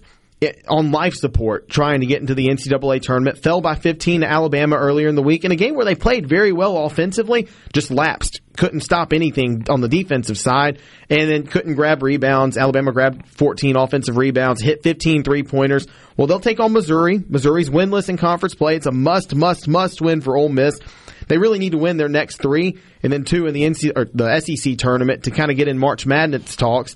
on 0.68 0.92
life 0.92 1.14
support 1.14 1.70
trying 1.70 2.00
to 2.00 2.08
get 2.08 2.20
into 2.20 2.34
the 2.34 2.48
NCAA 2.48 3.02
tournament. 3.02 3.38
Fell 3.38 3.62
by 3.62 3.76
15 3.76 4.22
to 4.22 4.28
Alabama 4.28 4.76
earlier 4.76 5.08
in 5.08 5.14
the 5.14 5.22
week 5.22 5.46
in 5.46 5.52
a 5.52 5.56
game 5.56 5.76
where 5.76 5.86
they 5.86 5.94
played 5.94 6.28
very 6.28 6.52
well 6.52 6.86
offensively, 6.86 7.48
just 7.74 7.92
lapsed. 7.92 8.42
Couldn't 8.58 8.82
stop 8.82 9.14
anything 9.14 9.68
on 9.70 9.82
the 9.82 9.88
defensive 9.88 10.40
side 10.40 10.80
and 11.12 11.30
then 11.30 11.46
couldn't 11.46 11.76
grab 11.76 12.02
rebounds. 12.02 12.58
Alabama 12.58 12.92
grabbed 12.92 13.28
14 13.30 13.76
offensive 13.76 14.18
rebounds, 14.18 14.62
hit 14.62 14.82
15 14.82 15.24
three 15.24 15.44
pointers. 15.44 15.86
Well, 16.18 16.26
they'll 16.26 16.40
take 16.40 16.60
on 16.60 16.74
Missouri. 16.74 17.24
Missouri's 17.30 17.70
winless 17.70 18.10
in 18.10 18.18
conference 18.18 18.56
play. 18.56 18.76
It's 18.76 18.88
a 18.88 18.92
must, 18.92 19.36
must, 19.36 19.68
must 19.68 20.02
win 20.02 20.22
for 20.22 20.36
Ole 20.36 20.50
Miss. 20.50 20.80
They 21.28 21.38
really 21.38 21.60
need 21.60 21.74
to 21.74 21.78
win 21.78 21.98
their 21.98 22.10
next 22.10 22.38
three 22.38 22.80
and 23.04 23.14
then 23.14 23.26
two 23.26 23.46
in 23.46 23.54
the 23.54 23.62
NC 23.62 23.92
or 23.96 24.06
the 24.06 24.40
SEC 24.40 24.78
tournament 24.80 25.26
to 25.26 25.32
kind 25.32 25.52
of 25.52 25.58
get 25.58 25.68
in 25.68 25.78
March 25.78 26.08
Madness 26.08 26.56
talks. 26.56 26.96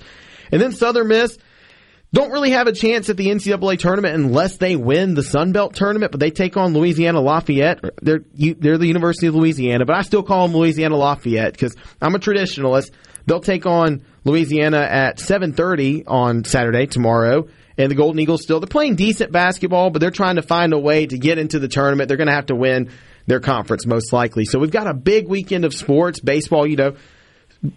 And 0.52 0.62
then 0.62 0.72
Southern 0.72 1.08
Miss, 1.08 1.38
don't 2.16 2.32
really 2.32 2.52
have 2.52 2.68
a 2.68 2.72
chance 2.72 3.10
at 3.10 3.18
the 3.18 3.28
NCAA 3.28 3.78
tournament 3.78 4.16
unless 4.16 4.56
they 4.56 4.78
win 4.78 5.16
the 5.16 5.22
Sun 5.22 5.52
Belt 5.52 5.76
tournament, 5.76 6.14
but 6.14 6.22
they 6.22 6.32
take 6.32 6.56
on 6.56 6.74
Louisiana 6.74 7.20
Lafayette. 7.20 7.82
They're 8.02 8.22
they're 8.34 8.78
the 8.78 8.88
University 8.88 9.28
of 9.28 9.36
Louisiana, 9.36 9.86
but 9.86 9.98
I 9.98 10.02
still 10.02 10.24
call 10.24 10.48
them 10.48 10.56
Louisiana 10.56 10.96
Lafayette 10.96 11.52
because 11.52 11.76
I'm 12.02 12.16
a 12.16 12.20
traditionalist. 12.20 12.92
They'll 13.26 13.42
take 13.42 13.66
on 13.66 14.06
Louisiana 14.24 14.78
at 14.78 15.18
7:30 15.18 16.06
on 16.08 16.46
Saturday 16.46 16.88
tomorrow. 16.88 17.48
And 17.78 17.92
the 17.92 17.96
Golden 17.96 18.22
Eagles 18.22 18.42
still 18.42 18.62
they're 18.62 18.68
playing 18.68 18.96
decent 18.96 19.34
basketball, 19.34 19.90
but 19.90 20.00
they're 20.00 20.10
trying 20.10 20.38
to 20.38 20.42
find 20.42 20.72
a 20.72 20.80
way 20.80 21.08
to 21.08 21.18
get 21.18 21.38
into 21.38 21.60
the 21.60 21.68
tournament. 21.68 22.08
They're 22.08 22.16
going 22.16 22.30
to 22.30 22.34
have 22.34 22.46
to 22.46 22.56
win 22.56 22.90
their 23.28 23.42
conference 23.42 23.86
most 23.86 24.14
likely. 24.14 24.46
So 24.46 24.58
we've 24.60 24.72
got 24.72 24.88
a 24.88 24.94
big 24.94 25.28
weekend 25.28 25.66
of 25.66 25.74
sports, 25.74 26.22
baseball, 26.22 26.66
you 26.66 26.78
know, 26.78 26.96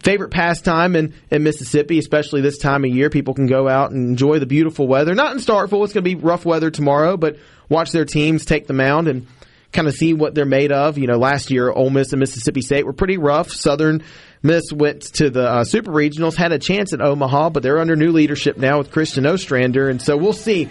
favorite 0.00 0.30
pastime 0.30 0.96
in, 0.96 1.14
in 1.30 1.42
Mississippi, 1.42 1.98
especially 1.98 2.40
this 2.40 2.58
time 2.58 2.84
of 2.84 2.90
year. 2.90 3.10
People 3.10 3.34
can 3.34 3.46
go 3.46 3.68
out 3.68 3.90
and 3.90 4.08
enjoy 4.10 4.38
the 4.38 4.46
beautiful 4.46 4.86
weather. 4.88 5.14
Not 5.14 5.32
in 5.32 5.38
Starkville, 5.38 5.84
it's 5.84 5.92
going 5.92 6.02
to 6.04 6.10
be 6.10 6.14
rough 6.14 6.44
weather 6.44 6.70
tomorrow, 6.70 7.16
but 7.16 7.36
watch 7.68 7.90
their 7.90 8.04
teams 8.04 8.44
take 8.44 8.66
the 8.66 8.72
mound 8.74 9.08
and 9.08 9.26
kind 9.72 9.86
of 9.88 9.94
see 9.94 10.14
what 10.14 10.34
they're 10.34 10.44
made 10.46 10.72
of. 10.72 10.98
You 10.98 11.06
know, 11.06 11.18
last 11.18 11.50
year, 11.50 11.70
Ole 11.70 11.90
Miss 11.90 12.12
and 12.12 12.20
Mississippi 12.20 12.62
State 12.62 12.86
were 12.86 12.92
pretty 12.92 13.18
rough. 13.18 13.50
Southern 13.50 14.02
Miss 14.42 14.72
went 14.72 15.02
to 15.14 15.30
the 15.30 15.46
uh, 15.48 15.64
Super 15.64 15.90
Regionals, 15.92 16.36
had 16.36 16.52
a 16.52 16.58
chance 16.58 16.92
at 16.92 17.00
Omaha, 17.00 17.50
but 17.50 17.62
they're 17.62 17.78
under 17.80 17.96
new 17.96 18.12
leadership 18.12 18.56
now 18.56 18.78
with 18.78 18.90
Christian 18.90 19.26
Ostrander, 19.26 19.88
and 19.88 20.00
so 20.00 20.16
we'll 20.16 20.32
see 20.32 20.68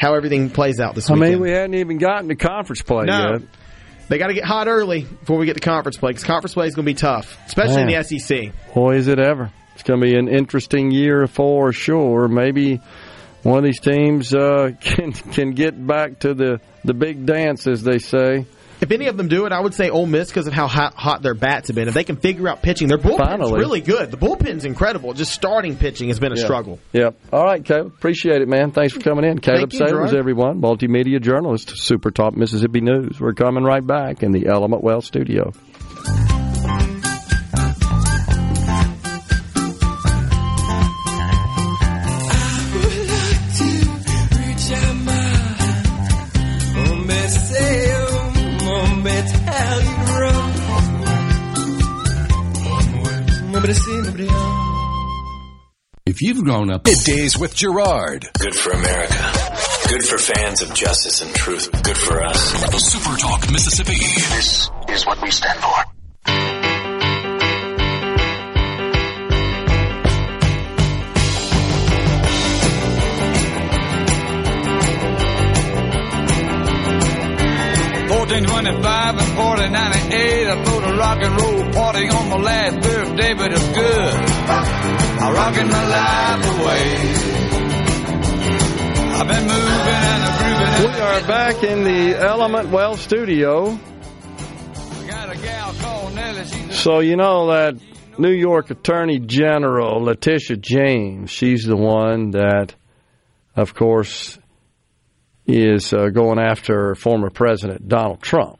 how 0.00 0.14
everything 0.14 0.48
plays 0.48 0.80
out 0.80 0.94
this 0.94 1.10
I 1.10 1.14
weekend. 1.14 1.32
mean, 1.32 1.40
we 1.42 1.50
hadn't 1.50 1.74
even 1.74 1.98
gotten 1.98 2.28
to 2.30 2.34
conference 2.34 2.80
play 2.82 3.04
No. 3.04 3.32
yet. 3.32 3.42
They 4.10 4.18
got 4.18 4.26
to 4.26 4.34
get 4.34 4.44
hot 4.44 4.66
early 4.66 5.02
before 5.02 5.38
we 5.38 5.46
get 5.46 5.54
to 5.54 5.60
conference 5.60 5.96
play 5.96 6.10
because 6.10 6.24
conference 6.24 6.54
play 6.54 6.66
is 6.66 6.74
going 6.74 6.84
to 6.84 6.90
be 6.90 6.94
tough, 6.94 7.38
especially 7.46 7.76
Man. 7.84 7.90
in 7.90 8.02
the 8.02 8.18
SEC. 8.18 8.74
Boy, 8.74 8.96
is 8.96 9.06
it 9.06 9.20
ever. 9.20 9.52
It's 9.74 9.84
going 9.84 10.00
to 10.00 10.04
be 10.04 10.16
an 10.16 10.28
interesting 10.28 10.90
year 10.90 11.28
for 11.28 11.72
sure. 11.72 12.26
Maybe 12.26 12.80
one 13.44 13.58
of 13.58 13.64
these 13.64 13.78
teams 13.78 14.34
uh, 14.34 14.72
can 14.80 15.12
can 15.12 15.52
get 15.52 15.86
back 15.86 16.18
to 16.20 16.34
the, 16.34 16.60
the 16.84 16.92
big 16.92 17.24
dance, 17.24 17.68
as 17.68 17.84
they 17.84 17.98
say. 17.98 18.46
If 18.80 18.90
any 18.90 19.06
of 19.08 19.16
them 19.16 19.28
do 19.28 19.44
it, 19.46 19.52
I 19.52 19.60
would 19.60 19.74
say 19.74 19.90
Ole 19.90 20.06
Miss 20.06 20.28
because 20.28 20.46
of 20.46 20.52
how 20.54 20.66
hot, 20.66 20.94
hot 20.94 21.22
their 21.22 21.34
bats 21.34 21.68
have 21.68 21.74
been. 21.76 21.88
If 21.88 21.94
they 21.94 22.04
can 22.04 22.16
figure 22.16 22.48
out 22.48 22.62
pitching, 22.62 22.88
their 22.88 22.96
bullpen's 22.98 23.28
Finally. 23.28 23.60
really 23.60 23.80
good. 23.80 24.10
The 24.10 24.16
bullpen's 24.16 24.64
incredible. 24.64 25.12
Just 25.12 25.32
starting 25.32 25.76
pitching 25.76 26.08
has 26.08 26.18
been 26.18 26.32
a 26.32 26.36
Yeah. 26.36 26.44
struggle. 26.44 26.78
Yep. 26.92 27.14
All 27.32 27.44
right, 27.44 27.62
Caleb. 27.64 27.88
Appreciate 27.88 28.40
it, 28.40 28.48
man. 28.48 28.70
Thanks 28.70 28.94
for 28.94 29.00
coming 29.00 29.24
in. 29.24 29.38
Caleb 29.38 29.72
you, 29.72 29.78
Sayers, 29.78 30.14
everyone, 30.14 30.60
multimedia 30.60 31.20
journalist, 31.20 31.72
Super 31.76 32.10
Talk 32.10 32.36
Mississippi 32.36 32.80
News. 32.80 33.20
We're 33.20 33.34
coming 33.34 33.64
right 33.64 33.86
back 33.86 34.22
in 34.22 34.32
the 34.32 34.46
Element 34.46 34.82
Wealth 34.82 35.04
studio. 35.04 35.52
If 56.06 56.22
you've 56.22 56.42
grown 56.42 56.72
up 56.72 56.82
middays 56.82 57.38
with 57.38 57.54
Gerard, 57.54 58.26
Good 58.40 58.54
for 58.54 58.72
America. 58.72 59.32
Good 59.88 60.02
for 60.04 60.18
fans 60.18 60.60
of 60.62 60.74
justice 60.74 61.22
and 61.22 61.32
truth. 61.32 61.70
Good 61.84 61.96
for 61.96 62.20
us. 62.20 62.52
Super 62.84 63.16
Talk 63.16 63.48
Mississippi. 63.52 63.92
This 63.94 64.70
is 64.88 65.06
what 65.06 65.22
we 65.22 65.30
stand 65.30 65.60
for. 65.60 65.99
And. 78.32 78.60
I 80.50 80.64
threw 80.64 80.80
the 80.80 80.96
rock 80.96 81.18
and 81.22 81.40
roll 81.40 81.72
party 81.72 82.08
on 82.08 82.28
my 82.28 82.36
last 82.38 82.80
birthday, 82.80 83.34
but 83.34 83.52
it's 83.52 83.68
good. 83.68 84.14
I'm 85.22 85.32
rocking 85.32 85.68
my 85.68 85.88
life 85.88 86.58
away. 86.58 86.96
I've 89.14 89.28
been 89.28 89.46
moving 89.46 89.94
and 89.94 90.24
I'm 90.24 90.38
grooving. 90.40 90.92
We 90.92 91.00
are 91.00 91.20
back 91.28 91.62
in 91.62 91.84
the 91.84 92.18
Element 92.18 92.70
Wealth 92.70 93.00
studio. 93.00 93.78
Got 95.06 95.36
a 95.36 95.38
gal 95.38 95.72
called 95.74 96.14
Nellie. 96.16 96.72
So 96.72 96.98
you 96.98 97.14
know 97.14 97.52
that 97.52 97.76
New 98.18 98.32
York 98.32 98.70
Attorney 98.70 99.20
General 99.20 100.02
Letitia 100.02 100.56
James, 100.56 101.30
she's 101.30 101.62
the 101.62 101.76
one 101.76 102.32
that, 102.32 102.74
of 103.54 103.74
course, 103.74 104.36
is 105.50 105.92
uh, 105.92 106.08
going 106.08 106.38
after 106.38 106.94
former 106.94 107.30
President 107.30 107.88
Donald 107.88 108.22
Trump. 108.22 108.58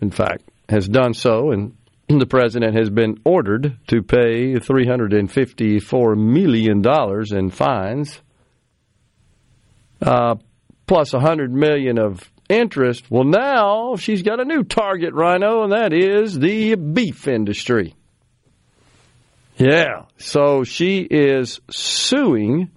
In 0.00 0.10
fact, 0.10 0.42
has 0.68 0.88
done 0.88 1.14
so, 1.14 1.50
and 1.50 1.76
the 2.08 2.26
president 2.26 2.76
has 2.76 2.90
been 2.90 3.20
ordered 3.24 3.76
to 3.88 4.02
pay 4.02 4.54
$354 4.54 6.16
million 6.16 6.82
in 7.38 7.50
fines, 7.50 8.20
uh, 10.02 10.36
plus 10.86 11.12
$100 11.12 11.50
million 11.50 11.98
of 11.98 12.30
interest. 12.48 13.10
Well, 13.10 13.24
now 13.24 13.96
she's 13.96 14.22
got 14.22 14.40
a 14.40 14.44
new 14.44 14.64
target, 14.64 15.14
Rhino, 15.14 15.62
and 15.62 15.72
that 15.72 15.92
is 15.92 16.38
the 16.38 16.74
beef 16.74 17.28
industry. 17.28 17.94
Yeah, 19.56 20.06
so 20.16 20.64
she 20.64 21.00
is 21.00 21.60
suing 21.70 22.70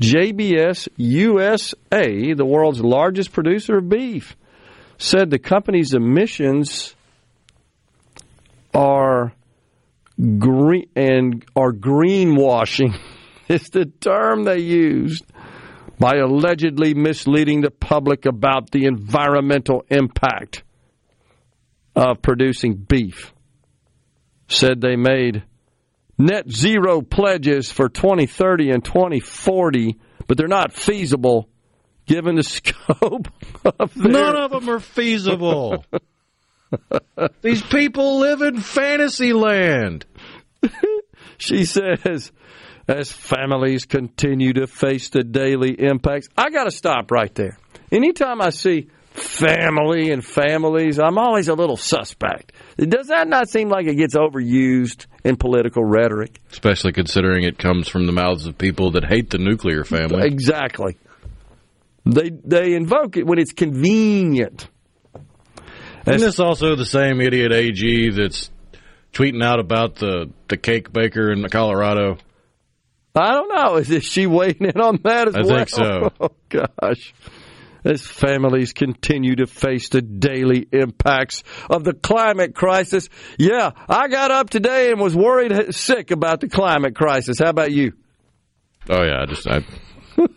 JBS 0.00 0.88
USA, 0.96 2.34
the 2.34 2.44
world's 2.44 2.80
largest 2.80 3.32
producer 3.32 3.78
of 3.78 3.88
beef, 3.88 4.36
said 4.98 5.30
the 5.30 5.38
company's 5.38 5.94
emissions 5.94 6.94
are 8.74 9.32
green 10.38 10.88
and 10.94 11.44
are 11.54 11.72
greenwashing. 11.72 12.94
It's 13.48 13.70
the 13.70 13.84
term 13.84 14.42
they 14.42 14.58
used 14.58 15.24
by 16.00 16.16
allegedly 16.16 16.94
misleading 16.94 17.60
the 17.60 17.70
public 17.70 18.26
about 18.26 18.72
the 18.72 18.86
environmental 18.86 19.84
impact 19.88 20.64
of 21.94 22.20
producing 22.22 22.74
beef. 22.74 23.32
Said 24.48 24.80
they 24.80 24.96
made 24.96 25.44
net 26.18 26.50
zero 26.50 27.02
pledges 27.02 27.70
for 27.70 27.88
2030 27.88 28.70
and 28.70 28.84
2040, 28.84 29.98
but 30.26 30.36
they're 30.36 30.48
not 30.48 30.72
feasible 30.72 31.48
given 32.06 32.36
the 32.36 32.42
scope 32.42 33.28
of 33.78 33.94
their 33.94 34.12
None 34.12 34.36
of 34.36 34.50
them 34.50 34.68
are 34.68 34.80
feasible. 34.80 35.84
These 37.42 37.62
people 37.62 38.18
live 38.18 38.42
in 38.42 38.60
fantasy 38.60 39.32
land. 39.32 40.06
She 41.38 41.64
says, 41.64 42.32
as 42.88 43.12
families 43.12 43.84
continue 43.84 44.54
to 44.54 44.66
face 44.66 45.10
the 45.10 45.22
daily 45.22 45.72
impacts, 45.72 46.28
I 46.36 46.50
got 46.50 46.64
to 46.64 46.70
stop 46.70 47.10
right 47.10 47.34
there. 47.34 47.58
Anytime 47.92 48.40
I 48.40 48.50
see 48.50 48.88
family 49.16 50.10
and 50.10 50.24
families, 50.24 50.98
I'm 50.98 51.18
always 51.18 51.48
a 51.48 51.54
little 51.54 51.76
suspect. 51.76 52.52
Does 52.76 53.08
that 53.08 53.28
not 53.28 53.48
seem 53.48 53.68
like 53.68 53.86
it 53.86 53.96
gets 53.96 54.14
overused 54.14 55.06
in 55.24 55.36
political 55.36 55.84
rhetoric? 55.84 56.40
Especially 56.52 56.92
considering 56.92 57.44
it 57.44 57.58
comes 57.58 57.88
from 57.88 58.06
the 58.06 58.12
mouths 58.12 58.46
of 58.46 58.56
people 58.58 58.92
that 58.92 59.04
hate 59.04 59.30
the 59.30 59.38
nuclear 59.38 59.84
family. 59.84 60.26
Exactly. 60.26 60.96
They 62.04 62.30
they 62.30 62.74
invoke 62.74 63.16
it 63.16 63.26
when 63.26 63.38
it's 63.38 63.52
convenient. 63.52 64.68
Isn't 66.06 66.20
this 66.20 66.38
also 66.38 66.76
the 66.76 66.84
same 66.84 67.20
idiot 67.20 67.52
AG 67.52 68.10
that's 68.10 68.50
tweeting 69.12 69.42
out 69.42 69.58
about 69.58 69.96
the, 69.96 70.30
the 70.46 70.56
cake 70.56 70.92
baker 70.92 71.32
in 71.32 71.48
Colorado? 71.48 72.18
I 73.16 73.32
don't 73.32 73.48
know. 73.52 73.76
Is 73.76 74.04
she 74.04 74.26
weighing 74.26 74.60
in 74.60 74.80
on 74.80 75.00
that 75.02 75.28
as 75.28 75.34
I 75.34 75.40
well? 75.40 75.56
think 75.56 75.68
so. 75.70 76.12
Oh 76.20 76.30
gosh. 76.48 77.12
As 77.86 78.04
families 78.04 78.72
continue 78.72 79.36
to 79.36 79.46
face 79.46 79.90
the 79.90 80.02
daily 80.02 80.66
impacts 80.72 81.44
of 81.70 81.84
the 81.84 81.92
climate 81.94 82.52
crisis. 82.52 83.08
Yeah, 83.38 83.70
I 83.88 84.08
got 84.08 84.32
up 84.32 84.50
today 84.50 84.90
and 84.90 85.00
was 85.00 85.14
worried 85.14 85.72
sick 85.72 86.10
about 86.10 86.40
the 86.40 86.48
climate 86.48 86.96
crisis. 86.96 87.38
How 87.38 87.50
about 87.50 87.70
you? 87.70 87.92
Oh 88.88 89.04
yeah, 89.04 89.22
I 89.22 89.26
just 89.26 89.46
I 89.48 89.64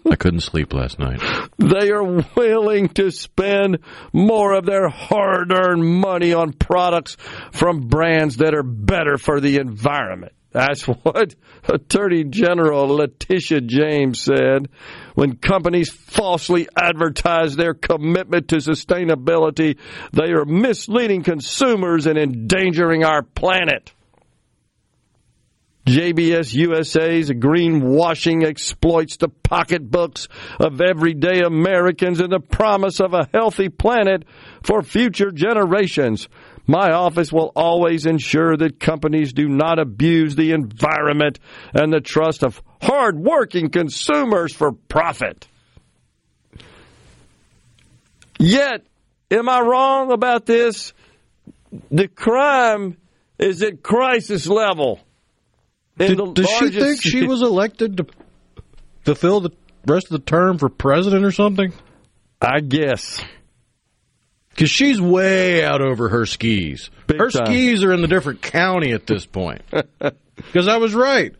I 0.09 0.15
couldn't 0.15 0.41
sleep 0.41 0.73
last 0.73 0.99
night. 0.99 1.21
They 1.57 1.89
are 1.91 2.23
willing 2.35 2.89
to 2.89 3.09
spend 3.11 3.80
more 4.13 4.53
of 4.53 4.65
their 4.65 4.88
hard 4.88 5.51
earned 5.51 5.84
money 5.84 6.34
on 6.34 6.53
products 6.53 7.17
from 7.51 7.88
brands 7.88 8.38
that 8.38 8.53
are 8.53 8.63
better 8.63 9.17
for 9.17 9.39
the 9.39 9.57
environment. 9.57 10.34
That's 10.51 10.84
what 10.88 11.35
Attorney 11.67 12.23
General 12.26 12.88
Letitia 12.88 13.61
James 13.61 14.21
said 14.21 14.69
when 15.15 15.38
companies 15.38 15.90
falsely 15.90 16.68
advertise 16.76 17.56
their 17.56 17.73
commitment 17.73 18.49
to 18.49 18.57
sustainability. 18.57 19.77
They 20.14 20.31
are 20.31 20.45
misleading 20.45 21.23
consumers 21.23 22.06
and 22.06 22.18
endangering 22.18 23.03
our 23.03 23.23
planet. 23.23 23.94
JBS 25.90 26.53
USA's 26.53 27.31
greenwashing 27.31 28.45
exploits 28.45 29.18
the 29.18 29.30
pocketbooks 29.30 30.27
of 30.60 30.81
everyday 30.81 31.41
Americans 31.41 32.22
in 32.22 32.30
the 32.30 32.40
promise 32.40 32.99
of 32.99 33.15
a 33.15 33.27
healthy 33.34 33.69
planet 33.69 34.23
for 34.61 34.84
future 34.84 35.31
generations. 35.31 36.30
My 36.69 36.91
office 36.91 37.33
will 37.33 37.51
always 37.55 38.05
ensure 38.05 38.55
that 38.55 38.79
companies 38.79 39.33
do 39.33 39.47
not 39.49 39.79
abuse 39.79 40.35
the 40.35 40.51
environment 40.51 41.39
and 41.73 41.91
the 41.91 41.99
trust 41.99 42.43
of 42.43 42.61
hard-working 42.79 43.71
consumers 43.71 44.53
for 44.53 44.73
profit. 44.73 45.47
Yet, 48.37 48.85
am 49.31 49.49
I 49.49 49.61
wrong 49.61 50.11
about 50.11 50.45
this? 50.45 50.93
The 51.89 52.07
crime 52.07 52.97
is 53.39 53.63
at 53.63 53.81
crisis 53.81 54.45
level. 54.45 54.99
Did, 55.97 56.19
does 56.35 56.51
she 56.51 56.69
think 56.69 57.01
she 57.01 57.25
was 57.25 57.41
elected 57.41 57.97
to 57.97 58.05
fulfill 59.05 59.41
the 59.41 59.53
rest 59.87 60.11
of 60.11 60.11
the 60.11 60.23
term 60.23 60.59
for 60.59 60.69
president 60.69 61.25
or 61.25 61.31
something? 61.31 61.73
I 62.39 62.59
guess. 62.59 63.19
Because 64.60 64.72
she's 64.72 64.99
way 64.99 65.64
out 65.64 65.81
over 65.81 66.10
her 66.10 66.26
skis. 66.26 66.90
Big 67.07 67.18
her 67.18 67.30
time. 67.30 67.45
skis 67.45 67.81
are 67.81 67.94
in 67.94 68.02
the 68.02 68.10
different 68.10 68.41
county 68.41 68.91
at 68.91 69.07
this 69.07 69.26
point. 69.26 69.61
Because 70.36 70.68
I 70.68 70.77
was 70.77 70.94
right. 70.94 71.34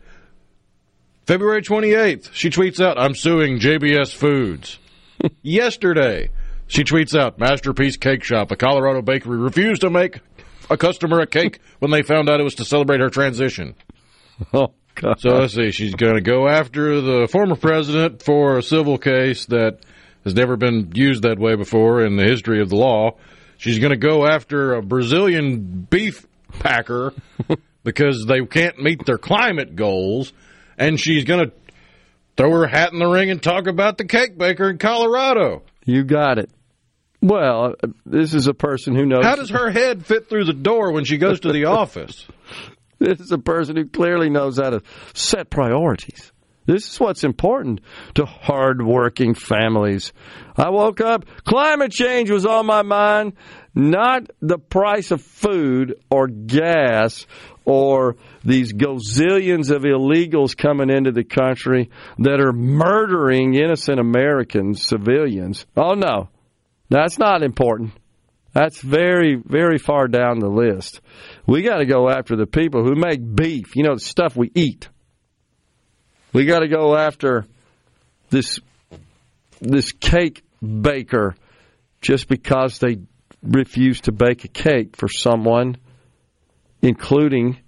February 1.26 1.62
28th, 1.62 2.32
she 2.32 2.48
tweets 2.50 2.84
out, 2.84 2.98
I'm 2.98 3.14
suing 3.14 3.58
JBS 3.58 4.14
Foods. 4.14 4.78
Yesterday, 5.42 6.30
She 6.66 6.84
tweets 6.84 7.18
out, 7.18 7.38
Masterpiece 7.38 7.96
Cake 7.96 8.22
Shop, 8.24 8.50
a 8.50 8.56
Colorado 8.56 9.00
bakery, 9.02 9.38
refused 9.38 9.80
to 9.82 9.90
make 9.90 10.20
a 10.68 10.76
customer 10.76 11.20
a 11.20 11.26
cake 11.26 11.60
when 11.78 11.90
they 11.90 12.02
found 12.02 12.28
out 12.30 12.40
it 12.40 12.44
was 12.44 12.54
to 12.56 12.64
celebrate 12.64 13.00
her 13.00 13.10
transition. 13.10 13.74
Oh, 14.52 14.72
God. 14.94 15.20
So 15.20 15.30
let's 15.30 15.54
see. 15.54 15.70
She's 15.72 15.94
going 15.94 16.14
to 16.14 16.20
go 16.20 16.48
after 16.48 17.00
the 17.00 17.28
former 17.30 17.56
president 17.56 18.22
for 18.22 18.58
a 18.58 18.62
civil 18.62 18.98
case 18.98 19.46
that 19.46 19.78
has 20.24 20.34
never 20.34 20.56
been 20.56 20.92
used 20.94 21.22
that 21.22 21.38
way 21.38 21.54
before 21.54 22.04
in 22.04 22.16
the 22.16 22.24
history 22.24 22.60
of 22.60 22.68
the 22.68 22.76
law. 22.76 23.16
She's 23.56 23.78
going 23.78 23.92
to 23.92 23.98
go 23.98 24.26
after 24.26 24.74
a 24.74 24.82
Brazilian 24.82 25.86
beef 25.88 26.26
packer 26.58 27.12
because 27.84 28.24
they 28.26 28.44
can't 28.46 28.78
meet 28.78 29.04
their 29.04 29.18
climate 29.18 29.76
goals. 29.76 30.32
And 30.78 30.98
she's 30.98 31.24
going 31.24 31.46
to 31.46 31.52
throw 32.36 32.50
her 32.52 32.66
hat 32.66 32.92
in 32.92 32.98
the 32.98 33.06
ring 33.06 33.30
and 33.30 33.42
talk 33.42 33.66
about 33.66 33.98
the 33.98 34.04
cake 34.04 34.38
baker 34.38 34.70
in 34.70 34.78
Colorado. 34.78 35.62
You 35.84 36.04
got 36.04 36.38
it. 36.38 36.50
Well, 37.22 37.74
uh, 37.82 37.88
this 38.06 38.32
is 38.32 38.46
a 38.46 38.54
person 38.54 38.94
who 38.94 39.04
knows. 39.04 39.24
How 39.24 39.36
does 39.36 39.50
her 39.50 39.70
head 39.70 40.06
fit 40.06 40.28
through 40.28 40.44
the 40.44 40.54
door 40.54 40.92
when 40.92 41.04
she 41.04 41.18
goes 41.18 41.40
to 41.40 41.52
the 41.52 41.64
office? 41.66 42.26
This 42.98 43.20
is 43.20 43.32
a 43.32 43.38
person 43.38 43.76
who 43.76 43.86
clearly 43.86 44.30
knows 44.30 44.58
how 44.58 44.70
to 44.70 44.82
set 45.14 45.50
priorities. 45.50 46.32
This 46.70 46.88
is 46.88 47.00
what's 47.00 47.24
important 47.24 47.80
to 48.14 48.24
hardworking 48.24 49.34
families. 49.34 50.12
I 50.56 50.70
woke 50.70 51.00
up, 51.00 51.24
climate 51.44 51.90
change 51.90 52.30
was 52.30 52.46
on 52.46 52.64
my 52.64 52.82
mind, 52.82 53.32
not 53.74 54.30
the 54.40 54.58
price 54.58 55.10
of 55.10 55.20
food 55.20 55.96
or 56.12 56.28
gas 56.28 57.26
or 57.64 58.14
these 58.44 58.72
gazillions 58.72 59.72
of 59.72 59.82
illegals 59.82 60.56
coming 60.56 60.90
into 60.90 61.10
the 61.10 61.24
country 61.24 61.90
that 62.18 62.38
are 62.38 62.52
murdering 62.52 63.54
innocent 63.54 63.98
Americans, 63.98 64.86
civilians. 64.86 65.66
Oh, 65.76 65.94
no, 65.94 66.28
that's 66.88 67.18
not 67.18 67.42
important. 67.42 67.94
That's 68.52 68.80
very, 68.80 69.42
very 69.44 69.78
far 69.78 70.06
down 70.06 70.38
the 70.38 70.48
list. 70.48 71.00
We 71.48 71.62
got 71.62 71.78
to 71.78 71.84
go 71.84 72.08
after 72.08 72.36
the 72.36 72.46
people 72.46 72.84
who 72.84 72.94
make 72.94 73.20
beef, 73.34 73.74
you 73.74 73.82
know, 73.82 73.94
the 73.94 74.00
stuff 74.00 74.36
we 74.36 74.52
eat. 74.54 74.88
We 76.32 76.44
got 76.44 76.60
to 76.60 76.68
go 76.68 76.96
after 76.96 77.46
this 78.30 78.60
this 79.60 79.92
cake 79.92 80.42
baker 80.62 81.34
just 82.00 82.28
because 82.28 82.78
they 82.78 82.98
refuse 83.42 84.02
to 84.02 84.12
bake 84.12 84.44
a 84.44 84.48
cake 84.48 84.96
for 84.96 85.08
someone, 85.08 85.76
including 86.82 87.58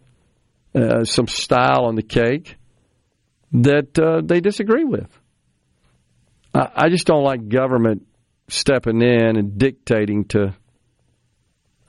uh, 0.75 1.05
some 1.05 1.27
style 1.27 1.85
on 1.87 1.97
the 1.97 2.03
cake 2.03 2.57
that 3.53 3.99
uh, 3.99 4.23
they 4.25 4.41
disagree 4.41 4.85
with. 4.85 5.09
I, 6.55 6.69
I 6.75 6.89
just 6.89 7.07
don't 7.07 7.25
like 7.25 7.49
government 7.49 8.07
stepping 8.49 9.03
in 9.03 9.37
and 9.37 9.59
dictating 9.59 10.27
to 10.27 10.55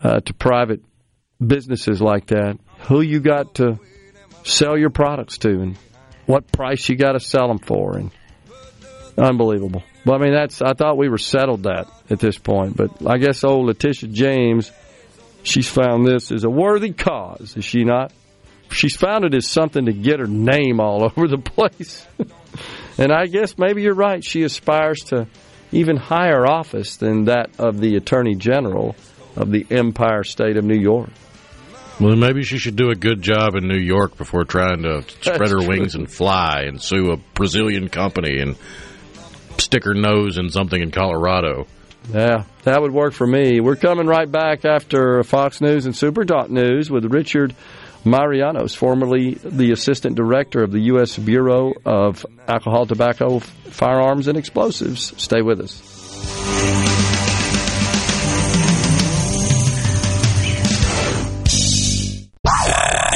uh, 0.02 0.20
to 0.20 0.34
private 0.34 0.82
businesses 1.46 2.02
like 2.02 2.28
that 2.28 2.58
who 2.88 3.02
you 3.02 3.20
got 3.20 3.56
to 3.56 3.80
sell 4.44 4.78
your 4.78 4.90
products 4.90 5.38
to 5.40 5.50
and 5.62 5.78
what 6.26 6.52
price 6.52 6.88
you 6.90 6.96
got 6.96 7.14
to 7.14 7.20
sell 7.20 7.48
them 7.48 7.60
for 7.60 7.98
and 7.98 8.12
unbelievable. 9.18 9.84
Well, 10.06 10.16
I 10.16 10.24
mean 10.24 10.34
that's 10.34 10.62
I 10.62 10.74
thought 10.74 10.98
we 10.98 11.10
were 11.10 11.18
settled 11.18 11.64
that 11.64 11.88
at 12.10 12.20
this 12.20 12.38
point, 12.38 12.76
but 12.76 13.08
I 13.08 13.18
guess 13.18 13.44
old 13.44 13.68
Letitia 13.68 14.10
James 14.10 14.72
she's 15.44 15.70
found 15.70 16.06
this 16.06 16.32
as 16.32 16.44
a 16.44 16.50
worthy 16.50 16.92
cause, 16.92 17.56
is 17.56 17.66
she 17.66 17.84
not? 17.84 18.12
She's 18.72 18.96
found 18.96 19.26
it 19.26 19.36
as 19.36 19.46
something 19.46 19.86
to 19.86 19.94
get 19.94 20.20
her 20.20 20.26
name 20.26 20.80
all 20.80 21.04
over 21.16 21.28
the 21.28 21.38
place. 21.38 22.06
and 22.98 23.12
I 23.12 23.28
guess 23.28 23.58
maybe 23.58 23.84
you're 23.84 23.94
right. 23.94 24.24
She 24.24 24.44
aspires 24.44 25.02
to 25.06 25.28
even 25.72 25.98
higher 25.98 26.46
office 26.46 26.98
than 26.98 27.26
that 27.26 27.50
of 27.60 27.80
the 27.80 27.96
Attorney 27.96 28.36
General 28.36 28.96
of 29.36 29.52
the 29.52 29.66
Empire 29.70 30.24
State 30.24 30.58
of 30.58 30.64
New 30.64 30.80
York. 30.80 31.10
Well, 32.00 32.16
maybe 32.16 32.44
she 32.44 32.58
should 32.58 32.76
do 32.76 32.90
a 32.90 32.96
good 32.96 33.22
job 33.22 33.56
in 33.56 33.68
New 33.68 33.78
York 33.80 34.18
before 34.18 34.46
trying 34.46 34.82
to 34.84 35.04
spread 35.04 35.40
That's 35.40 35.52
her 35.52 35.60
true. 35.60 35.68
wings 35.68 35.96
and 35.96 36.10
fly 36.12 36.64
and 36.68 36.82
sue 36.82 37.12
a 37.12 37.18
Brazilian 37.36 37.88
company 37.90 38.40
and 38.40 38.56
stick 39.60 39.84
her 39.86 39.94
nose 39.94 40.38
in 40.38 40.50
something 40.50 40.82
in 40.82 40.92
Colorado. 40.92 41.68
Yeah, 42.12 42.44
that 42.64 42.82
would 42.82 42.92
work 42.92 43.14
for 43.14 43.26
me. 43.28 43.62
We're 43.62 43.78
coming 43.78 44.08
right 44.08 44.30
back 44.30 44.66
after 44.66 45.24
Fox 45.24 45.62
News 45.62 45.86
and 45.86 45.96
Super 45.96 46.26
Talk 46.26 46.50
News 46.50 46.90
with 46.92 47.06
Richard 47.06 47.56
Marianos, 48.04 48.76
formerly 48.76 49.36
the 49.36 49.72
Assistant 49.72 50.16
Director 50.18 50.64
of 50.64 50.72
the 50.72 50.82
U.S. 50.82 51.18
Bureau 51.18 51.72
of 51.86 52.26
Alcohol, 52.48 52.86
Tobacco, 52.88 53.40
Firearms, 53.40 54.28
and 54.28 54.38
Explosives. 54.38 55.14
Stay 55.22 55.42
with 55.42 55.62
us. 55.62 56.93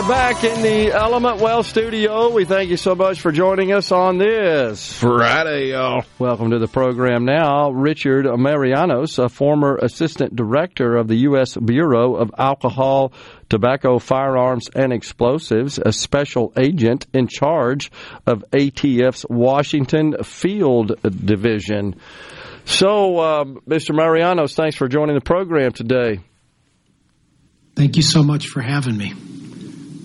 Are 0.00 0.08
back 0.08 0.44
in 0.44 0.62
the 0.62 0.92
Element 0.92 1.40
Wealth 1.40 1.66
studio. 1.66 2.30
We 2.30 2.46
thank 2.46 2.70
you 2.70 2.78
so 2.78 2.94
much 2.94 3.20
for 3.20 3.32
joining 3.32 3.70
us 3.70 3.92
on 3.92 4.16
this 4.16 4.98
Friday, 4.98 5.72
y'all. 5.72 6.04
Welcome 6.18 6.52
to 6.52 6.58
the 6.58 6.68
program 6.68 7.26
now. 7.26 7.70
Richard 7.70 8.24
Marianos, 8.24 9.22
a 9.22 9.28
former 9.28 9.76
assistant 9.76 10.34
director 10.34 10.96
of 10.96 11.06
the 11.06 11.16
U.S. 11.16 11.54
Bureau 11.54 12.14
of 12.14 12.32
Alcohol, 12.38 13.12
Tobacco, 13.50 13.98
Firearms, 13.98 14.70
and 14.74 14.90
Explosives, 14.90 15.78
a 15.78 15.92
special 15.92 16.54
agent 16.58 17.06
in 17.12 17.26
charge 17.26 17.92
of 18.26 18.42
ATF's 18.52 19.26
Washington 19.28 20.22
Field 20.24 20.98
Division. 21.02 22.00
So, 22.64 23.20
um, 23.20 23.60
Mr. 23.68 23.94
Marianos, 23.94 24.54
thanks 24.54 24.76
for 24.76 24.88
joining 24.88 25.14
the 25.14 25.20
program 25.20 25.72
today. 25.72 26.20
Thank 27.76 27.96
you 27.96 28.02
so 28.02 28.22
much 28.22 28.46
for 28.46 28.62
having 28.62 28.96
me. 28.96 29.12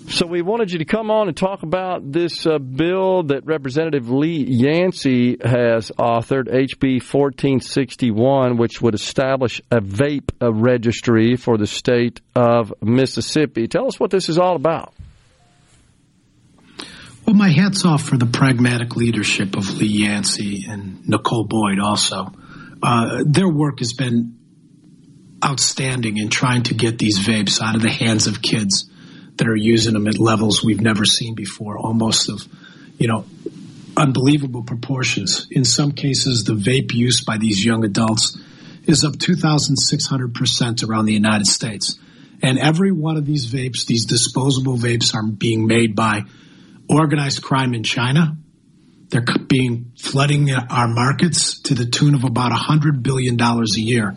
So 0.07 0.27
we 0.27 0.43
wanted 0.43 0.71
you 0.71 0.79
to 0.79 0.85
come 0.85 1.09
on 1.09 1.27
and 1.27 1.35
talk 1.35 1.63
about 1.63 2.11
this 2.11 2.45
uh, 2.45 2.59
bill 2.59 3.23
that 3.23 3.43
Representative 3.45 4.07
Lee 4.07 4.45
Yancey 4.47 5.37
has 5.43 5.91
authored, 5.97 6.47
HB 6.47 7.01
1461, 7.01 8.57
which 8.57 8.79
would 8.81 8.93
establish 8.93 9.61
a 9.71 9.81
vape 9.81 10.29
uh, 10.39 10.53
registry 10.53 11.37
for 11.37 11.57
the 11.57 11.65
state 11.65 12.21
of 12.35 12.71
Mississippi. 12.83 13.67
Tell 13.67 13.87
us 13.87 13.99
what 13.99 14.11
this 14.11 14.29
is 14.29 14.37
all 14.37 14.55
about. 14.55 14.93
Well, 17.25 17.35
my 17.35 17.49
hat's 17.49 17.83
off 17.83 18.03
for 18.03 18.17
the 18.17 18.27
pragmatic 18.27 18.95
leadership 18.95 19.57
of 19.57 19.67
Lee 19.77 20.05
Yancey 20.05 20.65
and 20.69 21.09
Nicole 21.09 21.45
Boyd 21.45 21.79
also. 21.79 22.31
Uh, 22.81 23.23
their 23.25 23.49
work 23.49 23.79
has 23.79 23.93
been 23.93 24.37
outstanding 25.43 26.17
in 26.17 26.29
trying 26.29 26.63
to 26.63 26.75
get 26.75 26.99
these 26.99 27.17
vapes 27.17 27.59
out 27.59 27.73
of 27.75 27.81
the 27.81 27.89
hands 27.89 28.27
of 28.27 28.43
kids 28.43 28.91
that 29.37 29.47
are 29.47 29.55
using 29.55 29.93
them 29.93 30.07
at 30.07 30.17
levels 30.17 30.63
we've 30.63 30.81
never 30.81 31.05
seen 31.05 31.35
before, 31.35 31.77
almost 31.77 32.29
of, 32.29 32.47
you 32.97 33.07
know, 33.07 33.25
unbelievable 33.97 34.63
proportions. 34.63 35.47
In 35.51 35.65
some 35.65 35.91
cases, 35.91 36.43
the 36.43 36.53
vape 36.53 36.93
use 36.93 37.23
by 37.23 37.37
these 37.37 37.63
young 37.63 37.83
adults 37.83 38.37
is 38.85 39.03
up 39.03 39.13
2,600% 39.13 40.87
around 40.87 41.05
the 41.05 41.13
United 41.13 41.47
States. 41.47 41.97
And 42.41 42.59
every 42.59 42.91
one 42.91 43.17
of 43.17 43.25
these 43.25 43.51
vapes, 43.51 43.85
these 43.85 44.05
disposable 44.05 44.77
vapes, 44.77 45.15
are 45.15 45.23
being 45.23 45.65
made 45.65 45.95
by 45.95 46.23
organized 46.89 47.41
crime 47.41 47.73
in 47.73 47.83
China. 47.83 48.37
They're 49.09 49.25
being 49.47 49.93
flooding 49.97 50.51
our 50.51 50.87
markets 50.87 51.59
to 51.61 51.73
the 51.73 51.85
tune 51.85 52.15
of 52.15 52.23
about 52.23 52.51
$100 52.51 53.01
billion 53.01 53.39
a 53.39 53.63
year. 53.75 54.15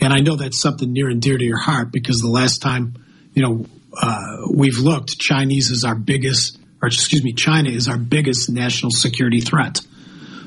And 0.00 0.12
I 0.12 0.18
know 0.18 0.36
that's 0.36 0.60
something 0.60 0.92
near 0.92 1.08
and 1.08 1.20
dear 1.20 1.36
to 1.36 1.44
your 1.44 1.60
heart 1.60 1.92
because 1.92 2.20
the 2.20 2.30
last 2.30 2.62
time, 2.62 2.94
you 3.34 3.42
know, 3.42 3.66
uh, 4.00 4.46
we've 4.50 4.78
looked, 4.78 5.18
Chinese 5.18 5.70
is 5.70 5.84
our 5.84 5.94
biggest, 5.94 6.58
or 6.80 6.88
excuse 6.88 7.22
me, 7.22 7.32
China 7.32 7.70
is 7.70 7.88
our 7.88 7.98
biggest 7.98 8.50
national 8.50 8.90
security 8.90 9.40
threat. 9.40 9.80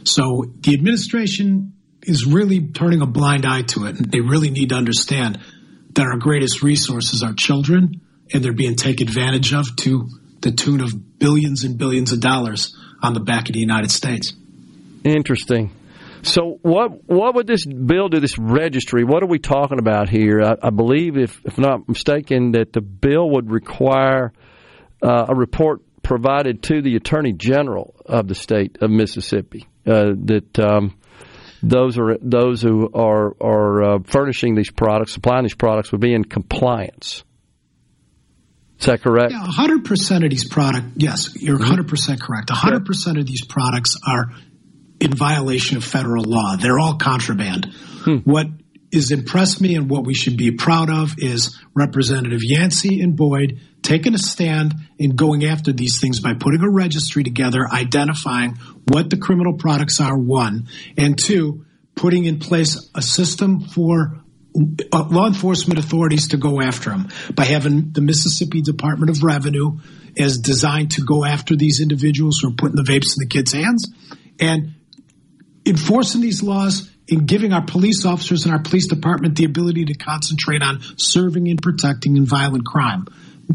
So 0.04 0.46
the 0.62 0.74
administration 0.74 1.74
is 2.04 2.26
really 2.26 2.68
turning 2.68 3.02
a 3.02 3.06
blind 3.06 3.46
eye 3.46 3.64
to 3.64 3.86
it. 3.88 4.12
They 4.12 4.22
really 4.22 4.52
need 4.52 4.70
to 4.70 4.76
understand 4.76 5.40
that 5.94 6.06
our 6.06 6.18
greatest 6.18 6.62
resources 6.62 7.24
are 7.24 7.34
children 7.34 8.02
and 8.34 8.44
they're 8.44 8.54
being 8.54 8.76
taken 8.76 9.08
advantage 9.08 9.54
of 9.54 9.66
to 9.78 10.08
the 10.42 10.52
tune 10.52 10.82
of 10.82 11.20
billions 11.20 11.64
and 11.64 11.78
billions 11.78 12.12
of 12.12 12.20
dollars 12.20 12.76
on 13.02 13.14
the 13.14 13.20
back 13.20 13.50
of 13.50 13.54
the 13.54 13.60
United 13.60 13.92
States. 13.92 14.34
Interesting. 15.04 15.72
So 16.26 16.58
what 16.64 17.08
what 17.08 17.36
would 17.36 17.46
this 17.46 17.66
bill 17.66 18.10
do? 18.10 18.20
This 18.20 18.38
registry? 18.40 19.04
What 19.04 19.22
are 19.22 19.28
we 19.28 19.38
talking 19.38 19.78
about 19.78 20.10
here? 20.10 20.42
I, 20.42 20.56
I 20.68 20.70
believe, 20.72 21.18
if 21.18 21.40
if 21.46 21.60
not 21.60 21.88
mistaken, 21.88 22.54
that 22.54 22.74
the 22.74 22.82
bill 22.82 23.30
would 23.32 23.52
require 23.52 24.34
uh, 25.04 25.28
a 25.30 25.36
report 25.36 25.82
provided 26.02 26.64
to 26.64 26.82
the 26.82 26.96
Attorney 26.96 27.34
General 27.34 27.96
of 28.08 28.28
the 28.28 28.34
state 28.34 28.78
of 28.82 28.90
Mississippi 28.90 29.68
uh, 29.86 30.14
that 30.26 30.60
um, 30.60 30.98
those 31.62 32.00
are 32.00 32.18
those 32.20 32.60
who 32.60 32.90
are 32.94 33.36
are 33.40 33.84
uh, 33.84 34.00
furnishing 34.06 34.56
these 34.56 34.72
products, 34.72 35.14
supplying 35.14 35.44
these 35.44 35.56
products, 35.56 35.92
would 35.92 36.02
be 36.02 36.14
in 36.14 36.24
compliance. 36.24 37.24
Is 38.80 38.88
that 38.88 39.02
correct? 39.02 39.32
Yeah, 39.32 39.46
100% 39.48 40.24
of 40.26 40.30
these 40.30 40.48
products, 40.50 40.88
yes, 40.98 41.34
you're 41.36 41.58
100% 41.58 42.20
correct. 42.20 42.50
100% 42.50 43.20
of 43.20 43.26
these 43.26 43.46
products 43.46 43.98
are 44.06 44.32
in 45.00 45.14
violation 45.14 45.78
of 45.78 45.84
federal 45.84 46.24
law. 46.24 46.56
They're 46.56 46.80
all 46.80 46.98
contraband. 46.98 47.74
Hmm. 47.74 48.18
What 48.18 48.48
is 48.92 49.12
impressed 49.12 49.62
me 49.62 49.76
and 49.76 49.90
what 49.90 50.06
we 50.06 50.14
should 50.14 50.38
be 50.38 50.52
proud 50.52 50.90
of 50.90 51.16
is 51.18 51.60
Representative 51.74 52.42
Yancey 52.44 53.02
and 53.02 53.16
Boyd 53.16 53.60
taking 53.82 54.14
a 54.14 54.18
stand 54.18 54.74
and 55.00 55.16
going 55.16 55.44
after 55.46 55.72
these 55.72 56.00
things 56.00 56.20
by 56.20 56.34
putting 56.34 56.62
a 56.62 56.70
registry 56.70 57.24
together, 57.24 57.68
identifying 57.72 58.58
what 58.88 59.10
the 59.10 59.18
criminal 59.18 59.54
products 59.54 60.00
are, 60.00 60.18
one, 60.18 60.68
and 60.98 61.18
two, 61.18 61.66
putting 61.96 62.26
in 62.26 62.40
place 62.40 62.90
a 62.96 63.02
system 63.02 63.60
for 63.60 64.22
uh, 64.92 65.06
law 65.10 65.28
enforcement 65.28 65.78
authorities 65.78 66.30
to 66.30 66.38
go 66.38 66.62
after 66.62 66.90
them 66.90 67.10
by 67.34 67.44
having 67.44 67.92
the 67.92 68.02
Mississippi 68.02 68.62
Department 68.62 69.10
of 69.10 69.24
Revenue 69.24 69.80
as 70.18 70.38
designed 70.38 70.92
to 70.92 71.02
go 71.02 71.26
after 71.26 71.56
these 71.56 71.82
individuals 71.82 72.40
who 72.40 72.50
are 72.50 72.56
putting 72.56 72.78
the 72.78 72.90
vapes 72.90 73.18
in 73.18 73.20
the 73.20 73.28
kids' 73.28 73.52
hands 73.52 73.92
and 74.40 74.76
enforcing 75.66 76.22
these 76.22 76.44
laws 76.44 76.90
and 77.10 77.28
giving 77.28 77.54
our 77.54 77.64
police 77.64 78.06
officers 78.06 78.46
and 78.46 78.54
our 78.54 78.62
police 78.62 78.88
department 78.88 79.36
the 79.36 79.46
ability 79.46 79.86
to 79.86 79.94
concentrate 79.94 80.62
on 80.62 80.80
serving 80.98 81.48
and 81.48 81.62
protecting 81.62 82.18
in 82.18 82.26
violent 82.26 82.66
crime. 82.66 83.06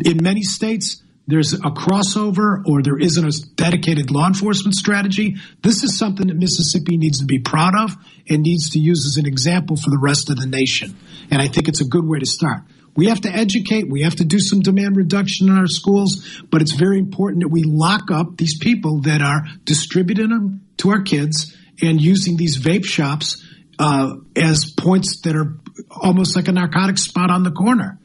In 0.05 0.23
many 0.23 0.43
states, 0.43 1.03
there's 1.27 1.53
a 1.53 1.59
crossover 1.59 2.63
or 2.67 2.83
there 2.83 2.99
isn't 2.99 3.25
a 3.25 3.55
dedicated 3.55 4.11
law 4.11 4.27
enforcement 4.27 4.75
strategy. 4.75 5.37
This 5.63 5.85
is 5.85 5.97
something 5.97 6.27
that 6.27 6.37
Mississippi 6.37 6.97
needs 6.97 7.21
to 7.21 7.25
be 7.25 7.39
proud 7.39 7.75
of 7.79 7.97
and 8.29 8.43
needs 8.43 8.71
to 8.71 8.79
use 8.79 9.07
as 9.07 9.17
an 9.17 9.27
example 9.27 9.77
for 9.77 9.91
the 9.91 9.99
rest 9.99 10.31
of 10.31 10.39
the 10.39 10.47
nation. 10.47 10.97
And 11.31 11.41
I 11.41 11.47
think 11.47 11.69
it's 11.69 11.81
a 11.81 11.85
good 11.85 12.05
way 12.05 12.19
to 12.19 12.27
start. 12.27 12.63
We 12.97 13.07
have 13.07 13.21
to 13.21 13.31
educate. 13.31 13.89
We 13.89 14.03
have 14.03 14.17
to 14.17 14.25
do 14.25 14.41
some 14.41 14.61
demand 14.61 14.97
reduction 14.97 15.49
in 15.49 15.57
our 15.57 15.69
schools, 15.69 16.43
but 16.51 16.63
it's 16.63 16.73
very 16.73 16.99
important 16.99 17.43
that 17.45 17.49
we 17.49 17.63
lock 17.65 18.11
up 18.11 18.37
these 18.37 18.59
people 18.59 19.03
that 19.03 19.23
are 19.23 19.45
distributing 19.65 20.31
them 20.31 20.67
to 20.79 20.91
our 20.91 21.03
kids 21.03 21.57
and 21.83 22.01
using 22.01 22.37
these 22.37 22.59
vape 22.59 22.85
shops 22.85 23.45
uh, 23.79 24.15
as 24.37 24.73
points 24.77 25.21
that 25.23 25.35
are 25.37 25.57
almost 25.91 26.37
like 26.37 26.49
a 26.49 26.53
narcotic 26.53 26.99
spot 26.99 27.31
on 27.31 27.43
the 27.43 27.51
corner. 27.51 27.99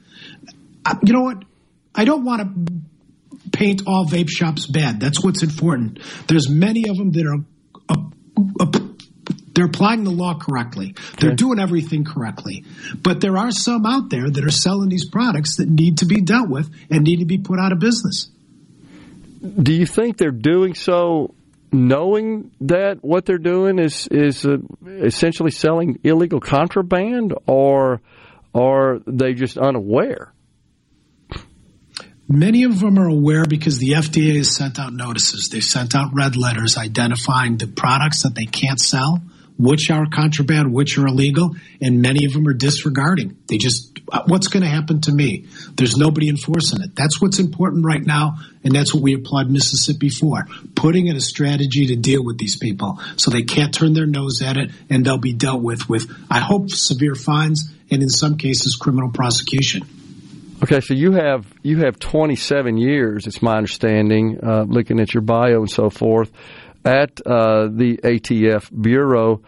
Uh, 0.86 0.96
you 1.04 1.14
know 1.14 1.22
what? 1.22 1.44
I 1.94 2.06
don't 2.06 2.24
want 2.24 2.42
to 2.42 3.50
paint 3.52 3.84
all 3.88 4.06
vape 4.06 4.30
shops 4.30 4.66
bad. 4.68 5.00
That's 5.00 5.24
what's 5.24 5.44
important. 5.44 6.00
There's 6.28 6.50
many 6.50 6.88
of 6.90 6.98
them 6.98 7.12
that 7.12 7.26
are 7.26 7.38
uh, 7.90 8.02
uh, 8.60 8.80
they're 9.54 9.66
applying 9.68 10.04
the 10.04 10.12
law 10.12 10.38
correctly. 10.38 10.96
They're 11.18 11.30
Okay. 11.30 11.36
doing 11.38 11.60
everything 11.60 12.04
correctly. 12.04 12.66
But 13.02 13.22
there 13.22 13.38
are 13.38 13.52
some 13.52 13.86
out 13.86 14.10
there 14.10 14.30
that 14.30 14.44
are 14.44 14.52
selling 14.52 14.90
these 14.90 15.08
products 15.10 15.58
that 15.58 15.70
need 15.70 16.00
to 16.00 16.06
be 16.06 16.20
dealt 16.22 16.50
with 16.50 16.70
and 16.92 17.04
need 17.06 17.20
to 17.20 17.26
be 17.26 17.38
put 17.38 17.58
out 17.60 17.72
of 17.72 17.80
business. 17.80 18.30
Do 19.62 19.72
you 19.72 19.86
think 19.86 20.18
they're 20.18 20.32
doing 20.32 20.74
so 20.76 21.36
knowing 21.76 22.52
that 22.62 23.04
what 23.04 23.26
they're 23.26 23.38
doing 23.38 23.80
is 23.80 24.08
is 24.08 24.46
uh, 24.46 24.58
essentially 24.86 25.52
selling 25.52 26.00
illegal 26.04 26.40
contraband, 26.40 27.34
or 27.46 28.02
are 28.54 29.00
they 29.06 29.34
just 29.34 29.58
unaware? 29.58 30.34
Many 32.28 32.64
of 32.64 32.80
them 32.80 32.98
are 32.98 33.08
aware 33.08 33.46
because 33.46 33.78
the 33.78 33.92
FDA 33.92 34.38
has 34.38 34.56
sent 34.56 34.80
out 34.80 34.94
notices. 34.94 35.50
They've 35.50 35.64
sent 35.64 35.94
out 35.96 36.10
red 36.14 36.36
letters 36.36 36.76
identifying 36.76 37.58
the 37.58 37.68
products 37.68 38.24
that 38.24 38.34
they 38.34 38.46
can't 38.46 38.80
sell, 38.80 39.22
which 39.58 39.90
are 39.90 40.06
contraband, 40.06 40.74
which 40.74 40.98
are 40.98 41.08
illegal, 41.08 41.56
and 41.82 42.02
many 42.02 42.26
of 42.26 42.34
them 42.34 42.48
are 42.48 42.54
disregarding. 42.54 43.38
They 43.48 43.58
just, 43.58 44.00
what's 44.28 44.48
going 44.48 44.64
to 44.64 44.70
happen 44.70 45.02
to 45.02 45.12
me? 45.12 45.48
There's 45.76 45.96
nobody 45.98 46.30
enforcing 46.30 46.82
it. 46.82 46.96
That's 46.96 47.22
what's 47.22 47.40
important 47.40 47.86
right 47.86 48.06
now, 48.06 48.38
and 48.64 48.74
that's 48.74 48.94
what 48.94 49.02
we 49.02 49.14
applaud 49.14 49.50
Mississippi 49.50 50.10
for. 50.10 50.46
Putting 50.76 51.08
in 51.08 51.16
a 51.16 51.22
strategy 51.22 51.88
to 51.88 51.96
deal 51.96 52.24
with 52.24 52.38
these 52.38 52.58
people 52.58 53.00
so 53.16 53.32
they 53.32 53.44
can't 53.44 53.74
turn 53.74 53.94
their 53.94 54.06
nose 54.06 54.42
at 54.42 54.58
it 54.58 54.72
and 54.90 55.06
they'll 55.06 55.18
be 55.18 55.34
dealt 55.34 55.62
with 55.62 55.88
with, 55.90 56.12
I 56.30 56.40
hope, 56.40 56.70
severe 56.70 57.16
fines 57.16 57.72
and 57.90 58.02
in 58.02 58.10
some 58.10 58.38
cases, 58.38 58.76
criminal 58.76 59.12
prosecution. 59.12 59.84
Okay, 60.64 60.80
so 60.80 60.94
you 60.94 61.12
have 61.12 61.46
you 61.64 61.80
have 61.80 62.00
27 62.00 62.78
years. 62.78 63.28
It's 63.28 63.42
my 63.42 63.58
understanding, 63.58 64.40
uh, 64.42 64.64
looking 64.64 65.02
at 65.02 65.14
your 65.14 65.22
bio 65.22 65.60
and 65.60 65.70
so 65.70 65.90
forth, 65.90 66.32
at 66.86 67.20
uh, 67.26 67.68
the 67.72 67.98
ATF 68.04 68.70
bureau. 68.82 69.42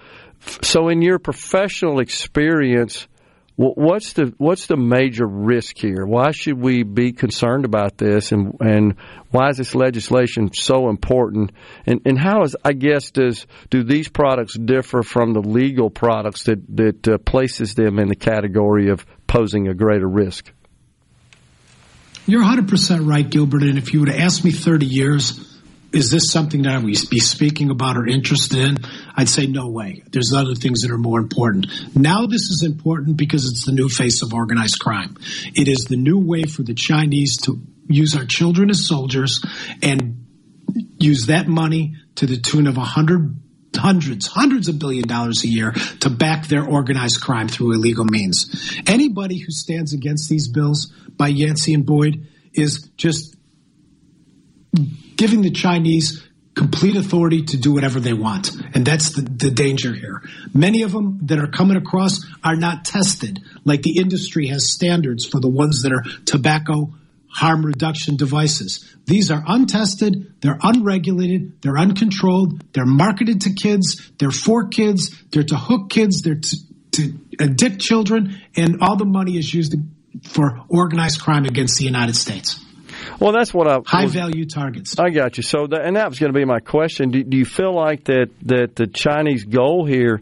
So, 0.61 0.89
in 0.89 1.01
your 1.01 1.19
professional 1.19 1.99
experience, 1.99 3.07
what's 3.57 4.13
the 4.13 4.33
what's 4.37 4.67
the 4.67 4.77
major 4.77 5.25
risk 5.25 5.77
here? 5.77 6.05
Why 6.05 6.31
should 6.31 6.59
we 6.59 6.83
be 6.83 7.11
concerned 7.11 7.65
about 7.65 7.97
this, 7.97 8.31
and 8.31 8.55
and 8.59 8.95
why 9.31 9.49
is 9.49 9.57
this 9.57 9.75
legislation 9.75 10.53
so 10.53 10.89
important? 10.89 11.51
And 11.85 12.01
and 12.05 12.19
how 12.19 12.43
is 12.43 12.55
I 12.63 12.73
guess 12.73 13.11
does 13.11 13.45
do 13.69 13.83
these 13.83 14.07
products 14.07 14.57
differ 14.57 15.03
from 15.03 15.33
the 15.33 15.41
legal 15.41 15.89
products 15.89 16.43
that 16.43 16.59
that 16.75 17.07
uh, 17.07 17.17
places 17.17 17.73
them 17.73 17.99
in 17.99 18.07
the 18.07 18.15
category 18.15 18.89
of 18.89 19.05
posing 19.25 19.67
a 19.67 19.73
greater 19.73 20.07
risk? 20.07 20.51
You're 22.27 22.43
100% 22.43 23.07
right, 23.07 23.27
Gilbert. 23.27 23.63
And 23.63 23.77
if 23.77 23.93
you 23.93 24.01
would 24.01 24.09
have 24.09 24.19
asked 24.19 24.43
me 24.43 24.51
30 24.51 24.85
years, 24.85 25.56
is 25.97 26.11
this 26.11 26.31
something 26.31 26.61
that 26.61 26.75
I 26.75 26.77
would 26.77 26.93
be 27.09 27.19
speaking 27.19 27.71
about 27.71 27.97
or 27.97 28.05
interested 28.05 28.59
in? 28.59 28.77
I'd 29.15 29.27
say 29.27 29.47
no 29.47 29.67
way. 29.67 30.03
There's 30.11 30.31
other 30.31 30.53
things 30.53 30.81
that 30.81 30.91
are 30.91 30.97
more 30.97 31.19
important. 31.19 31.65
Now 31.95 32.27
this 32.27 32.51
is 32.51 32.63
important 32.63 33.17
because 33.17 33.45
it's 33.45 33.65
the 33.65 33.71
new 33.71 33.89
face 33.89 34.21
of 34.21 34.31
organized 34.31 34.79
crime. 34.79 35.17
It 35.55 35.67
is 35.67 35.85
the 35.89 35.97
new 35.97 36.19
way 36.19 36.43
for 36.43 36.61
the 36.61 36.75
Chinese 36.75 37.37
to 37.45 37.59
use 37.87 38.15
our 38.15 38.25
children 38.25 38.69
as 38.69 38.87
soldiers 38.87 39.43
and 39.81 40.27
use 40.99 41.25
that 41.27 41.47
money 41.47 41.95
to 42.15 42.27
the 42.27 42.37
tune 42.37 42.67
of 42.67 42.77
a 42.77 42.81
hundred 42.81 43.35
hundreds, 43.75 44.27
hundreds 44.27 44.67
of 44.67 44.77
billion 44.77 45.07
dollars 45.07 45.43
a 45.43 45.47
year 45.47 45.71
to 45.99 46.11
back 46.11 46.47
their 46.47 46.63
organized 46.63 47.21
crime 47.21 47.47
through 47.47 47.73
illegal 47.73 48.05
means. 48.05 48.71
Anybody 48.85 49.39
who 49.39 49.49
stands 49.49 49.93
against 49.93 50.29
these 50.29 50.47
bills 50.47 50.93
by 51.09 51.27
Yancey 51.27 51.73
and 51.73 51.85
Boyd 51.85 52.27
is 52.53 52.89
just 52.97 53.35
giving 55.17 55.41
the 55.41 55.51
Chinese 55.51 56.23
complete 56.55 56.95
authority 56.95 57.43
to 57.43 57.57
do 57.57 57.73
whatever 57.73 57.99
they 57.99 58.13
want. 58.13 58.51
And 58.73 58.85
that's 58.85 59.11
the, 59.15 59.21
the 59.21 59.51
danger 59.51 59.93
here. 59.93 60.23
Many 60.53 60.81
of 60.81 60.91
them 60.91 61.19
that 61.23 61.37
are 61.37 61.47
coming 61.47 61.77
across 61.77 62.19
are 62.43 62.55
not 62.55 62.83
tested, 62.83 63.39
like 63.63 63.83
the 63.83 63.97
industry 63.99 64.47
has 64.47 64.71
standards 64.71 65.25
for 65.25 65.39
the 65.39 65.49
ones 65.49 65.83
that 65.83 65.91
are 65.91 66.03
tobacco 66.25 66.93
harm 67.29 67.63
reduction 67.63 68.15
devices. 68.15 68.83
These 69.05 69.29
are 69.29 69.43
untested, 69.45 70.33
they're 70.41 70.57
unregulated, 70.61 71.61
they're 71.61 71.77
uncontrolled, 71.77 72.63
they're 72.73 72.85
marketed 72.85 73.41
to 73.41 73.53
kids, 73.53 74.11
they're 74.17 74.31
for 74.31 74.67
kids, 74.67 75.15
they're 75.31 75.43
to 75.43 75.55
hook 75.55 75.91
kids, 75.91 76.23
they're 76.23 76.39
to, 76.39 76.57
to 76.93 77.19
addict 77.39 77.79
children, 77.79 78.41
and 78.55 78.77
all 78.81 78.95
the 78.95 79.05
money 79.05 79.37
is 79.37 79.53
used 79.53 79.75
for 80.23 80.61
organized 80.69 81.21
crime 81.21 81.45
against 81.45 81.77
the 81.77 81.85
United 81.85 82.15
States. 82.15 82.59
Well, 83.19 83.31
that's 83.31 83.53
what 83.53 83.67
I 83.67 83.79
High 83.85 84.03
was- 84.05 84.13
value 84.13 84.45
targets. 84.45 84.97
I 84.99 85.09
got 85.09 85.37
you. 85.37 85.43
So, 85.43 85.67
that, 85.67 85.81
and 85.85 85.95
that 85.95 86.09
was 86.09 86.19
going 86.19 86.31
to 86.31 86.37
be 86.37 86.45
my 86.45 86.59
question. 86.59 87.11
Do, 87.11 87.23
do 87.23 87.37
you 87.37 87.45
feel 87.45 87.73
like 87.73 88.05
that 88.05 88.29
that 88.43 88.75
the 88.75 88.87
Chinese 88.87 89.43
goal 89.43 89.85
here 89.85 90.21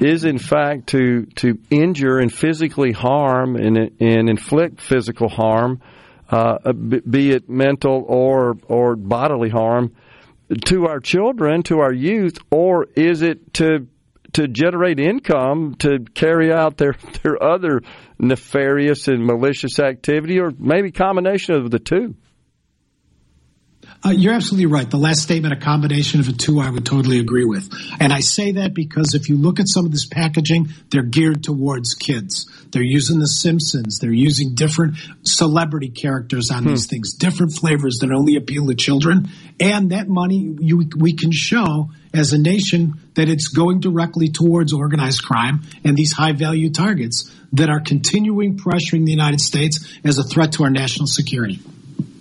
is, 0.00 0.24
in 0.24 0.38
fact, 0.38 0.88
to 0.88 1.26
to 1.36 1.58
injure 1.70 2.18
and 2.18 2.32
physically 2.32 2.92
harm 2.92 3.56
and 3.56 3.76
and 4.00 4.28
inflict 4.28 4.80
physical 4.80 5.28
harm, 5.28 5.80
uh, 6.30 6.72
be 6.72 7.00
be 7.00 7.30
it 7.30 7.48
mental 7.48 8.04
or 8.06 8.56
or 8.68 8.96
bodily 8.96 9.48
harm, 9.50 9.94
to 10.66 10.86
our 10.86 11.00
children, 11.00 11.62
to 11.64 11.78
our 11.80 11.92
youth, 11.92 12.38
or 12.50 12.86
is 12.96 13.22
it 13.22 13.54
to 13.54 13.86
to 14.34 14.48
generate 14.48 15.00
income 15.00 15.76
to 15.78 16.00
carry 16.14 16.52
out 16.52 16.76
their 16.76 16.94
their 17.22 17.42
other 17.42 17.80
nefarious 18.18 19.08
and 19.08 19.24
malicious 19.24 19.78
activity, 19.78 20.40
or 20.40 20.52
maybe 20.58 20.90
combination 20.90 21.54
of 21.54 21.70
the 21.70 21.78
two? 21.78 22.14
Uh, 24.06 24.12
you're 24.12 24.34
absolutely 24.34 24.66
right. 24.66 24.88
The 24.88 24.98
last 24.98 25.20
statement, 25.20 25.52
a 25.52 25.56
combination 25.56 26.20
of 26.20 26.26
the 26.26 26.32
two, 26.32 26.60
I 26.60 26.70
would 26.70 26.86
totally 26.86 27.18
agree 27.18 27.44
with. 27.44 27.68
And 27.98 28.12
I 28.12 28.20
say 28.20 28.52
that 28.52 28.72
because 28.72 29.14
if 29.14 29.28
you 29.28 29.36
look 29.36 29.58
at 29.58 29.66
some 29.66 29.84
of 29.84 29.90
this 29.90 30.06
packaging, 30.06 30.68
they're 30.90 31.02
geared 31.02 31.42
towards 31.42 31.94
kids. 31.94 32.48
They're 32.70 32.84
using 32.84 33.18
The 33.18 33.26
Simpsons. 33.26 33.98
They're 33.98 34.12
using 34.12 34.54
different 34.54 34.94
celebrity 35.24 35.88
characters 35.88 36.52
on 36.52 36.62
Hmm. 36.62 36.68
these 36.68 36.86
things, 36.86 37.14
different 37.14 37.54
flavors 37.54 37.98
that 38.00 38.12
only 38.12 38.36
appeal 38.36 38.68
to 38.68 38.76
children. 38.76 39.28
And 39.58 39.90
that 39.90 40.08
money, 40.08 40.54
you, 40.60 40.88
we 40.96 41.14
can 41.14 41.32
show 41.32 41.90
as 42.14 42.32
a 42.32 42.38
nation 42.38 43.00
that 43.14 43.28
it's 43.28 43.48
going 43.48 43.80
directly 43.80 44.28
towards 44.28 44.72
organized 44.72 45.24
crime 45.24 45.62
and 45.82 45.96
these 45.96 46.12
high 46.12 46.32
value 46.32 46.70
targets 46.70 47.28
that 47.54 47.70
are 47.70 47.80
continuing 47.80 48.56
pressuring 48.56 49.04
the 49.04 49.10
United 49.10 49.40
States 49.40 49.84
as 50.04 50.18
a 50.18 50.22
threat 50.22 50.52
to 50.52 50.62
our 50.62 50.70
national 50.70 51.08
security. 51.08 51.58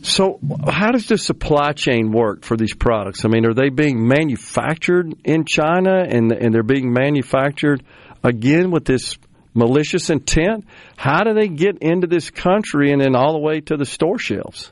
So, 0.05 0.39
how 0.67 0.91
does 0.91 1.07
the 1.07 1.17
supply 1.17 1.73
chain 1.73 2.11
work 2.11 2.43
for 2.43 2.55
these 2.55 2.75
products? 2.75 3.25
I 3.25 3.27
mean, 3.27 3.43
are 3.45 3.55
they 3.55 3.69
being 3.69 4.07
manufactured 4.07 5.15
in 5.23 5.45
China 5.45 6.05
and 6.07 6.31
and 6.31 6.53
they're 6.53 6.61
being 6.61 6.93
manufactured 6.93 7.83
again 8.23 8.69
with 8.69 8.85
this 8.85 9.17
malicious 9.55 10.11
intent? 10.11 10.65
How 10.95 11.23
do 11.23 11.33
they 11.33 11.47
get 11.47 11.79
into 11.79 12.05
this 12.05 12.29
country 12.29 12.91
and 12.91 13.01
then 13.01 13.15
all 13.15 13.33
the 13.33 13.39
way 13.39 13.61
to 13.61 13.77
the 13.77 13.85
store 13.85 14.19
shelves? 14.19 14.69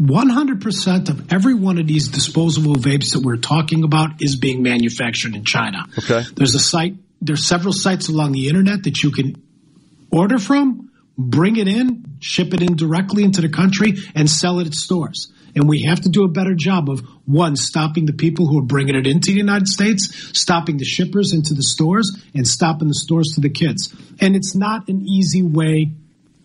100% 0.00 1.08
of 1.08 1.32
every 1.32 1.54
one 1.54 1.78
of 1.78 1.86
these 1.86 2.08
disposable 2.08 2.74
vapes 2.74 3.14
that 3.14 3.22
we're 3.24 3.36
talking 3.36 3.82
about 3.82 4.22
is 4.22 4.36
being 4.36 4.62
manufactured 4.62 5.34
in 5.34 5.44
China. 5.44 5.86
Okay. 5.98 6.22
There's 6.34 6.54
a 6.54 6.60
site, 6.60 6.96
there's 7.22 7.48
several 7.48 7.72
sites 7.72 8.08
along 8.08 8.32
the 8.32 8.48
internet 8.48 8.84
that 8.84 9.02
you 9.02 9.10
can 9.10 9.42
order 10.12 10.38
from, 10.38 10.85
bring 11.18 11.56
it 11.56 11.68
in, 11.68 12.16
ship 12.20 12.52
it 12.54 12.62
in 12.62 12.76
directly 12.76 13.24
into 13.24 13.40
the 13.40 13.48
country, 13.48 13.94
and 14.14 14.30
sell 14.30 14.58
it 14.58 14.66
at 14.66 14.74
stores. 14.74 15.32
And 15.54 15.68
we 15.68 15.84
have 15.88 16.02
to 16.02 16.10
do 16.10 16.24
a 16.24 16.28
better 16.28 16.54
job 16.54 16.90
of 16.90 17.00
one, 17.24 17.56
stopping 17.56 18.04
the 18.04 18.12
people 18.12 18.46
who 18.46 18.58
are 18.58 18.66
bringing 18.66 18.94
it 18.94 19.06
into 19.06 19.32
the 19.32 19.38
United 19.38 19.68
States, 19.68 20.30
stopping 20.38 20.76
the 20.76 20.84
shippers 20.84 21.32
into 21.32 21.54
the 21.54 21.62
stores, 21.62 22.14
and 22.34 22.46
stopping 22.46 22.88
the 22.88 22.94
stores 22.94 23.32
to 23.34 23.40
the 23.40 23.48
kids. 23.48 23.94
And 24.20 24.36
it's 24.36 24.54
not 24.54 24.88
an 24.88 25.00
easy 25.00 25.42
way 25.42 25.92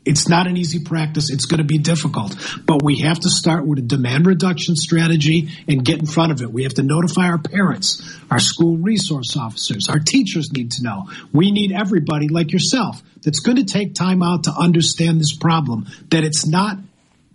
it's 0.03 0.27
not 0.27 0.47
an 0.47 0.57
easy 0.57 0.83
practice. 0.83 1.29
It's 1.29 1.45
going 1.45 1.59
to 1.59 1.63
be 1.63 1.77
difficult, 1.77 2.35
but 2.65 2.81
we 2.83 2.99
have 2.99 3.19
to 3.19 3.29
start 3.29 3.67
with 3.67 3.79
a 3.79 3.83
demand 3.83 4.25
reduction 4.25 4.75
strategy 4.75 5.49
and 5.67 5.85
get 5.85 5.99
in 5.99 6.07
front 6.07 6.31
of 6.31 6.41
it. 6.41 6.51
We 6.51 6.63
have 6.63 6.73
to 6.75 6.83
notify 6.83 7.27
our 7.27 7.37
parents, 7.37 8.17
our 8.31 8.39
school 8.39 8.77
resource 8.77 9.37
officers, 9.37 9.89
our 9.89 9.99
teachers 9.99 10.51
need 10.51 10.71
to 10.71 10.83
know. 10.83 11.09
We 11.31 11.51
need 11.51 11.71
everybody 11.71 12.29
like 12.29 12.51
yourself 12.51 13.01
that's 13.21 13.41
going 13.41 13.57
to 13.57 13.63
take 13.63 13.93
time 13.93 14.23
out 14.23 14.45
to 14.45 14.51
understand 14.51 15.19
this 15.19 15.35
problem 15.35 15.85
that 16.09 16.23
it's 16.23 16.47
not 16.47 16.77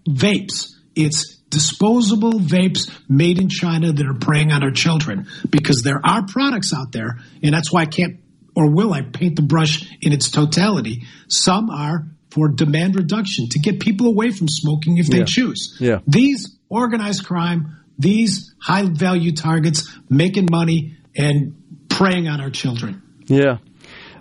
vapes. 0.09 0.75
It's 0.97 1.37
disposable 1.51 2.33
vapes 2.33 2.91
made 3.09 3.41
in 3.41 3.49
China 3.49 3.93
that 3.93 4.07
are 4.07 4.15
preying 4.15 4.51
on 4.51 4.65
our 4.65 4.73
children 4.73 5.29
because 5.49 5.83
there 5.83 6.01
are 6.05 6.27
products 6.27 6.75
out 6.75 6.91
there 6.91 7.21
and 7.43 7.55
that's 7.55 7.73
why 7.73 7.83
I 7.83 7.87
can't 7.87 8.19
or 8.57 8.71
will 8.71 8.93
I 8.93 9.03
paint 9.03 9.37
the 9.37 9.43
brush 9.43 9.87
in 10.01 10.13
its 10.13 10.31
totality. 10.31 11.05
Some 11.29 11.71
are 11.71 12.07
for 12.37 12.49
demand 12.49 12.95
reduction 12.95 13.49
to 13.49 13.59
get 13.59 13.81
people 13.81 14.07
away 14.09 14.31
from 14.31 14.47
smoking 14.47 14.99
if 14.99 15.07
they 15.07 15.19
Yeah. 15.21 15.25
choose. 15.25 15.77
Yeah. 15.81 15.99
These 16.07 16.59
organized 16.69 17.25
crime, 17.25 17.79
these 17.99 18.55
high 18.61 18.85
value 18.85 19.33
targets 19.33 19.91
making 20.11 20.49
money 20.51 20.97
and 21.17 21.55
preying 21.89 22.29
on 22.29 22.43
our 22.43 22.51
children. 22.51 23.01
Yeah. 23.27 23.57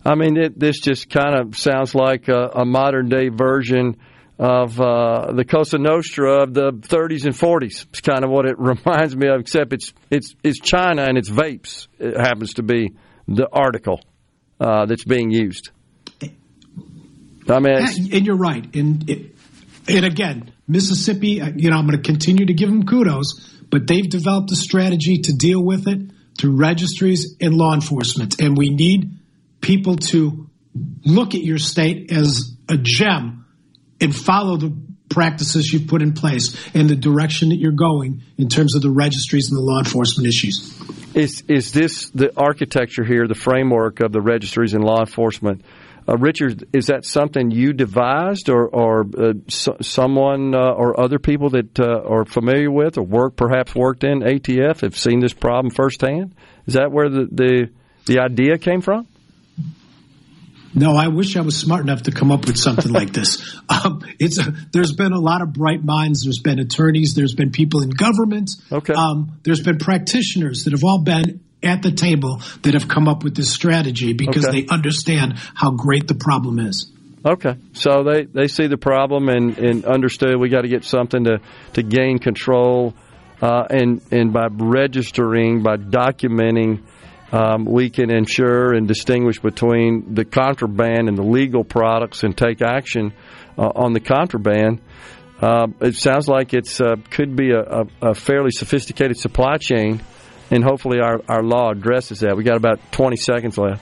I 0.06 0.16
mean, 0.16 0.38
it, 0.38 0.58
this 0.58 0.80
just 0.80 1.10
kind 1.10 1.36
of 1.36 1.58
sounds 1.58 1.94
like 1.94 2.30
a, 2.30 2.52
a 2.56 2.66
modern 2.66 3.10
day 3.10 3.28
version 3.28 3.98
of 4.40 4.80
uh, 4.80 5.34
the 5.34 5.44
Cosa 5.44 5.78
Nostra 5.78 6.44
of 6.44 6.54
the 6.54 6.72
30s 6.72 7.26
and 7.26 7.34
40s. 7.36 7.86
It's 7.90 8.02
kind 8.02 8.24
of 8.24 8.30
what 8.32 8.46
it 8.46 8.58
reminds 8.60 9.14
me 9.16 9.28
of, 9.28 9.42
except 9.42 9.74
it's 9.74 9.94
it's 10.10 10.36
it's 10.44 10.60
China 10.60 11.04
and 11.04 11.18
it's 11.18 11.30
vapes. 11.30 11.88
It 12.00 12.18
happens 12.18 12.54
to 12.56 12.64
be 12.64 12.94
the 13.28 13.48
article 13.52 14.00
uh, 14.60 14.86
that's 14.86 15.04
being 15.04 15.32
used. 15.32 15.72
I 17.48 17.60
mean, 17.60 17.74
Yeah, 17.74 18.18
and 18.18 18.26
you're 18.26 18.38
right. 18.38 18.76
And 18.76 19.10
it, 19.10 19.36
and 19.88 20.06
again, 20.06 20.52
Mississippi, 20.68 21.42
uh, 21.42 21.52
you 21.56 21.70
know, 21.70 21.78
I'm 21.78 21.88
going 21.88 22.02
to 22.02 22.04
continue 22.04 22.46
to 22.48 22.54
give 22.54 22.70
them 22.70 22.86
kudos, 22.86 23.56
but 23.70 23.88
they've 23.88 24.10
developed 24.10 24.52
a 24.52 24.56
strategy 24.56 25.20
to 25.24 25.34
deal 25.34 25.64
with 25.64 25.88
it 25.88 26.00
through 26.40 26.58
registries 26.58 27.36
and 27.40 27.54
law 27.54 27.74
enforcement. 27.74 28.42
And 28.42 28.58
we 28.58 28.70
need 28.70 29.20
people 29.62 29.96
to 29.98 30.50
look 31.06 31.36
at 31.36 31.42
your 31.42 31.58
state 31.58 32.12
as 32.12 32.56
a 32.68 32.78
gem 32.78 33.46
and 34.02 34.16
follow 34.16 34.58
the 34.58 34.76
practices 35.10 35.72
you've 35.72 35.88
put 35.88 36.02
in 36.02 36.14
place 36.14 36.70
and 36.74 36.90
the 36.90 36.96
direction 36.96 37.50
that 37.50 37.58
you're 37.58 37.72
going 37.72 38.24
in 38.38 38.50
terms 38.50 38.76
of 38.76 38.82
the 38.82 38.90
registries 38.90 39.50
and 39.50 39.58
the 39.58 39.62
law 39.62 39.80
enforcement 39.80 40.28
issues. 40.28 40.74
is 41.14 41.44
is 41.48 41.72
this 41.72 42.10
the 42.10 42.32
architecture 42.36 43.04
here, 43.04 43.28
the 43.28 43.36
framework 43.36 44.02
of 44.02 44.12
the 44.12 44.22
registries 44.22 44.74
and 44.74 44.84
law 44.84 45.00
enforcement? 45.00 45.64
Uh, 46.08 46.18
Richard, 46.18 46.68
is 46.72 46.88
that 46.88 47.04
something 47.04 47.50
you 47.50 47.74
devised, 47.74 48.50
or, 48.50 48.68
or 48.68 49.06
uh, 49.18 49.34
so, 49.48 49.78
someone 49.82 50.54
uh, 50.54 50.60
or 50.60 51.00
other 51.00 51.18
people 51.18 51.50
that 51.50 51.80
uh, 51.80 52.04
are 52.08 52.26
familiar 52.26 52.70
with, 52.70 52.98
or 52.98 53.04
work 53.04 53.36
perhaps 53.36 53.74
worked 53.74 54.04
in 54.04 54.20
ATF 54.20 54.82
have 54.82 54.96
seen 54.96 55.20
this 55.20 55.34
problem 55.34 55.74
firsthand? 55.74 56.36
Is 56.68 56.76
that 56.76 56.92
where 56.92 57.10
the 57.10 57.28
the, 57.32 57.70
the 58.06 58.20
idea 58.20 58.60
came 58.60 58.82
from? 58.82 59.08
No, 60.78 60.98
I 60.98 61.08
wish 61.08 61.38
I 61.38 61.42
was 61.42 61.56
smart 61.56 61.84
enough 61.84 62.04
to 62.04 62.12
come 62.12 62.34
up 62.34 62.46
with 62.46 62.58
something 62.58 62.92
like 62.92 63.12
this. 63.14 63.54
Um, 63.68 64.02
it's 64.20 64.38
a, 64.38 64.54
there's 64.72 64.94
been 64.94 65.12
a 65.12 65.20
lot 65.20 65.42
of 65.42 65.52
bright 65.52 65.84
minds. 65.84 66.24
There's 66.24 66.40
been 66.40 66.60
attorneys. 66.60 67.14
There's 67.16 67.34
been 67.34 67.52
people 67.52 67.82
in 67.82 67.90
government. 67.90 68.52
Okay. 68.72 68.94
Um, 68.94 69.40
there's 69.44 69.62
been 69.62 69.80
practitioners 69.80 70.66
that 70.66 70.74
have 70.74 70.84
all 70.84 71.00
been 71.00 71.42
at 71.64 71.82
the 71.82 71.92
table 71.92 72.42
that 72.64 72.74
have 72.74 72.88
come 72.88 73.08
up 73.08 73.24
with 73.24 73.36
this 73.36 73.52
strategy 73.52 74.14
because 74.14 74.46
Okay. 74.46 74.62
they 74.62 74.68
understand 74.68 75.34
how 75.54 75.72
great 75.72 76.08
the 76.08 76.16
problem 76.16 76.60
is. 76.60 76.92
Okay, 77.26 77.56
so 77.74 78.04
they, 78.04 78.26
they 78.26 78.48
see 78.48 78.68
the 78.68 78.78
problem 78.78 79.30
and, 79.30 79.58
and 79.58 79.84
understood 79.86 80.40
we 80.40 80.50
got 80.50 80.62
to 80.62 80.68
get 80.68 80.84
something 80.84 81.24
to, 81.24 81.40
to 81.74 81.82
gain 81.82 82.20
control, 82.20 82.94
uh, 83.42 83.64
and 83.68 84.02
and 84.12 84.32
by 84.32 84.48
registering, 84.52 85.64
by 85.64 85.78
documenting, 85.78 86.84
um, 87.32 87.66
we 87.66 87.90
can 87.90 88.12
ensure 88.12 88.74
and 88.74 88.88
distinguish 88.88 89.40
between 89.40 90.14
the 90.14 90.24
contraband 90.24 91.10
and 91.10 91.18
the 91.18 91.24
legal 91.24 91.64
products 91.64 92.24
and 92.24 92.38
take 92.38 92.62
action 92.62 93.12
uh, 93.58 93.72
on 93.76 93.94
the 93.94 94.00
contraband. 94.00 94.80
Uh, 95.42 95.68
it 95.82 95.96
sounds 95.96 96.28
like 96.28 96.54
it's 96.54 96.80
uh, 96.80 96.96
could 97.10 97.36
be 97.36 97.50
a, 97.52 97.60
a, 97.60 97.86
a 98.12 98.14
fairly 98.14 98.52
sophisticated 98.52 99.18
supply 99.18 99.58
chain, 99.58 100.00
and 100.52 100.64
hopefully 100.64 101.00
our, 101.00 101.20
our 101.28 101.42
law 101.44 101.72
addresses 101.72 102.20
that. 102.20 102.38
We 102.38 102.44
got 102.44 102.58
about 102.58 102.80
twenty 102.92 103.18
seconds 103.18 103.58
left. 103.58 103.82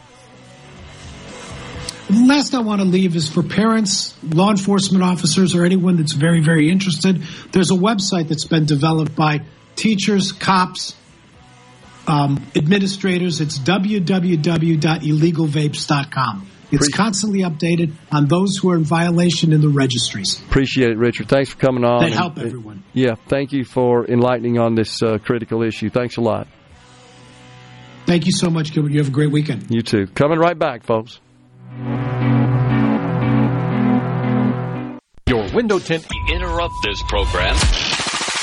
The 2.09 2.25
last 2.27 2.53
I 2.53 2.59
want 2.59 2.81
to 2.81 2.85
leave 2.85 3.15
is 3.15 3.29
for 3.29 3.41
parents, 3.41 4.15
law 4.23 4.51
enforcement 4.51 5.03
officers, 5.03 5.55
or 5.55 5.65
anyone 5.65 5.97
that's 5.97 6.13
very, 6.13 6.41
very 6.41 6.69
interested. 6.69 7.23
There's 7.51 7.71
a 7.71 7.75
website 7.75 8.27
that's 8.27 8.45
been 8.45 8.65
developed 8.65 9.15
by 9.15 9.41
teachers, 9.75 10.31
cops, 10.31 10.95
um, 12.05 12.45
administrators. 12.55 13.41
It's 13.41 13.57
www.illegalvapes.com. 13.57 16.47
It's 16.73 16.89
constantly 16.89 17.39
updated 17.39 17.93
on 18.11 18.27
those 18.27 18.57
who 18.57 18.71
are 18.71 18.75
in 18.75 18.83
violation 18.83 19.53
in 19.53 19.61
the 19.61 19.69
registries. 19.69 20.41
Appreciate 20.47 20.89
it, 20.89 20.97
Richard. 20.97 21.27
Thanks 21.29 21.51
for 21.51 21.57
coming 21.57 21.83
on. 21.83 22.01
They 22.01 22.07
and- 22.07 22.15
help 22.15 22.37
everyone. 22.37 22.83
Yeah, 22.93 23.15
thank 23.27 23.51
you 23.51 23.63
for 23.63 24.05
enlightening 24.05 24.59
on 24.59 24.75
this 24.75 25.01
uh, 25.01 25.17
critical 25.19 25.63
issue. 25.63 25.89
Thanks 25.89 26.17
a 26.17 26.21
lot. 26.21 26.47
Thank 28.05 28.25
you 28.25 28.31
so 28.31 28.49
much, 28.49 28.73
Gilbert. 28.73 28.91
You 28.91 28.99
have 28.99 29.07
a 29.07 29.11
great 29.11 29.31
weekend. 29.31 29.67
You 29.69 29.81
too. 29.81 30.07
Coming 30.07 30.37
right 30.37 30.57
back, 30.57 30.83
folks. 30.83 31.19
Your 35.27 35.49
window 35.53 35.79
tint. 35.79 36.05
We 36.09 36.35
interrupt 36.35 36.73
this 36.83 37.01
program. 37.07 37.55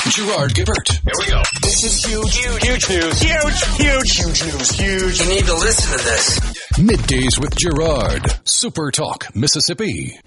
Gerard 0.09 0.55
Gibert. 0.55 0.89
Here 0.89 1.13
we 1.19 1.27
go. 1.27 1.43
This 1.63 1.85
is 1.85 2.05
huge, 2.05 2.37
huge, 2.37 2.65
huge 2.65 2.89
news. 2.89 3.21
Huge, 3.21 3.77
huge, 3.77 4.17
huge 4.17 4.45
news. 4.45 4.71
Huge. 4.71 5.21
You 5.21 5.29
need 5.29 5.45
to 5.45 5.55
listen 5.55 5.99
to 5.99 6.05
this. 6.05 6.50
Middays 6.81 7.39
with 7.39 7.55
Gerard. 7.57 8.41
Super 8.45 8.91
Talk, 8.91 9.27
Mississippi. 9.35 10.19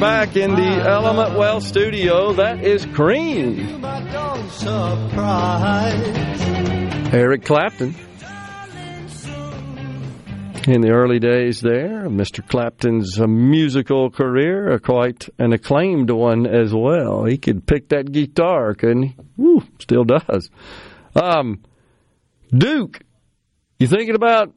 Back 0.00 0.36
in 0.36 0.54
the 0.54 0.88
Element 0.88 1.36
Wealth 1.36 1.64
studio. 1.64 2.32
That 2.32 2.62
is 2.62 2.86
Cream. 2.86 3.84
Eric 7.12 7.44
Clapton. 7.44 7.96
in 10.68 10.82
the 10.82 10.90
early 10.90 11.18
days 11.18 11.60
there. 11.60 12.08
Mr. 12.08 12.46
Clapton's 12.46 13.18
uh, 13.18 13.26
musical 13.26 14.10
career, 14.10 14.74
uh, 14.74 14.78
quite 14.78 15.28
an 15.38 15.52
acclaimed 15.52 16.10
one 16.10 16.46
as 16.46 16.72
well. 16.72 17.24
He 17.24 17.38
could 17.38 17.66
pick 17.66 17.88
that 17.88 18.12
guitar, 18.12 18.74
couldn't 18.74 19.02
he? 19.02 19.16
Still 19.80 20.04
does. 20.04 20.50
Um, 21.16 21.62
Duke, 22.50 23.00
you 23.80 23.88
thinking 23.88 24.14
about 24.14 24.54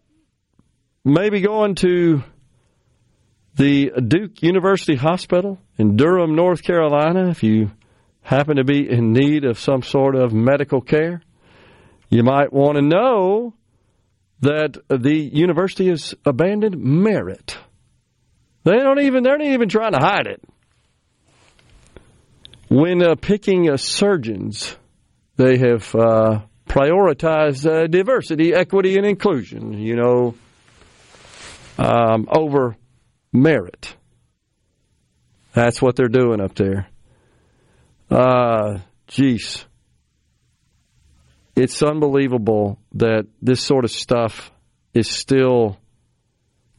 maybe 1.03 1.41
going 1.41 1.75
to 1.75 2.23
the 3.61 3.91
Duke 4.01 4.41
University 4.41 4.95
Hospital 4.95 5.59
in 5.77 5.95
Durham, 5.95 6.35
North 6.35 6.63
Carolina, 6.63 7.29
if 7.29 7.43
you 7.43 7.69
happen 8.23 8.57
to 8.57 8.63
be 8.63 8.89
in 8.89 9.13
need 9.13 9.45
of 9.45 9.59
some 9.59 9.83
sort 9.83 10.15
of 10.15 10.33
medical 10.33 10.81
care? 10.81 11.21
You 12.09 12.23
might 12.23 12.51
want 12.51 12.77
to 12.77 12.81
know 12.81 13.53
that 14.39 14.79
the 14.89 15.15
university 15.15 15.89
has 15.89 16.15
abandoned 16.25 16.75
merit. 16.81 17.55
They 18.63 18.77
don't 18.77 18.99
even 18.99 19.21
they're 19.21 19.37
not 19.37 19.45
even 19.45 19.69
trying 19.69 19.91
to 19.91 19.99
hide 19.99 20.25
it. 20.25 20.41
When 22.67 23.03
uh, 23.03 23.13
picking 23.13 23.69
uh, 23.69 23.77
surgeons, 23.77 24.75
they 25.35 25.59
have 25.59 25.93
uh, 25.93 26.41
prioritized 26.67 27.69
uh, 27.69 27.85
diversity, 27.85 28.55
equity, 28.55 28.97
and 28.97 29.05
inclusion. 29.05 29.73
You 29.73 29.97
know, 29.97 30.35
um, 31.77 32.27
over 32.27 32.75
merit. 33.31 33.95
That's 35.53 35.81
what 35.81 35.95
they're 35.95 36.07
doing 36.07 36.41
up 36.41 36.55
there. 36.55 36.87
Uh, 38.09 38.79
geez 39.07 39.65
it's 41.55 41.83
unbelievable 41.83 42.79
that 42.93 43.27
this 43.41 43.61
sort 43.61 43.85
of 43.85 43.91
stuff 43.91 44.51
is 44.93 45.09
still 45.09 45.77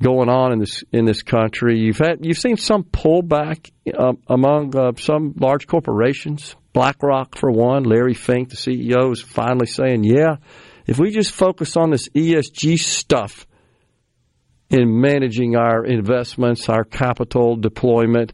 going 0.03 0.29
on 0.29 0.53
in 0.53 0.59
this 0.59 0.83
in 0.93 1.05
this 1.05 1.23
country. 1.23 1.79
You've 1.79 1.99
had 1.99 2.25
you've 2.25 2.39
seen 2.39 2.57
some 2.57 2.83
pullback 2.83 3.71
uh, 3.97 4.15
among 4.27 4.77
uh, 4.77 4.93
some 4.99 5.35
large 5.39 5.67
corporations. 5.67 6.57
BlackRock, 6.73 7.37
for 7.37 7.51
one, 7.51 7.83
Larry 7.83 8.15
Fink, 8.15 8.49
the 8.49 8.57
CEO, 8.57 9.13
is 9.13 9.21
finally 9.21 9.67
saying, 9.67 10.05
"Yeah, 10.05 10.37
if 10.87 10.99
we 10.99 11.11
just 11.11 11.33
focus 11.33 11.77
on 11.77 11.91
this 11.91 12.09
ESG 12.09 12.79
stuff 12.79 13.47
in 14.73 15.01
managing 15.01 15.55
our 15.55 15.85
investments, 15.85 16.69
our 16.69 16.83
capital 16.83 17.57
deployment, 17.57 18.33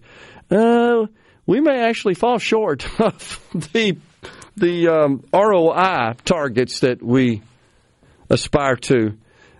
uh, 0.51 1.07
we 1.47 1.61
may 1.61 1.81
actually 1.81 2.15
fall 2.15 2.39
short 2.39 2.87
of 3.01 3.41
the 3.53 3.99
the 4.57 4.89
um, 4.89 5.25
ROI 5.33 6.15
targets 6.25 6.81
that 6.81 7.03
we 7.03 7.43
aspire 8.29 8.77
to. 8.77 9.17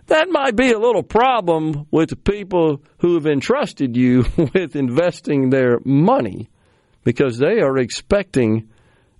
That 0.07 0.27
might 0.29 0.55
be 0.55 0.71
a 0.71 0.79
little 0.79 1.03
problem 1.03 1.87
with 1.91 2.09
the 2.09 2.15
people 2.15 2.83
who 2.97 3.13
have 3.13 3.25
entrusted 3.25 3.95
you 3.95 4.25
with 4.53 4.75
investing 4.75 5.49
their 5.49 5.79
money 5.85 6.49
because 7.03 7.37
they 7.37 7.61
are 7.61 7.77
expecting 7.77 8.69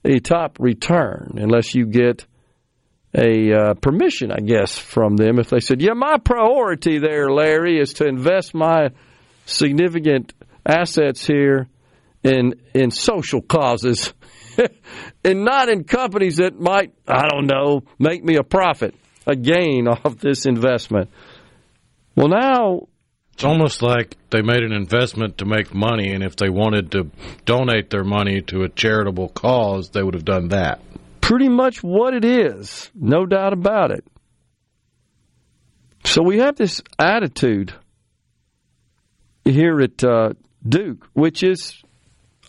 a 0.03 0.19
top 0.19 0.57
return 0.59 1.37
unless 1.37 1.75
you 1.75 1.85
get 1.85 2.25
a 3.15 3.51
uh, 3.51 3.73
permission, 3.75 4.31
I 4.31 4.39
guess, 4.39 4.77
from 4.77 5.15
them. 5.15 5.39
If 5.39 5.49
they 5.49 5.59
said, 5.59 5.81
Yeah, 5.81 5.93
my 5.93 6.17
priority 6.17 6.99
there, 6.99 7.29
Larry, 7.29 7.79
is 7.79 7.93
to 7.93 8.07
invest 8.07 8.53
my 8.53 8.89
significant 9.45 10.33
assets 10.65 11.25
here 11.25 11.67
in 12.23 12.53
in 12.73 12.91
social 12.91 13.41
causes 13.41 14.13
and 15.23 15.43
not 15.43 15.69
in 15.69 15.83
companies 15.85 16.37
that 16.37 16.59
might, 16.59 16.93
I 17.07 17.27
don't 17.29 17.47
know, 17.47 17.83
make 17.97 18.23
me 18.23 18.35
a 18.35 18.43
profit, 18.43 18.95
a 19.25 19.35
gain 19.35 19.87
off 19.87 20.17
this 20.17 20.45
investment. 20.45 21.09
Well, 22.15 22.27
now. 22.27 22.87
It's 23.33 23.45
almost 23.45 23.81
like 23.81 24.17
they 24.31 24.41
made 24.41 24.63
an 24.63 24.73
investment 24.73 25.37
to 25.37 25.45
make 25.45 25.73
money, 25.73 26.11
and 26.11 26.25
if 26.25 26.35
they 26.35 26.49
wanted 26.49 26.91
to 26.91 27.09
donate 27.45 27.89
their 27.89 28.03
money 28.03 28.41
to 28.47 28.63
a 28.63 28.69
charitable 28.69 29.29
cause, 29.29 29.91
they 29.91 30.03
would 30.03 30.13
have 30.13 30.25
done 30.25 30.49
that. 30.49 30.81
Pretty 31.29 31.47
much 31.47 31.83
what 31.83 32.15
it 32.15 32.25
is, 32.25 32.89
no 32.95 33.27
doubt 33.27 33.53
about 33.53 33.91
it. 33.91 34.03
So 36.03 36.23
we 36.23 36.39
have 36.39 36.55
this 36.55 36.81
attitude 36.97 37.71
here 39.45 39.79
at 39.79 40.03
uh, 40.03 40.33
Duke, 40.67 41.07
which 41.13 41.43
is 41.43 41.83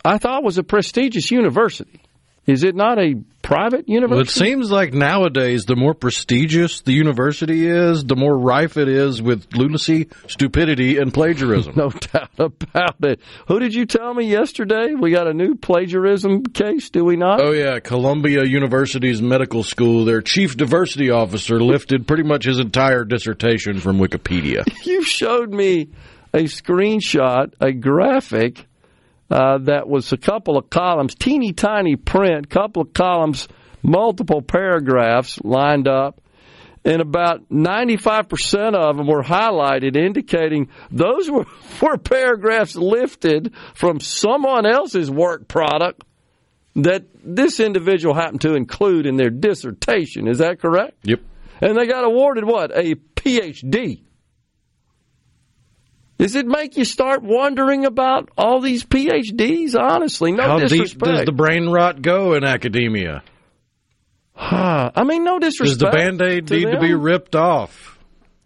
I 0.02 0.16
thought 0.16 0.42
was 0.42 0.56
a 0.56 0.62
prestigious 0.62 1.30
university. 1.30 1.99
Is 2.50 2.64
it 2.64 2.74
not 2.74 2.98
a 2.98 3.14
private 3.42 3.88
university? 3.88 4.14
Well, 4.14 4.22
it 4.22 4.30
seems 4.30 4.70
like 4.72 4.92
nowadays, 4.92 5.66
the 5.66 5.76
more 5.76 5.94
prestigious 5.94 6.80
the 6.80 6.92
university 6.92 7.66
is, 7.66 8.04
the 8.04 8.16
more 8.16 8.36
rife 8.36 8.76
it 8.76 8.88
is 8.88 9.22
with 9.22 9.46
lunacy, 9.54 10.08
stupidity, 10.26 10.98
and 10.98 11.14
plagiarism. 11.14 11.74
no 11.76 11.90
doubt 11.90 12.30
about 12.38 12.96
it. 13.04 13.20
Who 13.46 13.60
did 13.60 13.72
you 13.72 13.86
tell 13.86 14.12
me 14.14 14.26
yesterday? 14.26 14.94
We 14.94 15.12
got 15.12 15.28
a 15.28 15.32
new 15.32 15.54
plagiarism 15.54 16.44
case, 16.46 16.90
do 16.90 17.04
we 17.04 17.16
not? 17.16 17.40
Oh, 17.40 17.52
yeah. 17.52 17.78
Columbia 17.78 18.44
University's 18.44 19.22
medical 19.22 19.62
school, 19.62 20.04
their 20.04 20.22
chief 20.22 20.56
diversity 20.56 21.10
officer 21.10 21.60
lifted 21.60 22.08
pretty 22.08 22.24
much 22.24 22.44
his 22.46 22.58
entire 22.58 23.04
dissertation 23.04 23.78
from 23.78 23.98
Wikipedia. 23.98 24.64
you 24.84 25.04
showed 25.04 25.52
me 25.52 25.88
a 26.34 26.44
screenshot, 26.44 27.52
a 27.60 27.72
graphic 27.72 28.66
uh, 29.30 29.58
that 29.58 29.88
was 29.88 30.12
a 30.12 30.16
couple 30.16 30.56
of 30.58 30.70
columns, 30.70 31.14
teeny 31.14 31.52
tiny 31.52 31.96
print, 31.96 32.50
couple 32.50 32.82
of 32.82 32.92
columns, 32.92 33.48
multiple 33.82 34.42
paragraphs 34.42 35.38
lined 35.42 35.86
up, 35.86 36.20
and 36.84 37.00
about 37.00 37.48
95% 37.50 38.74
of 38.74 38.96
them 38.96 39.06
were 39.06 39.22
highlighted, 39.22 39.96
indicating 39.96 40.68
those 40.90 41.30
were, 41.30 41.46
were 41.82 41.98
paragraphs 41.98 42.74
lifted 42.74 43.52
from 43.74 44.00
someone 44.00 44.66
else's 44.66 45.10
work 45.10 45.46
product 45.46 46.04
that 46.76 47.04
this 47.22 47.60
individual 47.60 48.14
happened 48.14 48.40
to 48.40 48.54
include 48.54 49.06
in 49.06 49.16
their 49.16 49.30
dissertation. 49.30 50.28
Is 50.28 50.38
that 50.38 50.60
correct? 50.60 50.94
Yep. 51.02 51.20
And 51.60 51.76
they 51.76 51.86
got 51.86 52.04
awarded 52.04 52.44
what? 52.44 52.70
A 52.70 52.94
PhD. 52.94 54.02
Does 56.20 56.34
it 56.34 56.46
make 56.46 56.76
you 56.76 56.84
start 56.84 57.22
wondering 57.22 57.86
about 57.86 58.28
all 58.36 58.60
these 58.60 58.84
PhDs? 58.84 59.74
Honestly, 59.74 60.32
no 60.32 60.42
How 60.42 60.58
disrespect. 60.58 61.02
deep 61.02 61.14
does 61.14 61.24
the 61.24 61.32
brain 61.32 61.70
rot 61.70 62.02
go 62.02 62.34
in 62.34 62.44
academia? 62.44 63.22
I 64.36 65.02
mean, 65.04 65.24
no 65.24 65.38
disrespect. 65.38 65.80
Does 65.80 65.90
the 65.90 65.96
band 65.96 66.20
aid 66.20 66.46
to 66.48 66.54
need 66.56 66.66
them, 66.66 66.74
to 66.74 66.80
be 66.80 66.92
ripped 66.92 67.34
off? 67.34 67.98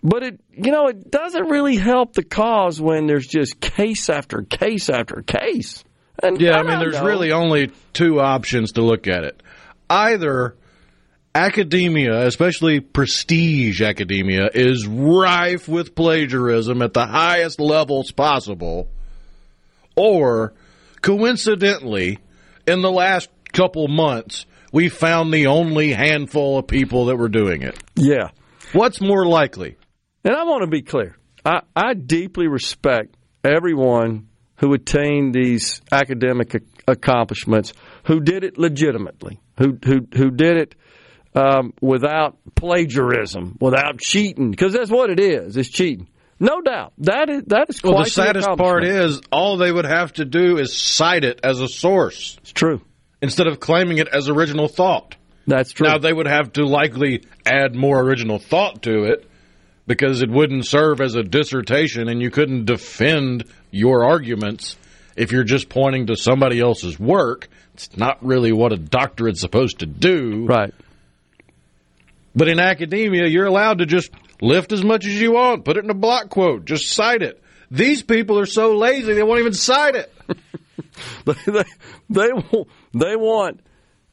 But 0.05 0.22
it, 0.22 0.40
you 0.52 0.70
know, 0.70 0.86
it 0.86 1.10
doesn't 1.10 1.48
really 1.48 1.74
help 1.74 2.12
the 2.12 2.22
cause 2.22 2.80
when 2.80 3.09
there's 3.09 3.26
just 3.26 3.59
case 3.59 4.09
after 4.09 4.42
case 4.42 4.88
after 4.88 5.22
case. 5.22 5.82
And 6.22 6.40
yeah, 6.40 6.52
I 6.52 6.60
and 6.60 6.68
mean, 6.68 6.78
there's 6.78 6.94
know. 6.94 7.05
really 7.05 7.32
only 7.32 7.72
two 7.92 8.20
options 8.20 8.72
to 8.72 8.82
look 8.82 9.09
at 9.09 9.24
it. 9.24 9.42
Either 9.90 10.55
academia, 11.35 12.27
especially 12.27 12.81
prestige 12.81 13.82
academia, 13.82 14.48
is 14.55 14.86
rife 14.86 15.69
with 15.69 15.94
plagiarism 15.94 16.82
at 16.82 16.94
the 16.94 17.06
highest 17.06 17.61
levels 17.61 18.12
possible, 18.12 18.89
or 19.97 20.55
coincidentally, 21.01 22.19
in 22.66 22.82
the 22.82 22.90
last 22.90 23.28
couple 23.52 23.89
months, 23.89 24.47
we 24.73 24.89
found 24.89 25.32
the 25.32 25.47
only 25.47 25.93
handful 25.93 26.59
of 26.59 26.66
people 26.66 27.06
that 27.06 27.16
were 27.16 27.28
doing 27.28 27.62
it. 27.62 27.78
Yeah. 27.94 28.31
What's 28.73 29.01
more 29.01 29.27
likely? 29.27 29.77
And 30.24 30.35
I 30.35 30.44
want 30.44 30.62
to 30.62 30.66
be 30.66 30.82
clear. 30.82 31.16
I, 31.44 31.61
I 31.77 31.94
deeply 31.94 32.48
respect 32.48 33.16
everyone 33.44 34.28
who 34.56 34.73
attained 34.73 35.35
these 35.35 35.82
academic 35.93 36.62
accomplishments 36.89 37.73
who 38.05 38.20
did 38.20 38.44
it 38.44 38.59
legitimately, 38.59 39.40
who 39.59 39.78
who 39.85 40.06
who 40.15 40.31
did 40.31 40.56
it 40.56 40.74
um, 41.35 41.73
without 41.81 42.36
plagiarism, 42.55 43.56
without 43.61 43.98
cheating, 43.98 44.51
because 44.51 44.73
that's 44.73 44.90
what 44.90 45.11
it 45.11 45.20
is. 45.20 45.56
It's 45.56 45.69
cheating. 45.69 46.09
No 46.40 46.61
doubt. 46.61 46.93
That 46.98 47.31
is 47.31 47.43
that 47.47 47.70
is 47.70 47.82
Well, 47.82 47.94
quite 47.94 48.05
the 48.05 48.11
saddest 48.11 48.48
part 48.56 48.85
is 48.85 49.20
all 49.31 49.56
they 49.56 49.70
would 49.70 49.86
have 49.86 50.12
to 50.15 50.24
do 50.24 50.59
is 50.59 50.77
cite 50.77 51.24
it 51.24 51.40
as 51.43 51.61
a 51.61 51.69
source. 51.69 52.36
It's 52.43 52.52
true. 52.52 52.81
Instead 53.23 53.47
of 53.47 53.61
claiming 53.61 53.98
it 53.98 54.09
as 54.09 54.28
original 54.28 54.69
thought. 54.69 55.16
That's 55.47 55.73
true. 55.73 55.86
Now 55.86 55.98
they 55.98 56.12
would 56.12 56.27
have 56.27 56.52
to 56.55 56.65
likely 56.65 57.24
add 57.47 57.74
more 57.74 58.01
original 58.01 58.39
thought 58.39 58.82
to 58.82 59.05
it 59.05 59.28
because 59.86 60.23
it 60.23 60.31
wouldn't 60.31 60.66
serve 60.66 61.01
as 61.01 61.15
a 61.15 61.23
dissertation 61.23 62.09
and 62.09 62.20
you 62.20 62.31
couldn't 62.31 62.65
defend 62.65 63.44
your 63.70 64.05
arguments 64.05 64.77
if 65.16 65.32
you're 65.32 65.44
just 65.44 65.69
pointing 65.69 66.06
to 66.06 66.16
somebody 66.16 66.61
else's 66.61 66.98
work. 66.98 67.48
It's 67.74 67.97
not 67.97 68.24
really 68.24 68.52
what 68.52 68.73
a 68.73 68.77
doctorate's 68.77 69.40
supposed 69.40 69.81
to 69.81 69.86
do. 69.86 70.47
Right. 70.47 70.73
But 72.35 72.48
in 72.48 72.59
academia, 72.59 73.28
you're 73.28 73.47
allowed 73.47 73.78
to 73.78 73.86
just 73.86 74.11
lift 74.40 74.73
as 74.73 74.85
much 74.85 75.06
as 75.06 75.20
you 75.20 75.32
want, 75.32 75.65
put 75.65 75.77
it 75.77 75.85
in 75.85 75.90
a 75.90 75.94
block 75.94 76.31
quote, 76.31 76.65
just 76.65 76.90
cite 76.90 77.23
it. 77.23 77.40
These 77.70 78.02
people 78.02 78.39
are 78.39 78.47
so 78.47 78.77
lazy 78.77 79.15
they 79.15 79.23
won't 79.23 79.40
even 79.40 79.52
cite 79.52 79.97
it. 79.97 80.12
they, 81.24 81.65
they 82.19 82.32
they 82.93 83.16
want 83.16 83.61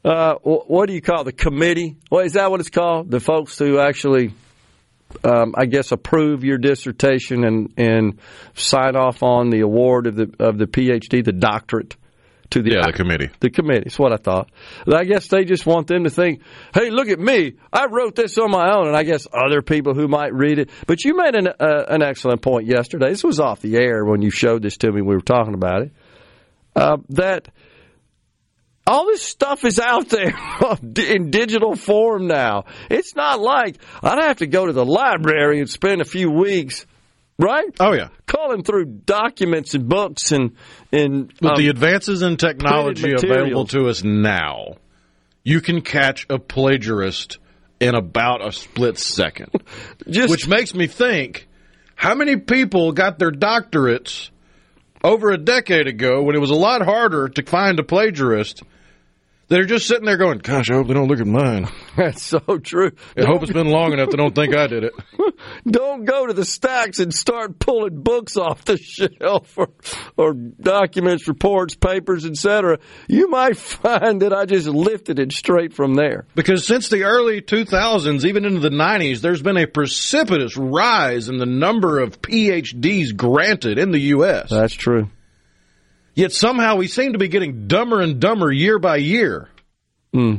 uh, 0.03 0.35
what 0.43 0.87
do 0.87 0.93
you 0.93 1.01
call 1.01 1.21
it? 1.21 1.25
the 1.25 1.31
committee? 1.31 1.97
Well, 2.09 2.25
is 2.25 2.33
that? 2.33 2.49
What 2.49 2.59
it's 2.59 2.69
called? 2.69 3.11
The 3.11 3.19
folks 3.19 3.57
who 3.59 3.79
actually 3.79 4.33
um, 5.23 5.53
I 5.57 5.65
guess, 5.65 5.91
approve 5.91 6.43
your 6.43 6.57
dissertation 6.57 7.43
and 7.43 7.73
and 7.77 8.19
sign 8.55 8.95
off 8.95 9.23
on 9.23 9.49
the 9.49 9.61
award 9.61 10.07
of 10.07 10.15
the 10.15 10.33
of 10.39 10.57
the 10.57 10.65
PhD, 10.65 11.23
the 11.23 11.31
doctorate 11.31 11.95
to 12.51 12.61
the 12.61 12.71
yeah 12.71 12.85
the 12.85 12.93
committee. 12.93 13.29
The 13.39 13.49
committee. 13.49 13.85
That's 13.85 13.99
what 13.99 14.13
I 14.13 14.17
thought. 14.17 14.49
I 14.87 15.03
guess 15.03 15.27
they 15.27 15.43
just 15.43 15.65
want 15.65 15.87
them 15.87 16.03
to 16.03 16.09
think, 16.09 16.41
"Hey, 16.73 16.89
look 16.89 17.09
at 17.09 17.19
me! 17.19 17.53
I 17.73 17.87
wrote 17.87 18.15
this 18.15 18.37
on 18.37 18.51
my 18.51 18.71
own." 18.75 18.87
And 18.87 18.95
I 18.95 19.03
guess 19.03 19.27
other 19.33 19.61
people 19.61 19.93
who 19.93 20.07
might 20.07 20.33
read 20.33 20.59
it. 20.59 20.69
But 20.85 21.03
you 21.03 21.15
made 21.15 21.35
an 21.35 21.47
uh, 21.47 21.85
an 21.89 22.01
excellent 22.03 22.41
point 22.41 22.67
yesterday. 22.67 23.09
This 23.09 23.23
was 23.23 23.39
off 23.39 23.61
the 23.61 23.77
air 23.77 24.05
when 24.05 24.21
you 24.21 24.29
showed 24.29 24.61
this 24.61 24.77
to 24.77 24.91
me. 24.91 25.01
We 25.01 25.15
were 25.15 25.21
talking 25.21 25.53
about 25.53 25.83
it. 25.83 25.91
Uh, 26.75 26.97
that 27.09 27.49
all 28.87 29.05
this 29.05 29.21
stuff 29.21 29.63
is 29.63 29.79
out 29.79 30.09
there 30.09 30.33
in 30.97 31.31
digital 31.31 31.75
form 31.75 32.27
now. 32.27 32.65
It's 32.89 33.15
not 33.15 33.39
like 33.39 33.77
I'd 34.03 34.21
have 34.23 34.37
to 34.37 34.47
go 34.47 34.65
to 34.65 34.73
the 34.73 34.85
library 34.85 35.59
and 35.59 35.69
spend 35.69 36.01
a 36.01 36.05
few 36.05 36.29
weeks, 36.29 36.85
right? 37.41 37.75
Oh 37.79 37.93
yeah, 37.93 38.09
calling 38.27 38.63
through 38.63 38.85
documents 38.85 39.73
and 39.73 39.89
books 39.89 40.31
and 40.31 40.55
and 40.91 41.33
with 41.41 41.51
um, 41.51 41.57
the 41.57 41.69
advances 41.69 42.21
in 42.21 42.37
technology 42.37 43.13
available 43.13 43.65
to 43.67 43.87
us 43.87 44.03
now, 44.03 44.75
you 45.43 45.61
can 45.61 45.81
catch 45.81 46.25
a 46.29 46.37
plagiarist 46.37 47.39
in 47.79 47.95
about 47.95 48.45
a 48.45 48.51
split 48.51 48.97
second. 48.97 49.49
Just, 50.07 50.29
which 50.29 50.47
makes 50.47 50.73
me 50.73 50.87
think, 50.87 51.47
how 51.95 52.15
many 52.15 52.37
people 52.37 52.91
got 52.91 53.19
their 53.19 53.31
doctorates? 53.31 54.29
Over 55.03 55.31
a 55.31 55.37
decade 55.39 55.87
ago, 55.87 56.21
when 56.21 56.35
it 56.35 56.39
was 56.39 56.51
a 56.51 56.55
lot 56.55 56.83
harder 56.83 57.27
to 57.27 57.43
find 57.43 57.79
a 57.79 57.83
plagiarist, 57.83 58.61
they're 59.51 59.65
just 59.65 59.85
sitting 59.85 60.05
there 60.05 60.15
going, 60.15 60.37
"Gosh, 60.37 60.71
I 60.71 60.75
hope 60.75 60.87
they 60.87 60.93
don't 60.93 61.09
look 61.09 61.19
at 61.19 61.27
mine." 61.27 61.67
That's 61.97 62.23
so 62.23 62.39
true. 62.39 62.91
I 63.17 63.25
hope 63.25 63.43
it's 63.43 63.51
been 63.51 63.67
long 63.67 63.91
enough 63.91 64.09
they 64.09 64.15
don't 64.15 64.33
think 64.33 64.55
I 64.55 64.67
did 64.67 64.85
it. 64.85 64.93
don't 65.69 66.05
go 66.05 66.25
to 66.25 66.31
the 66.31 66.45
stacks 66.45 66.99
and 66.99 67.13
start 67.13 67.59
pulling 67.59 68.01
books 68.01 68.37
off 68.37 68.63
the 68.63 68.77
shelf 68.81 69.57
or, 69.57 69.69
or 70.15 70.33
documents, 70.33 71.27
reports, 71.27 71.75
papers, 71.75 72.25
etc. 72.25 72.79
You 73.09 73.29
might 73.29 73.57
find 73.57 74.21
that 74.21 74.33
I 74.33 74.45
just 74.45 74.67
lifted 74.67 75.19
it 75.19 75.33
straight 75.33 75.73
from 75.73 75.95
there. 75.95 76.25
Because 76.33 76.65
since 76.65 76.87
the 76.87 77.03
early 77.03 77.41
2000s, 77.41 78.23
even 78.23 78.45
into 78.45 78.61
the 78.61 78.69
90s, 78.69 79.19
there's 79.19 79.41
been 79.41 79.57
a 79.57 79.67
precipitous 79.67 80.55
rise 80.55 81.27
in 81.27 81.39
the 81.39 81.45
number 81.45 81.99
of 81.99 82.21
PhDs 82.21 83.13
granted 83.13 83.77
in 83.77 83.91
the 83.91 83.99
U.S. 83.99 84.49
That's 84.49 84.73
true. 84.73 85.09
Yet 86.13 86.31
somehow 86.33 86.75
we 86.75 86.87
seem 86.87 87.13
to 87.13 87.19
be 87.19 87.29
getting 87.29 87.67
dumber 87.67 88.01
and 88.01 88.19
dumber 88.19 88.51
year 88.51 88.79
by 88.79 88.97
year. 88.97 89.49
Hmm. 90.13 90.37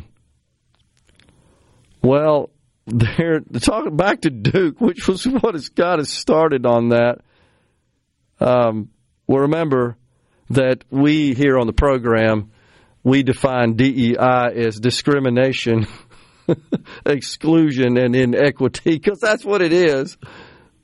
Well, 2.03 2.51
they're 2.87 3.41
talking 3.61 3.97
back 3.97 4.23
to 4.23 4.31
Duke, 4.31 4.81
which 4.81 5.09
was 5.09 5.25
what 5.25 5.55
has 5.55 5.69
got 5.69 6.01
us 6.01 6.11
started 6.11 6.67
on 6.67 6.91
that. 6.91 7.21
Um, 8.41 8.91
well, 9.27 9.43
remember 9.43 9.97
that 10.51 10.85
we 10.91 11.33
here 11.35 11.59
on 11.59 11.67
the 11.67 11.73
program 11.73 12.51
we 13.05 13.23
define 13.23 13.75
DEI 13.75 14.53
as 14.55 14.79
discrimination, 14.79 15.87
exclusion, 17.07 17.97
and 17.97 18.15
inequity 18.15 18.99
because 18.99 19.21
that's 19.21 19.45
what 19.45 19.63
it 19.63 19.73
is. 19.73 20.17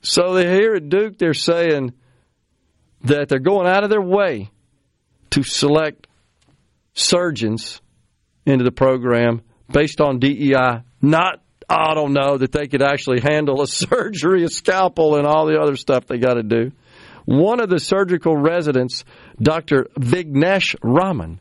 So 0.01 0.35
here 0.35 0.75
at 0.75 0.89
Duke, 0.89 1.17
they're 1.17 1.33
saying 1.33 1.93
that 3.01 3.29
they're 3.29 3.39
going 3.39 3.67
out 3.67 3.83
of 3.83 3.89
their 3.89 4.01
way 4.01 4.49
to 5.31 5.43
select 5.43 6.07
surgeons 6.93 7.81
into 8.45 8.63
the 8.63 8.71
program 8.71 9.41
based 9.71 10.01
on 10.01 10.19
DEI, 10.19 10.83
not 11.01 11.41
I 11.69 11.93
don't 11.93 12.13
know 12.13 12.37
that 12.37 12.51
they 12.51 12.67
could 12.67 12.81
actually 12.81 13.21
handle 13.21 13.61
a 13.61 13.67
surgery, 13.67 14.43
a 14.43 14.49
scalpel, 14.49 15.15
and 15.15 15.27
all 15.27 15.45
the 15.45 15.59
other 15.59 15.75
stuff 15.75 16.07
they 16.07 16.17
got 16.17 16.33
to 16.33 16.43
do. 16.43 16.71
One 17.25 17.59
of 17.61 17.69
the 17.69 17.79
surgical 17.79 18.35
residents, 18.35 19.05
Dr. 19.39 19.87
Vignesh 19.99 20.75
Raman, 20.81 21.39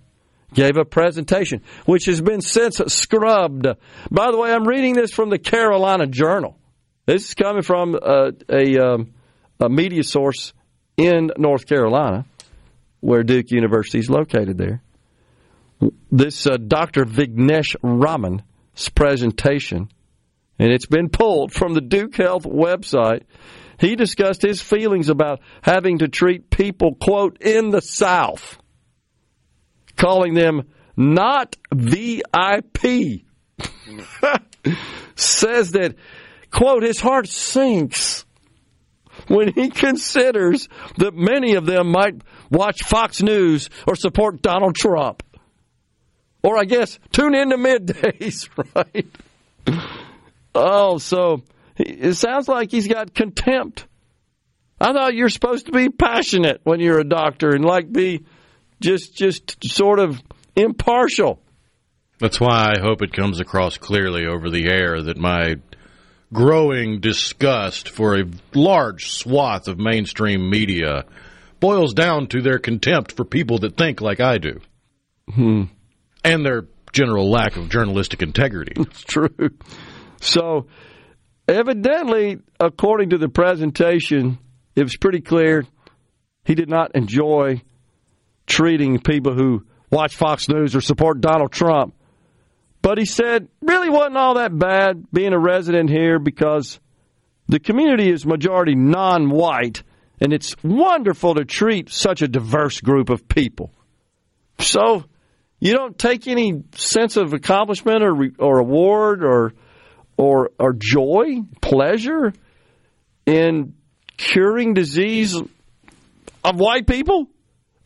gave 0.52 0.76
a 0.76 0.84
presentation, 0.84 1.62
which 1.86 2.04
has 2.06 2.20
been 2.20 2.42
since 2.42 2.78
scrubbed. 2.88 3.66
By 4.10 4.30
the 4.30 4.36
way, 4.36 4.52
I'm 4.52 4.66
reading 4.66 4.94
this 4.94 5.12
from 5.12 5.30
the 5.30 5.38
Carolina 5.38 6.06
Journal. 6.06 6.58
This 7.06 7.28
is 7.28 7.34
coming 7.34 7.62
from 7.62 7.94
a, 7.94 8.32
a, 8.50 8.78
um, 8.78 9.14
a 9.60 9.68
media 9.70 10.02
source 10.02 10.52
in 10.98 11.30
North 11.38 11.66
Carolina, 11.66 12.26
where 13.00 13.22
Duke 13.22 13.50
University 13.50 13.98
is 13.98 14.10
located 14.10 14.58
there. 14.58 14.82
This 16.10 16.46
uh, 16.46 16.56
Dr. 16.56 17.04
Vignesh 17.04 17.76
Raman's 17.82 18.88
presentation, 18.90 19.88
and 20.58 20.72
it's 20.72 20.86
been 20.86 21.08
pulled 21.08 21.52
from 21.52 21.74
the 21.74 21.80
Duke 21.80 22.16
Health 22.16 22.42
website. 22.44 23.22
He 23.78 23.94
discussed 23.94 24.42
his 24.42 24.60
feelings 24.60 25.08
about 25.08 25.40
having 25.62 25.98
to 25.98 26.08
treat 26.08 26.50
people, 26.50 26.96
quote, 26.96 27.40
in 27.40 27.70
the 27.70 27.80
South, 27.80 28.58
calling 29.96 30.34
them 30.34 30.64
not 30.96 31.56
VIP. 31.72 33.22
Says 35.14 35.70
that, 35.72 35.94
quote, 36.50 36.82
his 36.82 37.00
heart 37.00 37.28
sinks 37.28 38.24
when 39.28 39.52
he 39.52 39.70
considers 39.70 40.68
that 40.96 41.14
many 41.14 41.54
of 41.54 41.66
them 41.66 41.90
might 41.90 42.22
watch 42.50 42.82
Fox 42.82 43.22
News 43.22 43.70
or 43.86 43.94
support 43.94 44.42
Donald 44.42 44.74
Trump. 44.74 45.22
Or 46.42 46.58
I 46.58 46.64
guess 46.64 46.98
tune 47.12 47.34
in 47.34 47.50
to 47.50 47.56
middays, 47.56 48.48
right? 48.74 49.06
Oh, 50.54 50.98
so 50.98 51.42
it 51.76 52.14
sounds 52.14 52.48
like 52.48 52.70
he's 52.70 52.88
got 52.88 53.14
contempt. 53.14 53.86
I 54.80 54.92
thought 54.92 55.14
you're 55.14 55.28
supposed 55.28 55.66
to 55.66 55.72
be 55.72 55.88
passionate 55.88 56.60
when 56.64 56.80
you're 56.80 57.00
a 57.00 57.08
doctor 57.08 57.50
and 57.50 57.64
like 57.64 57.92
be 57.92 58.24
just 58.80 59.14
just 59.16 59.64
sort 59.64 59.98
of 59.98 60.22
impartial. 60.54 61.42
That's 62.20 62.40
why 62.40 62.74
I 62.76 62.80
hope 62.80 63.02
it 63.02 63.12
comes 63.12 63.40
across 63.40 63.78
clearly 63.78 64.26
over 64.26 64.50
the 64.50 64.68
air 64.70 65.00
that 65.02 65.18
my 65.18 65.56
growing 66.32 67.00
disgust 67.00 67.88
for 67.88 68.18
a 68.18 68.24
large 68.54 69.10
swath 69.10 69.68
of 69.68 69.78
mainstream 69.78 70.50
media 70.50 71.04
boils 71.60 71.94
down 71.94 72.26
to 72.28 72.42
their 72.42 72.58
contempt 72.58 73.12
for 73.12 73.24
people 73.24 73.58
that 73.58 73.76
think 73.76 74.00
like 74.00 74.20
I 74.20 74.38
do. 74.38 74.60
Hmm. 75.32 75.64
And 76.24 76.44
their 76.44 76.66
general 76.92 77.30
lack 77.30 77.56
of 77.56 77.68
journalistic 77.68 78.22
integrity. 78.22 78.72
It's 78.80 79.02
true. 79.02 79.50
So, 80.20 80.66
evidently, 81.46 82.38
according 82.58 83.10
to 83.10 83.18
the 83.18 83.28
presentation, 83.28 84.38
it 84.74 84.82
was 84.82 84.96
pretty 84.96 85.20
clear 85.20 85.64
he 86.44 86.54
did 86.54 86.68
not 86.68 86.96
enjoy 86.96 87.62
treating 88.46 88.98
people 88.98 89.34
who 89.34 89.64
watch 89.90 90.16
Fox 90.16 90.48
News 90.48 90.74
or 90.74 90.80
support 90.80 91.20
Donald 91.20 91.52
Trump. 91.52 91.94
But 92.88 92.96
he 92.96 93.04
said, 93.04 93.48
really 93.60 93.90
wasn't 93.90 94.16
all 94.16 94.36
that 94.36 94.58
bad 94.58 95.04
being 95.12 95.34
a 95.34 95.38
resident 95.38 95.90
here 95.90 96.18
because 96.18 96.80
the 97.46 97.60
community 97.60 98.10
is 98.10 98.24
majority 98.24 98.74
non 98.74 99.28
white, 99.28 99.82
and 100.22 100.32
it's 100.32 100.56
wonderful 100.64 101.34
to 101.34 101.44
treat 101.44 101.90
such 101.90 102.22
a 102.22 102.28
diverse 102.28 102.80
group 102.80 103.10
of 103.10 103.28
people. 103.28 103.74
So, 104.58 105.04
you 105.60 105.74
don't 105.74 105.98
take 105.98 106.26
any 106.28 106.62
sense 106.76 107.18
of 107.18 107.34
accomplishment 107.34 108.02
or, 108.02 108.30
or 108.38 108.58
award 108.58 109.22
or 109.22 109.52
or, 110.16 110.52
or 110.58 110.72
joy, 110.72 111.42
pleasure 111.60 112.32
in 113.26 113.74
curing 114.16 114.72
disease 114.72 115.36
of 115.36 116.56
white 116.56 116.86
people? 116.86 117.28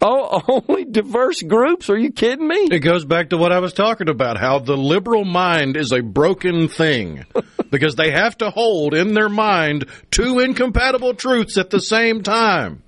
Oh, 0.03 0.43
only 0.69 0.85
diverse 0.85 1.43
groups? 1.43 1.89
Are 1.89 1.97
you 1.97 2.11
kidding 2.11 2.47
me? 2.47 2.69
It 2.71 2.81
goes 2.81 3.05
back 3.05 3.31
to 3.31 3.39
what 3.39 3.53
I 3.53 3.61
was 3.61 3.73
talking 3.73 4.09
about 4.09 4.37
how 4.37 4.59
the 4.59 4.77
liberal 4.77 5.25
mind 5.25 5.77
is 5.77 5.93
a 5.93 6.01
broken 6.01 6.69
thing 6.69 7.25
because 7.71 7.95
they 7.95 8.11
have 8.11 8.37
to 8.39 8.51
hold 8.51 8.95
in 8.95 9.15
their 9.15 9.29
mind 9.29 9.87
two 10.11 10.41
incompatible 10.41 11.15
truths 11.15 11.57
at 11.57 11.71
the 11.71 11.81
same 11.81 12.23
time. 12.23 12.83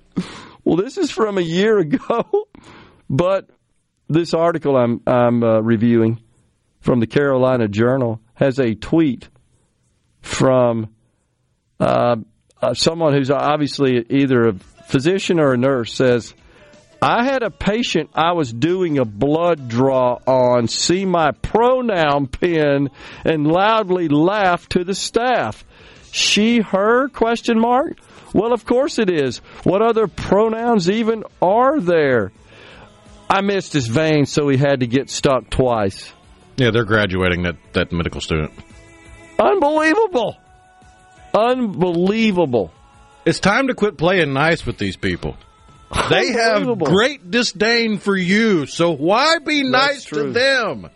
Well, 0.65 0.75
this 0.75 0.97
is 0.97 1.09
from 1.09 1.37
a 1.37 1.41
year 1.41 1.77
ago, 1.77 2.47
but 3.09 3.49
this 4.09 4.33
article 4.33 4.75
I'm, 4.75 5.01
I'm 5.07 5.43
uh, 5.43 5.61
reviewing 5.61 6.21
from 6.81 6.99
the 6.99 7.07
Carolina 7.07 7.67
Journal 7.67 8.19
has 8.33 8.59
a 8.59 8.75
tweet 8.75 9.29
from 10.21 10.93
uh, 11.79 12.17
uh, 12.61 12.73
someone 12.73 13.13
who's 13.13 13.31
obviously 13.31 14.05
either 14.09 14.49
a 14.49 14.53
physician 14.87 15.39
or 15.39 15.53
a 15.53 15.57
nurse 15.57 15.93
says, 15.93 16.33
I 17.07 17.23
had 17.23 17.43
a 17.43 17.51
patient 17.51 18.09
I 18.15 18.31
was 18.31 18.51
doing 18.51 18.97
a 18.97 19.05
blood 19.05 19.67
draw 19.69 20.17
on 20.25 20.67
see 20.67 21.05
my 21.05 21.33
pronoun 21.33 22.25
pin 22.25 22.89
and 23.23 23.45
loudly 23.45 24.07
laugh 24.07 24.67
to 24.69 24.83
the 24.83 24.95
staff. 24.95 25.63
She, 26.11 26.61
her, 26.61 27.07
question 27.09 27.59
mark? 27.59 27.99
Well, 28.33 28.53
of 28.53 28.65
course 28.65 28.97
it 28.97 29.11
is. 29.11 29.37
What 29.63 29.83
other 29.83 30.07
pronouns 30.07 30.89
even 30.89 31.25
are 31.43 31.79
there? 31.79 32.31
I 33.29 33.41
missed 33.41 33.73
his 33.73 33.85
vein, 33.85 34.25
so 34.25 34.49
he 34.49 34.57
had 34.57 34.79
to 34.79 34.87
get 34.87 35.11
stuck 35.11 35.51
twice. 35.51 36.11
Yeah, 36.57 36.71
they're 36.71 36.85
graduating 36.85 37.43
that, 37.43 37.57
that 37.73 37.91
medical 37.91 38.19
student. 38.19 38.51
Unbelievable. 39.37 40.37
Unbelievable. 41.35 42.71
It's 43.25 43.39
time 43.39 43.67
to 43.67 43.75
quit 43.75 43.95
playing 43.95 44.33
nice 44.33 44.65
with 44.65 44.79
these 44.79 44.97
people. 44.97 45.37
They 46.09 46.33
have 46.33 46.77
great 46.79 47.31
disdain 47.31 47.97
for 47.97 48.15
you, 48.15 48.65
so 48.65 48.91
why 48.91 49.39
be 49.39 49.63
nice 49.63 50.05
to 50.05 50.31
them? 50.31 50.89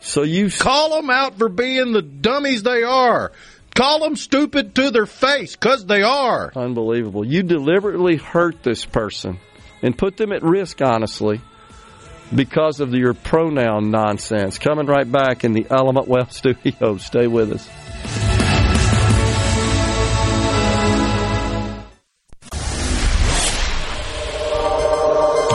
So 0.00 0.22
you 0.22 0.50
call 0.50 0.96
them 0.96 1.10
out 1.10 1.38
for 1.38 1.48
being 1.48 1.92
the 1.92 2.02
dummies 2.02 2.62
they 2.62 2.82
are. 2.82 3.32
Call 3.74 4.00
them 4.00 4.16
stupid 4.16 4.74
to 4.76 4.90
their 4.90 5.06
face, 5.06 5.54
because 5.54 5.84
they 5.84 6.02
are. 6.02 6.52
Unbelievable. 6.56 7.26
You 7.26 7.42
deliberately 7.42 8.16
hurt 8.16 8.62
this 8.62 8.84
person 8.84 9.38
and 9.82 9.96
put 9.96 10.16
them 10.16 10.32
at 10.32 10.42
risk, 10.42 10.80
honestly, 10.80 11.40
because 12.34 12.80
of 12.80 12.94
your 12.94 13.14
pronoun 13.14 13.90
nonsense. 13.90 14.58
Coming 14.58 14.86
right 14.86 15.10
back 15.10 15.44
in 15.44 15.52
the 15.52 15.66
Element 15.70 16.08
Wealth 16.08 16.32
studio. 16.44 16.96
Stay 16.96 17.26
with 17.26 17.52
us. 17.52 18.25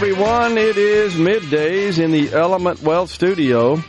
Everyone. 0.00 0.56
It 0.56 0.78
is 0.78 1.14
middays 1.14 1.98
in 1.98 2.12
the 2.12 2.32
Element 2.32 2.80
Wealth 2.82 3.10
studio. 3.10 3.82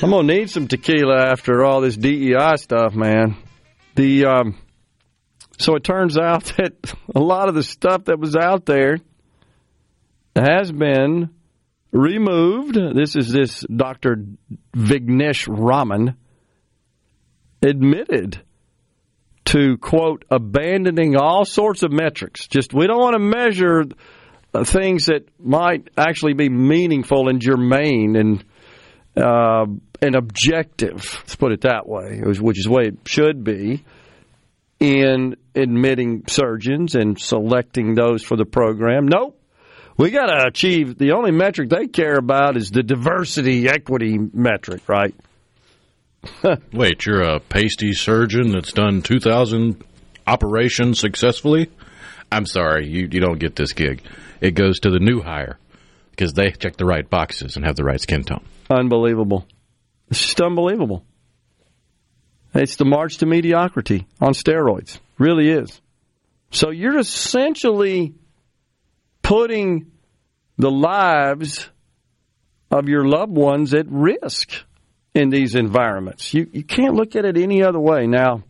I'm 0.00 0.10
gonna 0.10 0.32
need 0.32 0.48
some 0.48 0.68
tequila 0.68 1.28
after 1.32 1.64
all 1.64 1.80
this 1.80 1.96
DEI 1.96 2.54
stuff, 2.58 2.94
man. 2.94 3.36
The 3.96 4.26
um, 4.26 4.58
so 5.58 5.74
it 5.74 5.82
turns 5.82 6.16
out 6.16 6.44
that 6.58 6.94
a 7.12 7.18
lot 7.18 7.48
of 7.48 7.56
the 7.56 7.64
stuff 7.64 8.04
that 8.04 8.20
was 8.20 8.36
out 8.36 8.64
there 8.64 8.98
has 10.36 10.70
been 10.70 11.30
removed. 11.90 12.76
This 12.76 13.16
is 13.16 13.32
this 13.32 13.64
Dr. 13.68 14.24
Vignesh 14.72 15.48
Raman 15.48 16.16
admitted 17.60 18.40
to 19.46 19.78
quote 19.78 20.24
abandoning 20.30 21.16
all 21.16 21.44
sorts 21.44 21.82
of 21.82 21.90
metrics. 21.90 22.46
Just 22.46 22.72
we 22.72 22.86
don't 22.86 23.00
want 23.00 23.14
to 23.14 23.18
measure 23.18 23.82
things 24.62 25.06
that 25.06 25.28
might 25.40 25.90
actually 25.96 26.34
be 26.34 26.48
meaningful 26.48 27.28
and 27.28 27.40
germane 27.40 28.14
and 28.16 28.44
uh, 29.16 29.66
and 30.00 30.14
objective. 30.14 31.14
Let's 31.20 31.36
put 31.36 31.52
it 31.52 31.62
that 31.62 31.88
way, 31.88 32.20
which 32.22 32.58
is 32.58 32.64
the 32.64 32.70
way 32.70 32.84
it 32.86 32.98
should 33.06 33.42
be 33.44 33.84
in 34.80 35.36
admitting 35.54 36.24
surgeons 36.28 36.94
and 36.94 37.18
selecting 37.18 37.94
those 37.94 38.22
for 38.22 38.36
the 38.36 38.44
program. 38.44 39.06
Nope. 39.06 39.40
We 39.96 40.10
got 40.10 40.26
to 40.26 40.46
achieve 40.48 40.98
the 40.98 41.12
only 41.12 41.30
metric 41.30 41.70
they 41.70 41.86
care 41.86 42.16
about 42.16 42.56
is 42.56 42.70
the 42.70 42.82
diversity 42.82 43.68
equity 43.68 44.18
metric, 44.18 44.88
right? 44.88 45.14
Wait, 46.72 47.06
you're 47.06 47.22
a 47.22 47.38
pasty 47.38 47.92
surgeon 47.92 48.50
that's 48.50 48.72
done 48.72 49.02
2,000 49.02 49.82
operations 50.26 50.98
successfully? 50.98 51.70
I'm 52.32 52.46
sorry, 52.46 52.88
you, 52.88 53.08
you 53.10 53.20
don't 53.20 53.38
get 53.38 53.54
this 53.54 53.72
gig. 53.72 54.02
It 54.40 54.52
goes 54.52 54.80
to 54.80 54.90
the 54.90 54.98
new 54.98 55.20
hire 55.20 55.58
because 56.10 56.32
they 56.32 56.50
check 56.50 56.76
the 56.76 56.84
right 56.84 57.08
boxes 57.08 57.56
and 57.56 57.64
have 57.64 57.76
the 57.76 57.84
right 57.84 58.00
skin 58.00 58.24
tone. 58.24 58.44
Unbelievable. 58.70 59.46
It's 60.10 60.20
just 60.20 60.40
unbelievable. 60.40 61.04
It's 62.54 62.76
the 62.76 62.84
march 62.84 63.18
to 63.18 63.26
mediocrity 63.26 64.06
on 64.20 64.32
steroids. 64.32 65.00
Really 65.18 65.50
is. 65.50 65.80
So 66.50 66.70
you're 66.70 66.98
essentially 66.98 68.14
putting 69.22 69.90
the 70.56 70.70
lives 70.70 71.68
of 72.70 72.88
your 72.88 73.04
loved 73.06 73.32
ones 73.32 73.74
at 73.74 73.86
risk 73.88 74.52
in 75.14 75.30
these 75.30 75.54
environments. 75.54 76.32
You 76.32 76.48
you 76.52 76.62
can't 76.62 76.94
look 76.94 77.16
at 77.16 77.24
it 77.24 77.36
any 77.36 77.62
other 77.62 77.80
way. 77.80 78.06
Now, 78.06 78.44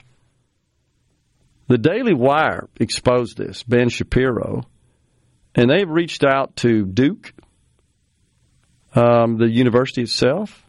the 1.68 1.78
Daily 1.78 2.14
Wire 2.14 2.68
exposed 2.78 3.38
this, 3.38 3.62
Ben 3.62 3.88
Shapiro, 3.88 4.64
and 5.54 5.70
they've 5.70 5.88
reached 5.88 6.24
out 6.24 6.56
to 6.56 6.84
Duke, 6.84 7.32
um, 8.94 9.38
the 9.38 9.48
university 9.48 10.02
itself, 10.02 10.64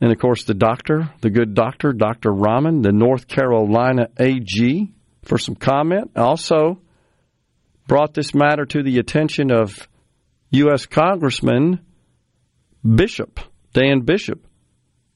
and 0.00 0.10
of 0.12 0.18
course 0.18 0.44
the 0.44 0.54
doctor, 0.54 1.10
the 1.20 1.30
good 1.30 1.54
doctor, 1.54 1.92
Dr. 1.92 2.32
Raman, 2.32 2.82
the 2.82 2.92
North 2.92 3.28
Carolina 3.28 4.08
AG, 4.18 4.92
for 5.22 5.38
some 5.38 5.54
comment. 5.54 6.12
Also 6.16 6.80
brought 7.86 8.14
this 8.14 8.34
matter 8.34 8.64
to 8.64 8.82
the 8.82 8.98
attention 8.98 9.50
of 9.50 9.88
U.S. 10.50 10.86
Congressman 10.86 11.80
Bishop, 12.84 13.40
Dan 13.72 14.00
Bishop, 14.00 14.46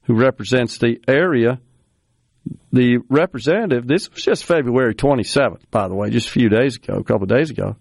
who 0.03 0.15
represents 0.15 0.79
the 0.79 1.01
area. 1.09 1.61
The 2.73 2.99
representative, 3.09 3.87
this 3.87 4.11
was 4.11 4.23
just 4.23 4.45
February 4.45 4.95
27th, 4.95 5.63
by 5.71 5.89
the 5.89 5.95
way, 5.95 6.11
just 6.11 6.29
a 6.29 6.33
few 6.33 6.51
days 6.51 6.77
ago, 6.77 6.95
a 6.99 7.05
couple 7.05 7.23
of 7.23 7.31
days 7.31 7.51
ago. 7.51 7.77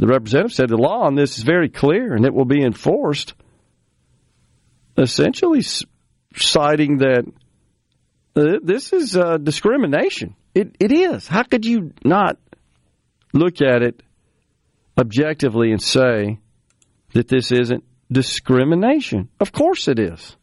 The 0.00 0.06
representative 0.06 0.54
said 0.54 0.70
the 0.70 0.78
law 0.78 1.02
on 1.02 1.14
this 1.14 1.36
is 1.36 1.44
very 1.44 1.68
clear 1.68 2.14
and 2.14 2.24
it 2.24 2.32
will 2.32 2.46
be 2.46 2.64
enforced, 2.64 3.34
essentially 4.96 5.62
citing 6.34 6.98
that 6.98 7.24
uh, 8.34 8.60
this 8.62 8.94
is 8.94 9.14
uh, 9.14 9.36
discrimination. 9.36 10.36
It, 10.54 10.74
it 10.80 10.90
is. 10.90 11.28
How 11.28 11.42
could 11.42 11.66
you 11.66 11.92
not 12.02 12.38
look 13.34 13.60
at 13.60 13.82
it 13.82 14.02
objectively 14.98 15.70
and 15.70 15.82
say 15.82 16.38
that 17.12 17.28
this 17.28 17.52
isn't 17.52 17.84
discrimination? 18.10 19.28
Of 19.38 19.52
course 19.52 19.86
it 19.86 19.98
is. 19.98 20.34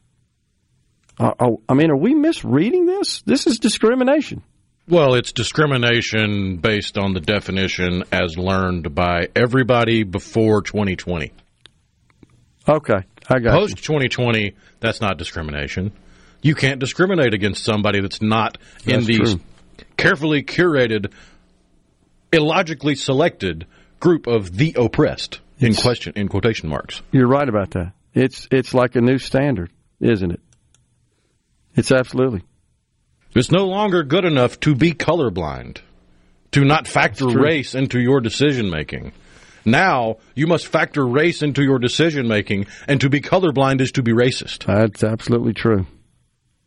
Uh, 1.20 1.32
oh, 1.40 1.64
I 1.68 1.74
mean, 1.74 1.90
are 1.90 1.98
we 1.98 2.14
misreading 2.14 2.86
this? 2.86 3.24
This 3.24 3.48
is 3.48 3.58
discrimination. 3.58 4.44
Well, 4.90 5.16
it's 5.16 5.34
discrimination 5.34 6.58
based 6.58 6.98
on 6.98 7.14
the 7.14 7.20
definition 7.20 8.06
as 8.12 8.38
learned 8.38 8.96
by 8.96 9.28
everybody 9.36 10.04
before 10.04 10.62
2020. 10.62 11.34
Okay, 12.70 13.00
I 13.30 13.40
got 13.40 13.50
it. 13.50 13.60
Post 13.60 13.78
2020, 13.78 14.56
that's 14.80 15.02
not 15.02 15.18
discrimination. 15.18 15.92
You 16.42 16.56
can't 16.56 16.80
discriminate 16.80 17.34
against 17.34 17.66
somebody 17.66 18.00
that's 18.00 18.22
not 18.22 18.58
in 18.86 19.02
That's 19.02 19.06
these 19.08 19.34
true. 19.34 19.42
carefully 19.98 20.44
curated, 20.44 21.12
illogically 22.32 22.96
selected 22.96 23.68
group 24.00 24.28
of 24.28 24.56
the 24.56 24.76
oppressed 24.78 25.42
in 25.60 25.74
question 25.74 26.14
in 26.16 26.30
quotation 26.30 26.70
marks. 26.70 27.02
You're 27.12 27.28
right 27.28 27.48
about 27.50 27.72
that. 27.72 27.94
It's 28.14 28.48
it's 28.52 28.74
like 28.74 28.96
a 28.96 29.02
new 29.02 29.18
standard, 29.18 29.72
isn't 30.00 30.32
it? 30.32 30.40
It's 31.76 31.92
absolutely. 31.92 32.44
It's 33.38 33.52
no 33.52 33.66
longer 33.66 34.04
good 34.04 34.26
enough 34.26 34.60
to 34.62 34.76
be 34.76 34.94
colorblind, 34.94 35.80
to 36.52 36.66
not 36.66 36.88
factor 36.88 37.28
race 37.28 37.76
into 37.76 38.00
your 38.00 38.20
decision 38.20 38.70
making. 38.70 39.14
Now 39.64 40.18
you 40.34 40.48
must 40.48 40.68
factor 40.68 41.06
race 41.06 41.42
into 41.42 41.62
your 41.62 41.78
decision 41.78 42.28
making, 42.28 42.68
and 42.88 43.02
to 43.02 43.10
be 43.10 43.22
colorblind 43.22 43.82
is 43.82 43.92
to 43.94 44.04
be 44.04 44.14
racist. 44.14 44.66
That's 44.66 45.04
absolutely 45.04 45.54
true. 45.54 45.86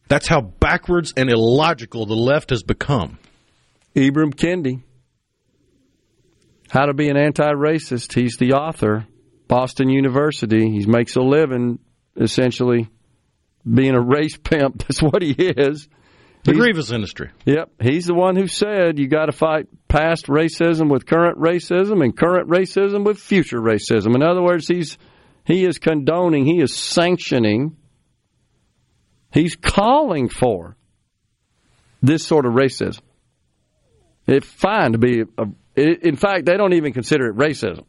That's 0.09 0.29
how 0.29 0.41
backwards 0.41 1.15
and 1.17 1.31
illogical 1.31 2.05
the 2.05 2.15
left 2.15 2.51
has 2.51 2.63
become. 2.63 3.19
Ibram 3.95 4.35
Kendi, 4.35 4.83
How 6.69 6.87
to 6.87 6.95
Be 6.95 7.09
an 7.09 7.17
Anti-Racist. 7.17 8.13
He's 8.13 8.37
the 8.37 8.53
author. 8.53 9.07
Boston 9.49 9.89
University. 9.89 10.71
He 10.71 10.87
makes 10.87 11.17
a 11.17 11.21
living 11.21 11.79
essentially 12.17 12.89
being 13.65 13.95
a 13.95 14.01
race 14.01 14.37
pimp. 14.37 14.79
That's 14.87 15.01
what 15.01 15.23
he 15.23 15.33
is. 15.33 15.89
The 16.43 16.55
grievous 16.55 16.91
industry. 16.91 17.31
Yep, 17.45 17.71
he's 17.83 18.07
the 18.07 18.15
one 18.15 18.35
who 18.35 18.47
said 18.47 18.99
you 18.99 19.09
got 19.09 19.27
to 19.27 19.33
fight 19.33 19.67
past 19.89 20.27
racism 20.27 20.91
with 20.91 21.05
current 21.05 21.39
racism 21.39 22.03
and 22.03 22.17
current 22.17 22.49
racism 22.49 23.05
with 23.05 23.19
future 23.19 23.61
racism. 23.61 24.15
In 24.15 24.23
other 24.23 24.43
words, 24.43 24.67
he's 24.67 24.97
he 25.45 25.65
is 25.65 25.79
condoning, 25.79 26.47
he 26.47 26.63
is 26.63 26.75
sanctioning, 26.75 27.77
he's 29.33 29.57
calling 29.57 30.29
for 30.29 30.77
this 32.03 32.25
sort 32.25 32.47
of 32.47 32.53
racism. 32.53 33.01
It's 34.27 34.47
fine 34.47 34.93
to 34.93 34.99
be. 34.99 35.25
A, 35.37 35.47
in 35.77 36.17
fact, 36.17 36.47
they 36.47 36.57
don't 36.57 36.75
even 36.75 36.93
consider 36.93 37.29
it 37.29 37.37
racism. 37.37 37.85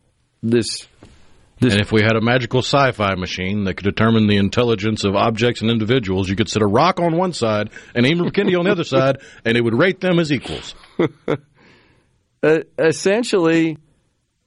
This 1.62 1.74
and 1.74 1.82
if 1.82 1.92
we 1.92 2.02
had 2.02 2.16
a 2.16 2.22
magical 2.22 2.64
sci-fi 2.64 3.14
machine 3.14 3.66
that 3.66 3.76
could 3.76 3.84
determine 3.84 4.26
the 4.26 4.38
intelligence 4.38 5.04
of 5.04 5.16
objects 5.16 5.62
and 5.62 5.70
individuals, 5.70 6.28
you 6.28 6.36
could 6.36 6.50
set 6.50 6.64
a 6.64 6.66
rock 6.66 7.00
on 7.00 7.16
one 7.16 7.34
side 7.34 7.70
and 7.94 8.04
Amy 8.04 8.22
McKinney 8.22 8.58
on 8.58 8.66
the 8.66 8.72
other 8.72 8.84
side, 8.84 9.20
and 9.46 9.56
it 9.56 9.64
would 9.64 9.78
rate 9.78 10.02
them 10.02 10.18
as 10.18 10.32
equals. 10.32 10.74
uh, 12.44 12.58
essentially, 12.80 13.78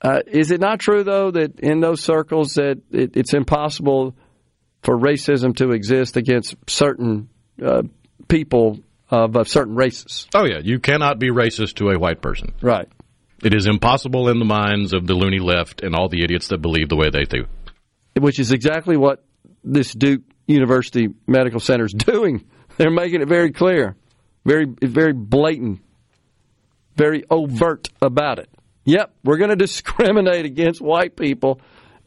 uh, 0.03 0.23
is 0.27 0.51
it 0.51 0.61
not 0.61 0.81
true 0.81 1.05
though 1.05 1.31
that 1.31 1.61
in 1.61 1.79
those 1.79 2.03
circles 2.03 2.55
that 2.55 2.83
it, 2.91 3.17
it's 3.17 3.33
impossible 3.33 4.17
for 4.83 4.99
racism 4.99 5.55
to 5.59 5.71
exist 5.71 6.17
against 6.17 6.57
certain 6.69 7.29
uh, 7.65 7.83
people 8.27 8.81
of, 9.09 9.37
of 9.37 9.49
certain 9.49 9.77
races? 9.77 10.27
Oh 10.35 10.47
yeah, 10.47 10.59
you 10.65 10.81
cannot 10.81 11.21
be 11.21 11.31
racist 11.31 11.75
to 11.75 11.91
a 11.91 11.99
white 11.99 12.21
person. 12.21 12.55
Right. 12.61 12.89
It 13.45 13.53
is 13.53 13.67
impossible 13.67 14.31
in 14.31 14.39
the 14.39 14.47
minds 14.47 14.95
of 14.95 15.07
the 15.07 15.13
loony 15.13 15.39
left 15.39 15.83
and 15.83 15.95
all 15.95 16.09
the 16.09 16.25
idiots 16.25 16.49
that 16.49 16.63
believe 16.63 16.89
the 16.89 16.97
way 16.97 17.11
they 17.11 17.25
do. 17.25 17.45
Which 18.19 18.39
is 18.39 18.53
exactly 18.53 18.97
what 18.97 19.23
this 19.63 19.93
Duke 19.93 20.23
University 20.47 21.09
Medical 21.27 21.61
Center 21.61 21.85
is 21.85 21.93
doing. 21.97 22.47
They're 22.79 22.91
making 22.91 23.21
it 23.21 23.29
very 23.29 23.53
clear, 23.53 23.97
very 24.47 24.65
very 24.65 25.13
blatant, 25.13 25.83
very 26.97 27.25
overt 27.31 27.91
about 28.01 28.39
it. 28.39 28.49
Yep, 28.87 29.15
we're 29.25 29.37
going 29.37 29.51
to 29.57 29.57
discriminate 29.57 30.47
against 30.47 30.81
white 30.81 31.15
people 31.15 31.61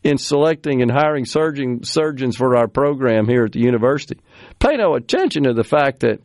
in 0.04 0.18
selecting 0.18 0.82
and 0.82 0.90
hiring 0.90 1.26
surgeon, 1.26 1.84
surgeons 1.84 2.36
for 2.36 2.56
our 2.56 2.68
program 2.68 3.28
here 3.28 3.46
at 3.46 3.52
the 3.52 3.60
university. 3.60 4.20
Pay 4.58 4.78
no 4.78 4.96
attention 4.96 5.44
to 5.44 5.54
the 5.54 5.64
fact 5.64 6.00
that 6.00 6.20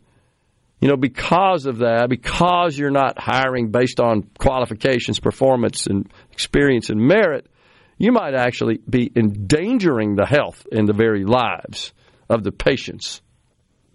you 0.83 0.89
know, 0.89 0.97
because 0.97 1.67
of 1.67 1.79
that, 1.79 2.09
because 2.11 2.77
you're 2.77 2.91
not 2.91 3.17
hiring 3.17 3.71
based 3.71 4.01
on 4.01 4.29
qualifications, 4.37 5.21
performance, 5.21 5.87
and 5.87 6.13
experience 6.33 6.91
and 6.91 7.01
merit, 7.01 7.47
you 7.99 8.11
might 8.11 8.35
actually 8.35 8.81
be 8.91 9.09
endangering 9.15 10.17
the 10.17 10.27
health 10.27 10.67
and 10.73 10.89
the 10.89 10.93
very 10.93 11.25
lives 11.25 11.93
of 12.29 12.43
the 12.43 12.51
patients 12.51 13.23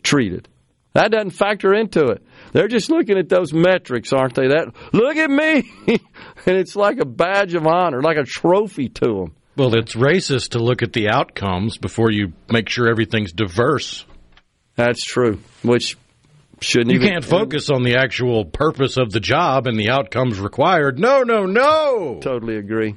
treated. 0.01 0.47
That 0.93 1.11
doesn't 1.11 1.31
factor 1.31 1.73
into 1.73 2.05
it. 2.05 2.23
They're 2.53 2.69
just 2.69 2.89
looking 2.89 3.17
at 3.17 3.27
those 3.27 3.51
metrics, 3.51 4.13
aren't 4.13 4.35
they? 4.35 4.47
That 4.47 4.73
look 4.93 5.17
at 5.17 5.29
me, 5.29 5.69
and 6.45 6.57
it's 6.57 6.77
like 6.77 6.99
a 7.01 7.05
badge 7.05 7.53
of 7.53 7.67
honor, 7.67 8.01
like 8.01 8.17
a 8.17 8.23
trophy 8.23 8.87
to 8.87 9.05
them. 9.05 9.35
Well, 9.57 9.75
it's 9.75 9.93
racist 9.93 10.51
to 10.51 10.59
look 10.59 10.83
at 10.83 10.93
the 10.93 11.09
outcomes 11.09 11.77
before 11.77 12.11
you 12.11 12.31
make 12.49 12.69
sure 12.69 12.87
everything's 12.87 13.33
diverse. 13.33 14.05
That's 14.75 15.03
true. 15.03 15.41
Which 15.63 15.97
shouldn't 16.61 16.91
you 16.91 16.97
even, 16.97 17.09
can't 17.09 17.25
focus 17.25 17.69
on 17.69 17.83
the 17.83 17.97
actual 17.97 18.45
purpose 18.45 18.97
of 18.97 19.11
the 19.11 19.19
job 19.19 19.67
and 19.67 19.79
the 19.79 19.89
outcomes 19.89 20.39
required. 20.39 20.99
No, 20.99 21.23
no, 21.23 21.45
no. 21.45 22.19
Totally 22.21 22.57
agree. 22.57 22.95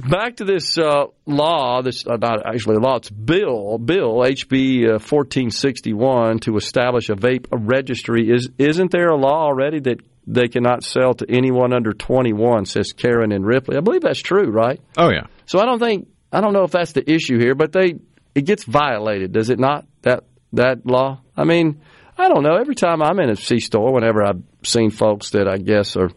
Back 0.00 0.36
to 0.36 0.44
this 0.44 0.76
uh, 0.76 1.04
law, 1.24 1.80
this 1.82 2.04
uh, 2.04 2.16
not 2.16 2.44
actually 2.44 2.76
a 2.76 2.80
law, 2.80 2.96
it's 2.96 3.10
bill, 3.10 3.78
bill 3.78 4.16
HB 4.16 4.86
uh, 4.86 4.98
1461 4.98 6.40
to 6.40 6.56
establish 6.56 7.10
a 7.10 7.14
vape 7.14 7.46
registry. 7.52 8.28
Is 8.28 8.50
isn't 8.58 8.90
there 8.90 9.08
a 9.08 9.16
law 9.16 9.44
already 9.44 9.78
that 9.80 10.00
they 10.26 10.48
cannot 10.48 10.82
sell 10.82 11.14
to 11.14 11.26
anyone 11.28 11.72
under 11.72 11.92
21? 11.92 12.64
Says 12.64 12.92
Karen 12.92 13.30
and 13.30 13.46
Ripley. 13.46 13.76
I 13.76 13.80
believe 13.80 14.00
that's 14.00 14.20
true, 14.20 14.50
right? 14.50 14.80
Oh 14.96 15.10
yeah. 15.10 15.26
So 15.46 15.60
I 15.60 15.64
don't 15.64 15.78
think 15.78 16.08
I 16.32 16.40
don't 16.40 16.54
know 16.54 16.64
if 16.64 16.72
that's 16.72 16.92
the 16.92 17.08
issue 17.08 17.38
here, 17.38 17.54
but 17.54 17.70
they 17.70 17.94
it 18.34 18.46
gets 18.46 18.64
violated, 18.64 19.30
does 19.30 19.48
it 19.48 19.60
not? 19.60 19.86
That 20.02 20.24
that 20.54 20.84
law. 20.84 21.20
I 21.36 21.44
mean, 21.44 21.80
I 22.16 22.28
don't 22.28 22.42
know. 22.42 22.56
Every 22.56 22.74
time 22.74 23.02
I'm 23.02 23.18
in 23.18 23.30
a 23.30 23.36
C 23.36 23.58
store, 23.60 23.92
whenever 23.92 24.24
I've 24.24 24.42
seen 24.62 24.90
folks 24.90 25.30
that 25.30 25.48
I 25.48 25.56
guess 25.58 25.96
are 25.96 26.10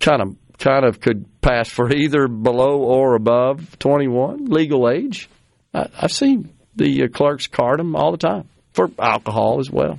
kind 0.00 0.22
of 0.22 0.36
kind 0.58 0.84
of 0.84 1.00
could 1.00 1.26
pass 1.40 1.68
for 1.68 1.92
either 1.92 2.28
below 2.28 2.78
or 2.78 3.14
above 3.14 3.78
21 3.78 4.46
legal 4.46 4.88
age, 4.88 5.28
I, 5.72 5.88
I've 6.00 6.12
seen 6.12 6.54
the 6.76 7.04
uh, 7.04 7.08
clerks 7.08 7.46
card 7.46 7.80
them 7.80 7.96
all 7.96 8.12
the 8.12 8.18
time 8.18 8.48
for 8.72 8.90
alcohol 8.98 9.60
as 9.60 9.70
well. 9.70 9.98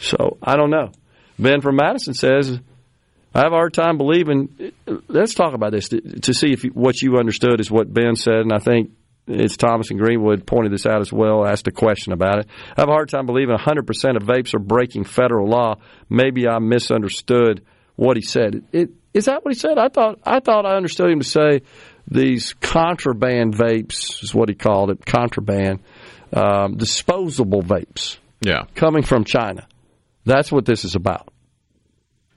So 0.00 0.38
I 0.42 0.56
don't 0.56 0.70
know. 0.70 0.92
Ben 1.38 1.60
from 1.60 1.76
Madison 1.76 2.14
says, 2.14 2.60
I 3.34 3.40
have 3.40 3.52
a 3.52 3.56
hard 3.56 3.74
time 3.74 3.98
believing. 3.98 4.72
Let's 5.06 5.34
talk 5.34 5.54
about 5.54 5.72
this 5.72 5.88
to, 5.90 6.00
to 6.00 6.34
see 6.34 6.52
if 6.52 6.62
what 6.64 7.00
you 7.00 7.18
understood 7.18 7.60
is 7.60 7.70
what 7.70 7.92
Ben 7.92 8.16
said, 8.16 8.40
and 8.40 8.52
I 8.52 8.58
think 8.58 8.90
it's 9.28 9.56
Thomas 9.56 9.90
and 9.90 9.98
Greenwood 9.98 10.46
pointed 10.46 10.72
this 10.72 10.86
out 10.86 11.00
as 11.00 11.12
well, 11.12 11.46
asked 11.46 11.68
a 11.68 11.72
question 11.72 12.12
about 12.12 12.38
it. 12.40 12.46
I 12.76 12.80
have 12.80 12.88
a 12.88 12.92
hard 12.92 13.10
time 13.10 13.26
believing 13.26 13.56
100% 13.56 14.16
of 14.16 14.22
vapes 14.22 14.54
are 14.54 14.58
breaking 14.58 15.04
federal 15.04 15.48
law. 15.48 15.76
Maybe 16.08 16.48
I 16.48 16.58
misunderstood 16.58 17.62
what 17.96 18.16
he 18.16 18.22
said. 18.22 18.64
It, 18.72 18.90
is 19.12 19.26
that 19.26 19.44
what 19.44 19.52
he 19.52 19.58
said? 19.58 19.78
I 19.78 19.88
thought 19.88 20.20
I 20.24 20.40
thought 20.40 20.64
I 20.64 20.76
understood 20.76 21.10
him 21.10 21.20
to 21.20 21.26
say 21.26 21.62
these 22.06 22.54
contraband 22.54 23.54
vapes 23.54 24.22
is 24.22 24.34
what 24.34 24.48
he 24.48 24.54
called 24.54 24.90
it, 24.90 25.04
contraband, 25.04 25.80
um, 26.32 26.76
disposable 26.76 27.62
vapes. 27.62 28.18
Yeah, 28.40 28.64
coming 28.74 29.02
from 29.02 29.24
China. 29.24 29.66
That's 30.24 30.52
what 30.52 30.64
this 30.64 30.84
is 30.84 30.94
about. 30.94 31.28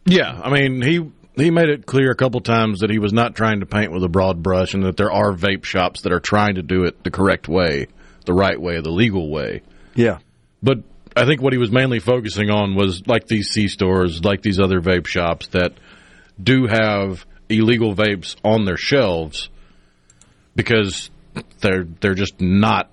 Yeah, 0.05 0.31
I 0.43 0.49
mean 0.49 0.81
he 0.81 1.11
he 1.35 1.51
made 1.51 1.69
it 1.69 1.85
clear 1.85 2.11
a 2.11 2.15
couple 2.15 2.41
times 2.41 2.79
that 2.79 2.89
he 2.89 2.99
was 2.99 3.13
not 3.13 3.35
trying 3.35 3.61
to 3.61 3.65
paint 3.65 3.91
with 3.91 4.03
a 4.03 4.09
broad 4.09 4.43
brush 4.43 4.73
and 4.73 4.83
that 4.83 4.97
there 4.97 5.11
are 5.11 5.33
vape 5.33 5.63
shops 5.63 6.01
that 6.01 6.11
are 6.11 6.19
trying 6.19 6.55
to 6.55 6.61
do 6.61 6.83
it 6.83 7.03
the 7.03 7.11
correct 7.11 7.47
way, 7.47 7.87
the 8.25 8.33
right 8.33 8.59
way, 8.59 8.81
the 8.81 8.89
legal 8.89 9.29
way. 9.29 9.61
Yeah. 9.95 10.19
But 10.61 10.79
I 11.15 11.25
think 11.25 11.41
what 11.41 11.53
he 11.53 11.59
was 11.59 11.71
mainly 11.71 11.99
focusing 11.99 12.49
on 12.49 12.75
was 12.75 13.05
like 13.07 13.27
these 13.27 13.49
C 13.49 13.67
stores, 13.67 14.23
like 14.23 14.41
these 14.41 14.59
other 14.59 14.81
vape 14.81 15.07
shops 15.07 15.47
that 15.49 15.73
do 16.41 16.67
have 16.67 17.25
illegal 17.49 17.95
vapes 17.95 18.35
on 18.43 18.65
their 18.65 18.77
shelves 18.77 19.49
because 20.55 21.09
they're 21.59 21.85
they're 21.99 22.13
just 22.13 22.39
not 22.39 22.89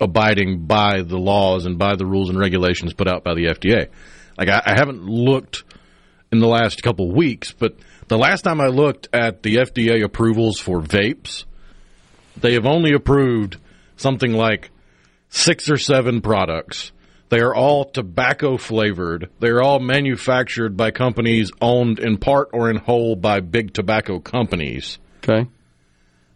abiding 0.00 0.66
by 0.66 1.02
the 1.02 1.18
laws 1.18 1.66
and 1.66 1.78
by 1.78 1.96
the 1.96 2.06
rules 2.06 2.28
and 2.28 2.38
regulations 2.38 2.92
put 2.92 3.08
out 3.08 3.24
by 3.24 3.34
the 3.34 3.46
FDA. 3.46 3.88
Like 4.36 4.48
I, 4.48 4.62
I 4.66 4.74
haven't 4.76 5.04
looked 5.04 5.64
in 6.32 6.40
the 6.40 6.48
last 6.48 6.82
couple 6.82 7.12
weeks, 7.12 7.52
but 7.52 7.76
the 8.08 8.16
last 8.16 8.42
time 8.42 8.60
I 8.60 8.68
looked 8.68 9.08
at 9.12 9.42
the 9.42 9.56
FDA 9.56 10.02
approvals 10.02 10.58
for 10.58 10.80
vapes, 10.80 11.44
they 12.40 12.54
have 12.54 12.66
only 12.66 12.94
approved 12.94 13.58
something 13.96 14.32
like 14.32 14.70
six 15.28 15.70
or 15.70 15.76
seven 15.76 16.22
products. 16.22 16.90
They 17.28 17.40
are 17.40 17.54
all 17.54 17.84
tobacco 17.84 18.56
flavored. 18.56 19.30
They 19.40 19.48
are 19.48 19.62
all 19.62 19.78
manufactured 19.78 20.76
by 20.76 20.90
companies 20.90 21.50
owned 21.60 21.98
in 21.98 22.18
part 22.18 22.50
or 22.52 22.70
in 22.70 22.76
whole 22.76 23.16
by 23.16 23.40
big 23.40 23.72
tobacco 23.72 24.18
companies. 24.18 24.98
Okay. 25.18 25.48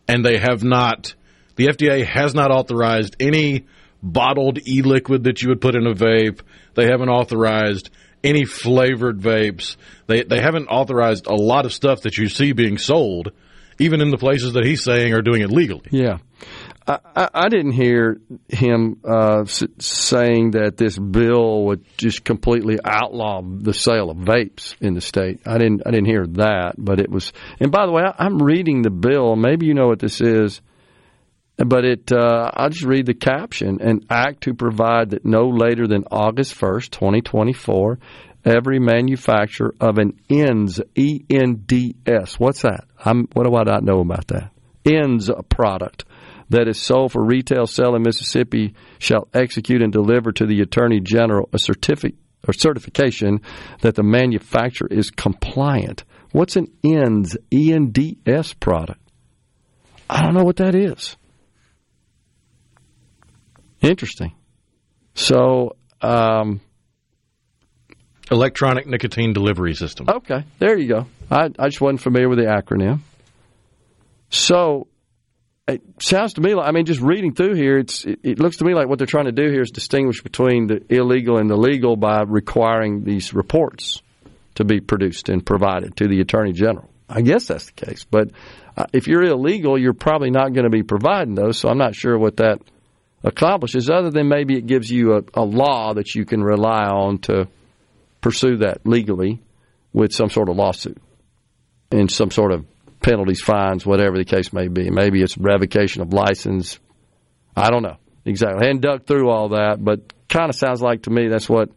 And 0.09 0.25
they 0.25 0.39
have 0.39 0.63
not, 0.63 1.15
the 1.57 1.67
FDA 1.67 2.07
has 2.07 2.35
not 2.35 2.51
authorized 2.51 3.17
any 3.19 3.67
bottled 4.03 4.59
e 4.67 4.83
liquid 4.83 5.25
that 5.25 5.43
you 5.43 5.49
would 5.49 5.61
put 5.61 5.75
in 5.75 5.87
a 5.87 5.95
vape. 5.95 6.41
They 6.75 6.85
haven't 6.85 7.09
authorized 7.09 7.91
any 8.23 8.45
flavored 8.45 9.21
vapes. 9.21 9.77
They 10.07 10.23
they 10.23 10.41
haven't 10.41 10.69
authorized 10.69 11.27
a 11.27 11.35
lot 11.35 11.67
of 11.67 11.73
stuff 11.73 12.03
that 12.03 12.17
you 12.17 12.29
see 12.29 12.53
being 12.53 12.79
sold, 12.79 13.33
even 13.79 14.01
in 14.01 14.11
the 14.11 14.19
places 14.19 14.55
that 14.55 14.65
he's 14.65 14.83
saying 14.83 15.13
are 15.13 15.23
doing 15.23 15.43
it 15.43 15.51
legally. 15.51 15.89
Yeah. 15.91 16.19
I, 16.89 17.29
I, 17.35 17.49
didn't 17.49 17.73
hear 17.73 18.21
him 18.49 19.01
uh, 19.05 19.45
saying 19.45 20.53
that 20.53 20.77
this 20.77 20.97
bill 20.97 21.65
would 21.65 21.85
just 21.97 22.25
completely 22.25 22.79
outlaw 22.85 23.43
the 23.43 23.75
sale 23.75 24.09
of 24.09 24.19
vapes 24.19 24.81
in 24.81 24.95
the 24.95 25.01
state. 25.01 25.41
I 25.45 25.59
didn't. 25.59 25.83
I 25.85 25.91
didn't 25.91 26.07
hear 26.07 26.27
that, 26.35 26.75
but 26.79 27.01
it 27.01 27.11
was. 27.11 27.33
And 27.59 27.73
by 27.73 27.87
the 27.87 27.93
way, 27.93 28.03
I, 28.05 28.25
I'm 28.25 28.41
reading 28.41 28.83
the 28.83 28.91
bill. 28.91 29.35
Maybe 29.35 29.67
you 29.67 29.75
know 29.75 29.89
what 29.89 29.99
this 29.99 30.21
is 30.21 30.61
but 31.57 31.85
it 31.85 32.13
uh, 32.13 32.51
I'll 32.55 32.71
just 32.71 32.85
read 32.85 33.07
the 33.07 33.15
caption 33.15 33.81
an 33.81 34.01
act 34.11 34.43
to 34.43 34.55
provide 34.55 35.11
that 35.11 35.25
no 35.25 35.49
later 35.49 35.87
than 35.87 36.05
August 36.11 36.55
1st 36.59 36.91
2024 36.91 37.99
every 38.45 38.79
manufacturer 38.79 39.75
of 39.81 39.99
an 39.99 40.19
ends 40.29 40.81
E 40.95 41.25
N 41.31 41.63
D 41.67 41.97
S 42.07 42.39
what's 42.39 42.63
that 42.63 42.85
I'm 43.05 43.29
what 43.33 43.47
do 43.47 43.57
I 43.57 43.63
not 43.63 43.85
know 43.85 44.01
about 44.01 44.29
that 44.29 44.51
ends 44.85 45.31
product 45.49 46.05
that 46.51 46.69
is 46.69 46.79
sold 46.79 47.13
for 47.13 47.25
retail 47.25 47.67
sale 47.67 47.97
in 47.97 48.03
Mississippi 48.03 48.75
shall 48.99 49.29
execute 49.35 49.83
and 49.83 49.93
deliver 49.93 50.33
to 50.33 50.47
the 50.47 50.61
Attorney 50.61 51.01
General 51.01 51.49
a 51.53 51.59
certificate 51.59 52.19
or 52.47 52.53
certification 52.53 53.41
that 53.81 53.97
the 53.97 54.05
manufacturer 54.05 54.87
is 54.89 55.11
compliant. 55.11 56.05
What's 56.31 56.55
an 56.55 56.69
ENDS 56.85 57.37
E 57.53 57.73
N 57.73 57.91
D 57.91 58.19
S 58.25 58.53
product? 58.53 59.01
I 60.09 60.23
don't 60.23 60.35
know 60.35 60.45
what 60.45 60.57
that 60.57 60.77
is. 60.77 61.17
Interesting. 63.87 64.35
So 65.15 65.77
Um, 66.01 66.61
Electronic 68.31 68.87
nicotine 68.87 69.33
delivery 69.33 69.75
system. 69.75 70.09
Okay, 70.09 70.43
there 70.59 70.77
you 70.77 70.89
go. 70.89 71.07
I, 71.31 71.51
I 71.59 71.69
just 71.69 71.81
wasn't 71.81 72.01
familiar 72.01 72.29
with 72.29 72.39
the 72.39 72.47
acronym. 72.47 72.99
So 74.31 74.89
it 75.69 75.81
sounds 76.01 76.35
to 76.35 76.41
me 76.41 76.55
like 76.55 76.69
I 76.69 76.73
mean, 76.73 76.87
just 76.87 77.01
reading 77.01 77.35
through 77.35 77.55
here, 77.55 77.79
it's 77.79 78.05
it, 78.05 78.19
it 78.25 78.39
looks 78.41 78.57
to 78.57 78.65
me 78.65 78.75
like 78.75 78.89
what 78.89 78.99
they're 78.99 79.07
trying 79.07 79.27
to 79.27 79.33
do 79.33 79.49
here 79.49 79.63
is 79.63 79.71
distinguish 79.71 80.23
between 80.23 80.67
the 80.67 80.85
illegal 80.89 81.39
and 81.39 81.49
the 81.49 81.57
legal 81.57 81.97
by 81.97 82.23
requiring 82.23 83.05
these 83.05 83.33
reports 83.33 84.03
to 84.57 84.65
be 84.65 84.81
produced 84.81 85.29
and 85.29 85.47
provided 85.47 85.97
to 85.97 86.09
the 86.09 86.21
attorney 86.21 86.53
general. 86.53 86.91
I 87.09 87.21
guess 87.21 87.47
that's 87.47 87.67
the 87.67 87.87
case, 87.87 88.05
but 88.11 88.33
uh, 88.77 88.87
if 88.93 89.07
you're 89.07 89.23
illegal, 89.23 89.79
you're 89.79 89.93
probably 89.93 90.31
not 90.31 90.53
going 90.53 90.65
to 90.65 90.71
be 90.71 90.83
providing 90.83 91.37
those. 91.37 91.59
So 91.59 91.69
I'm 91.69 91.79
not 91.79 91.95
sure 91.95 92.19
what 92.19 92.39
that 92.39 92.59
accomplishes, 93.27 93.91
other 93.91 94.11
than 94.11 94.29
maybe 94.29 94.57
it 94.57 94.67
gives 94.67 94.89
you 94.91 95.17
a, 95.17 95.23
a 95.35 95.43
law 95.43 95.93
that 95.95 96.15
you 96.15 96.25
can 96.25 96.43
rely 96.43 96.85
on 96.85 97.19
to 97.19 97.49
pursue 98.21 98.59
that 98.59 98.87
legally 98.87 99.43
with 99.93 100.13
some 100.13 100.31
sort 100.31 100.49
of 100.49 100.57
lawsuit 100.57 100.97
and 101.91 102.11
some 102.11 102.31
sort 102.31 102.53
of 102.53 102.65
penalties, 103.01 103.41
fines, 103.41 103.85
whatever 103.85 104.17
the 104.17 104.25
case 104.25 104.53
may 104.53 104.69
be. 104.69 104.91
Maybe 104.91 105.23
it's 105.23 105.37
revocation 105.37 106.03
of 106.03 106.13
license. 106.13 106.79
I 107.57 107.71
don't 107.71 107.83
know 107.83 107.97
exactly. 108.25 108.63
I 108.63 108.67
hadn't 108.69 108.83
dug 108.83 109.07
through 109.07 109.29
all 109.29 109.51
that, 109.51 109.85
but 109.85 110.13
kind 110.29 110.49
of 110.49 110.55
sounds 110.55 110.81
like 110.81 111.03
to 111.03 111.11
me 111.11 111.29
that's 111.29 111.49
what 111.49 111.71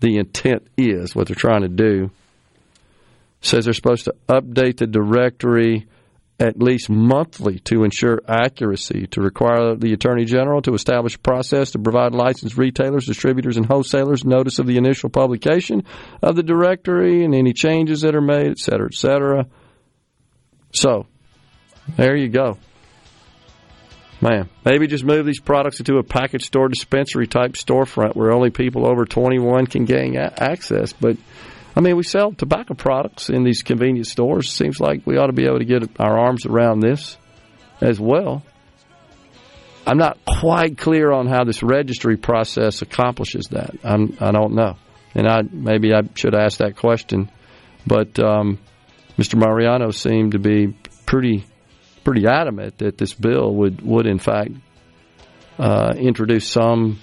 the 0.00 0.18
intent 0.18 0.66
is, 0.76 1.14
what 1.14 1.28
they're 1.28 1.34
trying 1.34 1.62
to 1.62 1.68
do. 1.68 2.10
Says 3.40 3.64
they're 3.64 3.74
supposed 3.74 4.04
to 4.04 4.14
update 4.28 4.76
the 4.76 4.86
directory 4.86 5.86
at 6.42 6.60
least 6.60 6.90
monthly 6.90 7.60
to 7.60 7.84
ensure 7.84 8.20
accuracy, 8.26 9.06
to 9.06 9.20
require 9.20 9.76
the 9.76 9.92
Attorney 9.92 10.24
General 10.24 10.60
to 10.62 10.74
establish 10.74 11.14
a 11.14 11.18
process 11.20 11.70
to 11.70 11.78
provide 11.78 12.14
licensed 12.14 12.58
retailers, 12.58 13.06
distributors, 13.06 13.56
and 13.56 13.64
wholesalers 13.64 14.24
notice 14.24 14.58
of 14.58 14.66
the 14.66 14.76
initial 14.76 15.08
publication 15.08 15.84
of 16.20 16.34
the 16.34 16.42
directory 16.42 17.24
and 17.24 17.32
any 17.32 17.52
changes 17.52 18.00
that 18.00 18.16
are 18.16 18.20
made, 18.20 18.50
et 18.50 18.58
cetera, 18.58 18.86
et 18.86 18.94
cetera. 18.94 19.46
So, 20.72 21.06
there 21.96 22.16
you 22.16 22.28
go. 22.28 22.58
Man, 24.20 24.48
maybe 24.64 24.88
just 24.88 25.04
move 25.04 25.24
these 25.26 25.40
products 25.40 25.78
into 25.78 25.98
a 25.98 26.02
package 26.02 26.44
store 26.46 26.68
dispensary 26.68 27.28
type 27.28 27.52
storefront 27.52 28.16
where 28.16 28.32
only 28.32 28.50
people 28.50 28.86
over 28.86 29.04
21 29.04 29.66
can 29.66 29.84
gain 29.84 30.16
access. 30.16 30.92
But 30.92 31.18
I 31.74 31.80
mean, 31.80 31.96
we 31.96 32.02
sell 32.02 32.32
tobacco 32.32 32.74
products 32.74 33.30
in 33.30 33.44
these 33.44 33.62
convenience 33.62 34.10
stores. 34.10 34.52
Seems 34.52 34.78
like 34.78 35.06
we 35.06 35.16
ought 35.16 35.28
to 35.28 35.32
be 35.32 35.46
able 35.46 35.58
to 35.58 35.64
get 35.64 35.82
our 35.98 36.18
arms 36.18 36.44
around 36.44 36.80
this 36.80 37.16
as 37.80 37.98
well. 37.98 38.42
I'm 39.86 39.98
not 39.98 40.18
quite 40.24 40.78
clear 40.78 41.10
on 41.10 41.26
how 41.26 41.44
this 41.44 41.62
registry 41.62 42.16
process 42.16 42.82
accomplishes 42.82 43.48
that. 43.50 43.74
I'm, 43.82 44.16
I 44.20 44.30
don't 44.30 44.54
know, 44.54 44.76
and 45.14 45.26
I 45.26 45.42
maybe 45.50 45.92
I 45.92 46.02
should 46.14 46.34
ask 46.34 46.58
that 46.58 46.76
question. 46.76 47.30
But 47.86 48.18
um, 48.20 48.58
Mr. 49.18 49.34
Mariano 49.34 49.90
seemed 49.90 50.32
to 50.32 50.38
be 50.38 50.76
pretty 51.06 51.44
pretty 52.04 52.26
adamant 52.26 52.78
that 52.78 52.98
this 52.98 53.12
bill 53.12 53.54
would 53.54 53.82
would 53.82 54.06
in 54.06 54.18
fact 54.18 54.52
uh, 55.58 55.94
introduce 55.96 56.48
some 56.48 57.00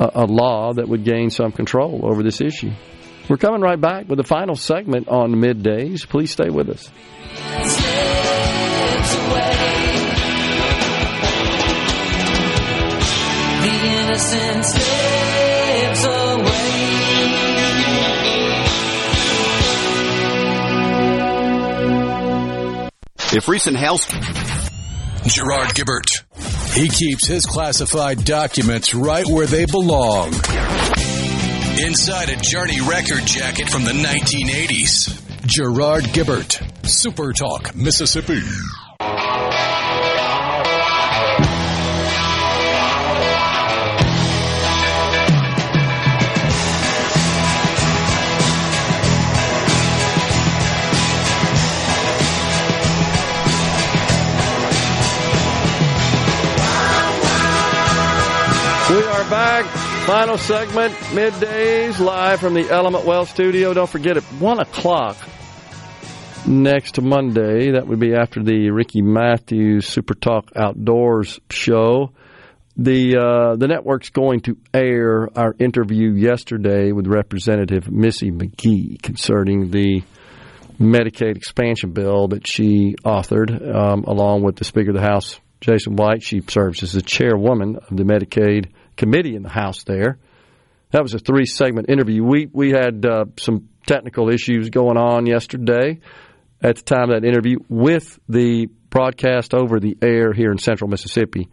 a, 0.00 0.10
a 0.14 0.26
law 0.26 0.72
that 0.72 0.88
would 0.88 1.04
gain 1.04 1.30
some 1.30 1.52
control 1.52 2.00
over 2.04 2.22
this 2.22 2.40
issue. 2.40 2.72
We're 3.32 3.38
coming 3.38 3.62
right 3.62 3.80
back 3.80 4.10
with 4.10 4.18
the 4.18 4.24
final 4.24 4.56
segment 4.56 5.08
on 5.08 5.36
middays. 5.36 6.06
Please 6.06 6.30
stay 6.30 6.50
with 6.50 6.68
us. 6.68 6.90
The 13.62 13.72
innocent 13.88 14.64
slips 14.66 16.04
If 23.34 23.48
recent 23.48 23.78
health. 23.78 24.10
Gerard 25.26 25.70
Gibert. 25.74 26.24
He 26.74 26.90
keeps 26.90 27.26
his 27.26 27.46
classified 27.46 28.26
documents 28.26 28.94
right 28.94 29.26
where 29.26 29.46
they 29.46 29.64
belong. 29.64 30.34
Inside 31.78 32.28
a 32.28 32.36
Journey 32.36 32.80
record 32.82 33.26
jacket 33.26 33.70
from 33.70 33.84
the 33.84 33.92
1980s. 33.92 35.46
Gerard 35.46 36.04
Gibert. 36.04 36.60
Super 36.86 37.32
Talk, 37.32 37.74
Mississippi. 37.74 38.40
We 58.90 58.98
are 58.98 59.30
back. 59.30 59.81
Final 60.06 60.36
segment, 60.36 60.92
middays, 61.14 62.00
live 62.00 62.40
from 62.40 62.54
the 62.54 62.68
Element 62.68 63.04
Wealth 63.04 63.30
studio. 63.30 63.72
Don't 63.72 63.88
forget 63.88 64.16
at 64.16 64.24
1 64.24 64.58
o'clock 64.58 65.16
next 66.46 67.00
Monday, 67.00 67.70
that 67.70 67.86
would 67.86 68.00
be 68.00 68.12
after 68.14 68.42
the 68.42 68.70
Ricky 68.70 69.00
Matthews 69.00 69.86
Super 69.86 70.14
Talk 70.14 70.50
Outdoors 70.56 71.38
show. 71.50 72.10
The 72.76 73.16
uh, 73.16 73.56
the 73.56 73.68
network's 73.68 74.10
going 74.10 74.40
to 74.40 74.56
air 74.74 75.28
our 75.36 75.54
interview 75.58 76.14
yesterday 76.14 76.90
with 76.90 77.06
Representative 77.06 77.90
Missy 77.90 78.30
McGee 78.30 79.00
concerning 79.02 79.70
the 79.70 80.02
Medicaid 80.80 81.36
expansion 81.36 81.92
bill 81.92 82.28
that 82.28 82.48
she 82.48 82.96
authored, 83.04 83.50
um, 83.72 84.04
along 84.04 84.42
with 84.42 84.56
the 84.56 84.64
Speaker 84.64 84.90
of 84.90 84.96
the 84.96 85.02
House, 85.02 85.38
Jason 85.60 85.96
White. 85.96 86.24
She 86.24 86.40
serves 86.40 86.82
as 86.82 86.92
the 86.92 87.02
chairwoman 87.02 87.76
of 87.76 87.96
the 87.96 88.04
Medicaid 88.04 88.70
committee 88.96 89.36
in 89.36 89.42
the 89.42 89.48
House 89.48 89.84
there. 89.84 90.18
That 90.90 91.02
was 91.02 91.14
a 91.14 91.18
three 91.18 91.46
segment 91.46 91.88
interview. 91.88 92.22
We 92.22 92.48
we 92.52 92.70
had 92.70 93.04
uh, 93.06 93.24
some 93.38 93.68
technical 93.86 94.28
issues 94.28 94.70
going 94.70 94.96
on 94.96 95.26
yesterday 95.26 96.00
at 96.62 96.76
the 96.76 96.82
time 96.82 97.10
of 97.10 97.20
that 97.20 97.26
interview 97.26 97.58
with 97.68 98.18
the 98.28 98.66
broadcast 98.90 99.54
over 99.54 99.80
the 99.80 99.96
air 100.02 100.32
here 100.32 100.52
in 100.52 100.58
central 100.58 100.88
Mississippi 100.88 101.48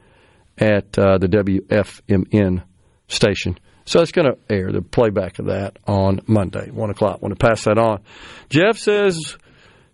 at 0.57 0.97
uh, 0.99 1.17
the 1.17 1.27
WFMN 1.27 2.63
station. 3.07 3.57
So 3.85 4.01
it's 4.01 4.11
going 4.11 4.31
to 4.31 4.37
air 4.53 4.71
the 4.71 4.81
playback 4.81 5.39
of 5.39 5.47
that 5.47 5.79
on 5.87 6.19
Monday, 6.27 6.69
one 6.69 6.91
o'clock. 6.91 7.21
Want 7.21 7.37
to 7.37 7.43
pass 7.43 7.63
that 7.63 7.79
on? 7.79 8.01
Jeff 8.49 8.77
says 8.77 9.35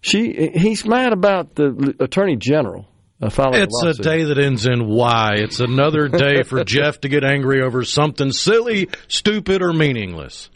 she 0.01 0.51
he's 0.53 0.85
mad 0.85 1.13
about 1.13 1.55
the 1.55 1.95
Attorney 1.99 2.35
General 2.35 2.88
It's 3.21 3.83
a 3.83 3.89
a 3.89 3.93
day 3.93 4.23
that 4.25 4.37
ends 4.37 4.65
in 4.65 4.87
Y. 4.87 5.35
It's 5.37 5.61
another 5.61 6.09
day 6.09 6.43
for 6.43 6.63
Jeff 6.65 6.99
to 7.01 7.09
get 7.09 7.23
angry 7.23 7.61
over 7.61 7.83
something 7.83 8.31
silly, 8.31 8.89
stupid, 9.07 9.61
or 9.61 9.71
meaningless. 9.71 10.49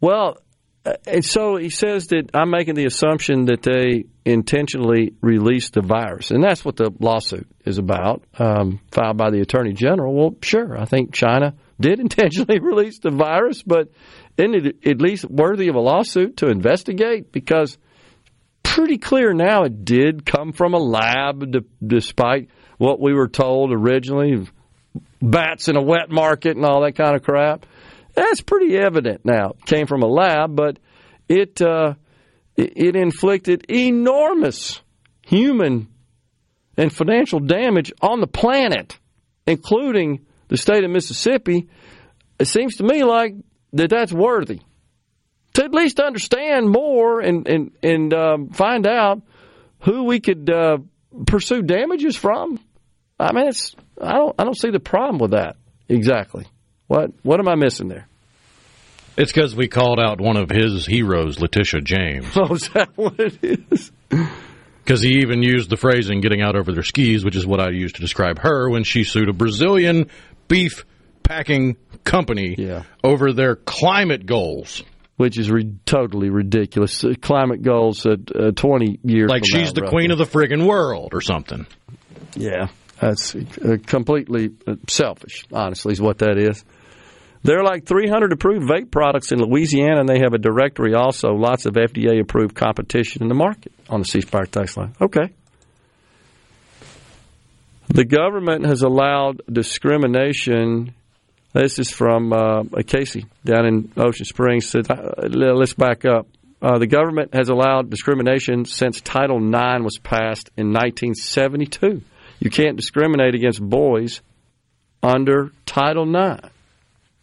Well, 0.00 0.38
uh, 0.86 0.94
and 1.06 1.24
so 1.24 1.56
he 1.56 1.70
says 1.70 2.08
that 2.08 2.30
I'm 2.34 2.50
making 2.50 2.74
the 2.74 2.86
assumption 2.86 3.46
that 3.46 3.62
they 3.62 4.04
intentionally 4.24 5.14
released 5.20 5.74
the 5.74 5.82
virus, 5.82 6.30
and 6.30 6.42
that's 6.42 6.64
what 6.64 6.76
the 6.76 6.90
lawsuit 7.00 7.46
is 7.64 7.78
about, 7.78 8.22
um, 8.38 8.80
filed 8.90 9.16
by 9.16 9.30
the 9.30 9.40
attorney 9.40 9.72
general. 9.72 10.14
Well, 10.14 10.36
sure, 10.42 10.78
I 10.78 10.86
think 10.86 11.14
China 11.14 11.54
did 11.80 12.00
intentionally 12.00 12.60
release 12.60 12.98
the 12.98 13.10
virus, 13.10 13.62
but 13.62 13.90
isn't 14.36 14.54
it 14.54 14.86
at 14.86 15.00
least 15.00 15.24
worthy 15.26 15.68
of 15.68 15.74
a 15.74 15.80
lawsuit 15.80 16.38
to 16.38 16.48
investigate? 16.48 17.30
Because 17.30 17.78
pretty 18.74 18.98
clear 18.98 19.32
now 19.32 19.62
it 19.62 19.84
did 19.84 20.26
come 20.26 20.52
from 20.52 20.74
a 20.74 20.78
lab, 20.78 21.48
d- 21.52 21.60
despite 21.86 22.48
what 22.76 23.00
we 23.00 23.14
were 23.14 23.28
told 23.28 23.72
originally, 23.72 24.48
bats 25.22 25.68
in 25.68 25.76
a 25.76 25.82
wet 25.82 26.10
market 26.10 26.56
and 26.56 26.66
all 26.66 26.82
that 26.82 26.96
kind 26.96 27.14
of 27.14 27.22
crap. 27.22 27.66
That's 28.14 28.40
pretty 28.40 28.76
evident 28.76 29.24
now. 29.24 29.50
It 29.50 29.64
came 29.64 29.86
from 29.86 30.02
a 30.02 30.08
lab, 30.08 30.56
but 30.56 30.80
it 31.28 31.62
uh, 31.62 31.94
it, 32.56 32.72
it 32.74 32.96
inflicted 32.96 33.64
enormous 33.70 34.82
human 35.22 35.86
and 36.76 36.92
financial 36.92 37.38
damage 37.38 37.92
on 38.02 38.20
the 38.20 38.26
planet, 38.26 38.98
including 39.46 40.26
the 40.48 40.56
state 40.56 40.82
of 40.82 40.90
Mississippi. 40.90 41.68
It 42.40 42.46
seems 42.46 42.76
to 42.76 42.84
me 42.84 43.04
like 43.04 43.36
that 43.72 43.90
that's 43.90 44.12
worthy 44.12 44.62
to 45.54 45.64
at 45.64 45.72
least 45.72 46.00
understand 46.00 46.68
more 46.70 47.20
and 47.20 47.48
and 47.48 47.72
and 47.82 48.12
um, 48.14 48.48
find 48.50 48.86
out 48.86 49.22
who 49.80 50.04
we 50.04 50.20
could 50.20 50.50
uh, 50.50 50.78
pursue 51.26 51.62
damages 51.62 52.16
from. 52.16 52.60
I 53.18 53.32
mean, 53.32 53.48
it's 53.48 53.74
I 54.00 54.12
don't 54.14 54.34
I 54.38 54.44
don't 54.44 54.58
see 54.58 54.70
the 54.70 54.80
problem 54.80 55.18
with 55.18 55.30
that 55.32 55.56
exactly. 55.88 56.46
What 56.86 57.10
what 57.22 57.40
am 57.40 57.48
I 57.48 57.54
missing 57.54 57.88
there? 57.88 58.06
It's 59.16 59.30
because 59.32 59.54
we 59.54 59.68
called 59.68 60.00
out 60.00 60.20
one 60.20 60.36
of 60.36 60.50
his 60.50 60.84
heroes, 60.86 61.38
Letitia 61.40 61.80
James. 61.82 62.26
Oh, 62.36 62.54
is 62.54 62.68
that 62.70 62.90
what 62.96 63.14
it 63.20 63.38
is? 63.70 63.92
Because 64.82 65.00
he 65.02 65.20
even 65.20 65.42
used 65.42 65.70
the 65.70 65.76
phrasing 65.76 66.20
getting 66.20 66.42
out 66.42 66.56
over 66.56 66.72
their 66.72 66.82
skis, 66.82 67.24
which 67.24 67.36
is 67.36 67.46
what 67.46 67.60
I 67.60 67.70
used 67.70 67.94
to 67.94 68.00
describe 68.00 68.40
her 68.40 68.68
when 68.68 68.82
she 68.82 69.04
sued 69.04 69.28
a 69.28 69.32
Brazilian 69.32 70.08
beef 70.48 70.84
packing 71.22 71.76
company 72.02 72.56
Yeah. 72.58 72.82
over 73.04 73.32
their 73.32 73.54
climate 73.56 74.26
goals. 74.26 74.82
Which 75.16 75.38
is 75.38 75.50
re- 75.50 75.74
totally 75.84 76.30
ridiculous. 76.30 77.04
Uh, 77.04 77.14
climate 77.20 77.62
goals 77.62 78.04
at 78.06 78.20
uh, 78.34 78.50
20 78.52 79.00
years. 79.04 79.30
Like 79.30 79.44
she's 79.44 79.74
now, 79.74 79.82
the 79.82 79.88
queen 79.88 80.10
of 80.10 80.18
the 80.18 80.24
friggin' 80.24 80.66
world 80.66 81.14
or 81.14 81.20
something. 81.20 81.66
Yeah, 82.36 82.68
that's 82.98 83.34
uh, 83.34 83.76
completely 83.86 84.50
uh, 84.66 84.76
selfish. 84.88 85.44
Honestly, 85.52 85.92
is 85.92 86.00
what 86.00 86.18
that 86.18 86.38
is. 86.38 86.64
There 87.44 87.58
are 87.58 87.64
like 87.64 87.84
300 87.84 88.32
approved 88.32 88.66
vape 88.66 88.90
products 88.90 89.30
in 89.30 89.38
Louisiana, 89.38 90.00
and 90.00 90.08
they 90.08 90.20
have 90.20 90.32
a 90.32 90.38
directory 90.38 90.94
also. 90.94 91.28
Lots 91.34 91.66
of 91.66 91.74
FDA 91.74 92.18
approved 92.20 92.54
competition 92.54 93.22
in 93.22 93.28
the 93.28 93.34
market 93.34 93.72
on 93.90 94.00
the 94.00 94.06
C 94.06 94.22
Spire 94.22 94.46
text 94.46 94.78
line. 94.78 94.94
Okay. 94.98 95.30
The 97.88 98.06
government 98.06 98.64
has 98.64 98.80
allowed 98.80 99.42
discrimination. 99.50 100.94
This 101.54 101.78
is 101.78 101.88
from 101.88 102.32
uh, 102.32 102.64
Casey 102.84 103.26
down 103.44 103.64
in 103.64 103.92
Ocean 103.96 104.24
Springs. 104.24 104.74
Uh, 104.74 105.14
let's 105.28 105.72
back 105.72 106.04
up. 106.04 106.26
Uh, 106.60 106.78
the 106.78 106.88
government 106.88 107.32
has 107.32 107.48
allowed 107.48 107.90
discrimination 107.90 108.64
since 108.64 109.00
Title 109.00 109.36
IX 109.36 109.84
was 109.84 109.98
passed 110.02 110.50
in 110.56 110.72
1972. 110.72 112.02
You 112.40 112.50
can't 112.50 112.76
discriminate 112.76 113.36
against 113.36 113.62
boys 113.62 114.20
under 115.00 115.52
Title 115.64 116.12
IX. 116.12 116.48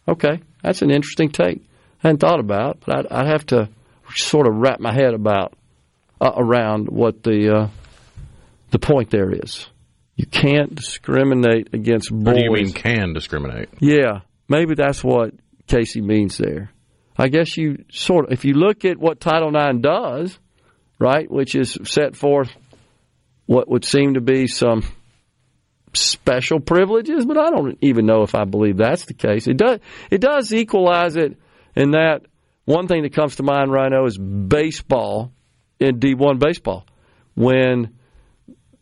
Okay, 0.08 0.40
that's 0.62 0.80
an 0.80 0.90
interesting 0.90 1.30
take. 1.30 1.58
I 2.02 2.08
hadn't 2.08 2.20
thought 2.20 2.40
about, 2.40 2.78
but 2.86 3.00
I'd, 3.00 3.06
I'd 3.08 3.26
have 3.26 3.44
to 3.48 3.68
sort 4.14 4.46
of 4.46 4.54
wrap 4.54 4.80
my 4.80 4.94
head 4.94 5.12
about 5.12 5.52
uh, 6.22 6.32
around 6.34 6.88
what 6.88 7.22
the 7.22 7.54
uh, 7.54 7.68
the 8.70 8.78
point 8.78 9.10
there 9.10 9.30
is. 9.30 9.66
You 10.16 10.26
can't 10.26 10.74
discriminate 10.74 11.70
against 11.72 12.10
boys. 12.10 12.24
What 12.24 12.36
do 12.36 12.42
you 12.42 12.52
mean 12.52 12.72
can 12.72 13.12
discriminate? 13.14 13.70
Yeah, 13.80 14.20
maybe 14.48 14.74
that's 14.74 15.02
what 15.02 15.34
Casey 15.66 16.00
means 16.00 16.36
there. 16.36 16.70
I 17.16 17.28
guess 17.28 17.56
you 17.56 17.84
sort 17.90 18.26
of, 18.26 18.32
if 18.32 18.44
you 18.44 18.54
look 18.54 18.84
at 18.84 18.98
what 18.98 19.20
Title 19.20 19.54
IX 19.54 19.80
does, 19.80 20.38
right, 20.98 21.30
which 21.30 21.54
is 21.54 21.78
set 21.84 22.16
forth 22.16 22.50
what 23.46 23.68
would 23.68 23.84
seem 23.84 24.14
to 24.14 24.20
be 24.20 24.46
some 24.46 24.82
special 25.94 26.60
privileges, 26.60 27.24
but 27.26 27.36
I 27.36 27.50
don't 27.50 27.76
even 27.80 28.06
know 28.06 28.22
if 28.22 28.34
I 28.34 28.44
believe 28.44 28.76
that's 28.76 29.04
the 29.04 29.14
case. 29.14 29.46
It 29.46 29.56
does 29.56 29.80
it 30.10 30.20
does 30.20 30.52
equalize 30.52 31.16
it 31.16 31.36
in 31.74 31.92
that 31.92 32.22
one 32.64 32.86
thing 32.86 33.02
that 33.02 33.14
comes 33.14 33.36
to 33.36 33.42
mind 33.42 33.72
right 33.72 33.90
now 33.90 34.06
is 34.06 34.16
baseball 34.16 35.32
in 35.80 35.98
D1 35.98 36.38
baseball. 36.38 36.86
When 37.34 37.96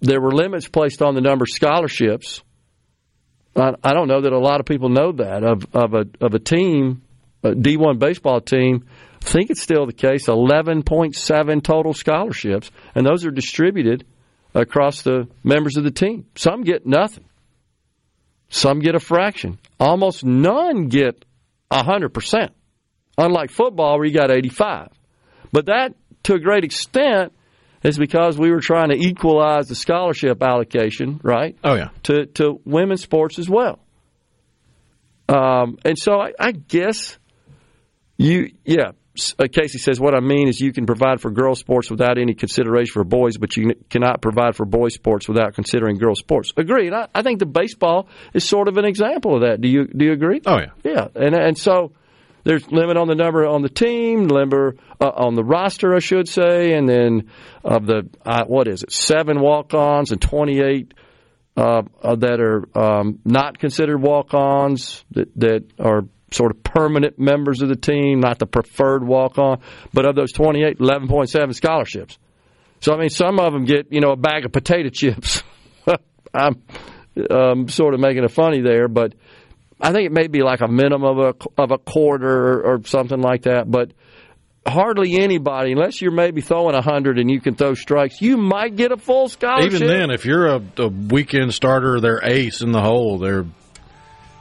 there 0.01 0.21
were 0.21 0.33
limits 0.33 0.69
placed 0.69 1.03
on 1.03 1.15
the 1.15 1.21
number 1.21 1.45
of 1.45 1.51
scholarships, 1.51 2.43
I, 3.57 3.73
I 3.83 3.93
don't 3.93 4.09
know 4.09 4.21
that 4.21 4.33
a 4.33 4.39
lot 4.39 4.61
of 4.61 4.67
people 4.67 4.89
know 4.89 5.13
that 5.13 5.45
of 5.45 5.67
of 5.75 5.95
a 5.95 6.05
of 6.21 6.35
a 6.35 6.39
team, 6.39 7.03
a 7.43 7.51
D1 7.51 7.99
baseball 7.99 8.41
team. 8.41 8.87
I 9.23 9.25
think 9.25 9.51
it's 9.51 9.63
still 9.63 9.87
the 9.87 9.93
case. 9.93 10.29
Eleven 10.29 10.83
point 10.83 11.15
seven 11.15 11.61
total 11.61 11.93
scholarships, 11.93 12.71
and 12.95 13.07
those 13.07 13.27
are 13.27 13.31
distributed 13.31 14.05
across 14.55 15.03
the 15.03 15.29
members 15.45 15.77
of 15.77 15.85
the 15.85 15.91
team. 15.91 16.27
Some 16.35 16.63
get 16.63 16.87
nothing. 16.87 17.25
Some 18.49 18.81
get 18.81 18.95
a 18.95 19.01
fraction. 19.01 19.59
Almost 19.79 20.25
none 20.25 20.89
get 20.89 21.25
100%. 21.71 22.49
Unlike 23.17 23.51
football 23.51 23.97
where 23.97 24.07
you 24.07 24.13
got 24.13 24.33
85. 24.33 24.89
But 25.53 25.67
that 25.67 25.95
to 26.25 26.35
a 26.35 26.41
great 26.41 26.65
extent 26.65 27.33
is 27.83 27.99
because 27.99 28.39
we 28.39 28.51
were 28.51 28.61
trying 28.61 28.91
to 28.91 28.97
equalize 28.97 29.69
the 29.69 29.75
scholarship 29.75 30.43
allocation, 30.43 31.21
right? 31.23 31.57
Oh 31.65 31.75
yeah. 31.75 31.89
To 32.05 32.27
to 32.27 32.61
women's 32.65 33.03
sports 33.03 33.39
as 33.39 33.49
well. 33.49 33.79
Um, 35.29 35.79
and 35.85 35.97
so 35.99 36.21
I, 36.21 36.33
I 36.39 36.53
guess 36.53 37.19
you 38.19 38.53
yeah, 38.65 38.93
uh, 39.39 39.47
Casey 39.51 39.79
says, 39.79 39.99
what 40.01 40.15
I 40.15 40.21
mean 40.21 40.49
is 40.49 40.61
you 40.61 40.73
can 40.73 40.87
provide 40.87 41.21
for 41.21 41.31
girls' 41.31 41.61
sports 41.61 41.91
without 41.91 42.19
any 42.19 42.35
consideration 42.35 42.93
for 42.93 43.05
boys, 43.05 43.37
but 43.39 43.57
you 43.57 43.75
cannot 43.89 44.21
provide 44.21 44.57
for 44.57 44.65
boys' 44.65 44.95
sports 44.95 45.29
without 45.29 45.55
considering 45.55 45.99
girls' 45.99 46.19
sports. 46.19 46.53
Agreed. 46.57 46.93
I, 46.93 47.09
I 47.15 47.23
think 47.23 47.39
the 47.39 47.47
baseball 47.47 48.09
is 48.35 48.45
sort 48.45 48.69
of 48.69 48.77
an 48.77 48.85
example 48.85 49.37
of 49.37 49.43
that. 49.43 49.61
Do 49.61 49.69
you 49.69 49.87
do 49.87 50.05
you 50.05 50.13
agree? 50.13 50.41
Oh 50.47 50.59
yeah. 50.59 50.71
Yeah, 50.85 51.09
and 51.15 51.35
and 51.35 51.59
so 51.59 51.93
there's 52.45 52.71
limit 52.71 52.97
on 52.97 53.09
the 53.09 53.15
number 53.15 53.47
on 53.47 53.63
the 53.63 53.69
team, 53.69 54.27
number 54.27 54.77
uh, 55.01 55.09
on 55.09 55.35
the 55.35 55.45
roster, 55.45 55.95
I 55.95 55.99
should 55.99 56.29
say, 56.29 56.75
and 56.75 56.89
then 56.89 57.31
of 57.65 57.87
the 57.87 58.09
uh, 58.25 58.45
what 58.45 58.69
is 58.69 58.83
it, 58.83 58.93
seven 58.93 59.41
walk-ons 59.41 60.13
and 60.13 60.21
28 60.21 60.95
uh, 61.57 61.83
that 62.03 62.41
are 62.41 62.79
um, 62.79 63.19
not 63.25 63.59
considered 63.59 63.99
walk-ons 63.99 65.05
that 65.13 65.29
that 65.37 65.65
are 65.79 66.05
sort 66.33 66.53
of 66.55 66.63
permanent 66.63 67.19
members 67.19 67.61
of 67.61 67.69
the 67.69 67.77
team, 67.77 68.21
not 68.21 68.39
the 68.39 68.47
preferred 68.47 69.05
walk 69.05 69.39
on. 69.39 69.61
But 69.93 70.07
of 70.07 70.15
those 70.15 70.33
28, 70.33 70.79
11.7 70.79 71.55
scholarships. 71.55 72.19
So, 72.81 72.95
I 72.95 72.99
mean, 72.99 73.11
some 73.11 73.39
of 73.39 73.53
them 73.53 73.65
get, 73.65 73.93
you 73.93 74.01
know, 74.01 74.13
a 74.13 74.17
bag 74.17 74.45
of 74.45 74.53
potato 74.53 74.89
chips. 74.89 75.43
I'm 76.35 76.63
um, 77.31 77.69
sort 77.69 77.95
of 77.95 78.01
making 78.01 78.25
it 78.25 78.31
funny 78.31 78.61
there, 78.61 78.89
but 78.89 79.15
I 79.81 79.93
think 79.93 80.07
it 80.07 80.13
may 80.13 80.27
be 80.27 80.43
like 80.43 80.61
a 80.61 80.69
minimum 80.69 81.19
of 81.19 81.19
a, 81.19 81.63
of 81.63 81.71
a 81.71 81.79
quarter 81.79 82.63
or, 82.63 82.81
something 82.85 83.21
like 83.21 83.43
that. 83.43 83.71
But 83.71 83.93
hardly 84.67 85.19
anybody, 85.19 85.73
unless 85.73 86.01
you're 86.03 86.13
maybe 86.13 86.41
throwing 86.41 86.75
a 86.75 86.83
hundred 86.83 87.19
and 87.19 87.31
you 87.31 87.41
can 87.41 87.55
throw 87.55 87.75
strikes, 87.75 88.21
you 88.21 88.37
might 88.37 88.77
get 88.77 88.93
a 88.93 88.97
full 88.97 89.29
scholarship. 89.29 89.73
Even 89.73 89.89
then, 89.89 90.11
if 90.11 90.25
you're 90.25 90.47
a, 90.47 90.63
a 90.79 90.89
weekend 90.89 91.55
starter, 91.55 92.01
their 92.01 92.21
ace 92.23 92.61
in 92.61 92.73
the 92.73 92.81
hole. 92.81 93.19
They're 93.19 93.47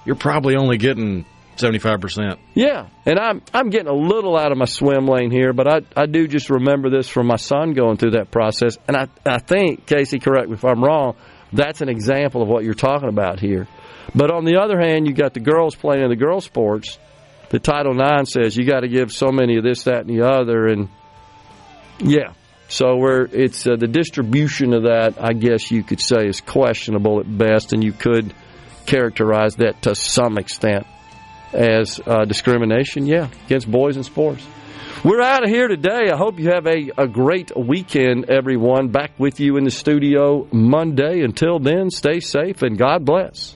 you're 0.05 0.15
probably 0.15 0.55
only 0.55 0.77
getting 0.77 1.25
seventy 1.55 1.79
five 1.79 2.01
percent. 2.01 2.39
Yeah, 2.55 2.87
and 3.05 3.19
I'm 3.19 3.41
I'm 3.53 3.69
getting 3.69 3.87
a 3.87 3.93
little 3.93 4.37
out 4.37 4.51
of 4.51 4.57
my 4.57 4.65
swim 4.65 5.05
lane 5.07 5.31
here, 5.31 5.53
but 5.53 5.67
I 5.67 5.81
I 5.95 6.05
do 6.05 6.27
just 6.27 6.49
remember 6.49 6.89
this 6.89 7.07
from 7.07 7.27
my 7.27 7.35
son 7.35 7.73
going 7.73 7.97
through 7.97 8.11
that 8.11 8.31
process, 8.31 8.77
and 8.87 8.97
I 8.97 9.07
I 9.25 9.39
think 9.39 9.85
Casey, 9.85 10.19
correct 10.19 10.49
me 10.49 10.55
if 10.55 10.65
I'm 10.65 10.83
wrong, 10.83 11.15
that's 11.53 11.81
an 11.81 11.89
example 11.89 12.41
of 12.41 12.47
what 12.47 12.63
you're 12.63 12.73
talking 12.73 13.09
about 13.09 13.39
here. 13.39 13.67
But 14.15 14.31
on 14.31 14.45
the 14.45 14.57
other 14.57 14.80
hand, 14.80 15.07
you 15.07 15.14
got 15.14 15.34
the 15.34 15.40
girls 15.40 15.76
playing 15.76 16.03
in 16.03 16.10
the 16.10 16.15
girls 16.15 16.45
sports. 16.45 16.98
The 17.49 17.60
Title 17.60 17.99
IX 17.99 18.31
says 18.31 18.56
you 18.56 18.65
got 18.65 18.81
to 18.81 18.88
give 18.88 19.11
so 19.11 19.31
many 19.31 19.57
of 19.57 19.64
this, 19.64 19.84
that, 19.84 20.06
and 20.06 20.10
the 20.10 20.27
other, 20.27 20.68
and 20.68 20.90
yeah. 21.99 22.34
So 22.68 22.98
where 22.98 23.23
it's 23.23 23.65
uh, 23.65 23.76
the 23.77 23.88
distribution 23.88 24.73
of 24.73 24.84
that, 24.84 25.15
I 25.19 25.34
guess 25.34 25.72
you 25.72 25.84
could 25.84 25.99
say, 25.99 26.27
is 26.27 26.41
questionable 26.41 27.19
at 27.19 27.38
best, 27.38 27.73
and 27.73 27.84
you 27.84 27.91
could 27.91 28.34
characterize 28.86 29.56
that 29.56 29.81
to 29.84 29.95
some 29.95 30.38
extent 30.38 30.86
as 31.52 31.99
uh, 32.06 32.26
discrimination, 32.26 33.07
yeah, 33.07 33.30
against 33.45 33.69
boys 33.69 33.98
in 33.98 34.03
sports. 34.03 34.45
We're 35.03 35.22
out 35.22 35.44
of 35.44 35.49
here 35.49 35.68
today. 35.68 36.11
I 36.11 36.18
hope 36.18 36.40
you 36.40 36.49
have 36.49 36.68
a, 36.68 36.91
a 36.98 37.07
great 37.07 37.52
weekend, 37.56 38.30
everyone. 38.30 38.90
Back 38.90 39.14
with 39.18 39.40
you 39.40 39.57
in 39.57 39.64
the 39.64 39.72
studio 39.72 40.45
Monday. 40.52 41.22
Until 41.22 41.57
then, 41.57 41.90
stay 41.90 42.19
safe 42.19 42.61
and 42.64 42.77
God 42.77 43.06
bless. 43.06 43.56